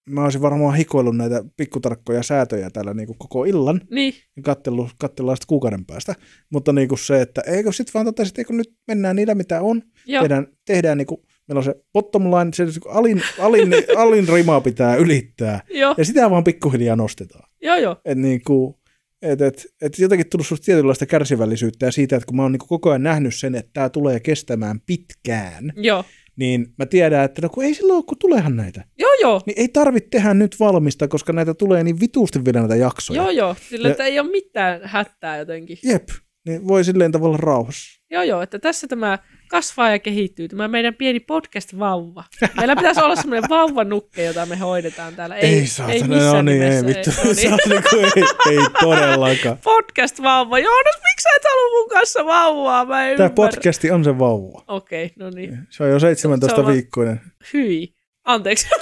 mä 0.09 0.25
olisin 0.25 0.43
varmaan 0.43 0.77
hikoillut 0.77 1.17
näitä 1.17 1.45
pikkutarkkoja 1.57 2.23
säätöjä 2.23 2.71
täällä 2.71 2.95
niinku 2.95 3.15
koko 3.19 3.45
illan. 3.45 3.81
Niin, 3.91 4.15
ja 4.37 4.43
kattellut, 4.43 4.91
katsellaan 4.99 5.37
sitten 5.37 5.49
kuukauden 5.49 5.87
päästä. 5.87 6.15
Mutta 6.53 6.73
niinku 6.73 6.97
se, 6.97 7.21
että 7.21 7.41
eikö 7.41 7.73
sitten 7.73 7.95
vaan 7.95 8.07
totesin, 8.07 8.31
että 8.31 8.41
eikö 8.41 8.53
nyt 8.53 8.75
mennään 8.89 9.17
niillä 9.17 9.35
mitä 9.35 9.61
on, 9.63 9.83
joo, 10.07 10.23
tehdään, 10.23 10.47
tehdään 10.65 10.99
niinku, 10.99 11.23
meillä 11.49 11.59
on 11.59 11.65
se 11.65 11.75
bottom 11.93 12.25
line, 12.25 12.51
se 12.55 12.65
niinku 12.65 12.89
alin, 12.89 13.23
alin, 13.39 13.75
alin 13.97 14.29
rimaa 14.29 14.61
pitää 14.61 14.97
ylittää. 14.97 15.61
Joo, 15.71 15.95
ja 15.99 16.05
sitä 16.05 16.31
vaan 16.31 16.45
pikkuhiljaa 16.45 16.97
nostetaan. 16.97 17.51
joo, 17.63 17.77
joo, 17.77 17.97
Et 18.05 18.19
niinku, 18.19 18.79
et, 19.23 19.41
et, 19.41 19.67
et 19.83 19.99
jotenkin 19.99 20.31
tullut 20.31 20.47
susta 20.47 20.65
tietynlaista 20.65 21.07
kärsivällisyyttä 21.07 21.87
ja 21.87 21.93
siitä, 21.93 22.17
että 22.17 22.27
kun 22.27 22.37
mä 22.37 22.43
oon 22.43 22.53
niinku 22.53 22.67
koko 22.67 22.91
ajan 22.91 23.03
nähnyt 23.03 23.35
sen, 23.35 23.55
että 23.55 23.71
tämä 23.73 23.89
tulee 23.89 24.21
kestämään 24.21 24.81
pitkään, 24.87 25.73
joo, 25.77 26.05
niin 26.39 26.66
mä 26.78 26.86
tiedän, 26.86 27.24
että 27.24 27.43
no 27.43 27.49
kun 27.49 27.64
ei 27.64 27.74
silloin, 27.74 28.05
kun 28.05 28.18
tuleehan 28.18 28.57
näitä, 28.57 28.84
joo, 28.99 29.11
joo, 29.20 29.41
niin 29.47 29.55
ei 29.61 29.68
tarvitse 29.68 30.09
tehdä 30.11 30.34
nyt 30.34 30.61
valmista, 30.61 31.09
koska 31.09 31.32
näitä 31.32 31.55
tulee 31.55 31.84
niin 31.84 32.01
vituusti 32.01 32.45
vielä 32.45 32.61
näitä 32.61 32.76
jaksoja. 32.76 33.22
joo, 33.22 33.30
joo, 33.30 33.57
sillä 33.68 33.89
Ja- 33.89 33.93
että 33.93 34.05
ei 34.05 34.20
ole 34.20 34.30
mitään 34.30 34.80
hätää 34.84 35.39
jotenkin. 35.39 35.78
Jep, 35.84 36.09
niin 36.47 36.68
voi 36.68 36.84
silleen 36.84 37.12
tavalla 37.12 37.36
rauhassa. 37.36 38.01
Joo, 38.11 38.22
joo, 38.22 38.43
että 38.43 38.59
tässä 38.59 38.86
tämä 38.89 39.18
kasvaa 39.49 39.91
ja 39.91 39.99
kehittyy, 39.99 40.49
tämä 40.49 40.69
meidän 40.69 40.95
pieni 40.95 41.21
podcast-vauva. 41.21 42.25
Meillä 42.57 42.77
pitäisi 42.77 43.01
olla 43.01 43.17
semmoinen 43.17 43.49
vauvanukke, 43.51 44.25
jota 44.25 44.47
me 44.47 44.57
hoidetaan 44.57 45.17
täällä. 45.17 45.37
Ei, 45.37 45.49
Ei, 45.49 45.59
ei 45.59 45.67
saatana, 45.67 45.99
missään 46.07 46.35
no 46.35 46.43
niin, 46.43 46.63
ei 46.63 46.71
nimessä, 46.83 46.87
vittu. 46.87 47.11
no 47.29 47.35
Se 47.35 47.49
niin. 47.49 47.59
niinku, 47.69 47.97
ei, 47.97 48.53
ei 48.53 48.59
todellakaan. 48.81 49.59
Podcast-vauva. 49.65 50.59
Joonas, 50.59 50.95
miksi 50.95 51.23
sä 51.23 51.29
et 51.37 51.43
halua 51.51 51.81
mun 51.81 51.89
kanssa 51.89 52.25
vauvaa? 52.25 52.85
Mä 52.85 53.09
en 53.09 53.17
Tämä 53.17 53.27
ymmärrä. 53.29 53.35
podcasti 53.35 53.91
on 53.91 54.05
se 54.05 54.19
vauva. 54.19 54.65
Okei, 54.69 55.13
no 55.19 55.31
niin. 55.31 55.59
Se 55.71 55.83
on 55.85 55.91
jo 55.91 56.01
17 56.01 56.55
Se 56.55 56.61
on 56.61 56.65
vaan- 56.67 56.75
viikkoinen. 56.75 57.21
Hyi. 57.53 57.95
Anteeksi. 58.25 58.67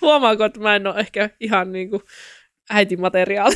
Huomaako, 0.00 0.44
että 0.44 0.60
mä 0.60 0.76
en 0.76 0.86
ole 0.86 1.00
ehkä 1.00 1.30
ihan 1.40 1.72
niin 1.72 1.90
kuin 1.90 2.02
äitimateriaali. 2.70 3.54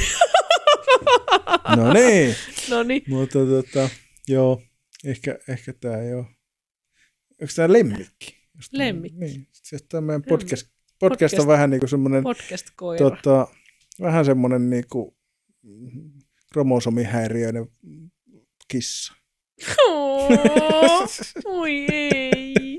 No 1.77 1.93
niin, 1.93 2.35
no 2.71 2.83
niin. 2.83 3.03
mutta 3.09 3.39
tota, 3.39 3.89
joo, 4.29 4.63
ehkä, 5.05 5.39
ehkä 5.49 5.73
tämä 5.73 5.97
ei 5.97 6.15
ole. 6.15 6.25
Onko 7.41 7.53
tämä 7.57 7.73
lemmikki? 7.73 8.37
Just 8.57 8.73
Lemmikki. 8.73 9.19
Niin, 9.19 9.49
se 9.53 9.79
tämä 9.89 10.01
meidän 10.01 10.23
Lemmikki. 10.27 10.45
podcast, 10.45 10.67
podcast 10.99 11.35
on 11.35 11.37
Podcast. 11.39 11.47
vähän 11.49 11.71
niin 11.71 11.81
kuin 11.81 11.91
semmoinen, 11.91 12.23
Podcast-koira. 12.23 12.99
tota, 12.99 13.49
vähän 14.01 14.25
semmoinen 14.25 14.71
niin 14.71 14.85
kuin 14.93 15.17
kromosomihäiriöinen 16.53 17.67
kissa. 18.69 19.15
Oh, 19.89 20.29
oi 21.45 21.87
ei. 21.91 22.79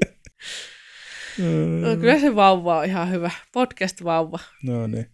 Mm. 1.38 1.82
No, 1.82 1.98
kyllä 1.98 2.20
se 2.20 2.36
vauva 2.36 2.80
on 2.80 2.86
ihan 2.86 3.12
hyvä. 3.12 3.32
Podcast-vauva. 3.54 4.40
No 4.64 4.88
niin. 4.88 5.12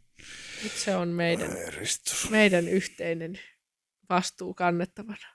Nyt 0.63 0.71
se 0.71 0.95
on 0.95 1.07
meidän, 1.09 1.51
meidän 2.29 2.67
yhteinen 2.67 3.39
vastuu 4.09 4.53
kannettavana. 4.53 5.27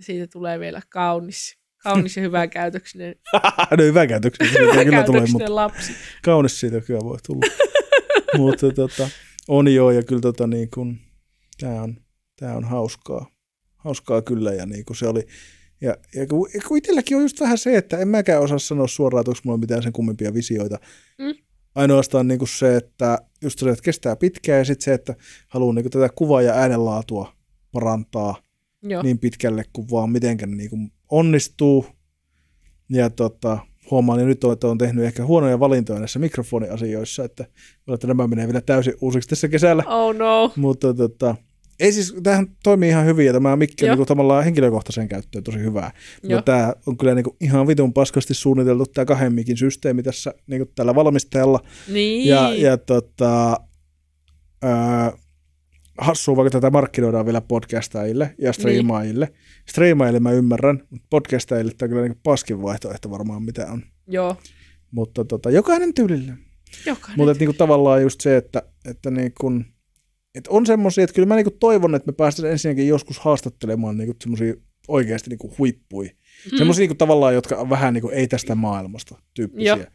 Ja 0.00 0.04
siitä 0.04 0.26
tulee 0.32 0.60
vielä 0.60 0.82
kaunis, 0.88 1.58
kaunis 1.82 2.16
ja 2.16 2.22
hyvä 2.22 2.46
käytöksinen, 2.46 3.14
no 3.78 3.84
hyvä 3.84 4.06
käytöksiä. 4.06 4.46
Siitä 4.46 4.84
kyllä 4.84 5.02
tulee, 5.02 5.02
mutta 5.02 5.12
käytöksinen 5.12 5.54
lapsi. 5.54 5.92
kaunis 6.22 6.60
siitä 6.60 6.80
kyllä 6.80 7.00
voi 7.00 7.18
tulla. 7.26 7.46
mutta 8.38 8.72
tota, 8.72 9.08
on 9.48 9.74
joo, 9.74 9.90
ja 9.90 10.02
kyllä 10.02 10.20
tota, 10.20 10.46
niin 10.46 10.70
kun, 10.70 10.98
tää, 11.60 11.82
on, 11.82 11.96
tää 12.36 12.56
on 12.56 12.64
hauskaa. 12.64 13.26
Hauskaa 13.76 14.22
kyllä, 14.22 14.52
ja 14.52 14.66
niin 14.66 14.84
kuin 14.84 14.96
se 14.96 15.08
oli. 15.08 15.26
Ja, 15.80 15.96
ja 16.14 16.26
kun, 16.26 16.48
kun 16.68 16.78
itselläkin 16.78 17.16
on 17.16 17.22
just 17.22 17.40
vähän 17.40 17.58
se, 17.58 17.76
että 17.76 17.98
en 17.98 18.08
mäkään 18.08 18.42
osaa 18.42 18.58
sanoa 18.58 18.86
suoraan, 18.86 19.20
että 19.20 19.30
onko 19.30 19.40
mulla 19.44 19.58
mitään 19.58 19.82
sen 19.82 19.92
kummimpia 19.92 20.34
visioita. 20.34 20.78
Mm. 21.18 21.34
Ainoastaan 21.74 22.28
niin 22.28 22.38
kuin 22.38 22.48
se, 22.48 22.76
että 22.76 23.18
just 23.42 23.58
se, 23.58 23.70
että 23.70 23.82
kestää 23.82 24.16
pitkään, 24.16 24.58
ja 24.58 24.64
sitten 24.64 24.84
se, 24.84 24.94
että 24.94 25.14
haluaa 25.48 25.74
niin 25.74 25.84
kuin 25.84 25.92
tätä 25.92 26.08
kuva- 26.08 26.42
ja 26.42 26.54
äänenlaatua 26.54 27.32
parantaa 27.72 28.49
Joo, 28.82 29.02
niin 29.02 29.18
pitkälle 29.18 29.64
kuin 29.72 29.90
vaan 29.90 30.10
mitenkään 30.10 30.56
niin 30.56 30.70
kuin 30.70 30.92
onnistuu. 31.08 31.86
Ja 32.90 33.10
tota, 33.10 33.58
huomaan 33.90 34.20
jo 34.20 34.26
nyt, 34.26 34.44
että 34.52 34.68
on 34.68 34.78
tehnyt 34.78 35.04
ehkä 35.04 35.24
huonoja 35.24 35.60
valintoja 35.60 35.98
näissä 35.98 36.18
mikrofoniasioissa, 36.18 37.24
että, 37.24 37.44
että 37.94 38.06
nämä 38.06 38.26
menee 38.26 38.46
vielä 38.46 38.60
täysin 38.60 38.94
uusiksi 39.00 39.28
tässä 39.28 39.48
kesällä. 39.48 39.84
oh 39.86 40.14
no. 40.14 40.52
Mutta 40.56 40.94
tota, 40.94 41.34
ei 41.80 41.92
siis, 41.92 42.14
tämähän 42.22 42.46
toimii 42.62 42.88
ihan 42.88 43.06
hyvin 43.06 43.26
ja 43.26 43.32
tämä 43.32 43.56
mikki 43.56 43.90
on 43.90 43.98
niin 43.98 44.06
tavallaan 44.06 44.44
henkilökohtaiseen 44.44 45.08
käyttöön 45.08 45.44
tosi 45.44 45.58
hyvää. 45.58 45.92
Joo. 46.22 46.38
Mutta 46.38 46.52
tämä 46.52 46.72
on 46.86 46.96
kyllä 46.96 47.14
niin 47.14 47.24
ihan 47.40 47.66
vitun 47.66 47.92
paskasti 47.92 48.34
suunniteltu 48.34 48.86
tämä 48.86 49.04
kahden 49.04 49.32
mikin 49.32 49.56
systeemi 49.56 50.02
tässä 50.02 50.34
niin 50.46 50.70
tällä 50.74 50.94
valmistajalla. 50.94 51.60
Niin. 51.88 52.28
Ja, 52.28 52.54
ja 52.54 52.76
tota, 52.76 53.56
ää, 54.62 55.12
hassua, 56.00 56.36
vaikka 56.36 56.50
tätä 56.50 56.70
markkinoidaan 56.70 57.26
vielä 57.26 57.40
podcastajille 57.40 58.34
ja 58.38 58.52
striimaajille. 58.52 59.26
Niin. 59.26 59.36
Striimaajille 59.68 60.20
mä 60.20 60.32
ymmärrän, 60.32 60.82
mutta 60.90 61.06
podcastajille 61.10 61.72
tämä 61.78 61.86
on 61.86 61.90
kyllä 61.90 62.08
niin 62.08 62.20
paskin 62.22 62.62
vaihtoehto 62.62 63.10
varmaan 63.10 63.42
mitä 63.42 63.66
on. 63.72 63.82
Joo, 64.06 64.36
Mutta 64.90 65.24
tota, 65.24 65.50
jokainen 65.50 65.94
tyylillä. 65.94 66.36
jokainen. 66.86 67.16
Mutta 67.16 67.38
niinku 67.38 67.52
tavallaan 67.52 68.02
just 68.02 68.20
se, 68.20 68.36
että, 68.36 68.62
että 68.84 69.10
niinku, 69.10 69.52
et 70.34 70.46
on 70.48 70.66
semmoisia, 70.66 71.04
että 71.04 71.14
kyllä 71.14 71.28
mä 71.28 71.36
niinku 71.36 71.56
toivon, 71.60 71.94
että 71.94 72.06
me 72.06 72.12
päästään 72.12 72.52
ensinnäkin 72.52 72.88
joskus 72.88 73.18
haastattelemaan 73.18 73.96
niinku 73.96 74.14
semmoisia 74.20 74.54
oikeasti 74.88 75.30
niinku 75.30 75.54
huippui. 75.58 76.10
Mm. 76.52 76.58
Semmoisia 76.58 76.82
niinku 76.82 76.94
tavallaan, 76.94 77.34
jotka 77.34 77.56
on 77.56 77.70
vähän 77.70 77.94
niinku 77.94 78.08
ei 78.08 78.28
tästä 78.28 78.54
maailmasta 78.54 79.18
tyyppisiä. 79.34 79.76
Joo. 79.76 79.86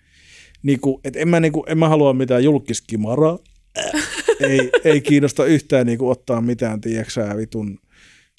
Niinku, 0.63 1.01
et 1.03 1.15
en, 1.15 1.27
mä 1.27 1.39
niinku, 1.39 1.65
en 1.67 1.77
mä 1.77 1.89
halua 1.89 2.13
mitään 2.13 2.43
julkiskimaraa, 2.43 3.39
ei, 4.39 4.71
ei 4.83 5.01
kiinnosta 5.01 5.45
yhtään 5.45 5.85
niin 5.85 5.97
kuin 5.97 6.11
ottaa 6.11 6.41
mitään, 6.41 6.81
tiedäksää, 6.81 7.37
vitun 7.37 7.79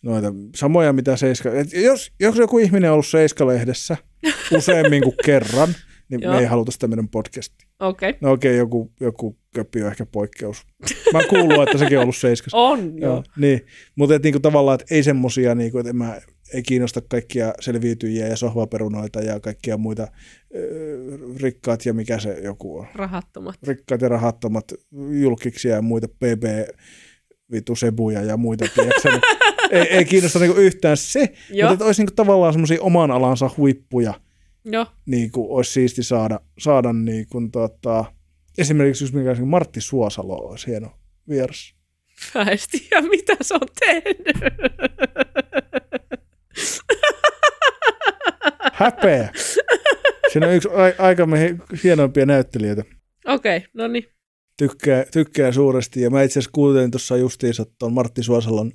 noita 0.03 0.33
samoja 0.57 0.93
mitä 0.93 1.17
Seiska. 1.17 1.53
Et 1.53 1.73
jos, 1.73 2.13
jos 2.21 2.37
joku 2.37 2.59
ihminen 2.59 2.91
on 2.91 2.93
ollut 2.93 3.07
Seiska-lehdessä 3.07 3.97
useammin 4.57 5.03
kuin 5.03 5.17
kerran, 5.25 5.69
niin 6.09 6.21
Joo. 6.21 6.35
me 6.35 6.41
ei 6.41 6.47
haluta 6.47 6.73
sitä 6.73 6.89
meidän 6.89 7.09
podcastia. 7.09 7.69
Okei. 7.81 8.11
Okay. 8.11 8.19
No 8.21 8.33
okei, 8.33 8.51
okay, 8.51 8.59
joku, 8.59 8.93
joku 9.01 9.37
köppi 9.55 9.83
on 9.83 9.89
ehkä 9.89 10.07
poikkeus. 10.07 10.63
Mä 11.13 11.21
kuuluu, 11.29 11.63
että 11.63 11.79
sekin 11.79 11.99
on 11.99 12.03
ollut 12.03 12.17
Seiskassa. 12.17 12.57
On, 12.57 12.99
joo. 13.01 13.25
Niin, 13.37 13.67
mutta 13.97 14.15
et 14.15 14.23
niinku 14.23 14.41
tavallaan, 14.41 14.81
että 14.81 14.95
ei 14.95 15.03
semmosia, 15.03 15.55
niinku, 15.55 15.79
että 15.79 15.93
mä 15.93 16.21
ei 16.55 16.63
kiinnosta 16.63 17.01
kaikkia 17.01 17.55
selviytyjiä 17.61 18.27
ja 18.27 18.37
sohvaperunoita 18.37 19.21
ja 19.21 19.41
kaikkia 19.41 19.77
muita 19.77 20.09
rikkaat 21.37 21.87
ja 21.87 21.95
mikä 21.95 22.19
se 22.19 22.39
joku 22.43 22.79
on. 22.79 22.87
Rahattomat. 22.95 23.55
Rikkaat 23.63 24.01
ja 24.01 24.09
rahattomat 24.09 24.73
julkiksia 25.21 25.75
ja 25.75 25.83
muita 25.83 26.09
PB 26.09 26.45
vitu 27.53 27.77
sebuja 27.77 28.23
ja 28.23 28.37
muita. 28.37 28.65
tiedätkö, 28.75 29.09
ei, 29.71 29.83
ei 29.83 30.05
kiinnosta 30.05 30.39
niinku 30.39 30.61
yhtään 30.61 30.97
se, 30.97 31.33
Joo. 31.51 31.69
mutta 31.69 31.73
että 31.73 31.85
olisi 31.85 32.03
niinku 32.03 32.15
tavallaan 32.15 32.53
semmoisia 32.53 32.83
oman 32.83 33.11
alansa 33.11 33.51
huippuja, 33.57 34.15
Joo. 34.65 34.87
niin 35.07 35.31
kuin 35.31 35.51
olisi 35.51 35.73
siisti 35.73 36.03
saada, 36.03 36.41
saada 36.59 36.93
niin 36.93 37.27
kuin, 37.29 37.51
tota, 37.51 38.05
esimerkiksi 38.59 39.05
just 39.05 39.15
mikä 39.15 39.35
Martti 39.45 39.81
Suosalo 39.81 40.35
olisi 40.35 40.67
hieno 40.67 40.91
vieras. 41.29 41.75
Mä 42.35 42.43
en 42.43 42.59
tiedä, 42.71 43.09
mitä 43.09 43.37
se 43.41 43.55
on 43.55 43.69
tehnyt. 43.81 44.37
Häpeä! 48.73 49.31
Siinä 50.33 50.47
on 50.47 50.55
yksi 50.55 50.69
a- 50.69 51.05
aikamme 51.05 51.57
hienoimpia 51.85 52.27
näyttelijöitä. 52.27 52.85
Okei, 53.27 53.57
okay, 53.57 53.69
no 53.75 53.89
niin. 53.89 54.05
Tykkää, 54.57 55.05
tykkää 55.13 55.53
suuresti. 55.53 56.01
Ja 56.01 56.11
mä 56.11 56.23
itse 56.23 56.39
asiassa 56.39 56.51
kuuntelin 56.55 56.91
tuossa 56.91 57.17
justiinsa 57.17 57.65
tuon 57.79 57.93
Martti 57.93 58.23
Suosalon, 58.23 58.73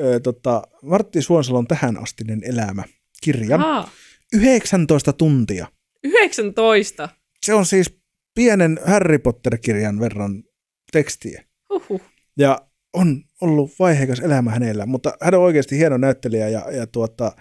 ö, 0.00 0.20
tota, 0.20 0.62
Martti 0.82 1.22
Suosalon 1.22 1.66
tähän 1.66 2.02
astinen 2.02 2.40
elämä 2.44 2.84
kirjan. 3.22 3.60
Aa, 3.60 3.90
19 4.32 5.12
tuntia. 5.12 5.66
19. 6.04 7.08
Se 7.42 7.54
on 7.54 7.66
siis 7.66 7.98
pienen 8.34 8.80
Harry 8.86 9.18
Potter-kirjan 9.18 10.00
verran 10.00 10.44
tekstiä. 10.92 11.44
Huhhuh. 11.70 12.00
Ja 12.38 12.67
on 12.98 13.24
ollut 13.40 13.70
vaiheikas 13.78 14.20
elämä 14.20 14.50
hänellä, 14.50 14.86
mutta 14.86 15.12
hän 15.22 15.34
on 15.34 15.42
oikeasti 15.42 15.78
hieno 15.78 15.96
näyttelijä 15.96 16.48
ja, 16.48 16.72
ja 16.72 16.86
tuota, 16.86 17.32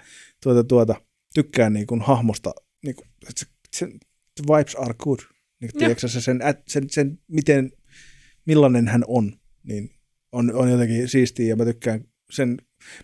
tuota, 0.44 0.64
tuota, 0.64 0.96
tykkään 1.34 1.74
niin 1.74 1.88
kuin 1.88 2.02
hahmosta, 2.02 2.54
niin 2.86 2.96
kuin, 2.96 3.08
se, 3.36 3.46
se, 3.76 3.88
the 4.36 4.56
vibes 4.56 4.76
are 4.76 4.94
good. 4.94 5.20
Niin, 5.62 5.72
tiedätkö, 5.78 6.08
se, 6.08 6.22
sen, 6.22 6.40
sen, 6.68 6.90
sen, 6.90 7.20
miten, 7.28 7.72
millainen 8.46 8.88
hän 8.88 9.04
on, 9.08 9.34
niin 9.64 9.90
on, 10.32 10.56
on 10.56 10.72
jotenkin 10.72 11.10
siistiä 11.10 11.48
ja 11.48 11.56
mä 11.56 11.66
tykkään 11.66 12.04
sen, 12.32 12.58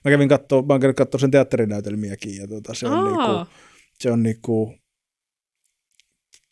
mä 0.06 0.12
kävin 0.12 0.30
kattoo, 0.30 0.62
mä 0.62 0.94
katsoa 0.94 1.20
sen 1.20 1.32
teatterinäytelmiäkin 1.32 2.38
ja 2.38 2.48
tuota, 2.48 2.74
se 2.74 2.88
on, 2.88 2.94
Aa, 2.94 3.04
niinku, 3.04 3.54
se 4.00 4.12
on 4.12 4.24
niinku, 4.24 4.76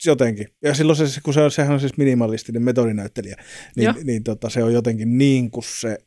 jotenkin. 0.06 0.48
Ja 0.62 0.74
silloin 0.74 0.96
se, 0.96 1.20
kun 1.20 1.34
se 1.34 1.40
on, 1.40 1.50
sehän 1.50 1.72
on 1.72 1.80
siis 1.80 1.96
minimalistinen 1.96 2.62
metodinäyttelijä, 2.62 3.36
Joo. 3.76 3.92
niin, 3.92 4.06
niin 4.06 4.24
tota, 4.24 4.50
se 4.50 4.64
on 4.64 4.72
jotenkin 4.72 5.18
niin 5.18 5.50
kuin 5.50 5.64
se, 5.64 5.98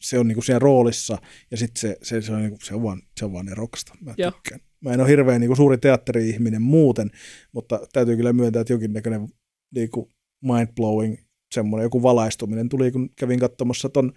se 0.00 0.18
on 0.18 0.28
niin 0.28 0.36
kuin 0.36 0.44
siinä 0.44 0.58
roolissa, 0.58 1.18
ja 1.50 1.56
sitten 1.56 1.80
se, 1.80 1.96
se, 2.02 2.22
se, 2.22 2.32
on, 2.32 2.38
niin 2.38 2.50
kuin, 2.50 2.60
se, 2.62 2.74
on 2.74 2.82
vaan, 2.82 3.02
se 3.18 3.24
on 3.24 3.32
vaan 3.32 3.46
nerokasta. 3.46 3.92
Mä 4.00 4.14
Joo. 4.18 4.30
tykkään. 4.30 4.60
Mä 4.80 4.92
en 4.92 5.00
ole 5.00 5.08
hirveän 5.08 5.40
niin 5.40 5.48
kuin 5.48 5.56
suuri 5.56 5.78
teatteri-ihminen 5.78 6.62
muuten, 6.62 7.10
mutta 7.52 7.80
täytyy 7.92 8.16
kyllä 8.16 8.32
myöntää, 8.32 8.60
että 8.60 8.72
jonkinnäköinen 8.72 9.28
niin 9.74 9.90
kuin 9.90 10.10
mind-blowing 10.44 11.16
semmoinen 11.54 11.84
joku 11.84 12.02
valaistuminen 12.02 12.68
tuli, 12.68 12.90
kun 12.90 13.10
kävin 13.16 13.40
katsomassa 13.40 13.88
ton, 13.88 14.12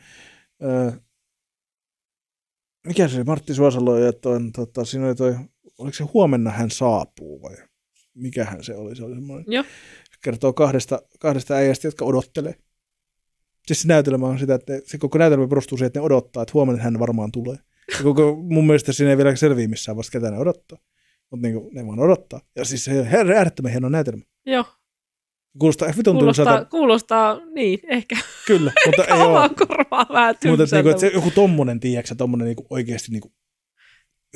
öö, 0.64 0.92
mikä 2.88 3.08
se 3.08 3.24
Martti 3.24 3.54
Suosalo, 3.54 3.98
ja 3.98 4.14
ton, 4.14 4.52
tota, 4.52 4.86
siinä 4.86 5.08
oli 5.08 5.16
toi, 5.16 5.36
oliko 5.78 5.94
se 5.94 6.04
huomenna 6.04 6.52
hän 6.52 6.72
saapuu 6.72 7.42
vai 7.42 7.56
mikähän 8.14 8.64
se 8.64 8.76
oli, 8.76 8.96
se 8.96 9.04
oli 9.04 9.16
semmoinen, 9.16 9.46
Joo. 9.48 9.64
kertoo 10.24 10.54
kahdesta, 10.54 11.02
kahdesta 11.20 11.54
äijästä, 11.54 11.88
jotka 11.88 12.06
odottelee. 12.06 12.56
Siis 13.68 13.82
se 13.82 13.88
näytelmä 13.88 14.28
on 14.28 14.40
sitä, 14.40 14.56
että 14.56 14.74
se 14.86 14.98
koko 14.98 15.18
näytelmä 15.18 15.48
perustuu 15.48 15.78
siihen, 15.78 15.88
että 15.88 16.00
ne 16.00 16.06
odottaa, 16.06 16.44
että 16.44 16.52
huomenna 16.54 16.84
hän 16.84 17.00
varmaan 17.00 17.32
tulee. 17.32 17.56
Ja 17.98 18.04
koko, 18.04 18.36
mun 18.36 18.66
mielestä 18.66 18.94
siinä 18.94 19.12
ei 19.12 19.18
vielä 19.18 19.36
selviä 19.36 19.68
missään 19.68 19.98
vasta, 19.98 20.12
ketä 20.12 20.32
ne 20.32 20.38
odottaa. 20.38 20.78
Mutta 21.32 21.48
niin 21.48 21.70
ne 21.72 21.88
vaan 21.88 22.00
odottaa. 22.00 22.42
Ja 22.56 22.66
siis 22.66 22.86
se 22.86 23.00
on 23.00 23.32
äärettömän 23.32 23.72
hieno 23.72 23.90
näytelmä. 23.90 24.24
joo. 24.46 24.66
Kuulostaa 25.60 25.90
vitun 25.98 26.18
Kuulostaa, 26.18 26.46
tylsältä. 26.46 26.70
kuulostaa, 26.70 27.40
niin, 27.54 27.80
ehkä 27.90 28.16
Kyllä, 28.48 28.72
mutta 28.86 29.04
ei 29.06 29.22
ole. 29.22 29.50
korvaa 29.68 30.06
vähän 30.14 30.36
Mutta 30.36 30.48
että, 30.48 30.58
tylsältä. 30.58 30.76
niinku, 30.76 30.90
että 30.90 31.00
se 31.02 31.08
joku 31.14 31.32
tommonen, 31.32 31.80
tiedätkö 31.80 32.16
tommonen 32.16 32.46
niinku 32.48 32.68
oikeasti 32.70 33.12
niinku, 33.12 33.34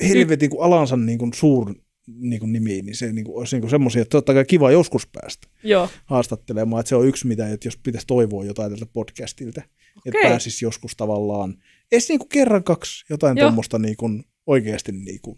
helvetin 0.09 0.39
niinku 0.39 0.61
alansa 0.61 0.97
niinku 0.97 1.29
suur 1.33 1.73
niinku 2.07 2.45
nimi, 2.45 2.81
niin 2.81 2.95
se 2.95 3.11
niinku, 3.11 3.37
olisi 3.37 3.55
niinku 3.55 3.69
semmoisia, 3.69 4.01
että 4.01 4.11
totta 4.11 4.33
kai 4.33 4.45
kiva 4.45 4.71
joskus 4.71 5.07
päästä 5.07 5.47
Joo, 5.63 5.89
haastattelemaan, 6.05 6.79
että 6.79 6.89
se 6.89 6.95
on 6.95 7.07
yksi 7.07 7.27
mitä, 7.27 7.49
että 7.49 7.67
jos 7.67 7.77
pitäisi 7.77 8.07
toivoa 8.07 8.45
jotain 8.45 8.71
tältä 8.71 8.85
podcastilta, 8.85 9.61
että 10.05 10.19
Okei. 10.19 10.29
pääsisi 10.29 10.65
joskus 10.65 10.95
tavallaan, 10.95 11.63
edes 11.91 12.09
niinku 12.09 12.25
kerran 12.25 12.63
kaksi 12.63 13.05
jotain 13.09 13.37
tuommoista 13.37 13.79
niinku, 13.79 14.09
oikeasti, 14.47 14.91
niinku, 14.91 15.37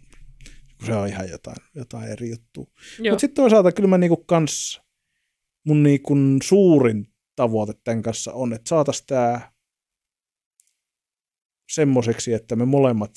kun 0.77 0.85
se 0.85 0.93
on 0.93 1.07
ihan 1.07 1.29
jotain, 1.29 1.57
jotain 1.75 2.11
eri 2.11 2.29
juttua. 2.29 2.65
joo. 2.99 3.13
Mutta 3.13 3.21
sitten 3.21 3.43
toisaalta 3.43 3.71
kyllä 3.71 3.89
mä 3.89 3.97
niinku 3.97 4.17
kans, 4.17 4.81
mun 5.65 5.83
niinku 5.83 6.15
suurin 6.43 7.07
tavoite 7.35 7.73
tämän 7.83 8.01
kanssa 8.01 8.33
on, 8.33 8.53
että 8.53 8.69
saataisiin 8.69 9.07
tämä 9.07 9.51
semmoiseksi, 11.71 12.33
että 12.33 12.55
me 12.55 12.65
molemmat, 12.65 13.11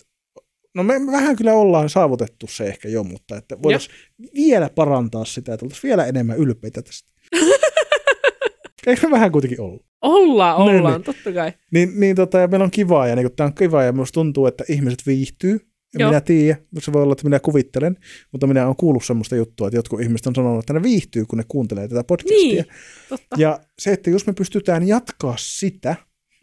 no 0.75 0.83
me 0.83 0.95
vähän 1.13 1.37
kyllä 1.37 1.53
ollaan 1.53 1.89
saavutettu 1.89 2.47
se 2.47 2.65
ehkä 2.65 2.89
jo, 2.89 3.05
mutta 3.05 3.37
että 3.37 3.63
voitaisiin 3.63 3.95
vielä 4.35 4.71
parantaa 4.75 5.25
sitä, 5.25 5.55
että 5.55 5.67
oltaisiin 5.67 5.89
vielä 5.89 6.07
enemmän 6.07 6.37
ylpeitä 6.37 6.83
tästä. 6.83 7.11
Eikö 8.87 9.07
me 9.07 9.11
vähän 9.11 9.33
kuitenkin 9.33 9.61
ollut? 9.61 9.85
Ollaan, 10.03 10.67
Niin, 10.67 10.79
ollaan, 10.79 10.95
niin. 10.95 11.03
totta 11.05 11.33
kai. 11.33 11.53
Niin, 11.73 12.01
niin 12.01 12.17
tota, 12.17 12.39
ja 12.39 12.49
meillä 12.49 12.65
on 12.65 12.71
kivaa, 12.71 13.07
ja 13.07 13.17
niin 13.17 13.33
tämä 13.37 13.47
on 13.47 13.55
kivaa, 13.55 13.83
ja 13.83 13.93
minusta 13.93 14.15
tuntuu, 14.15 14.47
että 14.47 14.65
ihmiset 14.69 15.07
viihtyy. 15.07 15.61
Joo. 15.99 16.11
minä 16.11 16.21
tiedä, 16.21 16.57
se 16.79 16.93
voi 16.93 17.03
olla, 17.03 17.13
että 17.13 17.25
minä 17.25 17.41
kuvittelen, 17.41 17.97
mutta 18.33 18.47
minä 18.47 18.65
olen 18.65 18.77
kuullut 18.77 19.05
semmoista 19.05 19.37
juttua, 19.37 19.67
että 19.69 19.77
jotkut 19.79 20.01
ihmiset 20.01 20.27
on 20.27 20.35
sanonut, 20.35 20.61
että 20.63 20.73
ne 20.73 20.83
viihtyy, 20.83 21.25
kun 21.27 21.39
ne 21.39 21.45
kuuntelee 21.49 21.89
tätä 21.89 22.05
podcastia. 22.05 22.63
Niin, 22.63 22.65
totta. 23.09 23.37
Ja 23.39 23.61
se, 23.79 23.93
että 23.93 24.11
jos 24.11 24.27
me 24.27 24.33
pystytään 24.33 24.89
jatkaa 24.89 25.35
sitä 25.39 25.97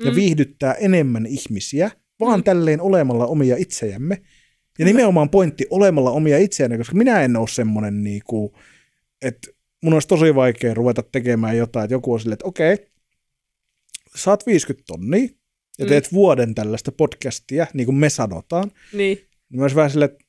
ja 0.06 0.12
Mm. 0.12 0.16
viihdyttää 0.16 0.74
enemmän 0.74 1.26
ihmisiä, 1.26 1.92
vaan 2.20 2.40
Mm. 2.40 2.44
tälleen 2.44 2.82
olemalla 2.82 3.26
omia 3.26 3.56
itsejämme, 3.58 4.22
ja 4.80 4.86
nimenomaan 4.86 5.30
pointti 5.30 5.66
olemalla 5.70 6.12
omia 6.12 6.38
itseäni, 6.38 6.78
koska 6.78 6.96
minä 6.96 7.22
en 7.22 7.36
ole 7.36 7.48
semmoinen, 7.48 8.04
niinku, 8.04 8.54
että 9.22 9.48
mun 9.84 9.94
olisi 9.94 10.08
tosi 10.08 10.36
vaikea 10.36 10.74
ruveta 10.74 11.04
tekemään 11.12 11.58
jotain, 11.58 11.84
että 11.84 11.94
joku 11.94 12.14
on 12.14 12.20
silleen, 12.20 12.34
että 12.34 12.48
okei, 12.48 12.78
saat 14.16 14.46
50 14.46 14.84
tonnia 14.88 15.28
ja 15.80 15.86
Mm. 15.86 15.90
teet 15.90 16.14
vuoden 16.14 16.56
tällaista 16.56 16.92
podcastia, 16.92 17.68
niin 17.74 17.86
kuin 17.86 17.96
me 17.96 18.10
sanotaan, 18.10 18.72
Niin, 18.94 19.18
niin 19.50 19.60
mä 19.60 19.64
olisin 19.64 19.76
vähän 19.76 19.92
silleen, 19.92 20.12
että 20.12 20.26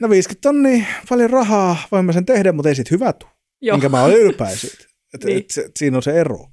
no 0.00 0.10
50 0.10 0.40
tonnia, 0.48 0.84
paljon 1.08 1.30
rahaa, 1.30 1.76
voin 1.92 2.04
mä 2.04 2.12
sen 2.12 2.26
tehdä, 2.26 2.52
mutta 2.52 2.68
ei 2.68 2.74
siitä 2.74 2.88
hyvä 2.90 3.12
tule 3.12 3.30
joo. 3.60 3.76
minkä 3.76 3.88
mä 3.88 4.04
olen 4.04 4.16
ylpeä 4.20 4.56
siitä. 4.56 4.84
Et, 5.14 5.24
Niin. 5.24 5.38
et, 5.38 5.64
et 5.66 5.76
siinä 5.78 5.96
on 5.96 6.02
se 6.02 6.10
ero. 6.20 6.46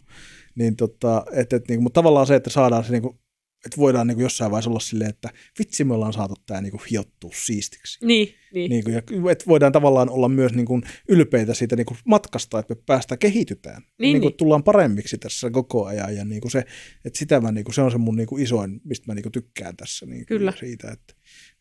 Niin 0.56 0.76
tota, 0.76 1.26
et, 1.34 1.54
et, 1.54 1.68
niin, 1.68 1.84
mutta 1.84 1.98
tavallaan 1.98 2.28
se, 2.28 2.36
että 2.36 2.50
saadaan 2.50 2.84
se, 2.84 2.92
niin 2.92 3.02
kuin, 3.02 3.20
että 3.68 3.82
voidaan 3.82 4.08
niin 4.08 4.16
kuin 4.16 4.24
jossain 4.24 4.52
vaiheessa 4.52 4.70
olla 4.70 4.80
silleen, 4.80 5.10
että 5.10 5.30
vitsi 5.60 5.84
me 5.84 5.94
ollaan 5.94 6.14
saatu 6.14 6.36
tämä 6.46 6.62
niin 6.62 6.74
hiottua 6.92 7.32
siistiksi. 7.46 8.06
Niin, 8.06 8.34
niin. 8.54 8.70
Niin 8.70 8.84
kuin, 8.84 8.94
ja 8.94 9.02
että 9.32 9.46
voidaan 9.48 9.72
tavallaan 9.72 10.10
olla 10.10 10.30
myös 10.30 10.54
niin 10.54 10.66
kuin 10.66 10.84
ylpeitä 11.10 11.54
siitä 11.54 11.76
niin 11.76 11.86
kuin 11.86 11.98
matkasta, 12.06 12.60
että 12.60 12.76
me 12.76 12.82
päästään 12.86 13.20
kehitytään. 13.20 13.82
Niin, 13.82 13.98
niin 14.00 14.22
kuin, 14.22 14.30
niin. 14.30 14.38
tullaan 14.38 14.64
paremmiksi 14.64 15.18
tässä 15.18 15.50
koko 15.50 15.86
ajan. 15.86 16.16
Ja 16.16 16.26
niin 16.26 16.42
kuin 16.42 16.52
se, 16.52 16.64
että 17.06 17.20
sitä 17.20 17.42
mä, 17.42 17.52
niin 17.52 17.64
kuin, 17.64 17.76
se 17.76 17.82
on 17.82 17.92
se 17.92 17.98
mun 17.98 18.16
niin 18.16 18.28
kuin 18.28 18.44
isoin, 18.44 18.82
mistä 18.84 19.06
mä 19.08 19.16
niin 19.16 19.24
kuin 19.24 19.34
tykkään 19.34 19.78
tässä. 19.78 20.06
Niin 20.06 20.26
kuin, 20.26 20.26
Kyllä. 20.26 20.54
Siitä, 20.60 20.92
että, 20.92 21.14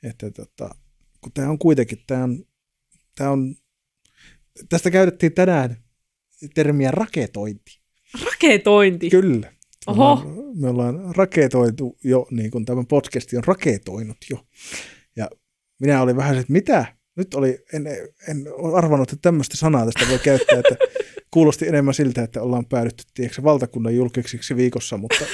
että 0.02 0.30
tota, 0.30 0.74
kun 1.20 1.32
tämä 1.32 1.50
on 1.50 1.58
kuitenkin, 1.58 1.98
tämä 2.06 2.24
on, 2.24 2.44
tämä 3.14 3.30
on, 3.30 3.54
tästä 4.68 4.90
käytettiin 4.90 5.32
tänään 5.32 5.76
termiä 6.54 6.90
raketointi. 6.90 7.80
Raketointi. 8.24 9.10
Kyllä. 9.10 9.55
Oho. 9.86 10.16
Me 10.16 10.22
ollaan, 10.22 10.54
me 10.60 10.68
ollaan 10.68 11.14
raketoitu 11.16 11.98
jo, 12.04 12.26
niin 12.30 12.50
kuin 12.50 12.64
tämä 12.64 12.84
podcasti 12.88 13.36
on 13.36 13.44
raketoinut 13.44 14.16
jo. 14.30 14.38
Ja 15.16 15.30
minä 15.80 16.02
olin 16.02 16.16
vähän 16.16 16.34
se, 16.34 16.40
että 16.40 16.52
mitä? 16.52 16.86
Nyt 17.16 17.34
oli, 17.34 17.58
en, 17.72 17.86
en 18.28 18.44
arvannut, 18.74 19.12
että 19.12 19.22
tämmöistä 19.22 19.56
sanaa 19.56 19.84
tästä 19.84 20.10
voi 20.10 20.18
käyttää, 20.18 20.58
että 20.58 20.76
kuulosti 21.30 21.68
enemmän 21.68 21.94
siltä, 21.94 22.22
että 22.22 22.42
ollaan 22.42 22.66
päädytty 22.66 23.04
tiedätkö, 23.14 23.42
valtakunnan 23.42 23.96
julkisiksi 23.96 24.56
viikossa, 24.56 24.96
mutta 24.96 25.24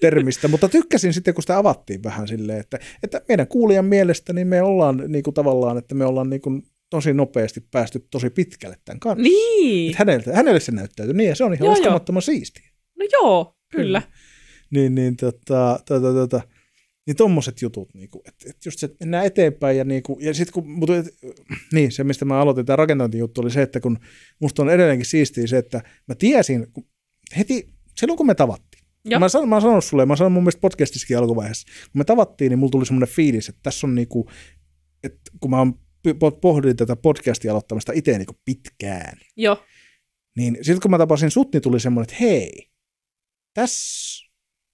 termistä. 0.00 0.48
Mutta 0.48 0.68
tykkäsin 0.68 1.12
sitten, 1.12 1.34
kun 1.34 1.42
sitä 1.42 1.58
avattiin 1.58 2.02
vähän 2.02 2.28
silleen, 2.28 2.60
että, 2.60 2.78
että 3.02 3.20
meidän 3.28 3.46
kuulijan 3.46 3.84
mielestä 3.84 4.32
niin 4.32 4.46
me 4.46 4.62
ollaan 4.62 5.04
niin 5.08 5.22
kuin 5.22 5.34
tavallaan, 5.34 5.78
että 5.78 5.94
me 5.94 6.04
ollaan 6.04 6.30
niin 6.30 6.40
kuin 6.40 6.62
tosi 6.90 7.14
nopeasti 7.14 7.60
päästy 7.70 8.06
tosi 8.10 8.30
pitkälle 8.30 8.76
tämän 8.84 9.00
kanssa. 9.00 9.22
Niin. 9.22 9.90
Et 9.90 9.98
hänelle, 9.98 10.34
hänelle 10.34 10.60
se 10.60 10.72
näyttäytyy 10.72 11.14
niin, 11.14 11.28
ja 11.28 11.34
se 11.34 11.44
on 11.44 11.54
ihan 11.54 11.64
Joo, 11.64 11.72
uskomattoman 11.72 12.22
siistiä. 12.22 12.70
No 12.98 13.06
joo, 13.12 13.56
kyllä. 13.70 14.02
Niin, 14.70 14.94
niin, 14.94 15.16
tota, 15.16 15.80
tota, 15.84 16.12
tota, 16.12 16.40
niin 17.06 17.16
tommoset 17.16 17.62
jutut, 17.62 17.94
niinku, 17.94 18.22
että 18.28 18.50
et 18.50 18.64
just 18.64 18.78
se, 18.78 18.86
että 18.86 18.96
mennään 19.00 19.26
eteenpäin 19.26 19.76
ja, 19.76 19.84
niinku, 19.84 20.18
ja 20.20 20.34
sitten 20.34 20.52
kun, 20.52 20.70
mutta, 20.70 20.96
et, 20.96 21.06
niin 21.72 21.92
se 21.92 22.04
mistä 22.04 22.24
mä 22.24 22.40
aloitin, 22.40 22.66
tämä 22.66 22.76
rakentointijuttu 22.76 23.40
oli 23.40 23.50
se, 23.50 23.62
että 23.62 23.80
kun 23.80 23.98
musta 24.40 24.62
on 24.62 24.70
edelleenkin 24.70 25.06
siistiä 25.06 25.46
se, 25.46 25.58
että 25.58 25.82
mä 26.08 26.14
tiesin 26.14 26.72
kun 26.72 26.86
heti, 27.38 27.74
silloin 27.96 28.16
kun 28.16 28.26
me 28.26 28.34
tavattiin, 28.34 28.84
Joo. 29.04 29.20
Mä, 29.20 29.28
sanon, 29.28 29.48
mä 29.48 29.54
oon 29.54 29.62
sanonut 29.62 29.84
sulle, 29.84 30.06
mä 30.06 30.16
sanoin 30.16 30.32
mun 30.32 30.42
mielestä 30.42 30.60
podcastissakin 30.60 31.18
alkuvaiheessa, 31.18 31.66
kun 31.66 32.00
me 32.00 32.04
tavattiin, 32.04 32.50
niin 32.50 32.58
mulla 32.58 32.70
tuli 32.70 32.86
semmoinen 32.86 33.14
fiilis, 33.14 33.48
että 33.48 33.60
tässä 33.62 33.86
on 33.86 33.94
niinku, 33.94 34.30
että 35.04 35.30
kun 35.40 35.50
mä 35.50 35.58
oon 35.58 35.74
pohdin 36.40 36.76
tätä 36.76 36.96
podcastia 36.96 37.50
aloittamista 37.50 37.92
itse 37.92 38.18
niinku 38.18 38.34
pitkään, 38.44 39.18
Joo, 39.36 39.64
niin 40.36 40.58
sitten 40.62 40.80
kun 40.82 40.90
mä 40.90 40.98
tapasin 40.98 41.30
sut, 41.30 41.52
niin 41.52 41.62
tuli 41.62 41.80
semmoinen, 41.80 42.12
että 42.12 42.24
hei, 42.24 42.69
tässä, 43.54 44.26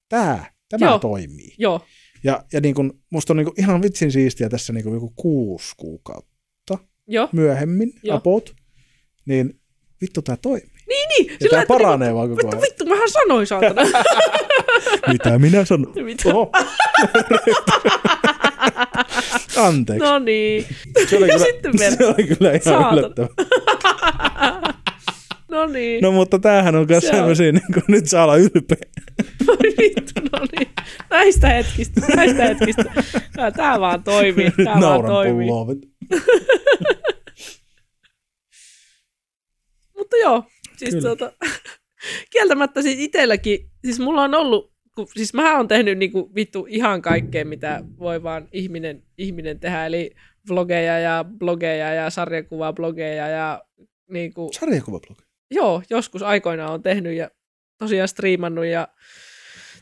tää, 0.09 0.51
tämä 0.69 0.87
Joo. 0.87 0.99
toimii. 0.99 1.55
joo, 1.59 1.81
Ja, 2.25 2.45
ja 2.53 2.61
niin 2.61 2.75
kun, 2.75 3.01
musta 3.11 3.33
on 3.33 3.37
niin 3.37 3.45
kun 3.45 3.55
ihan 3.59 3.83
vitsin 3.83 4.13
siistiä 4.13 4.49
tässä 4.49 4.73
niin 4.73 4.93
joku 4.95 5.13
kuusi 5.17 5.73
kuukautta 5.77 6.79
joo. 7.07 7.29
myöhemmin, 7.33 7.93
Joo. 8.03 8.17
about, 8.17 8.55
niin 9.27 9.61
vittu 10.01 10.23
tämä 10.23 10.37
toimii. 10.37 10.77
Niin, 10.89 11.27
Ja 11.27 11.37
sillä 11.39 11.51
tämä 11.51 11.63
että 11.63 11.75
paranee 11.75 12.15
vaan 12.15 12.29
koko 12.29 12.37
Vittu, 12.43 12.57
ajan. 12.57 12.63
vittu, 12.63 12.87
mähän 12.87 13.11
sanoin 13.11 13.47
saatana. 13.47 13.83
Mitä 15.13 15.39
minä 15.39 15.65
sanon? 15.65 15.93
Mitä? 16.05 16.29
Oho. 16.29 16.53
Anteeksi. 19.67 20.05
no 20.05 20.19
niin. 20.19 20.67
se, 21.09 21.17
oli 21.17 21.29
ja 21.29 21.35
kyllä, 21.35 21.47
sitten 21.47 21.79
se 21.99 22.07
oli 22.07 22.25
kyllä 22.27 22.53
ihan 22.53 22.99
yllättävää. 22.99 23.29
No 25.57 25.67
niin. 25.67 26.03
No 26.03 26.13
mutta 26.13 26.39
tämähän 26.39 26.77
on 26.77 26.87
myös 26.89 27.05
Se 27.05 27.11
on. 27.11 27.17
sellaisia, 27.17 27.53
niin 27.53 27.73
kuin, 27.75 27.85
nyt 27.89 28.07
saa 28.09 28.25
olla 28.25 28.37
ylpeä. 28.37 28.79
Voi 29.47 29.57
vittu, 29.79 30.21
no 30.33 30.39
niin. 30.59 30.69
Näistä 31.11 31.49
hetkistä, 31.49 32.01
näistä 32.17 32.43
hetkistä. 32.45 32.85
Tää, 33.37 33.51
tää 33.51 33.81
vaan 33.81 34.05
toimii, 34.05 34.51
tää 34.51 34.67
vaan 34.67 34.81
Nauran 34.81 35.13
toimii. 35.13 35.47
pulloa. 35.47 35.67
Mutta 39.97 40.17
joo, 40.17 40.45
siis 40.77 40.95
Kyllä. 40.95 41.03
tuota, 41.17 41.33
kieltämättä 42.33 42.83
siis 42.83 42.99
itselläkin, 42.99 43.71
siis 43.85 44.01
mulla 44.01 44.23
on 44.23 44.35
ollut, 44.35 44.73
kun, 44.95 45.07
siis 45.17 45.35
mä 45.35 45.57
oon 45.57 45.69
tehnyt 45.69 45.99
niinku 45.99 46.35
vittu 46.35 46.67
ihan 46.69 47.03
kaikkea, 47.03 47.45
mitä 47.45 47.85
voi 47.99 48.23
vaan 48.23 48.49
ihminen, 48.53 49.03
ihminen 49.19 49.61
tehdä, 49.61 49.87
eli 49.87 50.11
vlogeja 50.51 50.99
ja 50.99 51.25
blogeja 51.39 51.95
ja 51.95 52.11
sarjakuvablogeja 52.11 53.29
ja 53.29 53.63
niinku, 54.11 54.49
Sarjakuvablogi. 54.53 55.26
Joo, 55.51 55.83
joskus 55.91 56.23
aikoinaan 56.23 56.73
on 56.73 56.83
tehnyt 56.83 57.17
ja 57.17 57.31
tosiaan 57.79 58.09
striimannut 58.09 58.67
ja 58.67 58.89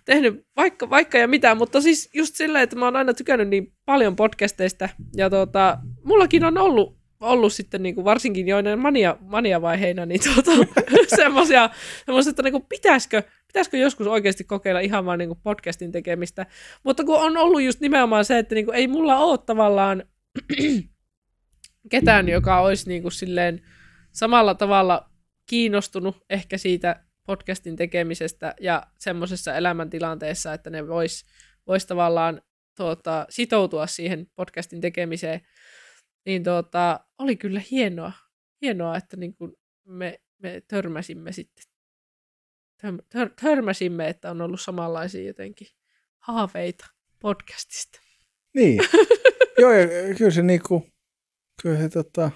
tehnyt 0.05 0.47
vaikka, 0.57 0.91
vaikka 0.91 1.19
ja 1.19 1.29
mitä, 1.29 1.55
mutta 1.55 1.81
siis 1.81 2.11
just 2.15 2.35
silleen, 2.35 2.65
että 2.65 2.77
mä 2.77 2.85
oon 2.85 2.97
aina 2.97 3.15
tykännyt 3.15 3.49
niin 3.49 3.73
paljon 3.85 4.17
podcasteista 4.17 4.89
ja 5.17 5.31
tota, 5.31 5.79
mullakin 6.05 6.45
on 6.45 6.59
ollut, 6.59 6.99
ollut 7.21 7.53
sitten 7.53 7.83
niinku 7.83 8.05
varsinkin 8.05 8.49
joinen 8.49 8.79
mania, 8.79 9.17
mania-vaiheina 9.21 10.07
niin 10.07 10.21
tota, 10.35 10.51
semmoisia, 11.17 11.71
semmoisia, 12.07 12.31
että 12.31 12.43
niinku 12.43 12.67
pitäisikö, 12.69 13.23
pitäisikö 13.47 13.77
joskus 13.77 14.07
oikeasti 14.07 14.45
kokeilla 14.45 14.81
ihan 14.81 15.07
vaan 15.07 15.19
niinku 15.19 15.39
podcastin 15.43 15.93
tekemistä, 15.93 16.47
mutta 16.83 17.05
kun 17.05 17.19
on 17.19 17.37
ollut 17.37 17.63
just 17.63 17.81
nimenomaan 17.81 18.25
se, 18.25 18.39
että 18.39 18.55
niinku 18.55 18.73
ei 18.73 18.89
mulla 18.89 19.19
ole 19.19 19.39
tavallaan 19.39 20.05
ketään, 21.91 22.29
joka 22.29 22.61
olisi 22.61 22.89
niinku 22.89 23.11
silleen 23.11 23.61
samalla 24.13 24.55
tavalla 24.55 25.14
kiinnostunut 25.47 26.25
ehkä 26.31 26.59
siitä 26.59 27.05
podcastin 27.27 27.77
tekemisestä 27.77 28.55
ja 28.61 28.83
semmoisessa 28.99 29.55
elämäntilanteessa, 29.57 30.53
että 30.53 30.71
ne 30.71 30.89
vois, 30.89 31.25
vois 31.67 31.87
tavallaan 31.87 32.43
tuota, 32.77 33.27
sitoutua 33.31 33.87
siihen 33.87 34.27
podcastin 34.37 34.81
tekemiseen, 34.81 35.41
niin 36.27 36.45
tuota, 36.45 37.01
oli 37.19 37.37
kyllä 37.37 37.61
hienoa, 37.71 38.13
hienoa 38.63 38.97
että 38.97 39.17
niin 39.17 39.35
kuin 39.35 39.53
me, 39.85 40.21
me 40.39 40.63
törmäsimme 40.69 41.33
sitten, 41.33 41.65
tör, 42.81 43.03
tör, 43.09 43.31
törmäsimme, 43.41 44.09
että 44.09 44.31
on 44.31 44.41
ollut 44.41 44.61
samanlaisia 44.61 45.27
jotenkin 45.27 45.69
haaveita 46.19 46.87
podcastista. 47.19 48.01
Niin. 48.55 48.81
Joo, 49.61 49.73
ja 49.73 49.87
kyllä 50.19 50.31
se 50.31 50.43
niinku, 50.43 50.87
kyllä 51.63 51.79
se 51.79 51.89
tota... 51.89 52.31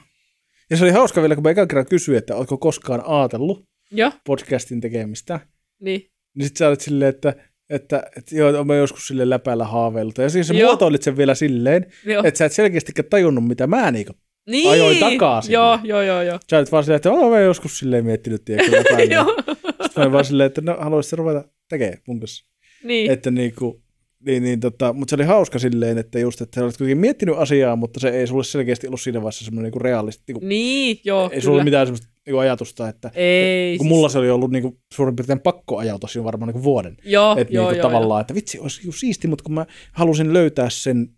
Ja 0.71 0.77
se 0.77 0.85
oli 0.85 0.93
hauska 0.93 1.21
vielä, 1.21 1.35
kun 1.35 1.45
mä 1.45 1.51
ekan 1.51 1.69
kerran 1.69 1.87
kysyin, 1.87 2.19
että 2.19 2.37
oletko 2.37 2.59
koskaan 2.59 3.03
ajatellut 3.07 3.65
Joo, 3.91 4.13
podcastin 4.27 4.81
tekemistä. 4.81 5.41
niin, 5.81 6.11
Niin 6.35 6.47
sit 6.49 6.57
sä 6.57 6.69
olit 6.69 6.81
silleen, 6.81 7.09
että, 7.09 7.35
että, 7.71 8.03
että 8.17 8.37
joo, 8.37 8.65
mä 8.65 8.75
joskus 8.77 9.07
sille 9.07 9.31
läpällä 9.31 9.65
haaveilta. 9.65 10.23
Ja 10.23 10.29
siis 10.31 10.49
sä 10.49 10.55
Joo. 10.55 10.69
muotoilit 10.71 11.03
sen 11.03 11.17
vielä 11.17 11.35
silleen, 11.35 11.87
joo. 12.07 12.23
että 12.25 12.39
sä 12.39 12.45
et 12.45 12.53
selkeästikään 12.53 13.09
tajunnut, 13.11 13.49
mitä 13.49 13.67
mä 13.67 13.91
niinku. 13.91 14.13
niin. 14.47 14.71
ajoin 14.71 14.99
takaa 14.99 15.43
sinne. 15.43 15.55
Joo, 15.55 15.79
joo, 15.85 16.03
joo, 16.03 16.23
joo. 16.23 16.39
Sä 16.51 16.59
olit 16.59 16.73
vaan 16.73 16.85
silleen, 16.85 16.97
että 16.97 17.11
mä 17.11 17.41
joskus 17.41 17.79
silleen 17.79 18.05
miettinyt, 18.05 18.45
tiedätkö, 18.45 18.77
läpällä. 18.77 19.15
joo. 19.15 19.35
Sitten 19.37 19.93
mä 19.97 20.03
olin 20.03 20.13
vaan 20.13 20.25
silleen, 20.25 20.47
että 20.47 20.61
no 20.61 20.77
haluaisit 20.81 21.13
ruveta 21.13 21.45
tekemään 21.69 21.99
mun 22.07 22.21
kanssa. 22.21 22.45
niin. 22.85 23.11
Että 23.11 23.31
niinku, 23.31 23.83
niin, 24.27 24.43
niin, 24.43 24.61
tota, 24.61 24.93
mutta 24.93 25.11
se 25.11 25.15
oli 25.17 25.25
hauska 25.25 25.59
silleen, 25.59 25.99
että 25.99 26.19
just, 26.19 26.41
että 26.41 26.61
sä 26.61 26.65
olet 26.65 26.77
kuitenkin 26.77 26.99
miettinyt 26.99 27.35
asiaa, 27.39 27.77
mutta 27.77 28.01
se 28.01 28.09
ei 28.09 28.27
sulle 28.27 28.45
selkeästi 28.45 28.87
ollut 28.87 29.01
siinä 29.01 29.21
vaiheessa 29.23 29.45
semmoinen 29.45 29.65
niinku 29.65 29.79
realisti, 29.79 30.23
niinku, 30.29 30.47
Niin, 30.47 31.01
joo, 31.05 31.23
ei 31.25 31.29
kyllä. 31.29 31.41
sulla 31.43 31.65
mitään 31.65 31.87
semmoista 31.87 32.07
niinku 32.27 32.39
ajatusta, 32.39 32.89
että 32.89 33.11
Ei, 33.15 33.79
kun 33.79 33.85
siis- 33.85 33.89
mulla 33.95 34.09
se 34.09 34.19
oli 34.19 34.31
ollut 34.31 34.51
niinku, 34.51 34.81
suurin 34.95 35.17
piirtein 35.17 35.41
pakko 35.41 35.79
ajautua 35.79 36.09
siinä 36.09 36.25
varmaan 36.25 36.47
niinku 36.49 36.63
vuoden. 36.63 36.97
Joo, 37.05 37.37
että 37.39 37.55
joo, 37.55 37.65
niinku, 37.71 37.79
joo, 37.79 37.89
tavallaan, 37.91 38.21
että 38.21 38.35
vitsi, 38.35 38.59
olisi 38.59 38.79
niinku 38.81 38.93
siisti, 38.93 39.29
mutta 39.29 39.45
kun 39.45 39.55
mä 39.55 39.67
halusin 39.93 40.33
löytää 40.33 40.71
sen, 40.71 41.09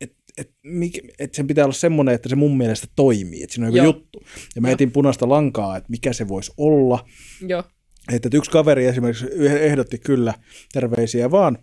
että 0.00 0.16
et, 0.38 0.50
et 1.18 1.34
sen 1.34 1.46
pitää 1.46 1.64
olla 1.64 1.72
semmoinen, 1.74 2.14
että 2.14 2.28
se 2.28 2.36
mun 2.36 2.56
mielestä 2.56 2.86
toimii, 2.96 3.42
että 3.42 3.54
siinä 3.54 3.66
on 3.68 3.74
joku 3.74 3.84
Joo. 3.86 3.94
juttu. 3.94 4.22
Ja 4.54 4.60
mä 4.60 4.68
Joo. 4.68 4.72
etin 4.72 4.90
punaista 4.92 5.28
lankaa, 5.28 5.76
että 5.76 5.90
mikä 5.90 6.12
se 6.12 6.28
voisi 6.28 6.52
olla. 6.56 7.04
joo. 7.40 7.48
joo. 7.48 7.64
Että 8.12 8.28
yksi 8.32 8.50
kaveri 8.50 8.86
esimerkiksi 8.86 9.26
ehdotti 9.60 9.98
kyllä 9.98 10.34
terveisiä 10.72 11.30
vaan. 11.30 11.58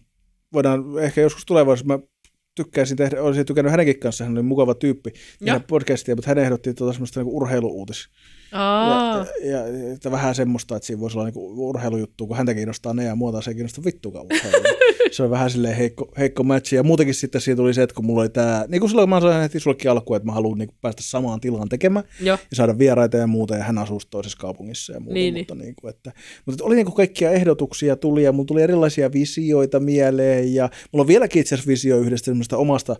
Voidaan 0.53 0.99
ehkä 0.99 1.21
joskus 1.21 1.45
tulevaisuudessa, 1.45 1.97
mä 1.97 2.07
tykkäisin 2.55 2.97
tehdä, 2.97 3.21
olisin 3.21 3.45
tykännyt 3.45 3.71
hänenkin 3.71 3.99
kanssa, 3.99 4.23
hän 4.23 4.33
oli 4.33 4.41
mukava 4.41 4.75
tyyppi 4.75 5.11
Joo. 5.41 5.59
podcastia, 5.67 6.15
mutta 6.15 6.29
hän 6.29 6.37
ehdotti 6.37 6.73
tuota 6.73 6.93
semmoista 6.93 7.19
niinku 7.19 7.37
urheiluuutis. 7.37 8.09
Ja, 8.51 9.25
ja, 9.51 9.93
että 9.93 10.11
vähän 10.11 10.35
semmoista, 10.35 10.75
että 10.75 10.87
siinä 10.87 10.99
voisi 10.99 11.17
olla 11.17 11.25
niinku 11.25 11.69
urheilujuttu, 11.69 12.27
kun 12.27 12.37
häntä 12.37 12.53
kiinnostaa 12.53 12.93
ne 12.93 13.03
ja 13.03 13.15
muuta, 13.15 13.41
se 13.41 13.51
ei 13.51 13.55
kiinnosta 13.55 13.83
vittukaan 13.85 14.25
urheilua. 14.25 14.77
se 15.11 15.23
on 15.23 15.29
vähän 15.29 15.49
silleen 15.49 15.75
heikko, 15.75 16.11
heikko 16.17 16.43
matchi. 16.43 16.75
Ja 16.75 16.83
muutenkin 16.83 17.15
sitten 17.15 17.41
siitä 17.41 17.57
tuli 17.57 17.73
se, 17.73 17.83
että 17.83 17.93
kun 17.95 18.05
mulla 18.05 18.21
oli 18.21 18.29
tämä, 18.29 18.65
niin 18.67 18.79
kuin 18.79 18.89
silloin 18.89 19.09
mä 19.09 19.19
sanoin 19.19 19.41
heti 19.41 19.59
sullekin 19.59 19.91
alkuun, 19.91 20.17
että 20.17 20.25
mä 20.25 20.31
haluan 20.31 20.57
niin 20.57 20.69
päästä 20.81 21.03
samaan 21.03 21.39
tilaan 21.39 21.69
tekemään 21.69 22.05
joo, 22.19 22.37
ja 22.51 22.55
saada 22.55 22.77
vieraita 22.77 23.17
ja 23.17 23.27
muuta, 23.27 23.55
ja 23.55 23.63
hän 23.63 23.77
asuu 23.77 23.99
sitten 23.99 24.11
toisessa 24.11 24.37
kaupungissa 24.37 24.93
ja 24.93 24.99
muuta. 24.99 25.13
Niin, 25.13 25.33
mutta, 25.37 25.55
niin. 25.55 25.75
kuin, 25.81 25.89
että, 25.89 26.11
mutta 26.45 26.55
että 26.55 26.63
oli 26.63 26.75
niin 26.75 26.85
kuin 26.85 26.95
kaikkia 26.95 27.31
ehdotuksia 27.31 27.95
tuli, 27.95 28.23
ja 28.23 28.31
mulla 28.31 28.47
tuli 28.47 28.61
erilaisia 28.61 29.13
visioita 29.13 29.79
mieleen, 29.79 30.53
ja 30.53 30.69
mulla 30.91 31.03
on 31.03 31.07
vieläkin 31.07 31.39
itse 31.39 31.55
asiassa 31.55 31.69
visio 31.69 31.97
yhdestä 31.97 32.25
semmoista 32.25 32.57
omasta 32.57 32.95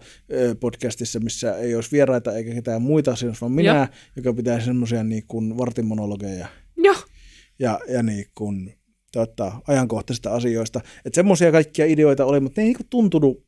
podcastissa, 0.60 1.20
missä 1.20 1.58
ei 1.58 1.76
olisi 1.76 1.92
vieraita 1.92 2.36
eikä 2.36 2.54
ketään 2.54 2.82
muita, 2.82 3.16
siinä 3.16 3.30
olisi 3.30 3.42
vaan 3.42 3.52
minä, 3.52 3.76
Joo. 3.76 3.88
joka 4.16 4.34
pitää 4.34 4.60
semmoisia 4.60 5.04
niin 5.04 5.24
kuin 5.48 5.58
vartin 5.58 5.86
monologeja 5.86 6.48
joo, 6.78 6.96
ja, 7.60 7.80
ja 7.88 8.04
niin 8.04 8.26
kuin, 8.36 8.82
tota, 9.12 9.52
ajankohtaisista 9.68 10.34
asioista. 10.34 10.82
Että 11.06 11.16
semmoisia 11.16 11.52
kaikkia 11.52 11.86
ideoita 11.86 12.26
oli, 12.26 12.40
mutta 12.40 12.62
ne 12.62 12.68
ei 12.68 12.74
niin 12.74 12.88
tuntunut 12.90 13.46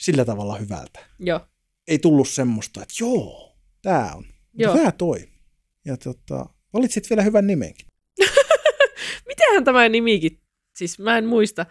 sillä 0.00 0.24
tavalla 0.24 0.56
hyvältä. 0.56 1.00
joo. 1.18 1.40
Ei 1.88 1.98
tullut 1.98 2.28
semmoista, 2.28 2.82
että 2.82 2.94
joo, 3.00 3.56
tämä 3.82 4.12
on. 4.14 4.24
Joo. 4.54 4.76
Tämä 4.76 4.92
toi. 4.92 5.28
Ja 5.84 5.96
tota, 5.96 6.46
valitsit 6.72 7.10
vielä 7.10 7.22
hyvän 7.22 7.46
nimenkin. 7.46 7.86
Mitenhän 9.28 9.64
tämä 9.64 9.88
nimikin, 9.88 10.40
siis 10.76 10.98
mä 10.98 11.18
en 11.18 11.26
muista. 11.26 11.66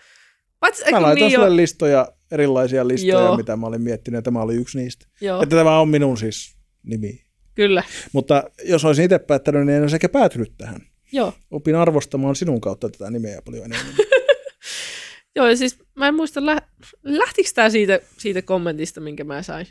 Paitsi, 0.59 0.91
Mä 0.91 1.01
laitoin 1.01 1.29
niin 1.29 1.31
sulle 1.31 1.47
jo, 1.47 1.55
listoja, 1.55 2.11
erilaisia 2.31 2.87
listoja, 2.87 3.13
Joo. 3.13 3.37
mitä 3.37 3.55
mä 3.55 3.67
olin 3.67 3.81
miettinyt, 3.81 4.17
ja 4.17 4.21
tämä 4.21 4.41
oli 4.41 4.55
yksi 4.55 4.77
niistä. 4.77 5.07
joo, 5.21 5.41
Että 5.41 5.55
tämä 5.55 5.79
on 5.79 5.89
minun 5.89 6.17
siis 6.17 6.55
nimi. 6.83 7.28
Kyllä, 7.59 7.83
Mutta 8.13 8.43
jos 8.65 8.85
olisin 8.85 9.05
itse 9.05 9.19
päättänyt, 9.19 9.65
niin 9.65 9.75
en 9.75 9.81
olisi 9.81 9.95
ehkä 9.95 10.09
päätynyt 10.09 10.53
tähän. 10.57 10.81
joo. 11.11 11.33
Opin 11.51 11.75
arvostamaan 11.75 12.35
sinun 12.35 12.61
kautta 12.61 12.89
tätä 12.89 13.11
nimeä 13.11 13.41
paljon 13.45 13.65
enemmän. 13.65 13.95
Joo, 15.35 15.47
ja 15.47 15.57
siis 15.57 15.77
mä 15.95 16.07
en 16.07 16.15
muista, 16.15 16.45
lä- 16.45 16.61
lähtikö 17.03 17.49
tämä 17.55 17.69
siitä, 17.69 17.99
siitä 18.17 18.41
kommentista, 18.41 19.01
minkä 19.01 19.23
mä 19.23 19.43
sain? 19.43 19.67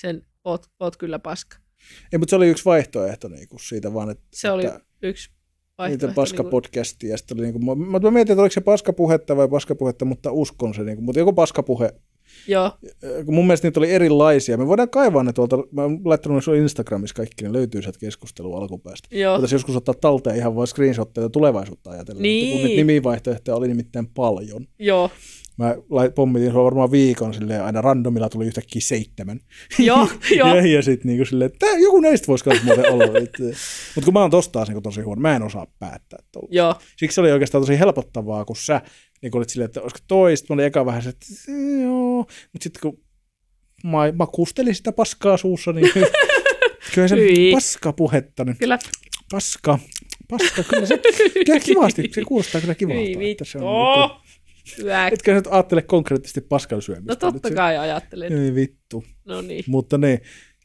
Sen, 0.00 0.22
oot, 0.44 0.66
oot 0.80 0.96
kyllä 0.96 1.18
paska. 1.18 1.56
Ei, 2.12 2.18
mutta 2.18 2.30
se 2.30 2.36
oli 2.36 2.48
yksi 2.48 2.64
vaihtoehto 2.64 3.28
niin 3.28 3.48
kuin 3.48 3.60
siitä 3.60 3.94
vaan, 3.94 4.10
että, 4.10 4.24
Se 4.34 4.50
oli 4.50 4.66
että 4.66 4.80
yksi 5.02 5.30
niitä 5.30 5.38
vaihtoehto. 5.78 6.06
niin 6.06 6.14
paskapodcastia. 6.14 7.16
Sitten 7.16 7.36
oli 7.38 7.46
niin 7.46 7.64
kuin, 7.64 7.78
mä, 7.78 8.00
mä 8.00 8.10
mietin, 8.10 8.32
että 8.32 8.42
oliko 8.42 8.52
se 8.52 8.60
paskapuhetta 8.60 9.36
vai 9.36 9.48
paskapuhetta, 9.48 10.04
mutta 10.04 10.32
uskon 10.32 10.74
se. 10.74 10.82
Niin 10.82 10.96
kuin, 10.96 11.04
mutta 11.04 11.18
joku 11.18 11.32
paskapuhe 11.32 11.94
Joo, 12.46 12.70
kun 13.24 13.34
mun 13.34 13.46
mielestä 13.46 13.66
niitä 13.66 13.80
oli 13.80 13.90
erilaisia. 13.90 14.56
Me 14.56 14.66
voidaan 14.66 14.90
kaivaa 14.90 15.22
ne 15.22 15.32
tuolta, 15.32 15.56
mä 15.72 15.82
oon 15.82 16.00
laittanut 16.04 16.36
ne 16.36 16.42
sun 16.42 16.56
Instagramissa 16.56 17.14
kaikki, 17.14 17.44
ne 17.44 17.52
löytyy 17.52 17.82
sieltä 17.82 17.98
keskustelua 17.98 18.58
alkupäästä. 18.58 19.08
joo. 19.10 19.32
Voitaisiin 19.32 19.56
joskus 19.56 19.76
ottaa 19.76 19.94
talteen 19.94 20.36
ihan 20.36 20.56
vain 20.56 20.68
screenshotteja 20.68 21.28
tulevaisuutta 21.28 21.90
ajatellen. 21.90 22.22
Niin. 22.22 22.56
Kun 22.56 22.66
niitä 22.66 22.80
nimivaihtoehtoja 22.80 23.56
oli 23.56 23.68
nimittäin 23.68 24.06
paljon. 24.06 24.66
Joo, 24.78 25.10
Mä 25.58 25.74
pommitin 26.14 26.52
sua 26.52 26.64
varmaan 26.64 26.90
viikon 26.90 27.34
silleen, 27.34 27.64
aina 27.64 27.80
randomilla 27.80 28.28
tuli 28.28 28.46
yhtäkkiä 28.46 28.80
seitsemän. 28.80 29.40
joo, 29.78 30.08
joo. 30.36 30.54
ja, 30.54 30.66
ja 30.66 30.82
sitten 30.82 31.08
niinku 31.08 31.24
silleen, 31.24 31.50
että 31.52 31.66
joku 31.66 32.00
näistä 32.00 32.26
voisi 32.26 32.44
kanssa 32.44 32.64
muuten 32.64 32.92
olla. 32.92 33.06
Mutta 33.94 34.04
kun 34.04 34.14
mä 34.14 34.20
oon 34.20 34.30
tosta 34.30 34.52
taas 34.52 34.68
niinku 34.68 34.80
tosi 34.80 35.00
huono, 35.00 35.20
mä 35.20 35.36
en 35.36 35.42
osaa 35.42 35.66
päättää. 35.78 36.18
Tuolla. 36.32 36.48
Joo, 36.50 36.74
Siksi 36.96 37.14
se 37.14 37.20
oli 37.20 37.32
oikeastaan 37.32 37.62
tosi 37.62 37.78
helpottavaa, 37.78 38.44
kun 38.44 38.56
sä 38.56 38.80
niin 39.22 39.36
olit 39.36 39.48
silleen, 39.48 39.66
että 39.66 39.82
olisiko 39.82 40.00
toista. 40.08 40.46
Mä 40.48 40.54
olin 40.54 40.66
eka 40.66 40.86
vähän 40.86 41.02
se, 41.02 41.08
että 41.08 41.26
joo. 41.82 42.16
Mutta 42.52 42.62
sitten 42.62 42.80
kun 42.82 43.00
mä 43.84 43.98
makustelin 44.16 44.74
sitä 44.74 44.92
paskaa 44.92 45.36
suussa, 45.36 45.72
niin 45.72 45.92
kyllä 46.94 47.08
se 47.08 47.16
Hyi. 47.16 47.52
paska 47.52 47.92
puhetta. 47.92 48.44
Niin 48.44 48.56
kyllä. 48.56 48.78
paska, 49.30 49.78
paska, 50.28 50.62
kyllä 50.62 50.86
se 50.86 51.00
kyllä 51.46 51.60
kivasti, 51.60 52.10
se 52.14 52.24
kuulostaa 52.24 52.60
kyllä 52.60 52.74
kivalta. 52.74 53.00
Hyi 53.00 53.30
että 53.30 53.44
se 53.44 53.58
on 53.58 53.64
niinku, 53.64 54.27
Hyvä. 54.78 55.08
etkä 55.08 55.34
nyt 55.34 55.46
ajattele 55.50 55.82
konkreettisesti 55.82 56.40
paskan 56.40 56.82
syömistä. 56.82 57.12
No 57.12 57.16
totta 57.16 57.50
kai. 57.50 57.74
Se, 58.28 58.34
ei 58.44 58.54
vittu. 58.54 59.04
No 59.24 59.40
niin. 59.42 59.64
Mutta 59.66 59.98
niin, 59.98 60.20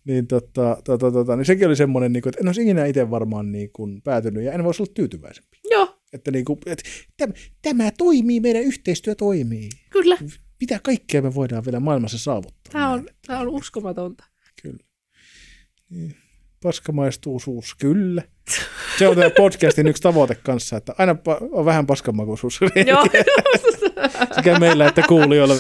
niin, 0.06 0.28
tota, 0.28 0.78
tota, 0.86 1.12
tota, 1.12 1.36
niin 1.36 1.46
sekin 1.46 1.68
oli 1.68 1.76
semmoinen, 1.76 2.14
niin 2.14 2.22
kuin, 2.24 2.30
että 2.30 2.42
en 2.42 2.48
olisi 2.48 2.62
ikinä 2.62 2.86
itse 2.86 3.10
varmaan 3.10 3.52
niin 3.52 3.70
kuin, 3.74 4.02
päätynyt 4.02 4.44
ja 4.44 4.52
en 4.54 4.64
voisi 4.64 4.84
olla 4.84 4.92
tyytyväisempi. 4.96 5.58
Joo, 5.72 6.00
Että, 6.14 6.32
niin 6.32 6.46
kuin, 6.46 6.60
että 6.66 6.84
tämä, 7.18 7.34
tämä 7.62 7.92
toimii, 7.98 8.40
meidän 8.40 8.64
yhteistyö 8.64 9.16
toimii. 9.16 9.70
kyllä. 9.90 10.18
Mitä 10.60 10.80
kaikkea 10.84 11.22
me 11.22 11.36
voidaan 11.36 11.66
vielä 11.66 11.80
maailmassa 11.80 12.18
saavuttaa? 12.18 12.72
Tämä 12.72 12.90
on, 12.90 13.08
tämä 13.28 13.40
on 13.40 13.48
uskomatonta. 13.50 14.24
Kyllä. 14.62 14.78
Niin. 15.90 16.16
Paska 16.64 16.92
maistuu 16.92 17.42
kyllä. 17.80 18.24
Se 19.00 19.08
on 19.08 19.16
tämä 19.16 19.30
podcastin 19.30 19.88
yksi 19.88 20.02
tavoite 20.02 20.36
kanssa, 20.36 20.78
että 20.78 20.96
aina 20.98 21.14
pa- 21.14 21.48
on 21.52 21.66
vähän 21.66 21.88
paskamaku 21.88 22.38
suussa. 22.38 22.66
Joo. 22.88 23.06
Sekä 24.36 24.60
meillä 24.60 24.88
että 24.88 25.02
kuulijoilla. 25.08 25.56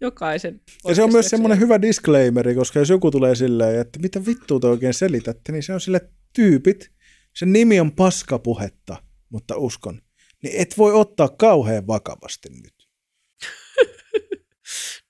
Jokaisen. 0.00 0.60
Ja 0.88 0.94
se 0.94 1.02
on 1.02 1.12
myös 1.12 1.26
semmoinen 1.26 1.60
hyvä 1.60 1.82
disclaimeri, 1.82 2.54
koska 2.54 2.78
jos 2.78 2.90
joku 2.90 3.10
tulee 3.10 3.34
silleen, 3.34 3.80
että 3.80 3.98
mitä 3.98 4.26
vittua 4.26 4.60
te 4.60 4.66
oikein 4.66 4.94
selitätte, 4.94 5.52
niin 5.52 5.62
se 5.62 5.74
on 5.74 5.80
sille 5.80 6.00
tyypit, 6.32 6.90
sen 7.34 7.52
nimi 7.52 7.80
on 7.80 7.92
paskapuhetta, 7.92 8.96
mutta 9.28 9.56
uskon, 9.56 10.02
niin 10.42 10.60
et 10.60 10.78
voi 10.78 10.92
ottaa 10.92 11.28
kauhean 11.28 11.86
vakavasti 11.86 12.48
nyt. 12.62 12.74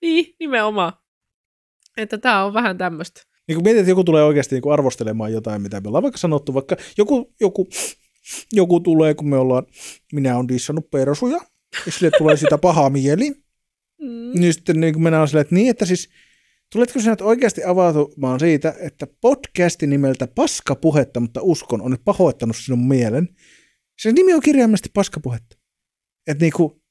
Niin, 0.03 0.37
nimenomaan. 0.41 0.93
Että 1.97 2.19
tämä 2.19 2.45
on 2.45 2.55
vähän 2.55 2.79
tämmöistä. 2.79 3.23
Niin 3.49 3.57
kun 3.57 3.65
mietit, 3.65 3.81
että 3.81 3.91
joku 3.91 4.05
tulee 4.05 4.25
oikeasti 4.25 4.55
niin 4.55 4.73
arvostelemaan 4.73 5.33
jotain, 5.33 5.63
mitä 5.63 5.81
me 5.81 5.89
ollaan 5.89 6.03
vaikka 6.03 6.19
sanottu, 6.19 6.55
vaikka 6.55 6.77
joku, 6.99 7.35
joku, 7.41 7.69
joku 8.53 8.81
tulee, 8.81 9.15
kun 9.15 9.29
me 9.29 9.37
ollaan, 9.37 9.67
minä 10.13 10.37
olen 10.37 10.49
dissannut 10.49 10.91
persuja, 10.91 11.41
ja 11.87 11.93
sille 11.93 12.11
tulee 12.19 12.37
sitä 12.37 12.59
paha 12.59 12.91
mieli, 12.91 13.43
Mm. 14.03 14.41
niin 14.41 14.55
sitten 14.55 14.81
niin 14.81 15.03
mennään 15.03 15.29
silleen, 15.29 15.43
että 15.43 15.55
niin, 15.55 15.71
että 15.71 15.87
siis 15.87 16.09
tuletko 16.73 17.01
sinä 17.01 17.17
oikeasti 17.21 17.65
avautumaan 17.65 18.41
siitä, 18.41 18.75
että 18.81 19.07
podcasti 19.21 19.87
nimeltä 19.87 20.27
Paskapuhetta, 20.27 21.21
mutta 21.21 21.41
uskon, 21.43 21.83
on 21.83 21.91
nyt 21.91 22.01
pahoittanut 22.05 22.57
sinun 22.57 22.89
mielen. 22.89 23.29
Se 24.03 24.13
nimi 24.13 24.35
on 24.35 24.41
kirjaimellisesti 24.41 24.91
Paskapuhetta. 24.95 25.57
Että 26.27 26.45
niinku, 26.45 26.82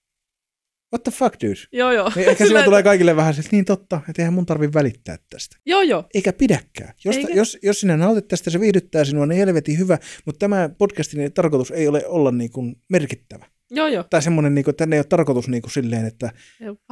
what 0.93 1.03
the 1.03 1.11
fuck, 1.11 1.35
dude? 1.43 1.55
Joo, 1.72 1.91
joo. 1.91 2.11
Niin 2.15 2.30
ehkä 2.30 2.45
Sillä- 2.47 2.63
tulee 2.63 2.84
kaikille 2.84 3.15
vähän 3.15 3.34
se, 3.34 3.39
että 3.39 3.49
niin 3.55 3.65
totta, 3.65 4.01
että 4.09 4.22
eihän 4.22 4.34
mun 4.34 4.45
tarvi 4.45 4.69
välittää 4.73 5.18
tästä. 5.30 5.57
Joo, 5.65 5.81
joo. 5.81 6.03
Eikä 6.13 6.34
pidäkään. 6.34 6.93
Jos, 7.05 7.15
Eikä. 7.18 7.34
jos, 7.34 7.57
jos 7.63 7.80
sinä 7.80 7.97
nautit 7.97 8.27
tästä, 8.27 8.49
se 8.49 8.59
viihdyttää 8.59 9.03
sinua, 9.05 9.26
niin 9.26 9.38
helvetin 9.38 9.77
hyvä, 9.80 9.97
mutta 10.26 10.39
tämä 10.39 10.69
podcastin 10.77 11.34
tarkoitus 11.34 11.72
ei 11.72 11.88
ole 11.88 12.03
olla 12.07 12.31
niin 12.31 12.51
kuin 12.51 12.76
merkittävä. 12.89 13.45
Joo, 13.73 13.88
joo. 13.88 14.03
Tai 14.09 14.22
semmoinen, 14.22 14.55
niin 14.55 14.63
kuin, 14.63 14.72
että 14.73 14.81
tänne 14.81 14.95
ei 14.95 14.99
ole 14.99 15.05
tarkoitus 15.09 15.47
niin 15.47 15.61
kuin 15.61 15.72
silleen, 15.72 16.05
että 16.05 16.31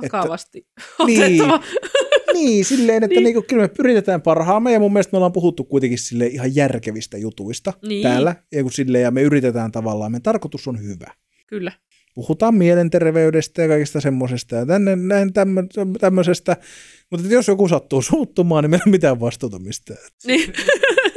Vakavasti 0.04 0.68
Niin. 1.06 1.42
otettava. 1.42 1.64
niin, 2.34 2.66
silleen, 2.66 3.04
että 3.04 3.08
Niin. 3.08 3.16
niin. 3.16 3.24
Niinku, 3.24 3.42
kyllä 3.50 3.64
me 3.64 3.70
yritetään 3.80 4.22
parhaamme 4.22 4.74
ja 4.74 4.80
mun 4.80 4.94
mielestä 4.94 5.12
me 5.14 5.18
ollaan 5.18 5.32
puhuttu 5.34 5.64
kuitenkin 5.64 6.00
sille 6.00 6.28
ihan 6.28 6.56
järkevistä 6.56 7.18
jutuista 7.18 7.74
Niin. 7.88 8.04
täällä. 8.04 8.36
Ja, 8.52 8.64
kun 8.64 8.72
silleen, 8.72 9.02
ja 9.04 9.12
me 9.12 9.22
yritetään 9.22 9.72
tavallaan, 9.72 10.12
meidän 10.12 10.24
tarkoitus 10.24 10.68
on 10.68 10.84
hyvä. 10.84 11.14
Kyllä. 11.48 11.72
Puhutaan 12.20 12.56
mielenterveydestä 12.56 13.62
ja 13.62 13.68
kaikista 13.68 14.02
semmoisesta 14.02 14.56
ja 14.56 14.66
tänne, 14.66 14.96
näin 14.96 15.34
tämmö- 15.34 15.64
tämmöisestä. 16.00 16.58
Mutta 17.12 17.28
jos 17.28 17.48
joku 17.48 17.68
sattuu 17.68 18.02
suuttumaan, 18.02 18.64
niin 18.64 18.70
meillä 18.72 18.84
ei 18.84 18.90
ole 18.90 18.91
mitään 18.91 19.20
vastuuta 19.20 19.60
mistään. 19.60 20.00
Niin. 20.28 20.54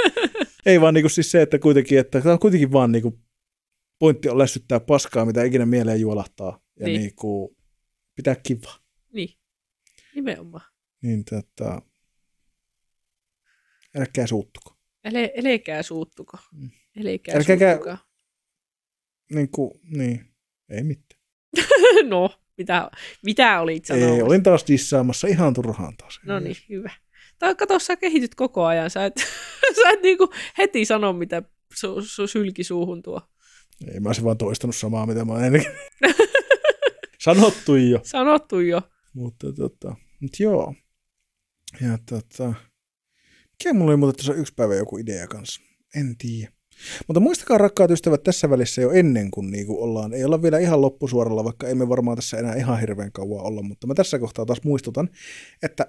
Ei 0.67 0.81
vaan 0.81 0.95
niinku 0.95 1.09
siis 1.09 1.31
se, 1.31 1.43
että 1.43 1.59
kuitenkin, 1.59 1.99
että 1.99 2.21
tämä 2.21 2.33
on 2.33 2.39
kuitenkin 2.39 2.73
vaan 2.73 2.93
niinku, 2.93 3.21
pointti 3.99 4.29
on 4.29 4.39
lässyttää 4.39 4.81
paskaa, 4.81 5.25
mitä 5.25 5.43
ikinä 5.45 5.67
mieleen 5.67 6.01
juolahtaa. 6.01 6.61
Ja 6.81 6.87
Niin. 6.87 6.93
niin. 6.95 7.01
niinku, 7.01 7.57
pitää 8.15 8.37
kiva. 8.43 8.73
niin. 9.13 9.29
Nimenomaan. 10.15 10.65
Niin 11.03 11.25
tota, 11.25 11.83
älkää 13.97 14.27
suuttuko. 14.27 14.77
Ele, 15.05 15.33
elekää 15.35 15.83
suuttuko. 15.83 16.39
Mm. 16.53 16.71
Elekää 16.97 17.35
Älkääkä- 17.37 17.71
suuttukaa. 17.73 17.99
Niin, 19.35 19.49
kuin, 19.51 19.81
niin. 19.85 20.32
Ei 20.73 20.83
mitään. 20.85 21.21
no, 22.09 22.31
mitä, 22.59 22.91
mitä 23.25 23.61
olit 23.61 23.91
Ei, 23.91 24.01
sanomassa? 24.01 24.25
olin 24.25 24.43
taas 24.43 24.65
dissaamassa 24.69 25.29
ihan 25.29 25.55
turhaan 25.55 25.97
taas. 25.97 26.21
No 26.27 26.41
niin, 26.41 26.57
hyvä. 26.69 26.91
Tai 27.39 27.55
kato, 27.55 27.79
sä 27.79 27.97
kehityt 27.97 28.35
koko 28.35 28.65
ajan. 28.65 28.91
Sä 28.91 29.05
et, 29.05 29.17
sä 29.83 29.91
et 29.91 30.03
niinku 30.03 30.29
heti 30.59 30.85
sano, 30.85 31.13
mitä 31.13 31.43
su, 31.75 32.03
su 32.03 32.27
sylki 32.27 32.65
suuhun 32.65 33.03
tuo. 33.03 33.21
Ei 33.93 34.01
mä 34.01 34.09
olisin 34.09 34.25
vaan 34.25 34.39
toistanut 34.39 34.77
samaa, 34.77 35.07
mitä 35.07 35.25
mä 35.25 35.47
ennenkin 35.47 35.73
sanottu 37.25 37.77
jo. 37.77 38.01
Sanottu 38.03 38.61
jo. 38.61 38.83
Mutta 39.15 39.53
tota, 39.53 39.97
mut 40.21 40.41
joo. 40.41 40.75
Ja 41.81 41.99
tota, 42.09 42.55
mikä 43.51 43.73
mulla 43.75 43.91
oli 43.91 43.97
muuten 43.97 44.25
tuossa 44.25 44.41
yksi 44.41 44.55
päivä 44.55 44.75
joku 44.75 44.99
idea 44.99 45.27
kanssa? 45.27 45.61
En 45.97 46.17
tiedä. 46.19 46.53
Mutta 47.09 47.21
muistakaa 47.21 47.59
rakkaat 47.59 47.91
ystävät 47.91 48.23
tässä 48.23 48.51
välissä 48.51 48.83
jo 48.83 48.91
ennen 48.91 49.31
kuin 49.31 49.51
niinku 49.51 49.83
ollaan, 49.83 50.13
ei 50.15 50.25
olla 50.25 50.43
vielä 50.43 50.59
ihan 50.59 50.81
loppusuoralla, 50.81 51.45
vaikka 51.45 51.69
emme 51.69 51.89
varmaan 51.89 52.17
tässä 52.17 52.37
enää 52.39 52.55
ihan 52.55 52.81
hirveän 52.81 53.13
kauan 53.13 53.45
olla, 53.47 53.63
mutta 53.63 53.87
mä 53.87 53.95
tässä 53.95 54.19
kohtaa 54.19 54.47
taas 54.47 54.63
muistutan, 54.65 55.11
että 55.63 55.87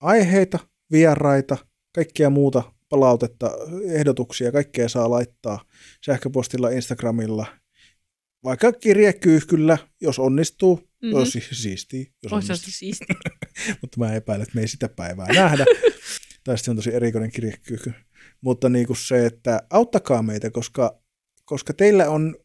aiheita, 0.00 0.58
vieraita, 0.92 1.56
kaikkea 1.94 2.30
muuta 2.30 2.62
palautetta, 2.88 3.50
ehdotuksia, 3.90 4.52
kaikkea 4.52 4.88
saa 4.88 5.10
laittaa 5.10 5.64
sähköpostilla, 6.06 6.70
Instagramilla, 6.70 7.46
vaikka 8.44 8.72
kirjekyyhkyllä, 8.72 9.78
jos 10.00 10.18
onnistuu, 10.18 10.76
Mhm. 10.76 10.86
mm-hmm. 11.08 11.18
jos 11.20 11.32
si- 11.32 11.42
siistii, 11.52 12.12
jos 12.22 12.32
Olisi 12.32 12.52
onnistuu. 12.52 12.72
siisti. 12.72 13.04
mutta 13.80 13.98
mä 13.98 14.14
epäilen, 14.14 14.42
että 14.42 14.54
me 14.54 14.60
ei 14.60 14.68
sitä 14.68 14.88
päivää 14.88 15.26
nähdä. 15.32 15.64
tai 16.44 16.58
sitten 16.58 16.72
on 16.72 16.76
tosi 16.76 16.94
erikoinen 16.94 17.30
kirjekyky. 17.30 17.92
Mutta 18.42 18.68
niin 18.68 18.86
kuin 18.86 18.96
se, 18.96 19.26
että 19.26 19.62
auttakaa 19.70 20.22
meitä, 20.22 20.50
koska, 20.50 21.02
koska 21.44 21.72
teillä 21.72 22.10
on 22.10 22.36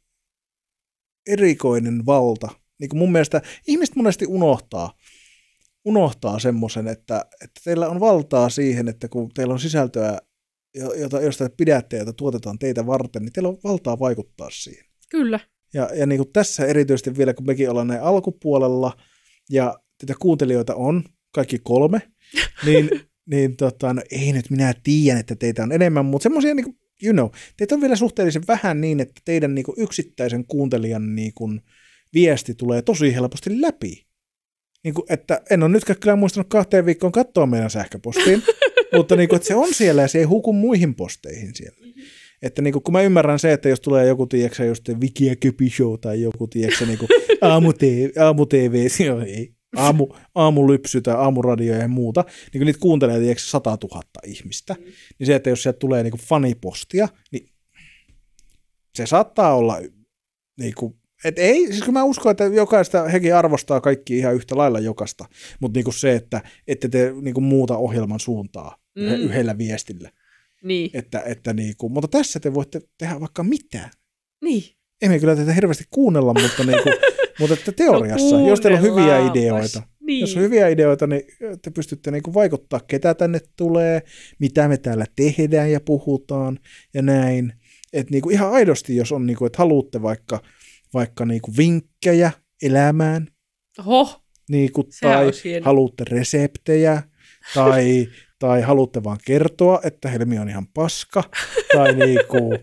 erikoinen 1.27 2.05
valta. 2.05 2.49
Niin 2.79 2.89
kuin 2.89 2.97
mun 2.97 3.11
mielestä 3.11 3.41
ihmiset 3.67 3.95
monesti 3.95 4.25
unohtaa, 4.27 4.93
unohtaa 5.85 6.39
semmoisen, 6.39 6.87
että, 6.87 7.25
että 7.43 7.61
teillä 7.63 7.89
on 7.89 7.99
valtaa 7.99 8.49
siihen, 8.49 8.87
että 8.87 9.07
kun 9.07 9.29
teillä 9.33 9.53
on 9.53 9.59
sisältöä, 9.59 10.17
jo- 10.75 10.93
jota, 10.93 11.21
josta 11.21 11.49
te 11.49 11.55
pidätte 11.57 11.95
ja 11.95 12.01
jota 12.01 12.13
tuotetaan 12.13 12.59
teitä 12.59 12.85
varten, 12.85 13.21
niin 13.21 13.33
teillä 13.33 13.49
on 13.49 13.57
valtaa 13.63 13.99
vaikuttaa 13.99 14.49
siihen. 14.49 14.85
Kyllä. 15.09 15.39
Ja, 15.73 15.89
ja 15.95 16.05
niin 16.05 16.19
kuin 16.19 16.33
tässä 16.33 16.65
erityisesti 16.65 17.17
vielä, 17.17 17.33
kun 17.33 17.45
mekin 17.45 17.69
ollaan 17.69 17.87
näin 17.87 18.01
alkupuolella 18.01 18.97
ja 19.49 19.79
tätä 19.97 20.13
kuuntelijoita 20.19 20.75
on 20.75 21.03
kaikki 21.33 21.59
kolme, 21.63 22.01
niin, 22.65 22.89
niin 23.31 23.57
tota, 23.57 23.93
no 23.93 24.01
ei 24.11 24.33
nyt 24.33 24.49
minä 24.49 24.73
tiedän, 24.83 25.19
että 25.19 25.35
teitä 25.35 25.63
on 25.63 25.71
enemmän, 25.71 26.05
mutta 26.05 26.23
semmoisia, 26.23 26.53
niin 26.53 26.63
kuin, 26.63 26.77
you 27.03 27.13
know, 27.13 27.29
teitä 27.57 27.75
on 27.75 27.81
vielä 27.81 27.95
suhteellisen 27.95 28.43
vähän 28.47 28.81
niin, 28.81 28.99
että 28.99 29.21
teidän 29.25 29.55
niin 29.55 29.65
kuin 29.65 29.79
yksittäisen 29.79 30.45
kuuntelijan 30.45 31.15
niin 31.15 31.33
kuin, 31.33 31.61
viesti 32.13 32.53
tulee 32.53 32.81
tosi 32.81 33.15
helposti 33.15 33.61
läpi. 33.61 34.07
Niin 34.83 34.93
kuin, 34.93 35.05
että 35.09 35.41
en 35.49 35.63
ole 35.63 35.71
nytkään 35.71 35.99
kyllä 35.99 36.15
muistanut 36.15 36.49
kahteen 36.49 36.85
viikkoon 36.85 37.11
katsoa 37.11 37.45
meidän 37.45 37.69
sähköpostiin, 37.69 38.43
mutta 38.95 39.15
niin 39.15 39.29
kuin, 39.29 39.37
että 39.37 39.47
se 39.47 39.55
on 39.55 39.73
siellä 39.73 40.01
ja 40.01 40.07
se 40.07 40.19
ei 40.19 40.23
huku 40.23 40.53
muihin 40.53 40.95
posteihin 40.95 41.55
siellä. 41.55 41.77
Että 42.41 42.61
niin 42.61 42.71
kuin, 42.71 42.83
kun 42.83 42.91
mä 42.91 43.01
ymmärrän 43.01 43.39
se, 43.39 43.53
että 43.53 43.69
jos 43.69 43.79
tulee 43.79 44.07
joku, 44.07 44.25
tiedätkö, 44.25 44.65
just 44.65 44.89
Viki 45.01 45.25
ja 45.25 45.35
Köpi 45.35 45.69
Show 45.69 45.99
tai 46.01 46.21
joku, 46.21 46.47
tiedätkö, 46.47 46.85
niin 46.85 46.97
kuin 46.97 47.09
aamu, 47.41 47.73
TV, 47.73 48.09
aamu 48.19 48.45
TV, 48.45 48.87
joo, 49.05 49.21
ei, 49.21 49.53
aamu, 49.75 50.07
aamulypsy 50.35 51.01
tai 51.01 51.15
aamuradio 51.15 51.75
ja 51.75 51.87
muuta, 51.87 52.25
niin 52.53 52.59
kun 52.59 52.65
niitä 52.65 52.79
kuuntelee, 52.79 53.19
tiedätkö, 53.19 53.43
100 53.43 53.77
000 53.83 54.01
ihmistä, 54.25 54.75
niin 55.19 55.27
se, 55.27 55.35
että 55.35 55.49
jos 55.49 55.63
sieltä 55.63 55.79
tulee 55.79 56.03
niin 56.03 56.11
kuin 56.11 56.21
fanipostia, 56.21 57.07
niin 57.31 57.49
se 58.95 59.05
saattaa 59.05 59.55
olla 59.55 59.77
niin 60.59 60.73
kuin 60.75 60.99
Et 61.25 61.39
ei, 61.39 61.67
siis 61.67 61.83
kun 61.83 61.93
mä 61.93 62.03
uskon, 62.03 62.31
että 62.31 62.43
jokaista, 62.43 63.07
hekin 63.07 63.35
arvostaa 63.35 63.81
kaikki 63.81 64.17
ihan 64.17 64.35
yhtä 64.35 64.57
lailla 64.57 64.79
jokasta, 64.79 65.25
mutta 65.59 65.77
niinku 65.77 65.91
se, 65.91 66.15
että 66.15 66.41
ette 66.67 66.89
te 66.89 67.13
niinku 67.21 67.41
muuta 67.41 67.77
ohjelman 67.77 68.19
suuntaa 68.19 68.77
mm. 68.95 69.03
Mm. 69.03 69.09
yhdellä 69.09 69.57
viestillä. 69.57 70.11
Niin, 70.63 70.89
Että, 70.93 71.23
että 71.25 71.53
niinku, 71.53 71.89
mutta 71.89 72.07
tässä 72.07 72.39
te 72.39 72.53
voitte 72.53 72.81
tehdä 72.97 73.19
vaikka 73.19 73.43
mitään. 73.43 73.89
niin. 74.43 74.76
Emme 75.01 75.19
kyllä 75.19 75.35
teitä 75.35 75.53
hirveästi 75.53 75.83
kuunnella, 75.89 76.33
mutta, 76.41 76.63
niinku, 76.63 76.89
mutta 77.39 77.53
että 77.53 77.71
teoriassa, 77.71 78.37
No 78.37 78.49
jos 78.49 78.59
teillä 78.59 78.77
on 78.79 78.83
hyviä 78.85 79.31
ideoita, 79.31 79.81
Niin. 79.99 80.21
jos 80.21 80.35
on 80.35 80.41
hyviä 80.41 80.67
ideoita, 80.67 81.07
niin 81.07 81.21
te 81.61 81.69
pystytte 81.71 82.11
niinku 82.11 82.33
vaikuttaa, 82.33 82.79
ketä 82.87 83.13
tänne 83.13 83.39
tulee, 83.57 84.01
mitä 84.39 84.67
me 84.67 84.77
täällä 84.77 85.05
tehdään 85.15 85.71
ja 85.71 85.79
puhutaan 85.81 86.59
ja 86.93 87.01
näin. 87.01 87.53
Että 87.93 88.11
niinku 88.11 88.29
ihan 88.29 88.51
aidosti, 88.51 88.95
jos 88.95 89.11
on, 89.11 89.25
niinku, 89.25 89.45
että 89.45 89.57
haluatte 89.57 90.01
vaikka, 90.01 90.41
vaikka 90.93 91.25
niinku 91.25 91.51
vinkkejä 91.57 92.31
elämään, 92.63 93.27
Oho, 93.79 94.21
niinku, 94.49 94.87
Sehän 94.89 95.17
tai 95.17 95.31
haluatte 95.61 96.03
reseptejä, 96.09 97.03
tai, 97.53 98.07
tai 98.39 98.61
haluatte 98.61 99.03
vaan 99.03 99.17
kertoa, 99.25 99.79
että 99.83 100.09
Helmi 100.09 100.39
on 100.39 100.49
ihan 100.49 100.67
paska, 100.67 101.23
tai 101.75 101.95
niinku, 101.95 102.53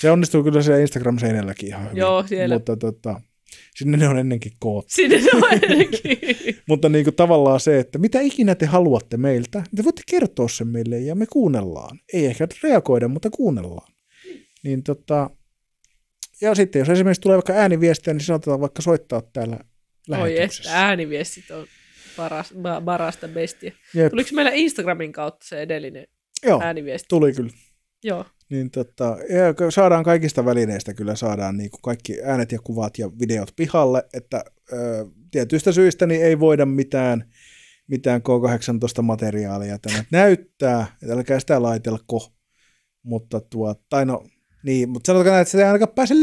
se 0.00 0.10
onnistuu 0.10 0.42
kyllä 0.42 0.62
siellä 0.62 0.80
Instagram-seinälläkin 0.80 1.66
ihan 1.66 1.84
hyvin. 1.84 1.96
Joo, 1.96 2.26
siellä. 2.26 2.54
Mutta 2.54 2.76
tota, 2.76 3.20
sinne 3.74 3.96
ne 3.96 4.08
on 4.08 4.18
ennenkin 4.18 4.52
koottu. 4.58 4.92
sinne 4.92 5.20
se 5.20 5.30
on 5.36 5.44
ainakin. 5.44 6.18
Mutta 6.68 6.88
niinku 6.88 7.12
tavallaan 7.12 7.60
se, 7.60 7.78
että 7.78 7.98
mitä 7.98 8.20
ikinä 8.20 8.54
te 8.54 8.66
haluatte 8.66 9.16
meiltä, 9.16 9.64
te 9.76 9.84
voitte 9.84 10.02
kertoa 10.10 10.48
sen 10.48 10.68
meille 10.68 10.98
ja 10.98 11.14
me 11.14 11.26
kuunnellaan. 11.26 11.98
Ei 12.12 12.26
ehkä 12.26 12.48
reagoida, 12.62 13.08
mutta 13.08 13.30
kuunnellaan. 13.30 13.92
Niin 14.64 14.82
tota, 14.82 15.30
ja 16.40 16.54
sitten 16.54 16.78
jos 16.78 16.88
esimerkiksi 16.88 17.20
tulee 17.20 17.36
vaikka 17.36 17.52
ääniviestiä, 17.52 18.14
niin 18.14 18.20
sanotaan 18.20 18.60
vaikka 18.60 18.82
soittaa 18.82 19.22
täällä 19.32 19.58
Oi 20.10 20.40
että 20.40 20.62
ääniviestit 20.68 21.50
on 21.50 21.66
paras, 22.16 22.54
ba, 22.62 22.80
parasta 22.80 23.28
bestia. 23.28 23.72
Jep. 23.94 24.10
Tuliko 24.10 24.30
meillä 24.32 24.50
Instagramin 24.54 25.12
kautta 25.12 25.46
se 25.46 25.62
edellinen 25.62 26.06
Joo, 26.46 26.60
ääniviesti? 26.62 27.06
tuli 27.08 27.32
kyllä. 27.32 27.50
Joo. 28.04 28.24
Niin 28.50 28.70
tota, 28.70 29.04
ja 29.28 29.70
saadaan 29.70 30.04
kaikista 30.04 30.44
välineistä 30.44 30.94
kyllä 30.94 31.14
saadaan 31.16 31.56
niin 31.56 31.70
kuin 31.70 31.82
kaikki 31.82 32.22
äänet 32.24 32.52
ja 32.52 32.58
kuvat 32.58 32.98
ja 32.98 33.10
videot 33.20 33.52
pihalle, 33.56 34.04
että 34.14 34.44
ö, 34.72 35.06
tietyistä 35.30 35.72
syistä 35.72 36.06
niin 36.06 36.22
ei 36.22 36.40
voida 36.40 36.66
mitään, 36.66 37.30
mitään 37.88 38.20
K18-materiaalia 38.20 39.78
tänne 39.82 40.06
näyttää, 40.10 40.86
että 41.02 41.14
älkää 41.14 41.40
sitä 41.40 41.62
laitelko, 41.62 42.32
mutta 43.02 43.40
tuo, 43.40 43.74
tai 43.88 44.06
no, 44.06 44.24
niin, 44.62 44.88
mutta 44.88 45.06
sanotaan 45.06 45.32
näin, 45.32 45.42
että 45.42 45.52
se 45.52 45.58
ei 45.58 45.64
ainakaan 45.64 45.94
pääse, 45.94 46.14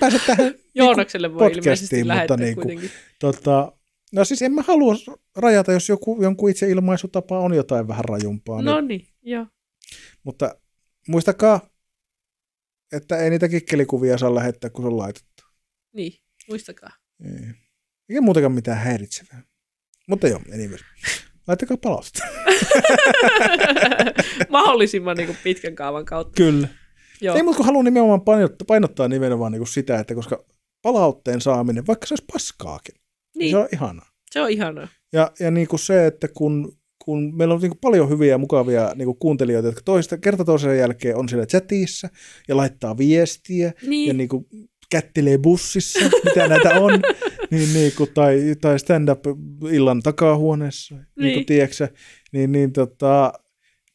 pääse 0.00 0.18
tähän 0.26 0.54
Joonakselle 0.74 1.34
voi 1.34 1.38
podcastiin, 1.38 2.00
ilmeisesti 2.00 2.04
mutta 2.04 2.36
niinku- 2.36 2.62
kuitenkin. 2.62 2.90
tota, 3.20 3.72
no 4.16 4.24
siis 4.24 4.42
en 4.42 4.52
mä 4.52 4.62
halua 4.62 4.94
rajata, 5.36 5.72
jos 5.72 5.88
joku, 5.88 6.22
jonkun 6.22 6.50
itse 6.50 6.70
ilmaisutapa 6.70 7.38
on 7.38 7.54
jotain 7.54 7.88
vähän 7.88 8.04
rajumpaa, 8.04 8.62
No 8.62 8.80
niin, 8.80 8.88
niin, 8.88 9.08
joo. 9.22 9.46
mutta 10.24 10.54
muistakaa, 11.08 11.60
että 12.92 13.18
ei 13.18 13.30
niitä 13.30 13.48
kikkelikuvia 13.48 14.18
saa 14.18 14.34
lähettää, 14.34 14.70
kun 14.70 14.82
se 14.84 14.88
on 14.88 14.98
laitettu. 14.98 15.44
Niin, 15.92 16.12
muistakaa. 16.48 16.90
Ei. 17.24 17.46
Eikä 18.08 18.20
muutenkaan 18.20 18.52
mitään 18.52 18.78
häiritsevää. 18.78 19.42
Mutta 20.08 20.28
joo, 20.28 20.40
anyways. 20.54 20.80
Laittakaa 21.48 21.76
palautetta. 21.76 22.22
Mahdollisimman 24.48 25.16
niin 25.16 25.26
kuin 25.26 25.38
pitkän 25.44 25.74
kaavan 25.74 26.04
kautta. 26.04 26.36
Kyllä. 26.36 26.68
Joo. 27.20 27.36
Ei 27.36 27.42
muuta 27.42 27.56
kuin 27.56 27.66
haluan 27.66 27.84
nimenomaan 27.84 28.20
painottaa, 28.20 28.64
painottaa 28.66 29.08
nimenomaan 29.08 29.52
niin 29.52 29.60
kuin 29.60 29.68
sitä, 29.68 29.98
että 29.98 30.14
koska 30.14 30.44
palautteen 30.82 31.40
saaminen, 31.40 31.86
vaikka 31.86 32.06
se 32.06 32.14
olisi 32.14 32.24
paskaakin, 32.32 32.94
niin. 33.36 33.50
se 33.50 33.56
on 33.56 33.68
ihanaa. 33.72 34.10
se 34.30 34.40
on 34.40 34.50
ihanaa. 34.50 34.88
Ja, 35.12 35.32
ja 35.40 35.50
niin 35.50 35.68
kuin 35.68 35.80
se, 35.80 36.06
että 36.06 36.28
kun, 36.28 36.78
kun 37.04 37.36
meillä 37.36 37.54
on 37.54 37.60
niin 37.60 37.70
kuin 37.70 37.80
paljon 37.80 38.08
hyviä 38.08 38.30
ja 38.30 38.38
mukavia 38.38 38.92
niin 38.94 39.06
kuin 39.06 39.18
kuuntelijoita, 39.18 39.68
jotka 39.68 39.82
toista, 39.84 40.18
kerta 40.18 40.44
toisen 40.44 40.78
jälkeen 40.78 41.16
on 41.16 41.28
siellä 41.28 41.46
chatissa 41.46 42.08
ja 42.48 42.56
laittaa 42.56 42.98
viestiä 42.98 43.72
Niin, 43.82 44.08
ja 44.08 44.14
niin 44.14 44.28
kuin 44.28 44.46
kättelee 44.90 45.38
bussissa, 45.38 46.00
mitä 46.24 46.48
näitä 46.48 46.80
on, 46.80 47.00
niin, 47.50 47.74
niin 47.74 47.92
kuin, 47.96 48.10
tai, 48.14 48.40
tai 48.60 48.78
stand-up 48.78 49.26
illan 49.72 50.02
takahuoneessa, 50.02 50.94
niin, 50.94 51.06
niin 51.16 51.34
kuin, 51.34 51.46
tiedätkö, 51.46 51.88
niin, 52.32 52.52
niin, 52.52 52.72
tota, 52.72 53.32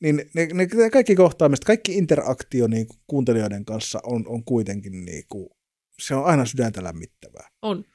niin 0.01 0.15
ne, 0.15 0.47
ne, 0.53 0.67
ne 0.73 0.89
kaikki 0.89 1.15
kohtaamiset, 1.15 1.65
kaikki 1.65 1.97
interaktio 1.97 2.67
niin 2.67 2.87
kuin 2.87 2.99
kuuntelijoiden 3.07 3.65
kanssa 3.65 3.99
on, 4.03 4.27
on 4.27 4.43
kuitenkin, 4.43 5.05
niin 5.05 5.23
kuin, 5.29 5.49
se 5.99 6.15
on 6.15 6.25
aina 6.25 6.45
sydäntä 6.45 6.83
lämmittävää. 6.83 7.49
on. 7.61 7.85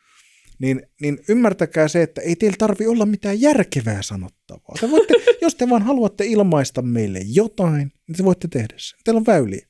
Niin, 0.59 0.83
niin 1.01 1.19
ymmärtäkää 1.29 1.89
se, 1.89 2.03
että 2.03 2.21
ei 2.21 2.37
teillä 2.37 2.57
tarvi 2.59 2.87
olla 2.87 3.07
mitään 3.07 3.41
järkevää 3.41 4.03
sanottavaa. 4.03 4.77
Te 4.81 4.91
voitte, 4.91 5.15
jos 5.43 5.55
te 5.55 5.69
vaan 5.69 5.83
haluatte 5.83 6.25
ilmaista 6.27 6.83
meille 6.83 7.21
jotain, 7.33 7.93
niin 8.09 8.17
te 8.17 8.25
voitte 8.25 8.49
tehdä 8.49 8.75
sen. 8.77 8.99
Teillä 9.05 9.19
on 9.19 9.27
väyliä. 9.27 9.67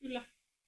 Kyllä. 0.00 0.24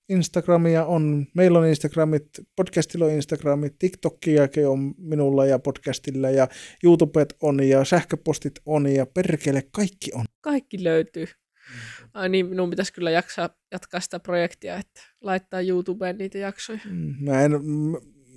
Instagramia 0.09 0.85
on, 0.85 1.27
meillä 1.35 1.59
on 1.59 1.67
Instagramit, 1.67 2.27
podcastilla 2.57 3.05
on 3.05 3.11
Instagramit, 3.11 3.79
TikTokiakin 3.79 4.69
on 4.69 4.95
minulla 4.99 5.47
ja 5.47 5.59
podcastilla 5.59 6.31
ja 6.31 6.49
YouTubet 6.85 7.37
on 7.43 7.69
ja 7.69 7.85
sähköpostit 7.85 8.61
on 8.67 8.87
ja 8.87 9.07
perkele 9.07 9.63
kaikki 9.73 10.11
on. 10.15 10.25
Kaikki 10.41 10.85
löytyy. 10.85 11.25
Mm. 11.25 12.09
Ai 12.15 12.29
niin, 12.29 12.47
minun 12.47 12.71
pitäisi 12.71 12.93
kyllä 12.93 13.11
jaksaa 13.11 13.51
jatkaa 13.73 14.01
sitä 14.01 14.21
projektia, 14.21 14.77
että 14.77 15.03
laittaa 15.21 15.61
YouTubeen 15.61 16.19
niitä 16.19 16.39
jaksoja. 16.39 16.81
Mm, 16.91 17.15
Mä 17.21 17.43
en, 17.43 17.53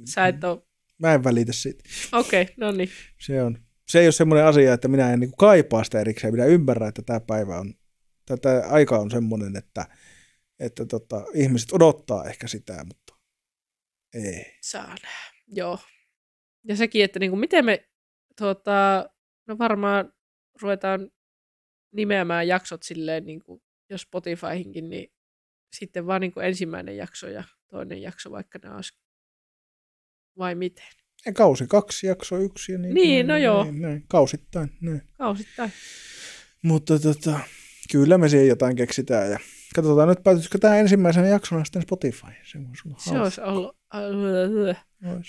Sä 0.05 0.27
et 0.27 0.43
ole... 0.43 0.69
mä 0.99 1.13
en 1.13 1.23
välitä 1.23 1.53
siitä. 1.53 1.84
Okei, 2.11 2.41
okay, 2.41 2.53
no 2.57 2.71
niin. 2.71 2.89
Se, 3.19 3.43
on, 3.43 3.57
se 3.88 3.99
ei 3.99 4.05
ole 4.05 4.11
semmoinen 4.11 4.45
asia, 4.45 4.73
että 4.73 4.88
minä 4.88 5.13
en 5.13 5.19
niin 5.19 5.31
kaipaa 5.38 5.84
sitä 5.84 5.99
erikseen. 5.99 6.34
Minä 6.34 6.45
ymmärrän, 6.45 6.89
että 6.89 7.01
tämä 7.01 7.19
päivä 7.19 7.59
on, 7.59 7.73
tätä 8.26 8.63
aika 8.69 8.97
on 8.97 9.11
semmoinen, 9.11 9.55
että, 9.55 9.85
että 10.59 10.85
tota, 10.85 11.26
ihmiset 11.34 11.73
odottaa 11.73 12.26
ehkä 12.26 12.47
sitä, 12.47 12.84
mutta 12.84 13.15
ei. 14.13 14.57
Saa 14.61 14.88
nähdä. 14.88 15.34
Joo. 15.47 15.80
Ja 16.67 16.76
sekin, 16.76 17.03
että 17.03 17.19
niin 17.19 17.31
kuin 17.31 17.39
miten 17.39 17.65
me, 17.65 17.89
tuota, 18.38 19.09
no 19.47 19.57
varmaan 19.57 20.13
ruvetaan 20.61 21.11
nimeämään 21.91 22.47
jaksot 22.47 22.84
silleen, 22.84 23.26
niin 23.26 23.43
kuin, 23.43 23.61
jos 23.89 24.01
Spotifyhinkin, 24.01 24.89
niin 24.89 25.13
sitten 25.76 26.07
vaan 26.07 26.21
niin 26.21 26.31
kuin 26.31 26.45
ensimmäinen 26.45 26.97
jakso 26.97 27.27
ja 27.27 27.43
toinen 27.67 28.01
jakso, 28.01 28.31
vaikka 28.31 28.59
ne 28.63 28.76
olisi, 28.76 28.93
vai 30.38 30.56
miten? 30.56 30.85
Ja 31.26 31.34
kausi 31.34 31.68
kaksi, 31.68 32.07
jakso 32.07 32.38
yksi. 32.38 32.72
Ja 32.72 32.77
niin, 32.77 32.93
Niin, 32.93 33.27
no 33.27 33.38
joo. 33.38 33.64
Näin, 33.64 33.81
näin, 33.81 34.03
kausittain. 34.07 34.72
Näin. 34.81 35.01
Kausittain. 35.18 35.72
Mutta 36.64 36.99
tota, 36.99 37.39
kyllä 37.91 38.18
me 38.18 38.30
siihen 38.30 38.47
jotain 38.47 38.76
keksitään. 38.76 39.31
Ja 39.31 39.39
katsotaan 39.76 40.10
nyt, 40.10 40.23
päätyisikö 40.23 40.57
tämä 40.57 40.77
ensimmäisenä 40.77 41.27
jaksona 41.27 41.64
sitten 41.65 41.81
Spotify. 41.81 42.27
Se 42.43 42.57
olla 42.57 42.97
Se 42.99 43.10
hauska. 43.10 43.23
olisi 43.23 43.41
ollut... 43.41 43.78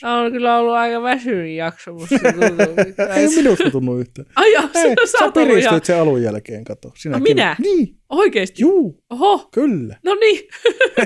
Tämä 0.00 0.20
on 0.20 0.32
kyllä 0.32 0.56
ollut 0.58 0.74
aika 0.74 1.02
väsynyt 1.02 1.56
jakso. 1.56 1.92
Musta 1.92 2.16
tuntuu. 2.18 2.74
Ei 3.16 3.28
minusta 3.28 3.70
tunnu 3.70 3.98
yhtään. 3.98 4.28
Ai 4.36 4.52
joo, 4.52 4.62
Ei, 4.74 4.94
sä, 5.06 5.18
sä 5.18 5.18
ollut 5.24 5.36
ihan... 5.36 5.48
piristyit 5.48 5.84
sen 5.84 6.00
alun 6.00 6.22
jälkeen, 6.22 6.64
kato. 6.64 6.92
Sinä 6.96 7.18
No 7.18 7.24
kyllä. 7.24 7.34
minä? 7.34 7.56
Niin, 7.58 7.96
Oikeesti? 8.08 8.62
juu, 8.62 9.04
Oho, 9.10 9.48
kyllä. 9.52 9.96
no 10.04 10.14
niin. 10.14 10.48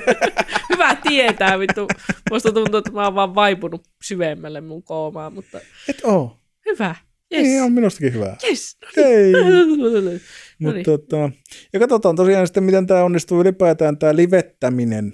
Hyvä 0.72 0.96
tietää, 1.08 1.58
vittu. 1.58 1.86
Musta 2.30 2.52
tuntuu, 2.52 2.78
että 2.78 2.90
mä 2.92 3.04
oon 3.04 3.14
vaan 3.14 3.34
vaipunut 3.34 3.82
syvemmälle 4.04 4.60
mun 4.60 4.82
koomaan, 4.82 5.32
mutta 5.32 5.58
Et 5.88 6.00
oo. 6.04 6.36
hyvä. 6.66 6.94
Yes. 7.34 7.42
Niin, 7.42 7.54
Yes. 7.56 7.62
on 7.64 7.72
minustakin 7.72 8.12
hyvää. 8.14 8.36
Yes. 8.48 8.76
No 8.96 9.02
niin. 9.02 9.32
No 10.60 10.66
Mutta 10.66 10.74
niin. 10.74 10.84
tota, 10.84 11.30
ja 11.72 11.80
katsotaan 11.80 12.16
tosiaan 12.16 12.46
sitten, 12.46 12.64
miten 12.64 12.86
tämä 12.86 13.04
onnistuu 13.04 13.40
ylipäätään, 13.40 13.98
tämä 13.98 14.16
livettäminen. 14.16 15.12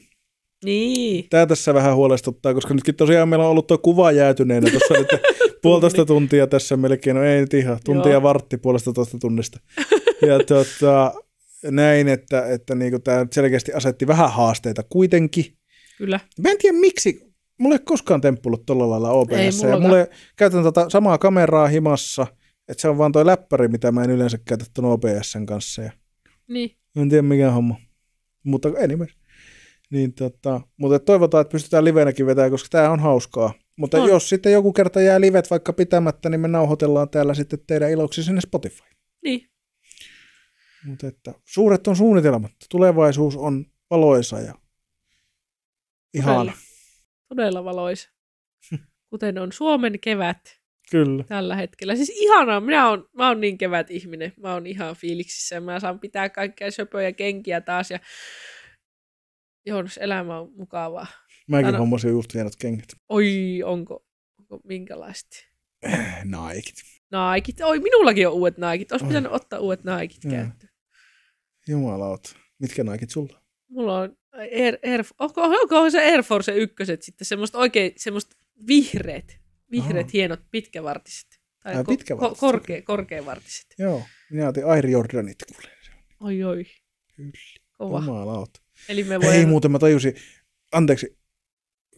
Niin. 0.65 1.27
Tämä 1.31 1.47
tässä 1.47 1.75
vähän 1.75 1.97
huolestuttaa, 1.97 2.55
koska 2.55 2.75
nytkin 2.75 2.95
tosiaan 2.95 3.29
meillä 3.29 3.45
on 3.45 3.51
ollut 3.51 3.67
tuo 3.67 3.79
kuva 3.79 4.13
jäätyneenä 4.13 4.71
tuossa 4.71 4.95
nyt 4.95 5.09
puolitoista 5.63 6.05
tuntia 6.05 6.47
tässä 6.47 6.77
melkein, 6.77 7.17
no 7.17 7.23
ei 7.23 7.41
nyt 7.41 7.55
ihan, 7.55 7.79
tuntia 7.85 8.13
Joo. 8.13 8.23
vartti 8.23 8.57
puolesta 8.57 8.93
toista 8.93 9.19
tunnista. 9.19 9.61
Ja 10.27 10.39
tota, 10.47 11.15
näin, 11.65 12.09
että, 12.09 12.47
että 12.47 12.75
niinku 12.75 12.99
tämä 12.99 13.27
selkeästi 13.33 13.73
asetti 13.73 14.07
vähän 14.07 14.31
haasteita 14.33 14.83
kuitenkin. 14.83 15.45
Kyllä. 15.99 16.21
Mä 16.39 16.51
en 16.51 16.59
tiedä 16.59 16.79
miksi, 16.79 17.33
mulla 17.59 17.75
ei 17.75 17.83
koskaan 17.85 18.21
temppullut 18.21 18.67
tuolla 18.67 18.91
lailla 18.91 19.11
OBS. 19.11 19.65
Ei 19.65 19.71
ja 19.71 19.81
mulle 19.81 20.11
käytän 20.37 20.63
tota 20.63 20.91
samaa 20.91 21.19
kameraa 21.19 21.67
himassa, 21.67 22.27
että 22.69 22.81
se 22.81 22.89
on 22.89 22.99
vaan 22.99 23.13
toi 23.13 23.27
läppäri, 23.27 23.69
mitä 23.69 23.93
mä 23.93 24.05
en 24.05 24.11
yleensä 24.11 24.39
käytä 24.45 24.65
tuon 24.75 24.93
OBSn 24.93 25.47
kanssa. 25.47 25.83
Ja 25.83 25.93
Niin. 26.49 26.71
en 26.97 27.09
tiedä 27.09 27.23
mikä 27.23 27.51
homma. 27.51 27.77
Mutta 28.45 28.69
anyways. 28.85 29.20
Niin 29.91 30.15
tota, 30.15 30.61
mutta 30.77 30.99
toivotaan, 30.99 31.43
että 31.43 31.53
pystytään 31.53 31.85
livenäkin 31.85 32.27
vetämään, 32.27 32.51
koska 32.51 32.69
tämä 32.71 32.91
on 32.91 33.01
hauskaa. 33.01 33.53
Mutta 33.77 34.03
On. 34.03 34.09
jos 34.09 34.29
sitten 34.29 34.53
joku 34.53 34.73
kerta 34.73 35.01
jää 35.01 35.21
livet 35.21 35.51
vaikka 35.51 35.73
pitämättä, 35.73 36.29
niin 36.29 36.41
me 36.41 36.49
nauhoitellaan 36.49 37.11
täällä 37.11 37.35
sitten 37.35 37.59
teidän 37.67 37.91
iloksi 37.91 38.23
sinne 38.23 38.41
Spotify. 38.41 38.83
Niin. 39.25 39.51
Mutta 40.87 41.07
että 41.07 41.35
suuret 41.45 41.87
on 41.87 41.97
suunnitelmat. 41.97 42.53
Tulevaisuus 42.71 43.37
on 43.37 43.67
valoisa 43.91 44.41
ja 44.41 44.55
ihana. 46.15 46.35
Todella. 46.39 46.53
Todella 47.29 47.65
valoisa. 47.65 48.11
Kuten 49.11 49.39
on 49.39 49.53
Suomen 49.53 50.01
kevät 50.01 50.61
Kyllä. 50.91 51.25
tällä 51.25 51.57
hetkellä. 51.57 51.97
Siis 51.97 52.13
ihanaa, 52.15 52.61
minä 52.61 52.89
on, 52.89 53.09
mä 53.13 53.29
oon 53.29 53.41
niin 53.41 53.59
kevät 53.59 53.91
ihminen. 53.91 54.33
Mä 54.37 54.53
oon 54.53 54.67
ihan 54.67 54.97
fiiliksissä 54.97 55.55
ja 55.55 55.61
mä 55.61 55.81
saan 55.81 56.01
pitää 56.01 56.29
kaikkea 56.29 56.71
söpöjä 56.71 57.13
kenkiä 57.13 57.61
taas. 57.61 57.91
Ja 57.91 57.99
Joonas, 59.67 59.97
elämä 59.99 60.41
on 60.41 60.53
mukavaa. 60.57 61.07
Mäkin 61.49 61.67
Aina- 61.67 61.79
hommasin 61.79 62.11
just 62.11 62.35
hienot 62.35 62.57
kengät. 62.57 62.89
Oi, 63.09 63.61
onko, 63.65 64.05
onko 64.39 64.61
minkälaiset? 64.65 65.29
Naikit. 66.25 66.75
Naikit. 67.11 67.61
Oi, 67.61 67.79
minullakin 67.81 68.29
on 68.29 68.35
uudet 68.35 68.59
naikit. 68.59 68.93
Olisi 68.93 69.07
pitänyt 69.07 69.33
ottaa 69.33 69.59
uudet 69.59 69.85
naikit 69.85 70.23
käyttöön. 70.31 70.73
Jumalauta. 71.69 72.31
Mitkä 72.59 72.85
naikit 72.85 73.11
sulla? 73.11 73.41
Mulla 73.69 73.99
on 74.01 74.17
Air, 74.33 74.79
Air, 74.87 75.05
onko, 75.19 75.41
onko 75.43 75.91
se 75.91 76.01
Air 76.01 76.23
Force 76.23 76.53
ykköset 76.57 77.03
sitten 77.03 77.25
semmoista 77.27 77.59
oikein, 77.59 77.93
semmoista 77.97 78.37
vihreät, 78.69 79.39
vihreät 79.71 80.05
Aha. 80.07 80.11
hienot 80.13 80.41
pitkävartiset. 80.51 81.27
Tai 81.63 81.75
Ai, 81.77 81.83
ko- 81.83 81.87
pitkävartiset, 81.87 82.37
ko- 82.37 82.41
korkea, 82.41 82.83
korkeavartiset. 82.83 83.67
Joo. 83.79 84.03
Minä 84.31 84.49
otin 84.49 84.67
Air 84.67 84.87
Jordanit 84.87 85.39
kuule. 85.53 85.69
Oi 86.21 86.43
oi, 86.45 86.65
Kyllä. 87.17 87.31
kova. 87.79 87.99
Jumalauta. 87.99 88.61
Eli 88.89 89.05
me 89.05 89.15
Ei 89.15 89.21
voidaan... 89.21 89.49
muuten 89.49 89.71
mä 89.71 89.79
tajusin, 89.79 90.15
anteeksi, 90.73 91.19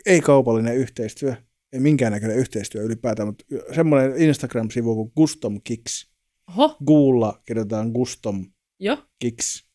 ei 0.06 0.20
kaupallinen 0.20 0.76
yhteistyö, 0.76 1.34
ei 1.72 1.80
minkäännäköinen 1.80 2.36
yhteistyö 2.38 2.82
ylipäätään, 2.82 3.28
mutta 3.28 3.44
semmoinen 3.74 4.16
Instagram-sivu 4.16 4.94
kuin 4.94 5.12
Custom 5.18 5.60
Kicks. 5.64 6.12
Oho, 6.48 6.76
Googlella 6.86 7.42
kirjoitetaan 7.46 7.92
Custom 7.92 8.46
jo. 8.80 8.98
Kicks. 9.18 9.66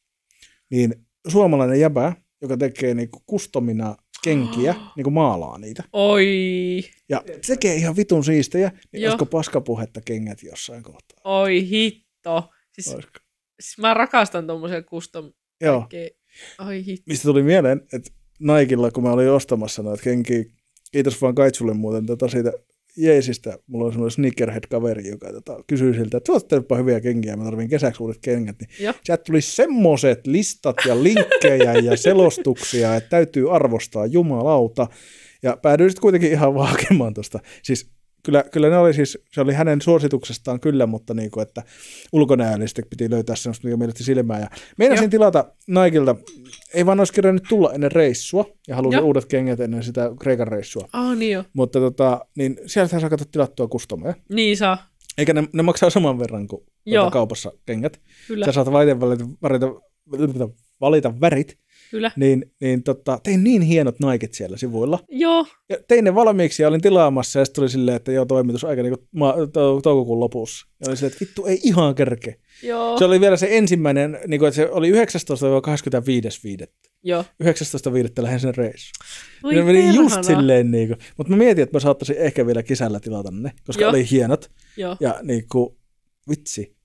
Niin 0.72 1.06
suomalainen 1.28 1.80
jäbä, 1.80 2.14
joka 2.42 2.58
tekee 2.58 2.94
niinku 2.94 3.24
customina 3.32 3.96
kenkiä, 4.24 4.76
niinku 4.96 5.10
maalaa 5.10 5.58
niitä. 5.58 5.84
Oi, 5.94 6.84
Ja 7.10 7.24
tekee 7.48 7.76
ihan 7.76 7.96
vitun 7.96 8.24
siistejä, 8.24 8.72
niin 8.92 9.02
Joo. 9.04 9.10
olisiko 9.12 9.26
paskapuhetta 9.26 10.02
kengät 10.02 10.44
jossain 10.44 10.84
kohtaa? 10.84 11.18
oi 11.24 11.70
hitto. 11.70 12.50
Siis, 12.74 12.88
Olisiko? 12.96 13.20
siis 13.60 13.78
mä 13.78 13.94
rakastan 13.94 14.48
tommosen 14.48 14.84
custom 14.84 15.34
Joo. 15.62 15.80
kaikkea. 15.80 16.10
Oi 16.68 16.86
hitto. 16.86 17.04
Mistä 17.08 17.24
tuli 17.24 17.44
mieleen, 17.44 17.82
että 17.94 18.12
Naikilla, 18.40 18.92
kun 18.92 19.04
mä 19.04 19.12
olin 19.12 19.30
ostamassa 19.30 19.84
noita 19.84 20.04
kenkiä, 20.04 20.44
kiitos 20.92 21.22
vaan 21.22 21.36
Kaitsulle 21.36 21.74
muuten 21.74 22.06
tota 22.06 22.28
siitä 22.28 22.54
Jeesistä, 22.98 23.60
mulla 23.68 23.86
on 23.86 23.92
semmoinen 23.92 24.12
sneakerhead-kaveri, 24.12 25.08
joka 25.08 25.32
tota, 25.32 25.64
kysyy 25.68 25.94
siltä, 25.94 26.18
että 26.18 26.26
tuottelepa 26.26 26.76
hyviä 26.76 27.02
kenkiä, 27.02 27.36
mä 27.36 27.44
tarvin 27.44 27.70
kesäksi 27.70 28.04
uudet 28.04 28.18
kengät, 28.22 28.56
niin 28.60 28.94
sieltä 29.04 29.24
tuli 29.24 29.42
semmoiset 29.42 30.28
listat 30.28 30.76
ja 30.88 31.04
linkkejä 31.04 31.74
ja 31.74 31.98
selostuksia, 31.98 32.96
että 32.96 33.10
täytyy 33.10 33.56
arvostaa 33.56 34.06
jumalauta, 34.06 34.88
ja 35.44 35.58
päädyin 35.62 35.90
sitten 35.90 36.02
kuitenkin 36.02 36.32
ihan 36.32 36.54
vaan 36.54 36.70
hakemaan 36.70 37.14
tuosta, 37.14 37.40
siis 37.64 37.97
kyllä, 38.28 38.44
kyllä 38.52 38.70
ne 38.70 38.78
oli 38.78 38.94
siis, 38.94 39.18
se 39.32 39.42
oli 39.42 39.54
hänen 39.54 39.82
suosituksestaan 39.82 40.60
kyllä, 40.60 40.86
mutta 40.86 41.14
niin 41.14 41.32
kuin, 41.32 41.42
että 41.42 41.64
ulkonäöllisesti 42.14 42.82
piti 42.90 43.10
löytää 43.10 43.36
semmoista, 43.36 43.68
mikä 43.68 43.78
mielestäni 43.78 44.06
silmää. 44.06 44.40
Ja 44.40 44.48
meinasin 44.78 45.04
Joo. 45.04 45.10
tilata 45.10 45.46
Naikilta, 45.68 46.16
ei 46.74 46.86
vaan 46.86 47.00
olisi 47.00 47.14
kerännyt 47.14 47.44
tulla 47.50 47.74
ennen 47.74 47.92
reissua, 47.92 48.46
ja 48.68 48.76
halusin 48.76 48.98
Joo. 48.98 49.08
uudet 49.08 49.26
kengät 49.26 49.60
ennen 49.60 49.84
sitä 49.84 50.12
Kreikan 50.20 50.48
reissua. 50.48 50.88
Ah, 50.94 51.18
niin 51.18 51.32
jo. 51.32 51.44
Mutta 51.54 51.80
tota, 51.80 52.26
niin 52.36 52.58
sieltä 52.66 53.00
saa 53.00 53.10
katsoa 53.10 53.28
tilattua 53.32 53.68
kustomeja. 53.68 54.16
Niin 54.30 54.58
saa. 54.58 54.78
Eikä 55.18 55.34
ne, 55.34 55.44
ne 55.54 55.64
maksaa 55.64 55.90
saman 55.90 56.20
verran 56.20 56.48
kuin 56.48 56.64
Joo. 56.86 57.04
tuota 57.04 57.14
kaupassa 57.14 57.52
kengät. 57.66 58.02
Kyllä, 58.28 58.46
Sä 58.46 58.52
saat 58.52 58.72
valita, 58.72 59.00
valita, 59.00 59.26
valita, 59.42 60.50
valita 60.82 61.22
värit, 61.22 61.58
kyllä. 61.92 62.12
niin, 62.16 62.52
niin 62.62 62.84
tota, 62.84 63.20
tein 63.24 63.44
niin 63.44 63.62
hienot 63.62 64.00
naikit 64.00 64.34
siellä 64.34 64.58
sivuilla. 64.58 65.00
Joo, 65.10 65.46
Ja 65.70 65.78
tein 65.88 66.04
ne 66.04 66.16
valmiiksi 66.16 66.62
ja 66.64 66.68
olin 66.68 66.82
tilaamassa 66.82 67.40
ja 67.40 67.46
sitten 67.46 67.62
tuli 67.62 67.70
silleen, 67.70 67.96
että 67.96 68.12
joo 68.12 68.26
toimitusaika 68.26 68.84
niin 68.84 68.98
ma- 69.16 69.34
tou- 69.34 69.82
toukokuun 69.84 70.20
lopussa. 70.20 70.68
Ja 70.82 70.88
oli 70.88 70.98
silleen, 70.98 71.14
että 71.14 71.26
vittu 71.26 71.46
ei 71.46 71.60
ihan 71.64 71.96
kerke. 71.96 72.40
joo, 72.64 72.98
Se 72.98 73.06
oli 73.06 73.22
vielä 73.22 73.38
se 73.38 73.48
ensimmäinen, 73.52 74.20
niin 74.28 74.40
kuin, 74.40 74.48
että 74.48 74.56
se 74.56 74.70
oli 74.72 74.92
19-25.5. 74.92 76.68
joo. 77.04 77.26
19.5. 77.44 78.22
lähden 78.22 78.40
sen 78.40 78.56
reissu. 78.56 78.92
Voi 79.44 79.56
ne 79.56 79.64
meni 79.64 79.96
just 79.96 80.24
silleen, 80.24 80.72
niin 80.72 80.88
kuin. 80.88 80.98
mutta 81.18 81.32
mä 81.34 81.38
mietin, 81.38 81.64
että 81.64 81.76
mä 81.76 81.80
saattaisin 81.80 82.18
ehkä 82.18 82.46
vielä 82.48 82.64
kesällä 82.64 83.00
tilata 83.00 83.32
ne, 83.32 83.52
koska 83.68 83.82
Joo. 83.82 83.90
oli 83.90 84.10
hienot. 84.12 84.52
Joo. 84.78 84.98
Ja 85.00 85.16
niin 85.24 85.44
kuin, 85.52 85.76
vitsi. 86.30 86.78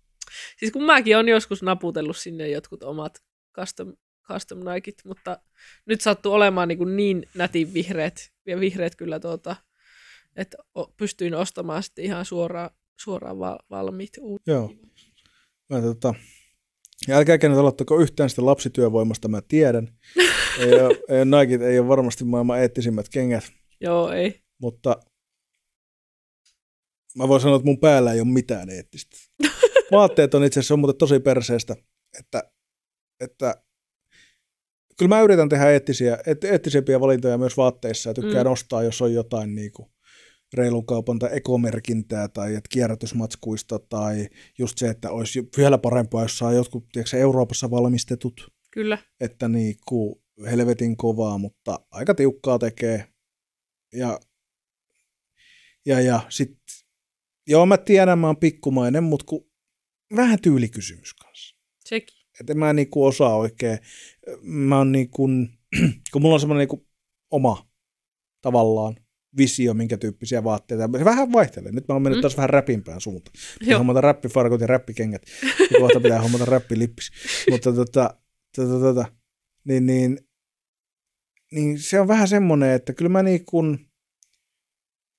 Siis 0.58 0.72
kun 0.72 0.82
mäkin 0.84 1.16
on 1.16 1.28
joskus 1.28 1.62
naputellut 1.62 2.16
sinne 2.16 2.48
jotkut 2.48 2.82
omat 2.82 3.12
custom, 3.60 3.92
custom 4.28 4.58
Nikit, 4.58 5.04
mutta 5.04 5.38
nyt 5.86 6.00
sattuu 6.00 6.32
olemaan 6.32 6.68
niin, 6.68 6.78
kuin 6.78 6.96
niin 6.96 7.26
nätin 7.34 7.74
vihreät, 7.74 8.30
ja 8.46 8.60
vihreät 8.60 8.96
kyllä 8.96 9.20
tuota, 9.20 9.56
että 10.36 10.56
pystyin 10.96 11.34
ostamaan 11.34 11.82
sitten 11.82 12.04
ihan 12.04 12.24
suoraan, 12.24 12.70
suoraan 13.00 13.38
val- 13.38 13.58
valmiit 13.70 14.10
uudet. 14.20 14.46
Joo. 14.46 14.72
Mä, 15.70 15.80
tota, 15.80 16.14
ja 17.08 17.16
älkääkä 17.16 17.48
nyt 17.48 17.58
aloittako 17.58 18.00
yhtään 18.00 18.30
sitä 18.30 18.46
lapsityövoimasta, 18.46 19.28
mä 19.28 19.42
tiedän. 19.48 19.88
Ei 20.58 20.72
ole, 20.72 20.94
ei 21.08 21.22
ole 21.22 21.24
Nike 21.24 21.66
ei 21.66 21.78
ole 21.78 21.88
varmasti 21.88 22.24
maailman 22.24 22.60
eettisimmät 22.60 23.08
kengät, 23.08 23.44
Joo, 23.80 24.12
ei. 24.12 24.42
mutta 24.58 24.96
mä 27.16 27.28
voin 27.28 27.40
sanoa, 27.40 27.56
että 27.56 27.66
mun 27.66 27.80
päällä 27.80 28.12
ei 28.12 28.20
ole 28.20 28.28
mitään 28.28 28.70
eettistä. 28.70 29.16
Vaatteet 29.92 30.34
on 30.34 30.44
itse 30.44 30.60
asiassa 30.60 30.74
on 30.74 30.80
muuten 30.80 30.98
tosi 30.98 31.20
perseestä, 31.20 31.76
että, 32.18 32.50
että 33.20 33.62
kyllä 34.98 35.08
mä 35.08 35.22
yritän 35.22 35.48
tehdä 35.48 35.70
eettisiä, 35.70 36.18
eet, 36.26 36.44
eettisempiä 36.44 37.00
valintoja 37.00 37.38
myös 37.38 37.56
vaatteissa 37.56 38.10
ja 38.10 38.14
tykkään 38.14 38.46
Mm. 38.46 38.48
mm. 38.48 38.52
ostaa, 38.52 38.82
jos 38.82 39.02
on 39.02 39.14
jotain 39.14 39.54
niin 39.54 39.72
kuin 39.72 39.88
reilun 40.54 40.86
kaupan 40.86 41.18
tai 41.18 41.30
ekomerkintää 41.32 42.28
tai 42.28 42.54
että 42.54 42.68
kierrätysmatskuista 42.70 43.78
tai 43.78 44.28
just 44.58 44.78
se, 44.78 44.88
että 44.88 45.10
olisi 45.10 45.48
vielä 45.56 45.78
parempaa, 45.78 46.22
jos 46.22 46.38
saa 46.38 46.52
jotkut 46.52 46.88
tiedätkö, 46.92 47.16
Euroopassa 47.16 47.70
valmistetut, 47.70 48.52
Kyllä. 48.70 48.98
että 49.20 49.48
niin 49.48 49.76
kuin 49.88 50.14
helvetin 50.50 50.96
kovaa, 50.96 51.38
mutta 51.38 51.80
aika 51.90 52.14
tiukkaa 52.14 52.58
tekee. 52.58 53.08
Ja, 53.92 54.20
ja, 55.86 56.00
ja 56.00 56.20
sit, 56.28 56.58
joo 57.46 57.66
mä 57.66 57.78
tiedän, 57.78 58.18
mä 58.18 58.26
oon 58.26 58.36
pikkumainen, 58.36 59.04
mutta 59.04 59.26
kun 59.28 59.50
vähän 60.16 60.38
tyylikysymys 60.42 61.14
kanssa. 61.14 61.56
Sekin. 61.84 62.21
Että 62.40 62.52
en 62.52 62.58
mä 62.58 62.72
niinku 62.72 63.04
osaa 63.04 63.36
oikein. 63.36 63.78
Mä 64.42 64.78
oon 64.78 64.92
niinku, 64.92 65.28
kun 66.12 66.22
mulla 66.22 66.34
on 66.34 66.40
semmoinen 66.40 66.58
niinku 66.60 66.86
oma 67.30 67.70
tavallaan 68.40 68.96
visio, 69.36 69.74
minkä 69.74 69.96
tyyppisiä 69.96 70.44
vaatteita. 70.44 70.88
Se 70.98 71.04
vähän 71.04 71.32
vaihtelee. 71.32 71.72
Nyt 71.72 71.88
mä 71.88 71.94
oon 71.94 72.02
mennyt 72.02 72.18
Mm. 72.18 72.22
taas 72.22 72.36
vähän 72.36 72.50
räpimpään 72.50 73.00
suuntaan. 73.00 73.34
Pitää 73.58 73.72
Joo. 73.72 73.78
hommata 73.78 74.00
räppifarkut 74.00 74.60
ja 74.60 74.66
räppikengät. 74.66 75.22
Ja 75.70 75.80
kohta 75.80 76.00
pitää 76.00 76.20
hommata 76.22 76.44
räppilippis. 76.44 77.10
Mutta 77.50 77.72
tota, 77.72 78.16
tota, 78.56 78.80
tota, 78.80 79.04
niin, 79.64 79.86
niin, 79.86 80.18
niin 81.52 81.78
se 81.80 82.00
on 82.00 82.08
vähän 82.08 82.28
semmoinen, 82.28 82.70
että 82.70 82.92
kyllä 82.92 83.08
mä 83.08 83.22
niin 83.22 83.44
kuin 83.44 83.88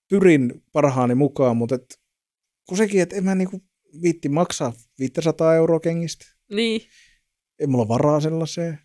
pyrin 0.10 0.64
parhaani 0.72 1.15
mukaan, 1.15 1.57
mutta 1.57 1.76
et, 1.76 1.99
kun 2.68 2.77
sekin, 2.77 3.02
että 3.02 3.15
en 3.15 3.23
mä 3.23 3.35
niin 3.35 3.49
kuin 3.49 3.64
viitti 4.02 4.30
maksaa 4.30 4.73
500 4.99 5.56
euroa 5.56 5.80
kengistä. 5.80 6.26
Niin. 6.53 6.81
Ei 7.59 7.67
mulla 7.67 7.88
varaa 7.88 8.19
sellaiseen, 8.19 8.80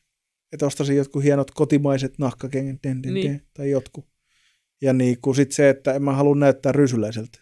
että 0.53 0.67
ostaisin 0.67 0.97
jotkut 0.97 1.23
hienot 1.25 1.51
kotimaiset 1.51 2.19
nahkakengät 2.19 2.83
den, 2.83 3.03
den, 3.03 3.15
Niin. 3.15 3.31
den, 3.33 3.43
tai 3.55 3.71
jotkut. 3.71 4.09
Ja 4.83 4.93
niin 4.93 5.21
kuin 5.21 5.35
sit 5.37 5.53
se, 5.53 5.69
että 5.69 5.95
en 5.95 6.03
mä 6.03 6.13
halua 6.13 6.35
näyttää 6.37 6.73
rysyläiseltä. 6.73 7.39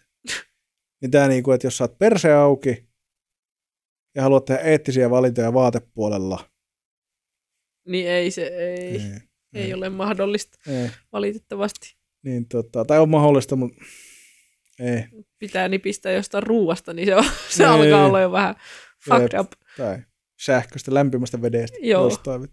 niin 1.01 1.11
tää 1.11 1.27
niin 1.27 1.43
kuin, 1.43 1.55
että 1.55 1.67
jos 1.67 1.77
saat 1.77 1.97
perse 1.97 2.33
auki 2.33 2.87
ja 4.15 4.21
haluat 4.23 4.45
tehdä 4.45 4.61
eettisiä 4.61 5.09
valintoja 5.09 5.53
vaatepuolella, 5.53 6.49
Niin 7.87 8.07
ei 8.09 8.31
se, 8.31 8.43
ei, 8.47 9.01
ei, 9.01 9.11
ei 9.53 9.73
ole 9.73 9.89
mahdollista 9.89 10.57
ei, 10.67 10.89
valitettavasti. 11.13 11.95
niin 12.23 12.47
tota, 12.47 12.85
tai 12.85 12.99
on 12.99 13.09
mahdollista, 13.09 13.55
mutta 13.55 13.77
ei. 14.79 15.03
Pitää 15.39 15.67
nipistää 15.67 16.11
jostain 16.11 16.43
ruuasta, 16.43 16.93
niin 16.93 17.05
se, 17.05 17.15
on, 17.15 17.23
se 17.49 17.63
Ei. 17.63 17.69
alkaa 17.69 18.05
olla 18.05 18.21
jo 18.21 18.31
vähän 18.31 18.55
fucked 19.05 19.29
Jep. 19.33 19.39
up. 19.41 19.51
Tai 19.77 19.99
sähköstä 20.37 20.93
lämpimästä 20.93 21.41
vedestä. 21.41 21.77
Joo. 21.81 22.03
Jostain, 22.03 22.47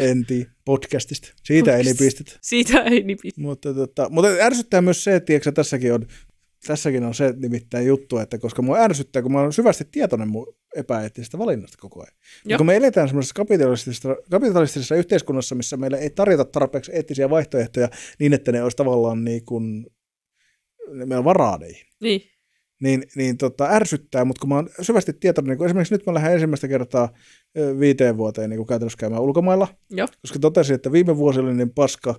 en 0.00 0.26
tiedä, 0.26 0.50
podcastista. 0.64 1.28
Siitä 1.44 1.76
ei 1.76 1.84
Podcast. 1.84 2.00
nipistetä. 2.00 2.38
Siitä 2.40 2.82
ei 2.82 3.02
nipistä. 3.02 3.40
Mutta, 3.40 3.74
tota, 3.74 4.08
mutta 4.10 4.28
ärsyttää 4.40 4.82
myös 4.82 5.04
se, 5.04 5.14
että 5.14 5.26
tiedätkö, 5.26 5.44
sä, 5.44 5.52
tässäkin 5.52 5.92
on, 5.92 6.06
tässäkin 6.66 7.04
on 7.04 7.14
se 7.14 7.34
nimittäin 7.36 7.86
juttu, 7.86 8.18
että 8.18 8.38
koska 8.38 8.62
mua 8.62 8.78
ärsyttää, 8.78 9.22
kun 9.22 9.32
mä 9.32 9.40
oon 9.40 9.52
syvästi 9.52 9.84
tietoinen 9.92 10.28
mun 10.28 10.56
epäeettisestä 10.76 11.38
valinnasta 11.38 11.78
koko 11.80 12.00
ajan. 12.00 12.14
Ja 12.44 12.56
kun 12.56 12.66
me 12.66 12.76
eletään 12.76 13.08
semmoisessa 13.08 13.34
kapitalistisessa, 13.34 14.16
kapitalistisessa 14.30 14.94
yhteiskunnassa, 14.94 15.54
missä 15.54 15.76
meillä 15.76 15.98
ei 15.98 16.10
tarjota 16.10 16.44
tarpeeksi 16.44 16.92
eettisiä 16.94 17.30
vaihtoehtoja 17.30 17.88
niin, 18.18 18.32
että 18.32 18.52
ne 18.52 18.62
olisi 18.62 18.76
tavallaan 18.76 19.24
niin 19.24 19.44
kuin, 19.44 19.86
meillä 20.92 21.18
on 21.18 21.24
varaa 21.24 21.58
niihin. 21.58 21.86
Niin. 22.00 22.33
Niin, 22.84 23.02
niin 23.16 23.38
tota, 23.38 23.64
ärsyttää, 23.64 24.24
mutta 24.24 24.40
kun 24.40 24.48
mä 24.48 24.54
oon 24.54 24.68
syvästi 24.80 25.12
tietoinen, 25.12 25.48
niin 25.48 25.58
kun 25.58 25.66
esimerkiksi 25.66 25.94
nyt 25.94 26.06
mä 26.06 26.14
lähden 26.14 26.32
ensimmäistä 26.32 26.68
kertaa 26.68 27.08
viiteen 27.80 28.16
vuoteen 28.16 28.50
niin 28.50 28.66
käytännössä 28.66 28.98
käymään 28.98 29.22
ulkomailla, 29.22 29.68
Joo. 29.90 30.08
koska 30.20 30.38
totesin, 30.38 30.74
että 30.74 30.92
viime 30.92 31.16
vuosi 31.16 31.40
oli 31.40 31.54
niin 31.54 31.74
paska, 31.74 32.14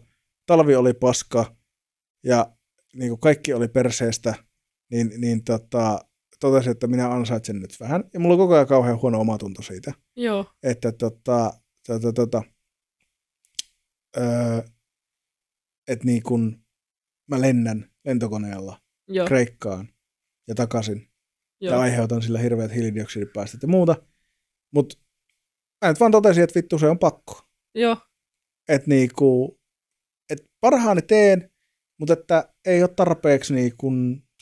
talvi 0.46 0.76
oli 0.76 0.94
paska, 0.94 1.56
ja 2.24 2.52
niin 2.94 3.10
kuin 3.10 3.20
kaikki 3.20 3.54
oli 3.54 3.68
perseestä, 3.68 4.36
niin, 4.92 5.12
niin 5.18 5.44
tota, 5.44 6.00
totesin, 6.40 6.72
että 6.72 6.88
minä 6.88 7.12
ansaitsen 7.12 7.60
nyt 7.60 7.78
vähän. 7.80 8.04
Ja 8.14 8.20
mulla 8.20 8.34
on 8.34 8.40
koko 8.40 8.54
ajan 8.54 8.68
kauhean 8.68 9.02
huono 9.02 9.20
omatunto 9.20 9.62
siitä, 9.62 9.94
Joo, 10.16 10.46
että 10.64 10.92
tota, 10.92 11.54
tota, 11.88 12.14
tota, 12.14 12.44
öö, 14.18 14.62
että 15.88 16.06
niin 16.06 16.24
kun 16.24 16.64
mä 17.28 17.42
lennän 17.42 17.90
lentokoneella 18.06 18.80
joo, 19.08 19.28
Kreikkaan 19.28 19.95
ja 20.48 20.56
takaisin 20.56 21.08
ja 21.62 21.72
joo, 21.72 21.80
aiheutan 21.80 22.22
sillä 22.22 22.40
hirveät 22.40 22.76
hiilidioksidipäästöt 22.76 23.62
ja 23.62 23.68
muuta. 23.68 23.96
Mutta 24.74 24.96
mä 25.86 25.90
nyt 25.90 26.00
vaan 26.00 26.12
totesin, 26.12 26.44
että 26.44 26.56
vittu 26.56 26.80
se 26.80 26.88
on 26.88 27.00
pakko. 27.00 27.42
joo, 27.76 27.98
Että 28.70 28.90
niinku, 28.90 29.60
et 30.30 30.46
parhaani 30.62 31.02
teen, 31.02 31.50
mutta 32.00 32.14
että 32.14 32.54
ei 32.66 32.84
ole 32.84 32.90
tarpeeksi 32.96 33.54
niinku, 33.54 33.92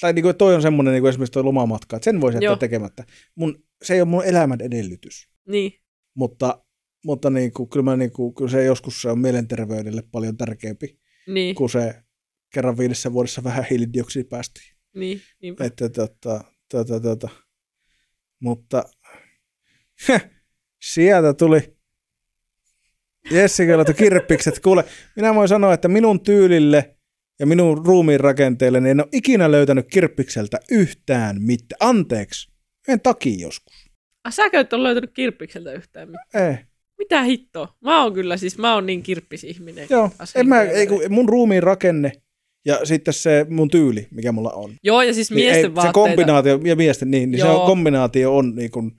tai 0.02 0.14
niinku, 0.14 0.34
toi 0.34 0.56
on 0.56 0.62
semmoinen 0.62 0.92
niinku 0.92 1.08
esimerkiksi 1.08 1.32
toi 1.32 1.44
lomamatka, 1.44 1.96
että 1.96 2.06
sen 2.06 2.22
voisi 2.22 2.36
jättää 2.36 2.50
Joo. 2.50 2.56
tekemättä. 2.56 3.04
Mun, 3.36 3.64
se 3.84 3.94
ei 3.94 4.02
ole 4.02 4.10
mun 4.10 4.26
elämän 4.26 4.62
edellytys, 4.62 5.30
niin, 5.48 5.74
mutta, 6.16 6.66
mutta 7.06 7.30
niinku, 7.30 7.68
kyllä, 7.68 7.84
mä 7.84 7.98
niinku, 7.98 8.34
kyllä 8.34 8.52
se 8.52 8.64
joskus 8.64 9.02
se 9.02 9.10
on 9.10 9.20
mielenterveydelle 9.20 10.04
paljon 10.12 10.38
tärkeämpi 10.38 11.00
niin, 11.28 11.56
kuin 11.56 11.70
se 11.70 12.04
kerran 12.54 12.78
viidessä 12.78 13.14
vuodessa 13.14 13.44
vähän 13.44 13.66
hiilidioksidipäästöjä. 13.70 14.73
Niin, 14.96 15.22
niinpä. 15.42 15.66
Että 15.66 15.90
tota, 15.90 16.44
tota, 16.72 17.00
tota. 17.00 17.30
Mutta 18.40 18.84
sieltä 20.94 21.34
tuli 21.34 21.78
Jessica 23.32 23.78
laittoi 23.78 23.96
kirppikset. 23.96 24.60
Kuule, 24.60 24.84
minä 25.16 25.36
voin 25.36 25.48
sanoa, 25.48 25.74
että 25.74 25.88
minun 25.88 26.24
tyylille 26.24 26.96
ja 27.40 27.46
minun 27.46 27.86
ruumiin 27.86 28.20
rakenteelle 28.20 28.80
niin 28.80 28.92
en 28.92 29.00
ole 29.00 29.10
ikinä 29.12 29.52
löytänyt 29.52 29.88
kirppikseltä 29.92 30.60
yhtään 30.72 31.42
mitään. 31.42 31.78
Anteeksi, 31.80 32.52
en 32.88 33.02
takia 33.02 33.36
joskus. 33.40 33.92
Ah, 34.24 34.34
säkö 34.34 34.60
et 34.60 34.74
ole 34.74 34.84
löytänyt 34.84 35.12
kirppikseltä 35.14 35.74
yhtään 35.74 36.10
mitään? 36.10 36.50
Ei. 36.50 36.58
Mitä 36.98 37.24
hittoa? 37.24 37.76
Mä 37.82 38.04
oon 38.04 38.14
kyllä 38.14 38.38
siis, 38.38 38.58
mä 38.58 38.74
oon 38.74 38.86
niin 38.86 39.04
kirppisihminen. 39.04 39.88
Joo, 39.90 40.10
en 40.36 40.48
mä, 40.48 40.62
ei, 40.62 40.88
kun 40.88 41.02
mun 41.10 41.30
ruumiin 41.30 41.64
rakenne 41.64 42.12
ja 42.66 42.80
sitten 42.86 43.14
se 43.14 43.46
mun 43.50 43.70
tyyli, 43.70 44.08
mikä 44.12 44.32
mulla 44.32 44.52
on. 44.52 44.76
Joo, 44.84 45.02
ja 45.02 45.14
siis 45.14 45.32
Niin 45.32 45.36
miesten 45.36 45.56
ei, 45.58 45.62
se 45.64 45.76
vaatteita. 45.76 45.94
kombinaatio, 45.94 46.60
ja 46.64 46.76
miesten, 46.76 47.12
niin, 47.12 47.32
niin 47.32 47.40
se 47.42 47.48
Joo. 47.48 47.66
kombinaatio 47.66 48.38
on 48.38 48.56
niin 48.56 48.72
kuin, 48.72 48.92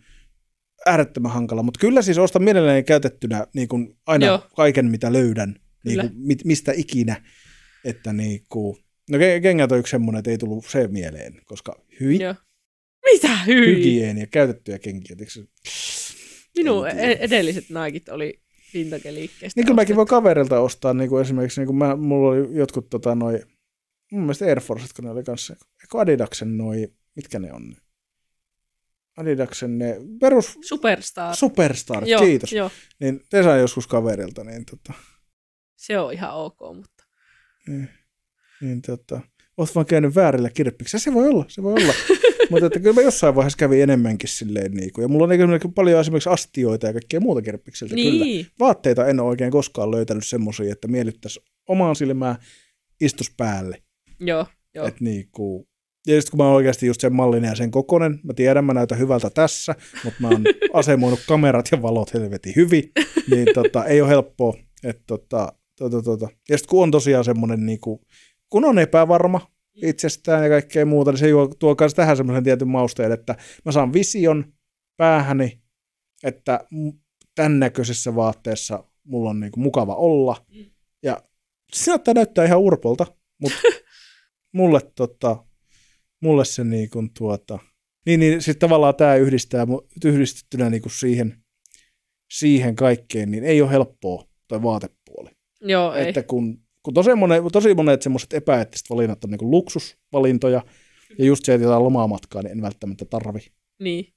äärettömän 0.87 1.33
hankala, 1.33 1.63
mutta 1.63 1.81
kyllä 1.81 2.03
siis 2.03 2.19
ostan 2.19 2.43
mielelläni 2.43 2.83
käytettynä 2.83 3.47
niin 3.55 3.69
kuin 3.69 3.97
aina 4.07 4.27
Joo. 4.27 4.47
Kaiken, 4.57 4.87
mitä 4.91 5.13
löydän, 5.13 5.57
niin 5.85 6.01
kuin, 6.01 6.13
mit, 6.17 6.45
mistä 6.45 6.73
ikinä. 6.77 7.23
Että 7.85 8.13
niin 8.13 8.43
kuin, 8.49 8.77
no 9.11 9.19
ke- 9.19 9.41
kengät 9.43 9.73
on 9.73 9.79
yksi 9.79 9.91
semmoinen, 9.91 10.19
että 10.19 10.31
ei 10.31 10.39
tullut 10.39 10.67
se 10.67 10.89
mieleen, 10.89 11.41
koska 11.45 11.81
hyi, 12.01 12.19
Joo. 12.23 12.35
Mitä 13.13 13.37
hyi? 13.47 13.67
hygienia, 13.67 14.27
käytettyjä 14.27 14.79
kenkiä. 14.79 15.17
se- 15.29 15.45
Minun 16.57 16.89
e- 16.89 17.19
edelliset 17.21 17.65
naikit 17.71 18.09
oli 18.09 18.41
vintage-liikkeestä. 18.75 19.53
Niin 19.61 19.67
kyllä 19.67 19.77
mäkin 19.81 19.97
voin 19.97 20.09
kaverilta 20.09 20.61
ostaa, 20.61 20.95
niin 20.95 21.09
kuin 21.09 21.23
esimerkiksi 21.23 21.61
niin 21.61 21.67
kuin 21.67 21.77
mä, 21.77 21.97
mulla 21.97 22.29
oli 22.31 22.57
jotkut 22.57 22.91
tota, 22.91 23.15
noi, 23.15 23.41
mun 24.15 24.23
mielestä 24.23 24.45
Air 24.45 24.61
Force, 24.61 24.87
kun 24.97 25.05
ne 25.05 25.11
oli 25.11 25.25
kanssa, 25.25 25.57
eikö 25.83 26.01
Adidaksen 26.01 26.59
noi, 26.59 26.93
mitkä 27.17 27.39
ne 27.39 27.53
on? 27.53 27.77
Adidaksen 29.17 29.79
ne 29.79 29.97
perus 30.21 30.59
Superstar. 30.65 31.37
Superstar, 31.37 32.09
joo, 32.09 32.23
kiitos. 32.23 32.53
Joo, 32.53 32.71
Niin 33.01 33.23
te 33.31 33.43
sain 33.43 33.61
joskus 33.61 33.87
kaverilta, 33.87 34.45
niin, 34.45 34.65
tota, 34.65 34.93
se 35.77 35.99
on 35.99 36.13
ihan 36.13 36.35
ok, 36.35 36.59
mutta 36.75 37.05
niin, 37.67 37.89
niin 38.61 38.83
tota, 38.83 39.21
oot 39.57 39.75
vaan 39.75 39.87
käynyt 39.87 40.15
väärillä 40.15 40.51
kirppiksillä. 40.51 41.03
Se 41.03 41.15
voi 41.15 41.29
olla, 41.29 41.45
se 41.49 41.63
voi 41.63 41.73
olla. 41.73 41.95
Mutta 42.51 42.67
että 42.67 42.81
kyllä 42.81 42.95
mä 42.95 43.03
jossain 43.03 43.35
vaiheessa 43.35 43.57
kävin 43.57 43.83
enemmänkin 43.83 44.29
silleen, 44.29 44.73
niin 44.73 44.93
kuin, 44.93 45.03
ja 45.03 45.09
mulla 45.09 45.25
on 45.25 45.31
niin 45.31 45.73
paljon 45.75 46.01
esimerkiksi 46.01 46.29
astioita 46.29 46.87
ja 46.87 46.93
kaikkea 46.93 47.21
muuta 47.21 47.43
kirppiksiltä 47.43 47.95
kyllä. 47.95 48.25
niin, 48.25 48.47
Vaatteita 48.61 49.07
en 49.07 49.21
ole 49.21 49.29
oikein 49.29 49.51
koskaan 49.51 49.91
löytänyt 49.91 50.27
semmoisia, 50.27 50.73
että 50.73 50.89
miellyttäisi 50.89 51.41
omaan 51.69 51.97
silmään 51.97 52.37
istus 53.01 53.31
päälle. 53.37 53.83
Joo, 54.21 54.47
joo, 54.75 54.87
Et 54.87 55.01
niin 55.01 55.29
kuin, 55.33 55.67
ja 56.07 56.21
sitten 56.21 56.31
kun 56.31 56.39
mä 56.39 56.45
oon 56.47 56.57
oikeasti 56.57 56.87
just 56.87 57.01
sen 57.01 57.15
mallinen 57.15 57.49
ja 57.49 57.55
sen 57.55 57.71
kokonen, 57.71 58.21
mä 58.23 58.35
tiedän, 58.35 58.65
mä 58.65 58.75
näytän 58.75 58.99
hyvältä 58.99 59.31
tässä, 59.31 59.75
mutta 60.05 60.21
mä 60.21 60.29
oon 60.29 60.45
asemoinut 60.73 61.21
kamerat 61.29 61.69
ja 61.73 61.83
valot 61.83 62.15
helvetin 62.15 62.53
hyvin, 62.57 62.93
niin 63.31 63.49
tota, 63.55 63.85
ei 63.85 64.01
ole 64.01 64.09
helppoa. 64.09 64.55
Et 64.85 65.01
tota, 65.07 65.53
tota, 65.79 66.03
tota. 66.03 66.29
Ja 66.49 66.59
sitten 66.59 66.71
kun 66.71 66.83
on 66.83 66.91
tosiaan 66.91 67.25
semmoinen, 67.25 67.67
niin 67.67 67.81
kuin, 67.81 68.01
kun 68.51 68.65
on 68.65 68.79
epävarma 68.79 69.41
itsestään 69.83 70.43
ja 70.43 70.49
kaikkea 70.49 70.87
muuta, 70.87 71.11
niin 71.11 71.19
se 71.19 71.29
juo, 71.29 71.49
tuo 71.59 71.77
myös 71.81 71.95
tähän 71.95 72.17
semmoisen 72.17 72.45
tietyn 72.45 72.69
mausteen, 72.69 73.13
että 73.13 73.35
mä 73.65 73.73
saan 73.73 73.93
vision 73.93 74.53
päähäni, 74.97 75.61
että 76.23 76.61
tämän 77.35 77.59
näköisessä 77.59 78.15
vaatteessa 78.15 78.85
mulla 79.05 79.31
on 79.31 79.41
niin 79.41 79.53
kuin 79.53 79.63
mukava 79.63 79.95
olla. 79.95 80.37
Ja 81.03 81.23
se 81.73 81.93
näyttää 82.15 82.45
ihan 82.45 82.61
urpolta, 82.61 83.07
mutta 83.41 83.59
mulle, 84.55 84.81
tota, 84.95 85.45
mulle 86.23 86.45
se 86.45 86.65
niin 86.65 86.91
kuin 86.91 87.11
tuota, 87.19 87.59
niin, 88.07 88.21
niin 88.21 88.43
sitten 88.43 88.61
tavallaan 88.69 88.95
tämä 88.97 89.15
yhdistää, 89.15 89.67
yhdistettynä 90.05 90.71
niin 90.71 90.83
kuin 90.83 90.93
siihen, 90.93 91.45
siihen 92.33 92.77
kaikkeen, 92.77 93.31
niin 93.31 93.45
ei 93.45 93.63
ole 93.63 93.71
helppoa 93.71 94.25
toi 94.49 94.63
vaatepuoli. 94.63 95.31
joo, 95.61 95.95
ei. 95.95 96.09
Että 96.09 96.23
kun, 96.23 96.63
kun 96.83 96.95
tosi 96.95 97.15
monet, 97.15 97.43
tosi 97.53 97.75
monet 97.75 98.03
semmoiset 98.03 98.33
epäeettiset 98.33 98.91
valinnat 98.91 99.25
on 99.25 99.31
niin 99.31 99.39
kuin 99.39 99.51
luksusvalintoja, 99.51 100.63
ja 101.19 101.25
just 101.25 101.45
se, 101.45 101.55
että 101.55 101.65
jotain 101.65 101.85
lomamatkaa, 101.85 102.43
niin 102.43 102.53
en 102.53 102.63
välttämättä 102.63 103.05
tarvi, 103.05 103.41
Niin, 103.81 104.13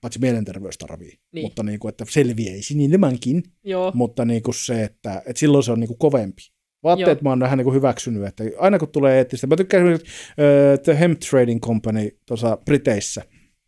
paitsi 0.00 0.18
mielenterveys 0.20 0.78
tarvii, 0.78 1.18
Niin. 1.32 1.44
mutta 1.44 1.62
niin 1.62 1.78
kuin, 1.78 1.88
että 1.90 2.04
selviäisi 2.10 2.74
niin 2.76 2.92
ilmankin, 2.92 3.42
joo, 3.64 3.92
mutta 3.94 4.24
niin 4.24 4.42
kuin 4.42 4.54
se, 4.54 4.84
että, 4.84 5.22
että 5.26 5.40
silloin 5.40 5.64
se 5.64 5.72
on 5.72 5.80
niin 5.80 5.88
kuin 5.88 5.98
kovempi. 5.98 6.42
Vaatteet 6.82 7.18
Joo. 7.18 7.22
mä 7.22 7.28
oon 7.28 7.40
vähän 7.40 7.58
niin 7.58 7.74
hyväksynyt, 7.74 8.24
että 8.24 8.44
aina 8.58 8.78
kun 8.78 8.88
tulee 8.88 9.18
eettistä, 9.18 9.46
mä 9.46 9.56
tykkään 9.56 9.82
esimerkiksi 9.82 10.12
uh, 10.30 10.82
The 10.84 11.00
Hemp 11.00 11.20
Trading 11.30 11.60
Company 11.60 12.10
tuossa 12.26 12.58
Briteissä, 12.64 13.22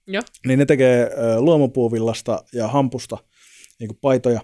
Joo. 0.06 0.22
niin 0.46 0.58
ne 0.58 0.66
tekee 0.66 1.04
uh, 1.04 1.42
luomupuuvillasta 1.42 2.44
ja 2.52 2.68
hampusta 2.68 3.18
niin 3.80 3.88
kuin 3.88 3.98
paitoja 4.00 4.40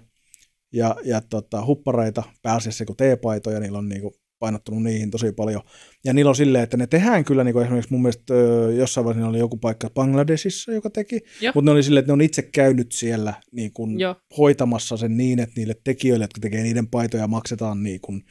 ja, 0.73 0.95
ja 1.03 1.21
tota, 1.29 1.65
huppareita, 1.65 2.23
pääasiassa 2.41 2.85
kuin 2.85 2.97
teepaitoja, 2.97 3.59
niillä 3.59 3.77
on 3.77 3.89
niin 3.89 4.01
kuin 4.01 4.13
painottunut 4.39 4.83
niihin 4.83 5.11
tosi 5.11 5.31
paljon. 5.31 5.61
Ja 6.05 6.13
niillä 6.13 6.29
on 6.29 6.35
silleen, 6.35 6.63
että 6.63 6.77
ne 6.77 6.87
tehdään 6.87 7.25
kyllä, 7.25 7.43
niin 7.43 7.53
kuin 7.53 7.63
esimerkiksi 7.63 7.93
mun 7.93 8.01
mielestä 8.01 8.33
jossain 8.77 9.05
vaiheessa 9.05 9.29
oli 9.29 9.39
joku 9.39 9.57
paikka 9.57 9.89
Bangladesissa, 9.89 10.71
joka 10.71 10.89
teki, 10.89 11.19
Joo. 11.41 11.51
mutta 11.55 11.65
ne 11.65 11.71
oli 11.71 11.83
silleen, 11.83 11.99
että 11.99 12.09
ne 12.09 12.13
on 12.13 12.21
itse 12.21 12.41
käynyt 12.41 12.91
siellä 12.91 13.33
niin 13.51 13.73
kuin 13.73 13.99
joo, 13.99 14.15
hoitamassa 14.37 14.97
sen 14.97 15.17
niin, 15.17 15.39
että 15.39 15.53
niille 15.57 15.75
tekijöille, 15.83 16.23
jotka 16.23 16.41
tekee 16.41 16.63
niiden 16.63 16.87
paitoja, 16.87 17.27
maksetaan 17.27 17.83
niin 17.83 18.01
kuin 18.01 18.23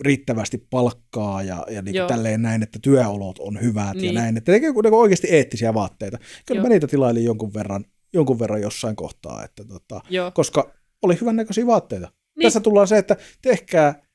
riittävästi 0.00 0.66
palkkaa 0.70 1.42
ja, 1.42 1.66
ja 1.70 1.82
niin 1.82 1.96
kuin 1.96 2.06
tälleen 2.06 2.42
näin, 2.42 2.62
että 2.62 2.78
työolot 2.82 3.38
on 3.38 3.60
hyvät 3.60 3.94
Niin. 3.94 4.14
ja 4.14 4.20
näin, 4.20 4.36
että 4.36 4.52
tekee 4.52 4.70
niin 4.70 4.94
oikeasti 4.94 5.28
eettisiä 5.30 5.74
vaatteita. 5.74 6.18
Kyllä 6.46 6.58
Joo. 6.58 6.62
mä 6.62 6.68
niitä 6.68 6.86
tilailin 6.86 7.24
jonkun 7.24 7.54
verran, 7.54 7.84
jonkun 8.12 8.38
verran 8.38 8.60
jossain 8.60 8.96
kohtaa, 8.96 9.44
että 9.44 9.64
tota, 9.64 10.00
joo. 10.10 10.30
koska 10.30 10.72
oli 11.02 11.18
hyvännäköisiä 11.20 11.66
vaatteita. 11.66 12.08
Niin. 12.36 12.42
Tässä 12.42 12.60
tullaan 12.60 12.88
se, 12.88 12.98
että 12.98 13.16
tehkää 13.42 14.07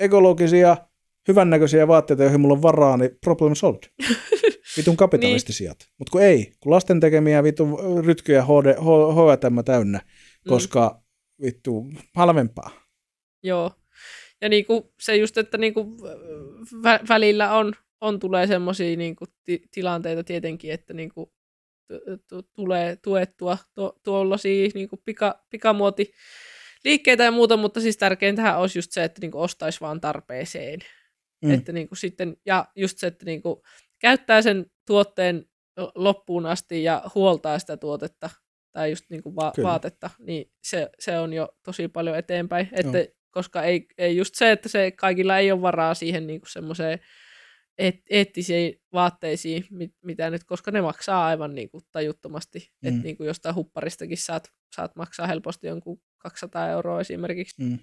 ekologisia, 0.00 0.76
hyvännäköisiä 1.28 1.88
vaatteita, 1.88 2.22
joihin 2.22 2.40
mulla 2.40 2.54
on 2.54 2.62
varaa, 2.62 2.96
niin 2.96 3.10
problem 3.24 3.54
solved. 3.54 3.82
Vitun 4.76 4.96
kapitalistisiat. 4.96 5.78
Niin. 5.80 5.94
Mutta 5.98 6.10
kun 6.10 6.22
ei, 6.22 6.52
kun 6.60 6.72
lasten 6.72 7.00
tekemiä 7.00 7.42
vittu 7.42 7.68
rytkyjä 8.04 8.42
HD, 8.42 8.74
H- 8.74 9.64
täynnä, 9.64 9.98
Mm. 9.98 10.48
koska 10.48 11.02
vittu 11.42 11.86
halvempaa. 12.16 12.70
Joo. 13.42 13.70
Ja 14.40 14.48
niinku 14.48 14.92
se 15.00 15.16
just, 15.16 15.38
että 15.38 15.58
niinku 15.58 15.96
vä- 16.84 17.08
välillä 17.08 17.52
on, 17.54 17.72
on 18.00 18.18
tulee 18.18 18.46
semmoisia 18.46 18.96
niinku 18.96 19.24
ti- 19.44 19.62
tilanteita 19.70 20.24
tietenkin, 20.24 20.72
että 20.72 20.94
niinku 20.94 21.32
t- 21.88 22.20
t- 22.26 22.46
tulee 22.54 22.96
tuettua 22.96 23.58
tuollaisia 24.02 24.68
niinku 24.74 24.96
pika- 24.96 25.44
pikamuoti 25.50 26.12
liikkeitä 26.84 27.24
ja 27.24 27.30
muuta, 27.30 27.56
mutta 27.56 27.80
siis 27.80 27.96
tärkeintähän 27.96 28.58
olisi 28.58 28.78
just 28.78 28.92
se, 28.92 29.04
että 29.04 29.20
niinku 29.20 29.40
ostaisi 29.40 29.80
vaan 29.80 30.00
tarpeeseen. 30.00 30.80
Mm. 31.44 31.50
Että 31.50 31.72
niinku 31.72 31.94
sitten, 31.94 32.36
ja 32.46 32.66
just 32.76 32.98
se, 32.98 33.06
että 33.06 33.24
niinku 33.24 33.62
käyttää 33.98 34.42
sen 34.42 34.66
tuotteen 34.86 35.44
loppuun 35.94 36.46
asti 36.46 36.82
ja 36.82 37.02
huoltaa 37.14 37.58
sitä 37.58 37.76
tuotetta 37.76 38.30
tai 38.72 38.90
just 38.90 39.04
niinku 39.10 39.36
va- 39.36 39.52
Kyllä. 39.54 39.68
vaatetta, 39.68 40.10
niin 40.18 40.50
se, 40.62 40.90
se 40.98 41.18
on 41.18 41.32
jo 41.32 41.48
tosi 41.64 41.88
paljon 41.88 42.16
eteenpäin. 42.18 42.68
Että, 42.72 42.98
Joo. 42.98 43.06
koska 43.30 43.62
ei, 43.62 43.86
ei 43.98 44.16
just 44.16 44.34
se, 44.34 44.52
että 44.52 44.68
se 44.68 44.90
kaikilla 44.90 45.38
ei 45.38 45.52
ole 45.52 45.62
varaa 45.62 45.94
siihen 45.94 46.26
niinku 46.26 46.46
semmoiseen 46.46 46.98
eet, 47.78 48.00
eettisiin 48.10 48.80
vaatteisiin, 48.92 49.66
mit, 49.70 49.94
mitä 50.04 50.30
nyt, 50.30 50.44
koska 50.44 50.70
ne 50.70 50.80
maksaa 50.80 51.26
aivan 51.26 51.54
niinku 51.54 51.80
tajuttomasti. 51.92 52.58
Mm. 52.58 52.88
Että 52.88 52.98
Mm. 52.98 53.04
niinku 53.04 53.24
jostain 53.24 53.54
hupparistakin 53.54 54.16
saat, 54.18 54.52
saat 54.76 54.96
maksaa 54.96 55.26
helposti 55.26 55.66
jonkun 55.66 56.00
200 56.18 56.68
euroa 56.68 57.00
esimerkiksi. 57.00 57.62
Mm. 57.62 57.78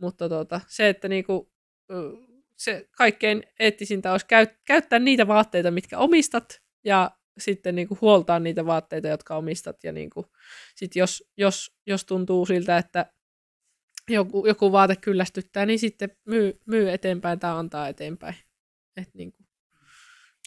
Mutta 0.00 0.28
tota, 0.28 0.60
se, 0.68 0.88
että 0.88 1.08
niinku, 1.08 1.52
ö, 1.90 2.12
se 2.56 2.88
kaikkein 2.96 3.42
eettisintä 3.60 4.12
olisi 4.12 4.26
käyt, 4.26 4.50
käyttää 4.66 4.98
niitä 4.98 5.26
vaatteita, 5.26 5.70
mitkä 5.70 5.98
omistat, 5.98 6.60
ja 6.84 7.10
sitten 7.38 7.74
niin 7.74 7.88
kuin 7.88 7.98
huoltaa 8.00 8.38
niitä 8.40 8.66
vaatteita, 8.66 9.08
jotka 9.08 9.36
omistat. 9.36 9.84
Ja 9.84 9.92
niin 9.92 10.10
kuin, 10.10 10.26
sit 10.74 10.96
jos, 10.96 11.24
jos, 11.36 11.76
jos 11.86 12.04
tuntuu 12.04 12.46
siltä, 12.46 12.78
että 12.78 13.12
joku, 14.08 14.46
joku 14.46 14.72
vaate 14.72 14.96
kyllästyttää, 14.96 15.66
niin 15.66 15.78
sitten 15.78 16.10
myy, 16.26 16.60
myy 16.66 16.90
eteenpäin 16.90 17.38
tai 17.38 17.50
antaa 17.52 17.88
eteenpäin. 17.88 18.34
Et 18.96 19.10
niin 19.14 19.32
kuin, 19.32 19.46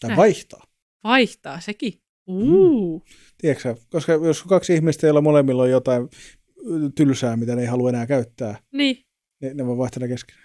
Tai 0.00 0.08
Näin. 0.08 0.16
vaihtaa. 0.18 0.64
vaihtaa 1.04 1.60
sekin. 1.60 1.92
Uu. 2.26 3.04
Tiedätkö, 3.38 3.62
sä, 3.62 3.76
koska 3.90 4.12
jos 4.12 4.42
kaksi 4.42 4.74
ihmistä, 4.74 5.06
joilla 5.06 5.20
molemmilla 5.20 5.62
on 5.62 5.70
jotain 5.70 6.08
tylsää, 6.94 7.36
mitä 7.36 7.54
ne 7.56 7.62
ei 7.62 7.68
halua 7.68 7.88
enää 7.88 8.06
käyttää, 8.06 8.58
Niin, 8.72 9.04
niin 9.40 9.56
ne 9.56 9.66
voi 9.66 9.76
vaihtaa 9.78 10.00
ne 10.00 10.08
kesken. 10.08 10.36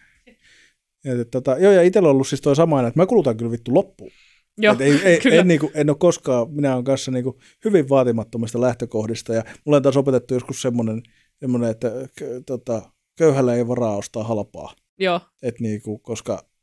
Ja, 1.06 1.22
et 1.22 1.32
tota, 1.32 1.58
joo, 1.58 1.72
ja 1.72 1.82
itsellä 1.82 2.10
on 2.10 2.12
ollut 2.14 2.28
siis 2.28 2.42
toi 2.42 2.56
sama, 2.56 2.88
että 2.88 3.00
mä 3.00 3.06
kulutan 3.06 3.38
kyllä 3.38 3.52
vittu 3.52 3.74
loppuun. 3.74 4.12
joo, 4.58 4.74
Et 4.74 4.82
ei, 4.82 4.94
ei, 5.04 5.20
kyllä. 5.24 5.36
en, 5.36 5.48
niinku, 5.48 5.72
en 5.74 5.90
ole 5.90 5.98
koskaan, 6.00 6.52
minä 6.52 6.74
olen 6.74 6.84
kanssa 6.84 7.12
niinku 7.12 7.40
hyvin 7.66 7.90
vaatimattomista 7.90 8.62
lähtökohdista, 8.62 9.34
ja 9.34 9.44
mulle 9.66 9.76
on 9.78 9.84
taas 9.84 9.98
opetettu 9.98 10.34
joskus 10.34 10.62
semmoinen, 10.62 11.04
semmoinen 11.40 11.70
että 11.70 11.92
k, 12.20 12.22
tota, 12.46 12.92
köyhällä 13.18 13.56
ei 13.56 13.68
varaa 13.68 13.96
ostaa 13.98 14.24
halpaa. 14.24 14.76
joo, 15.00 15.22
Et 15.42 15.60
niinku, 15.60 15.98
koska 15.98 16.44
et 16.44 16.55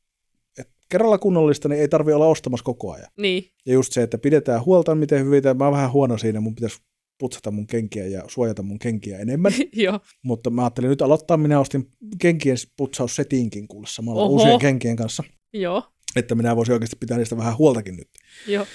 kerralla 0.93 1.19
kunnollista, 1.19 1.69
niin 1.69 1.81
ei 1.81 1.89
tarvi 1.89 2.13
olla 2.13 2.27
ostamassa 2.27 2.65
koko 2.65 2.93
ajan. 2.93 3.09
niin, 3.19 3.45
Ja 3.67 3.73
just 3.73 3.93
se, 3.93 4.03
että 4.03 4.19
pidetään 4.19 4.65
huolta, 4.65 4.95
miten 4.95 5.25
hyvin, 5.25 5.43
mä 5.57 5.65
oon 5.65 5.73
vähän 5.73 5.93
huono 5.93 6.19
siinä, 6.19 6.41
mun 6.41 6.55
pitäisi 6.55 6.79
putsata 7.19 7.51
mun 7.51 7.67
kenkiä 7.67 8.07
ja 8.07 8.23
suojata 8.29 8.63
mun 8.63 8.79
kenkiä 8.79 9.19
enemmän. 9.19 9.53
joo, 9.73 10.01
Mutta 10.23 10.51
mä 10.51 10.63
ajattelin 10.63 10.91
nyt 10.91 11.03
aloittaa, 11.03 11.37
minä 11.37 11.61
ostin 11.61 11.91
kenkien 12.19 12.57
putsaussetinkin 12.77 13.69
kuule 13.69 13.87
samalla 13.91 14.23
Oho. 14.23 14.33
uusien 14.33 14.59
kenkien 14.59 14.97
kanssa, 14.97 15.25
joo, 15.53 15.83
että 16.17 16.35
minä 16.35 16.57
voisin 16.57 16.73
oikeasti 16.73 16.97
pitää 17.01 17.19
niistä 17.19 17.37
vähän 17.37 17.59
huoltakin 17.59 17.97
nyt. 17.97 18.09
joo, 18.47 18.67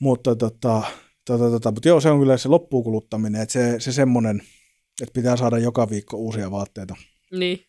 Mutta, 0.00 0.36
tota, 0.36 0.82
tota, 1.24 1.50
tota, 1.50 1.70
mutta 1.70 1.88
joo, 1.88 2.00
se 2.00 2.10
on 2.10 2.18
kyllä 2.18 2.36
se 2.36 2.48
loppuukuluttaminen, 2.48 3.42
että 3.42 3.52
se, 3.52 3.80
se 3.80 3.92
semmoinen, 3.92 4.42
että 5.02 5.12
pitää 5.12 5.36
saada 5.36 5.58
joka 5.58 5.90
viikko 5.90 6.16
uusia 6.16 6.50
vaatteita. 6.50 6.96
Niin, 7.32 7.60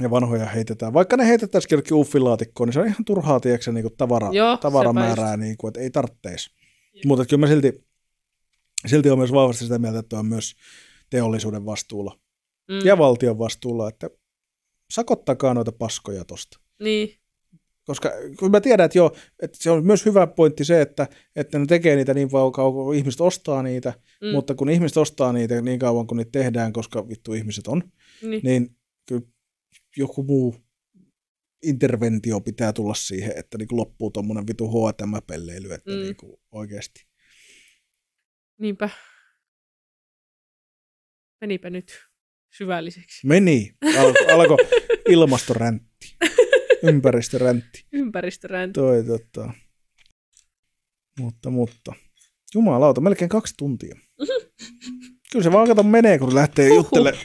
ja 0.00 0.10
vanhoja 0.10 0.46
heitetään. 0.46 0.92
Vaikka 0.92 1.16
ne 1.16 1.26
heitettäisikin 1.26 1.76
jollekin 1.76 1.96
uffilaatikkoon, 1.96 2.68
niin 2.68 2.74
se 2.74 2.80
on 2.80 2.86
ihan 2.86 3.04
turhaa, 3.04 3.40
tiedätkö, 3.40 3.72
niin 3.72 3.82
kuin 3.82 3.96
tavara, 3.96 4.28
Joo, 4.32 4.56
tavaramäärää, 4.56 5.36
niin 5.36 5.56
kuin, 5.56 5.68
että 5.68 5.80
ei 5.80 5.90
tarvitteisi. 5.90 6.50
Mutta 7.06 7.26
kyllä 7.26 7.40
mä 7.40 7.46
silti, 7.46 7.84
silti 8.86 9.10
on 9.10 9.18
myös 9.18 9.32
vahvasti 9.32 9.64
sitä 9.64 9.78
mieltä, 9.78 9.98
että 9.98 10.18
on 10.18 10.26
myös 10.26 10.54
teollisuuden 11.10 11.66
vastuulla 11.66 12.18
mm, 12.68 12.86
ja 12.86 12.98
valtion 12.98 13.38
vastuulla, 13.38 13.88
että 13.88 14.10
sakottakaa 14.90 15.54
noita 15.54 15.72
paskoja 15.72 16.24
tosta. 16.24 16.58
niin, 16.82 17.22
Koska 17.86 18.10
kun 18.38 18.50
mä 18.50 18.60
tiedän, 18.60 18.84
että, 18.84 18.98
joo, 18.98 19.16
että 19.42 19.58
se 19.60 19.70
on 19.70 19.86
myös 19.86 20.06
hyvä 20.06 20.26
pointti 20.26 20.64
se, 20.64 20.80
että, 20.80 21.08
että 21.36 21.58
ne 21.58 21.66
tekee 21.66 21.96
niitä 21.96 22.14
niin 22.14 22.28
kauan, 22.30 22.72
kun 22.72 22.94
ihmiset 22.94 23.20
ostaa 23.20 23.62
niitä, 23.62 23.92
mm. 24.22 24.28
mutta 24.28 24.54
kun 24.54 24.70
ihmiset 24.70 24.96
ostaa 24.96 25.32
niitä 25.32 25.60
niin 25.60 25.78
kauan, 25.78 26.06
kun 26.06 26.16
niitä 26.16 26.30
tehdään, 26.32 26.72
koska 26.72 27.08
vittu 27.08 27.32
ihmiset 27.32 27.66
on, 27.66 27.82
niin, 28.22 28.40
niin 28.44 28.76
kyllä 29.08 29.22
joku 29.96 30.22
muu 30.22 30.56
interventio 31.62 32.40
pitää 32.40 32.72
tulla 32.72 32.94
siihen, 32.94 33.32
että 33.36 33.58
niin 33.58 33.68
loppuu 33.70 34.10
tuommoinen 34.10 34.46
vitu 34.46 34.68
H&M-pelleily, 34.68 35.72
että 35.72 35.90
Mm. 35.90 35.96
niin 35.96 36.16
oikeasti. 36.52 37.06
niinpä. 38.58 38.90
Menipä 41.40 41.70
nyt 41.70 42.00
syvälliseksi. 42.56 43.26
Meni, 43.26 43.72
Al- 43.98 44.14
alkoi 44.40 44.56
ilmastoräntti, 45.08 46.16
ympäristöräntti. 46.82 47.86
Ympäristöränti. 47.92 48.72
Toi, 48.80 49.04
tota. 49.04 49.52
Mutta, 51.20 51.50
mutta. 51.50 51.92
Jumalauta, 52.54 53.00
melkein 53.00 53.28
kaksi 53.28 53.54
tuntia. 53.58 53.94
Kyllä 55.32 55.42
se 55.42 55.52
vaan 55.52 55.68
kato 55.68 55.82
menee, 55.82 56.18
kun 56.18 56.34
lähtee 56.34 56.68
juttelemaan. 56.74 57.24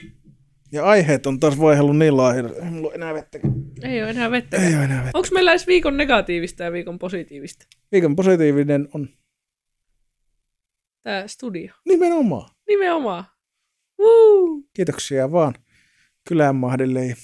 Ja 0.72 0.86
aiheet 0.86 1.28
on 1.28 1.40
taas 1.40 1.60
vaihdellut 1.60 1.98
niin 1.98 2.18
laajille. 2.18 2.56
Ei 2.56 2.64
mulla 2.72 2.88
ole 2.88 2.96
enää 2.96 3.14
vettä. 3.14 3.40
Ei 3.84 4.02
ole 4.02 4.10
enää 4.10 4.32
vettä. 4.32 4.58
Ei 4.58 4.76
ole 4.76 4.84
enää 4.84 5.04
vettä. 5.04 5.18
Onko 5.18 5.28
meillä 5.34 5.52
edes 5.52 5.68
viikon 5.68 5.98
negatiivista 5.98 6.64
ja 6.64 6.72
viikon 6.72 7.00
positiivista? 7.00 7.66
Viikon 7.92 8.16
positiivinen 8.16 8.88
on 8.94 9.10
Tämä 11.04 11.28
studio. 11.28 11.74
nimenomaan. 11.86 12.50
Nimenomaan. 12.68 13.24
Woo! 14.00 14.62
Kiitoksia 14.74 15.32
vaan 15.32 15.54
Kylänmahdille 16.30 17.06
ja, 17.06 17.16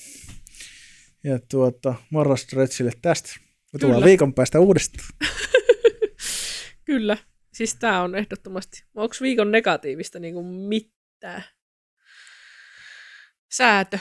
ja 1.23 1.39
tuota, 1.51 1.95
Morra 2.09 2.35
Stretchille 2.35 2.91
tästä. 3.01 3.29
Me 3.73 3.79
tullaan 3.79 3.97
Kyllä. 3.97 4.09
viikon 4.09 4.33
päästä 4.33 4.59
uudestaan. 4.59 5.07
Kyllä. 6.85 7.17
Siis 7.53 7.75
tää 7.75 8.01
on 8.01 8.15
ehdottomasti. 8.15 8.83
Onko 8.95 9.15
viikon 9.21 9.51
negatiivista 9.51 10.19
niinku 10.19 10.43
mitään? 10.43 11.43
Säätö. 13.53 13.99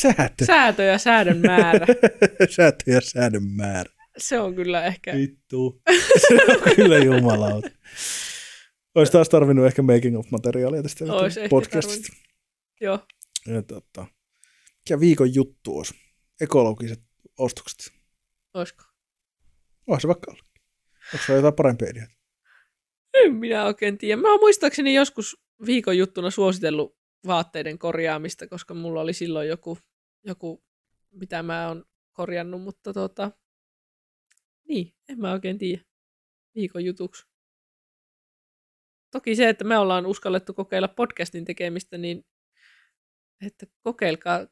Säätö. 0.00 0.44
Säätö 0.44 0.82
ja 0.82 0.98
säädön 0.98 1.38
määrä. 1.38 1.86
Säätö 2.56 2.90
ja 2.90 3.00
säädön 3.00 3.42
määrä. 3.42 3.90
Se 4.18 4.40
on 4.40 4.54
kyllä 4.54 4.84
ehkä. 4.84 5.14
Vittu. 5.14 5.82
Se 6.18 6.34
on 6.48 6.76
kyllä 6.76 6.98
jumalauta. 6.98 7.68
Olisi 8.94 9.12
taas 9.12 9.28
tarvinnut 9.28 9.66
ehkä 9.66 9.82
making 9.82 10.18
of 10.18 10.30
materiaalia 10.30 10.82
tästä 10.82 11.04
podcastista. 11.50 12.16
Joo. 12.80 12.98
Ja, 13.46 13.62
tota, 13.62 14.06
mikä 14.78 15.00
viikon 15.00 15.34
juttu 15.34 15.78
olisi? 15.78 15.94
Ekologiset 16.40 17.02
ostokset. 17.38 17.92
Oisko? 18.54 18.84
Onhan 19.86 20.00
se 20.00 20.08
vaikka 20.08 20.30
olla. 20.30 20.42
Onko 21.14 21.26
se 21.26 21.32
jotain 21.32 21.54
parempia 21.54 21.88
ideoita? 21.88 22.14
En 23.14 23.34
minä 23.34 23.64
oikein 23.64 23.98
tiedä. 23.98 24.22
Mä 24.22 24.30
oon 24.30 24.40
muistaakseni 24.40 24.94
joskus 24.94 25.36
viikon 25.66 25.98
juttuna 25.98 26.30
suositellut 26.30 26.95
vaatteiden 27.26 27.78
korjaamista, 27.78 28.46
koska 28.46 28.74
mulla 28.74 29.00
oli 29.00 29.12
silloin 29.12 29.48
joku, 29.48 29.78
joku 30.24 30.64
mitä 31.10 31.42
mä 31.42 31.68
oon 31.68 31.84
korjannut, 32.12 32.62
mutta 32.62 32.92
tota, 32.92 33.30
niin, 34.68 34.94
en 35.08 35.20
mä 35.20 35.32
oikein 35.32 35.58
tiedä 35.58 35.82
viikon 36.54 36.84
jutuksi. 36.84 37.26
Toki 39.10 39.36
se, 39.36 39.48
että 39.48 39.64
me 39.64 39.78
ollaan 39.78 40.06
uskallettu 40.06 40.54
kokeilla 40.54 40.88
podcastin 40.88 41.44
tekemistä, 41.44 41.98
niin 41.98 42.24
että 43.46 43.66
kokeilkaa 43.82 44.46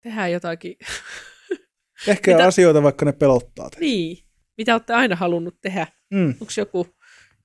tehdä 0.00 0.28
jotakin. 0.28 0.76
Ehkä 2.08 2.32
Mitä- 2.32 2.46
asioita, 2.46 2.82
vaikka 2.82 3.04
ne 3.04 3.12
pelottaa 3.12 3.70
teitä. 3.70 3.80
niin, 3.80 4.24
mitä 4.58 4.74
olette 4.74 4.92
aina 4.92 5.16
halunnut 5.16 5.60
tehdä. 5.60 5.86
Mm. 6.10 6.28
Onko 6.28 6.52
joku, 6.56 6.96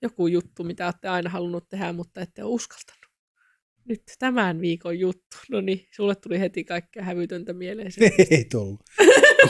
joku 0.01 0.27
juttu, 0.27 0.63
mitä 0.63 0.85
olette 0.85 1.07
aina 1.07 1.29
halunnut 1.29 1.69
tehdä, 1.69 1.93
mutta 1.93 2.21
ette 2.21 2.43
ole 2.43 2.53
uskaltanut? 2.53 3.08
Nyt 3.89 4.03
tämän 4.19 4.61
viikon 4.61 4.99
juttu. 4.99 5.37
No 5.49 5.61
niin, 5.61 5.87
sulle 5.95 6.15
tuli 6.15 6.39
heti 6.39 6.63
kaikkea 6.63 7.03
hävytöntä 7.03 7.53
mieleen. 7.53 7.91
Ei 8.31 8.45
tullut. 8.45 8.79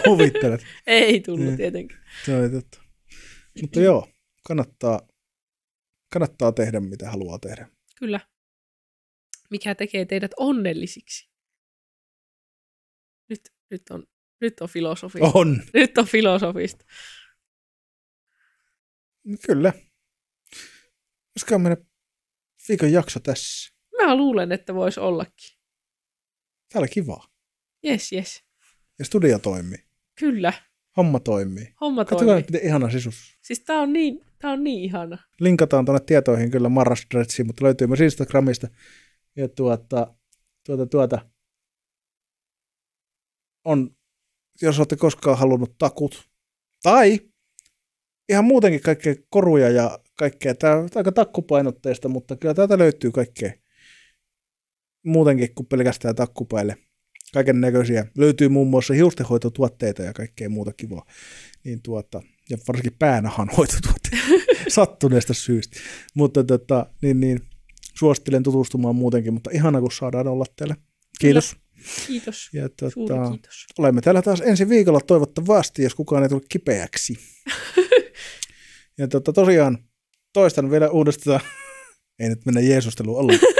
Kuvittelet. 0.04 0.62
Ei 0.88 1.20
tullut 1.20 1.46
Niin. 1.46 1.58
tietenkin. 1.58 1.98
Se 2.26 2.36
on 2.36 2.52
totta. 2.52 2.82
Mutta 3.62 3.80
joo, 3.82 4.10
kannattaa, 4.48 5.08
kannattaa 6.14 6.52
tehdä 6.52 6.80
mitä 6.80 7.12
haluaa 7.12 7.40
tehdä. 7.40 7.70
Kyllä. 8.00 8.20
Mikä 9.50 9.76
tekee 9.76 10.06
teidät 10.06 10.32
onnellisiksi? 10.38 11.30
Nyt, 13.30 13.42
nyt 13.70 13.82
on, 13.90 14.08
nyt 14.42 14.62
on 14.62 14.70
filosofista. 14.70 15.32
On. 15.34 15.62
Nyt 15.74 15.98
on 15.98 16.06
filosofista. 16.06 16.86
Kyllä. 19.46 19.74
Olisikohan 21.36 21.62
meidän 21.62 21.86
viikon 22.70 22.92
jakso 22.92 23.20
tässä? 23.20 23.79
Mä 24.02 24.16
luulen, 24.16 24.52
että 24.52 24.76
voisi 24.76 25.00
ollakin. 25.00 25.60
Tää 26.74 26.80
oli 26.80 26.88
kiva. 26.88 27.24
Jes, 27.84 28.12
jes. 28.12 28.44
Ja 29.00 29.06
studio 29.06 29.40
toimii. 29.40 29.78
Kyllä. 30.20 30.54
Homma 30.98 31.20
toimii. 31.20 31.74
Homma 31.82 32.06
Katsotaan, 32.06 32.28
toimii. 32.28 32.46
miten 32.52 32.68
ihana 32.68 32.90
sisus. 32.90 33.38
Siis 33.42 33.60
tää 33.60 33.82
on 33.82 33.94
niin, 33.94 34.26
tää 34.40 34.52
on 34.52 34.64
niin 34.64 34.84
ihana. 34.84 35.18
Linkataan 35.40 35.86
tuonne 35.86 36.06
tietoihin 36.06 36.52
kyllä 36.52 36.70
Marrastretsiin, 36.70 37.48
mutta 37.48 37.66
löytyy 37.66 37.88
myös 37.88 38.02
Instagramista. 38.02 38.68
Ja 39.36 39.50
tuota, 39.50 40.16
tuota, 40.66 40.86
tuota, 40.86 41.30
on, 43.66 43.96
jos 44.62 44.80
olette 44.80 44.96
koskaan 44.96 45.38
halunnut 45.38 45.78
takut, 45.78 46.30
tai 46.84 47.20
ihan 48.30 48.46
muutenkin 48.46 48.82
kaikkea 48.82 49.16
koruja 49.30 49.70
ja 49.70 50.00
kaikkea. 50.18 50.56
Tämä 50.56 50.76
on 50.76 50.90
aika 50.96 51.12
takkupainotteista, 51.12 52.10
mutta 52.10 52.36
kyllä 52.36 52.54
täältä 52.54 52.78
löytyy 52.78 53.12
kaikkea 53.12 53.52
muutenkin 55.06 55.56
kuin 55.56 55.68
pelkästään 55.68 56.16
takkupäille. 56.16 56.78
Kaiken 57.34 57.62
näköisiä. 57.62 58.06
Löytyy 58.18 58.50
muun 58.50 58.68
muassa 58.68 58.94
hiustenhoitotuotteita 58.94 60.04
ja 60.04 60.14
kaikkea 60.14 60.50
muuta 60.50 60.74
kivaa. 60.74 61.06
Niin 61.64 61.82
tuota, 61.82 62.22
ja 62.50 62.58
varsinkin 62.68 62.96
päänahan 63.00 63.50
hoitotuotteita 63.58 64.26
sattuneesta 64.68 65.34
syystä. 65.34 65.80
Mutta 66.14 66.44
tota, 66.44 66.86
niin, 67.02 67.20
niin, 67.20 67.40
suosittelen 68.00 68.44
tutustumaan 68.44 68.96
muutenkin, 68.96 69.34
mutta 69.34 69.50
ihana 69.54 69.82
kun 69.82 69.92
saadaan 69.92 70.28
olla 70.28 70.46
täällä. 70.56 70.76
Kiitos. 71.20 71.56
Kiitos. 72.08 72.50
Ja 72.54 72.70
Suuri 72.90 73.16
tota, 73.16 73.30
kiitos. 73.32 73.66
olemme 73.78 74.02
täällä 74.02 74.22
taas 74.22 74.42
ensi 74.42 74.70
viikolla 74.70 75.00
toivottavasti, 75.00 75.84
jos 75.84 75.96
kukaan 75.96 76.24
ei 76.24 76.30
tule 76.30 76.42
kipeäksi. 76.50 77.18
ja 79.00 79.08
tota, 79.08 79.34
tosiaan 79.34 79.78
toistan 80.34 80.72
vielä 80.72 80.90
uudestaan, 80.90 81.40
ei 82.20 82.30
nyt 82.30 82.46
mennä 82.46 82.62
Jeesusteluun 82.62 83.20
ollenkaan, 83.20 83.54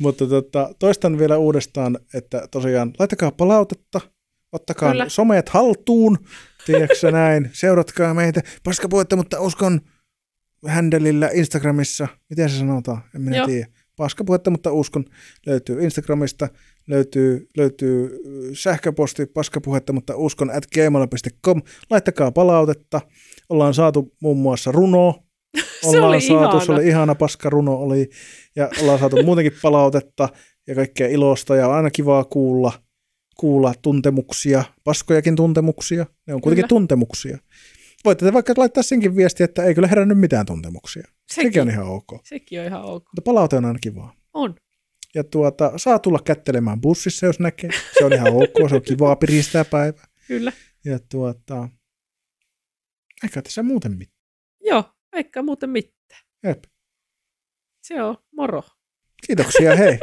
mutta 0.00 0.26
tota, 0.26 0.70
toistan 0.78 1.18
vielä 1.18 1.38
uudestaan, 1.38 1.98
että 2.14 2.48
tosiaan 2.50 2.92
laittakaa 2.98 3.32
palautetta, 3.32 4.00
ottakaa 4.52 4.90
Kyllä. 4.90 5.08
Somet 5.08 5.48
haltuun, 5.48 6.18
tiedätkö 6.66 7.10
näin, 7.10 7.50
seuratkaa 7.52 8.14
meitä, 8.14 8.40
paskapuhetta, 8.64 9.16
mutta 9.16 9.40
uskon 9.40 9.80
händelillä 10.66 11.30
Instagramissa, 11.32 12.08
miten 12.30 12.50
se 12.50 12.58
sanotaan, 12.58 13.02
en 13.14 13.22
minä 13.22 13.36
Joo. 13.36 13.46
tiedä. 13.46 13.66
Paskapuhetta, 13.96 14.50
mutta 14.50 14.72
uskon, 14.72 15.04
löytyy 15.46 15.84
Instagramista, 15.84 16.48
löytyy, 16.86 17.48
löytyy 17.56 18.04
äh, 18.04 18.50
sähköposti 18.52 19.26
paskapuhetta, 19.26 19.92
mutta 19.92 20.16
uskon 20.16 20.50
at 20.50 20.66
gmail.com. 20.74 21.62
Laittakaa 21.90 22.32
palautetta. 22.32 23.00
Ollaan 23.48 23.74
saatu 23.74 24.14
muun 24.20 24.38
muassa 24.38 24.72
runo. 24.72 25.14
Ollaan 25.84 26.04
oli 26.04 26.20
saatu, 26.20 26.56
ihana. 26.56 26.64
se 26.64 26.72
oli 26.72 26.88
ihana 26.88 27.14
paskaruno 27.14 27.74
oli. 27.74 28.10
Ja 28.56 28.70
ollaan 28.82 28.98
saatu 28.98 29.22
muutenkin 29.22 29.58
palautetta 29.62 30.28
ja 30.66 30.74
kaikkea 30.74 31.08
ilosta 31.08 31.56
ja 31.56 31.68
on 31.68 31.74
aina 31.74 31.90
kivaa 31.90 32.24
kuulla, 32.24 32.72
kuulla 33.36 33.74
tuntemuksia, 33.82 34.64
paskojakin 34.84 35.36
tuntemuksia. 35.36 36.06
Ne 36.26 36.34
on 36.34 36.40
kuitenkin 36.40 36.62
Kyllä. 36.62 36.68
tuntemuksia. 36.68 37.38
Voitte 38.04 38.26
te 38.26 38.32
vaikka 38.32 38.54
laittaa 38.56 38.82
senkin 38.82 39.16
viesti, 39.16 39.42
että 39.42 39.64
ei 39.64 39.74
kyllä 39.74 39.88
herännyt 39.88 40.18
mitään 40.18 40.46
tuntemuksia. 40.46 41.02
Sekin, 41.02 41.48
Sekin 41.48 41.62
on 41.62 41.70
ihan 41.70 41.86
ok. 41.86 42.06
sekin 42.24 42.60
on 42.60 42.66
ihan 42.66 42.82
ok. 42.82 43.04
Mutta 43.04 43.22
palaute 43.24 43.56
on 43.56 43.64
aina 43.64 43.78
kivaa. 43.78 44.14
On. 44.34 44.54
Ja 45.14 45.24
tuota, 45.24 45.72
saa 45.76 45.98
tulla 45.98 46.18
kättelemään 46.24 46.80
bussissa, 46.80 47.26
jos 47.26 47.40
näkee. 47.40 47.70
Se 47.98 48.04
on 48.04 48.12
ihan 48.12 48.32
ok, 48.32 48.68
se 48.68 48.74
on 48.74 48.82
kivaa 48.82 49.16
piristää 49.16 49.64
päivää. 49.64 50.04
Kyllä. 50.28 50.52
Ja 50.84 50.98
tuota, 51.10 51.68
eikä 53.22 53.42
tässä 53.42 53.62
muuten 53.62 53.92
mitään. 53.92 54.20
Joo, 54.60 54.84
eikä 55.12 55.42
muuten 55.42 55.70
mitään. 55.70 56.20
Jep. 56.44 56.64
Se 57.82 58.02
on 58.02 58.16
moro. 58.36 58.62
Kiitoksia, 59.26 59.76
hei. 59.76 59.98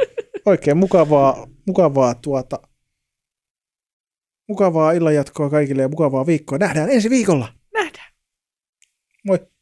Oikein 0.46 0.76
mukavaa, 0.76 1.46
mukavaa 1.66 2.14
tuota, 2.14 2.62
mukavaa 4.48 4.92
illanjatkoa 4.92 5.50
kaikille 5.50 5.82
ja 5.82 5.88
mukavaa 5.88 6.26
viikkoa. 6.26 6.58
Nähdään 6.58 6.90
ensi 6.90 7.10
viikolla. 7.10 7.52
Nähdään. 7.74 8.12
Moi. 9.26 9.38
Moi. 9.38 9.57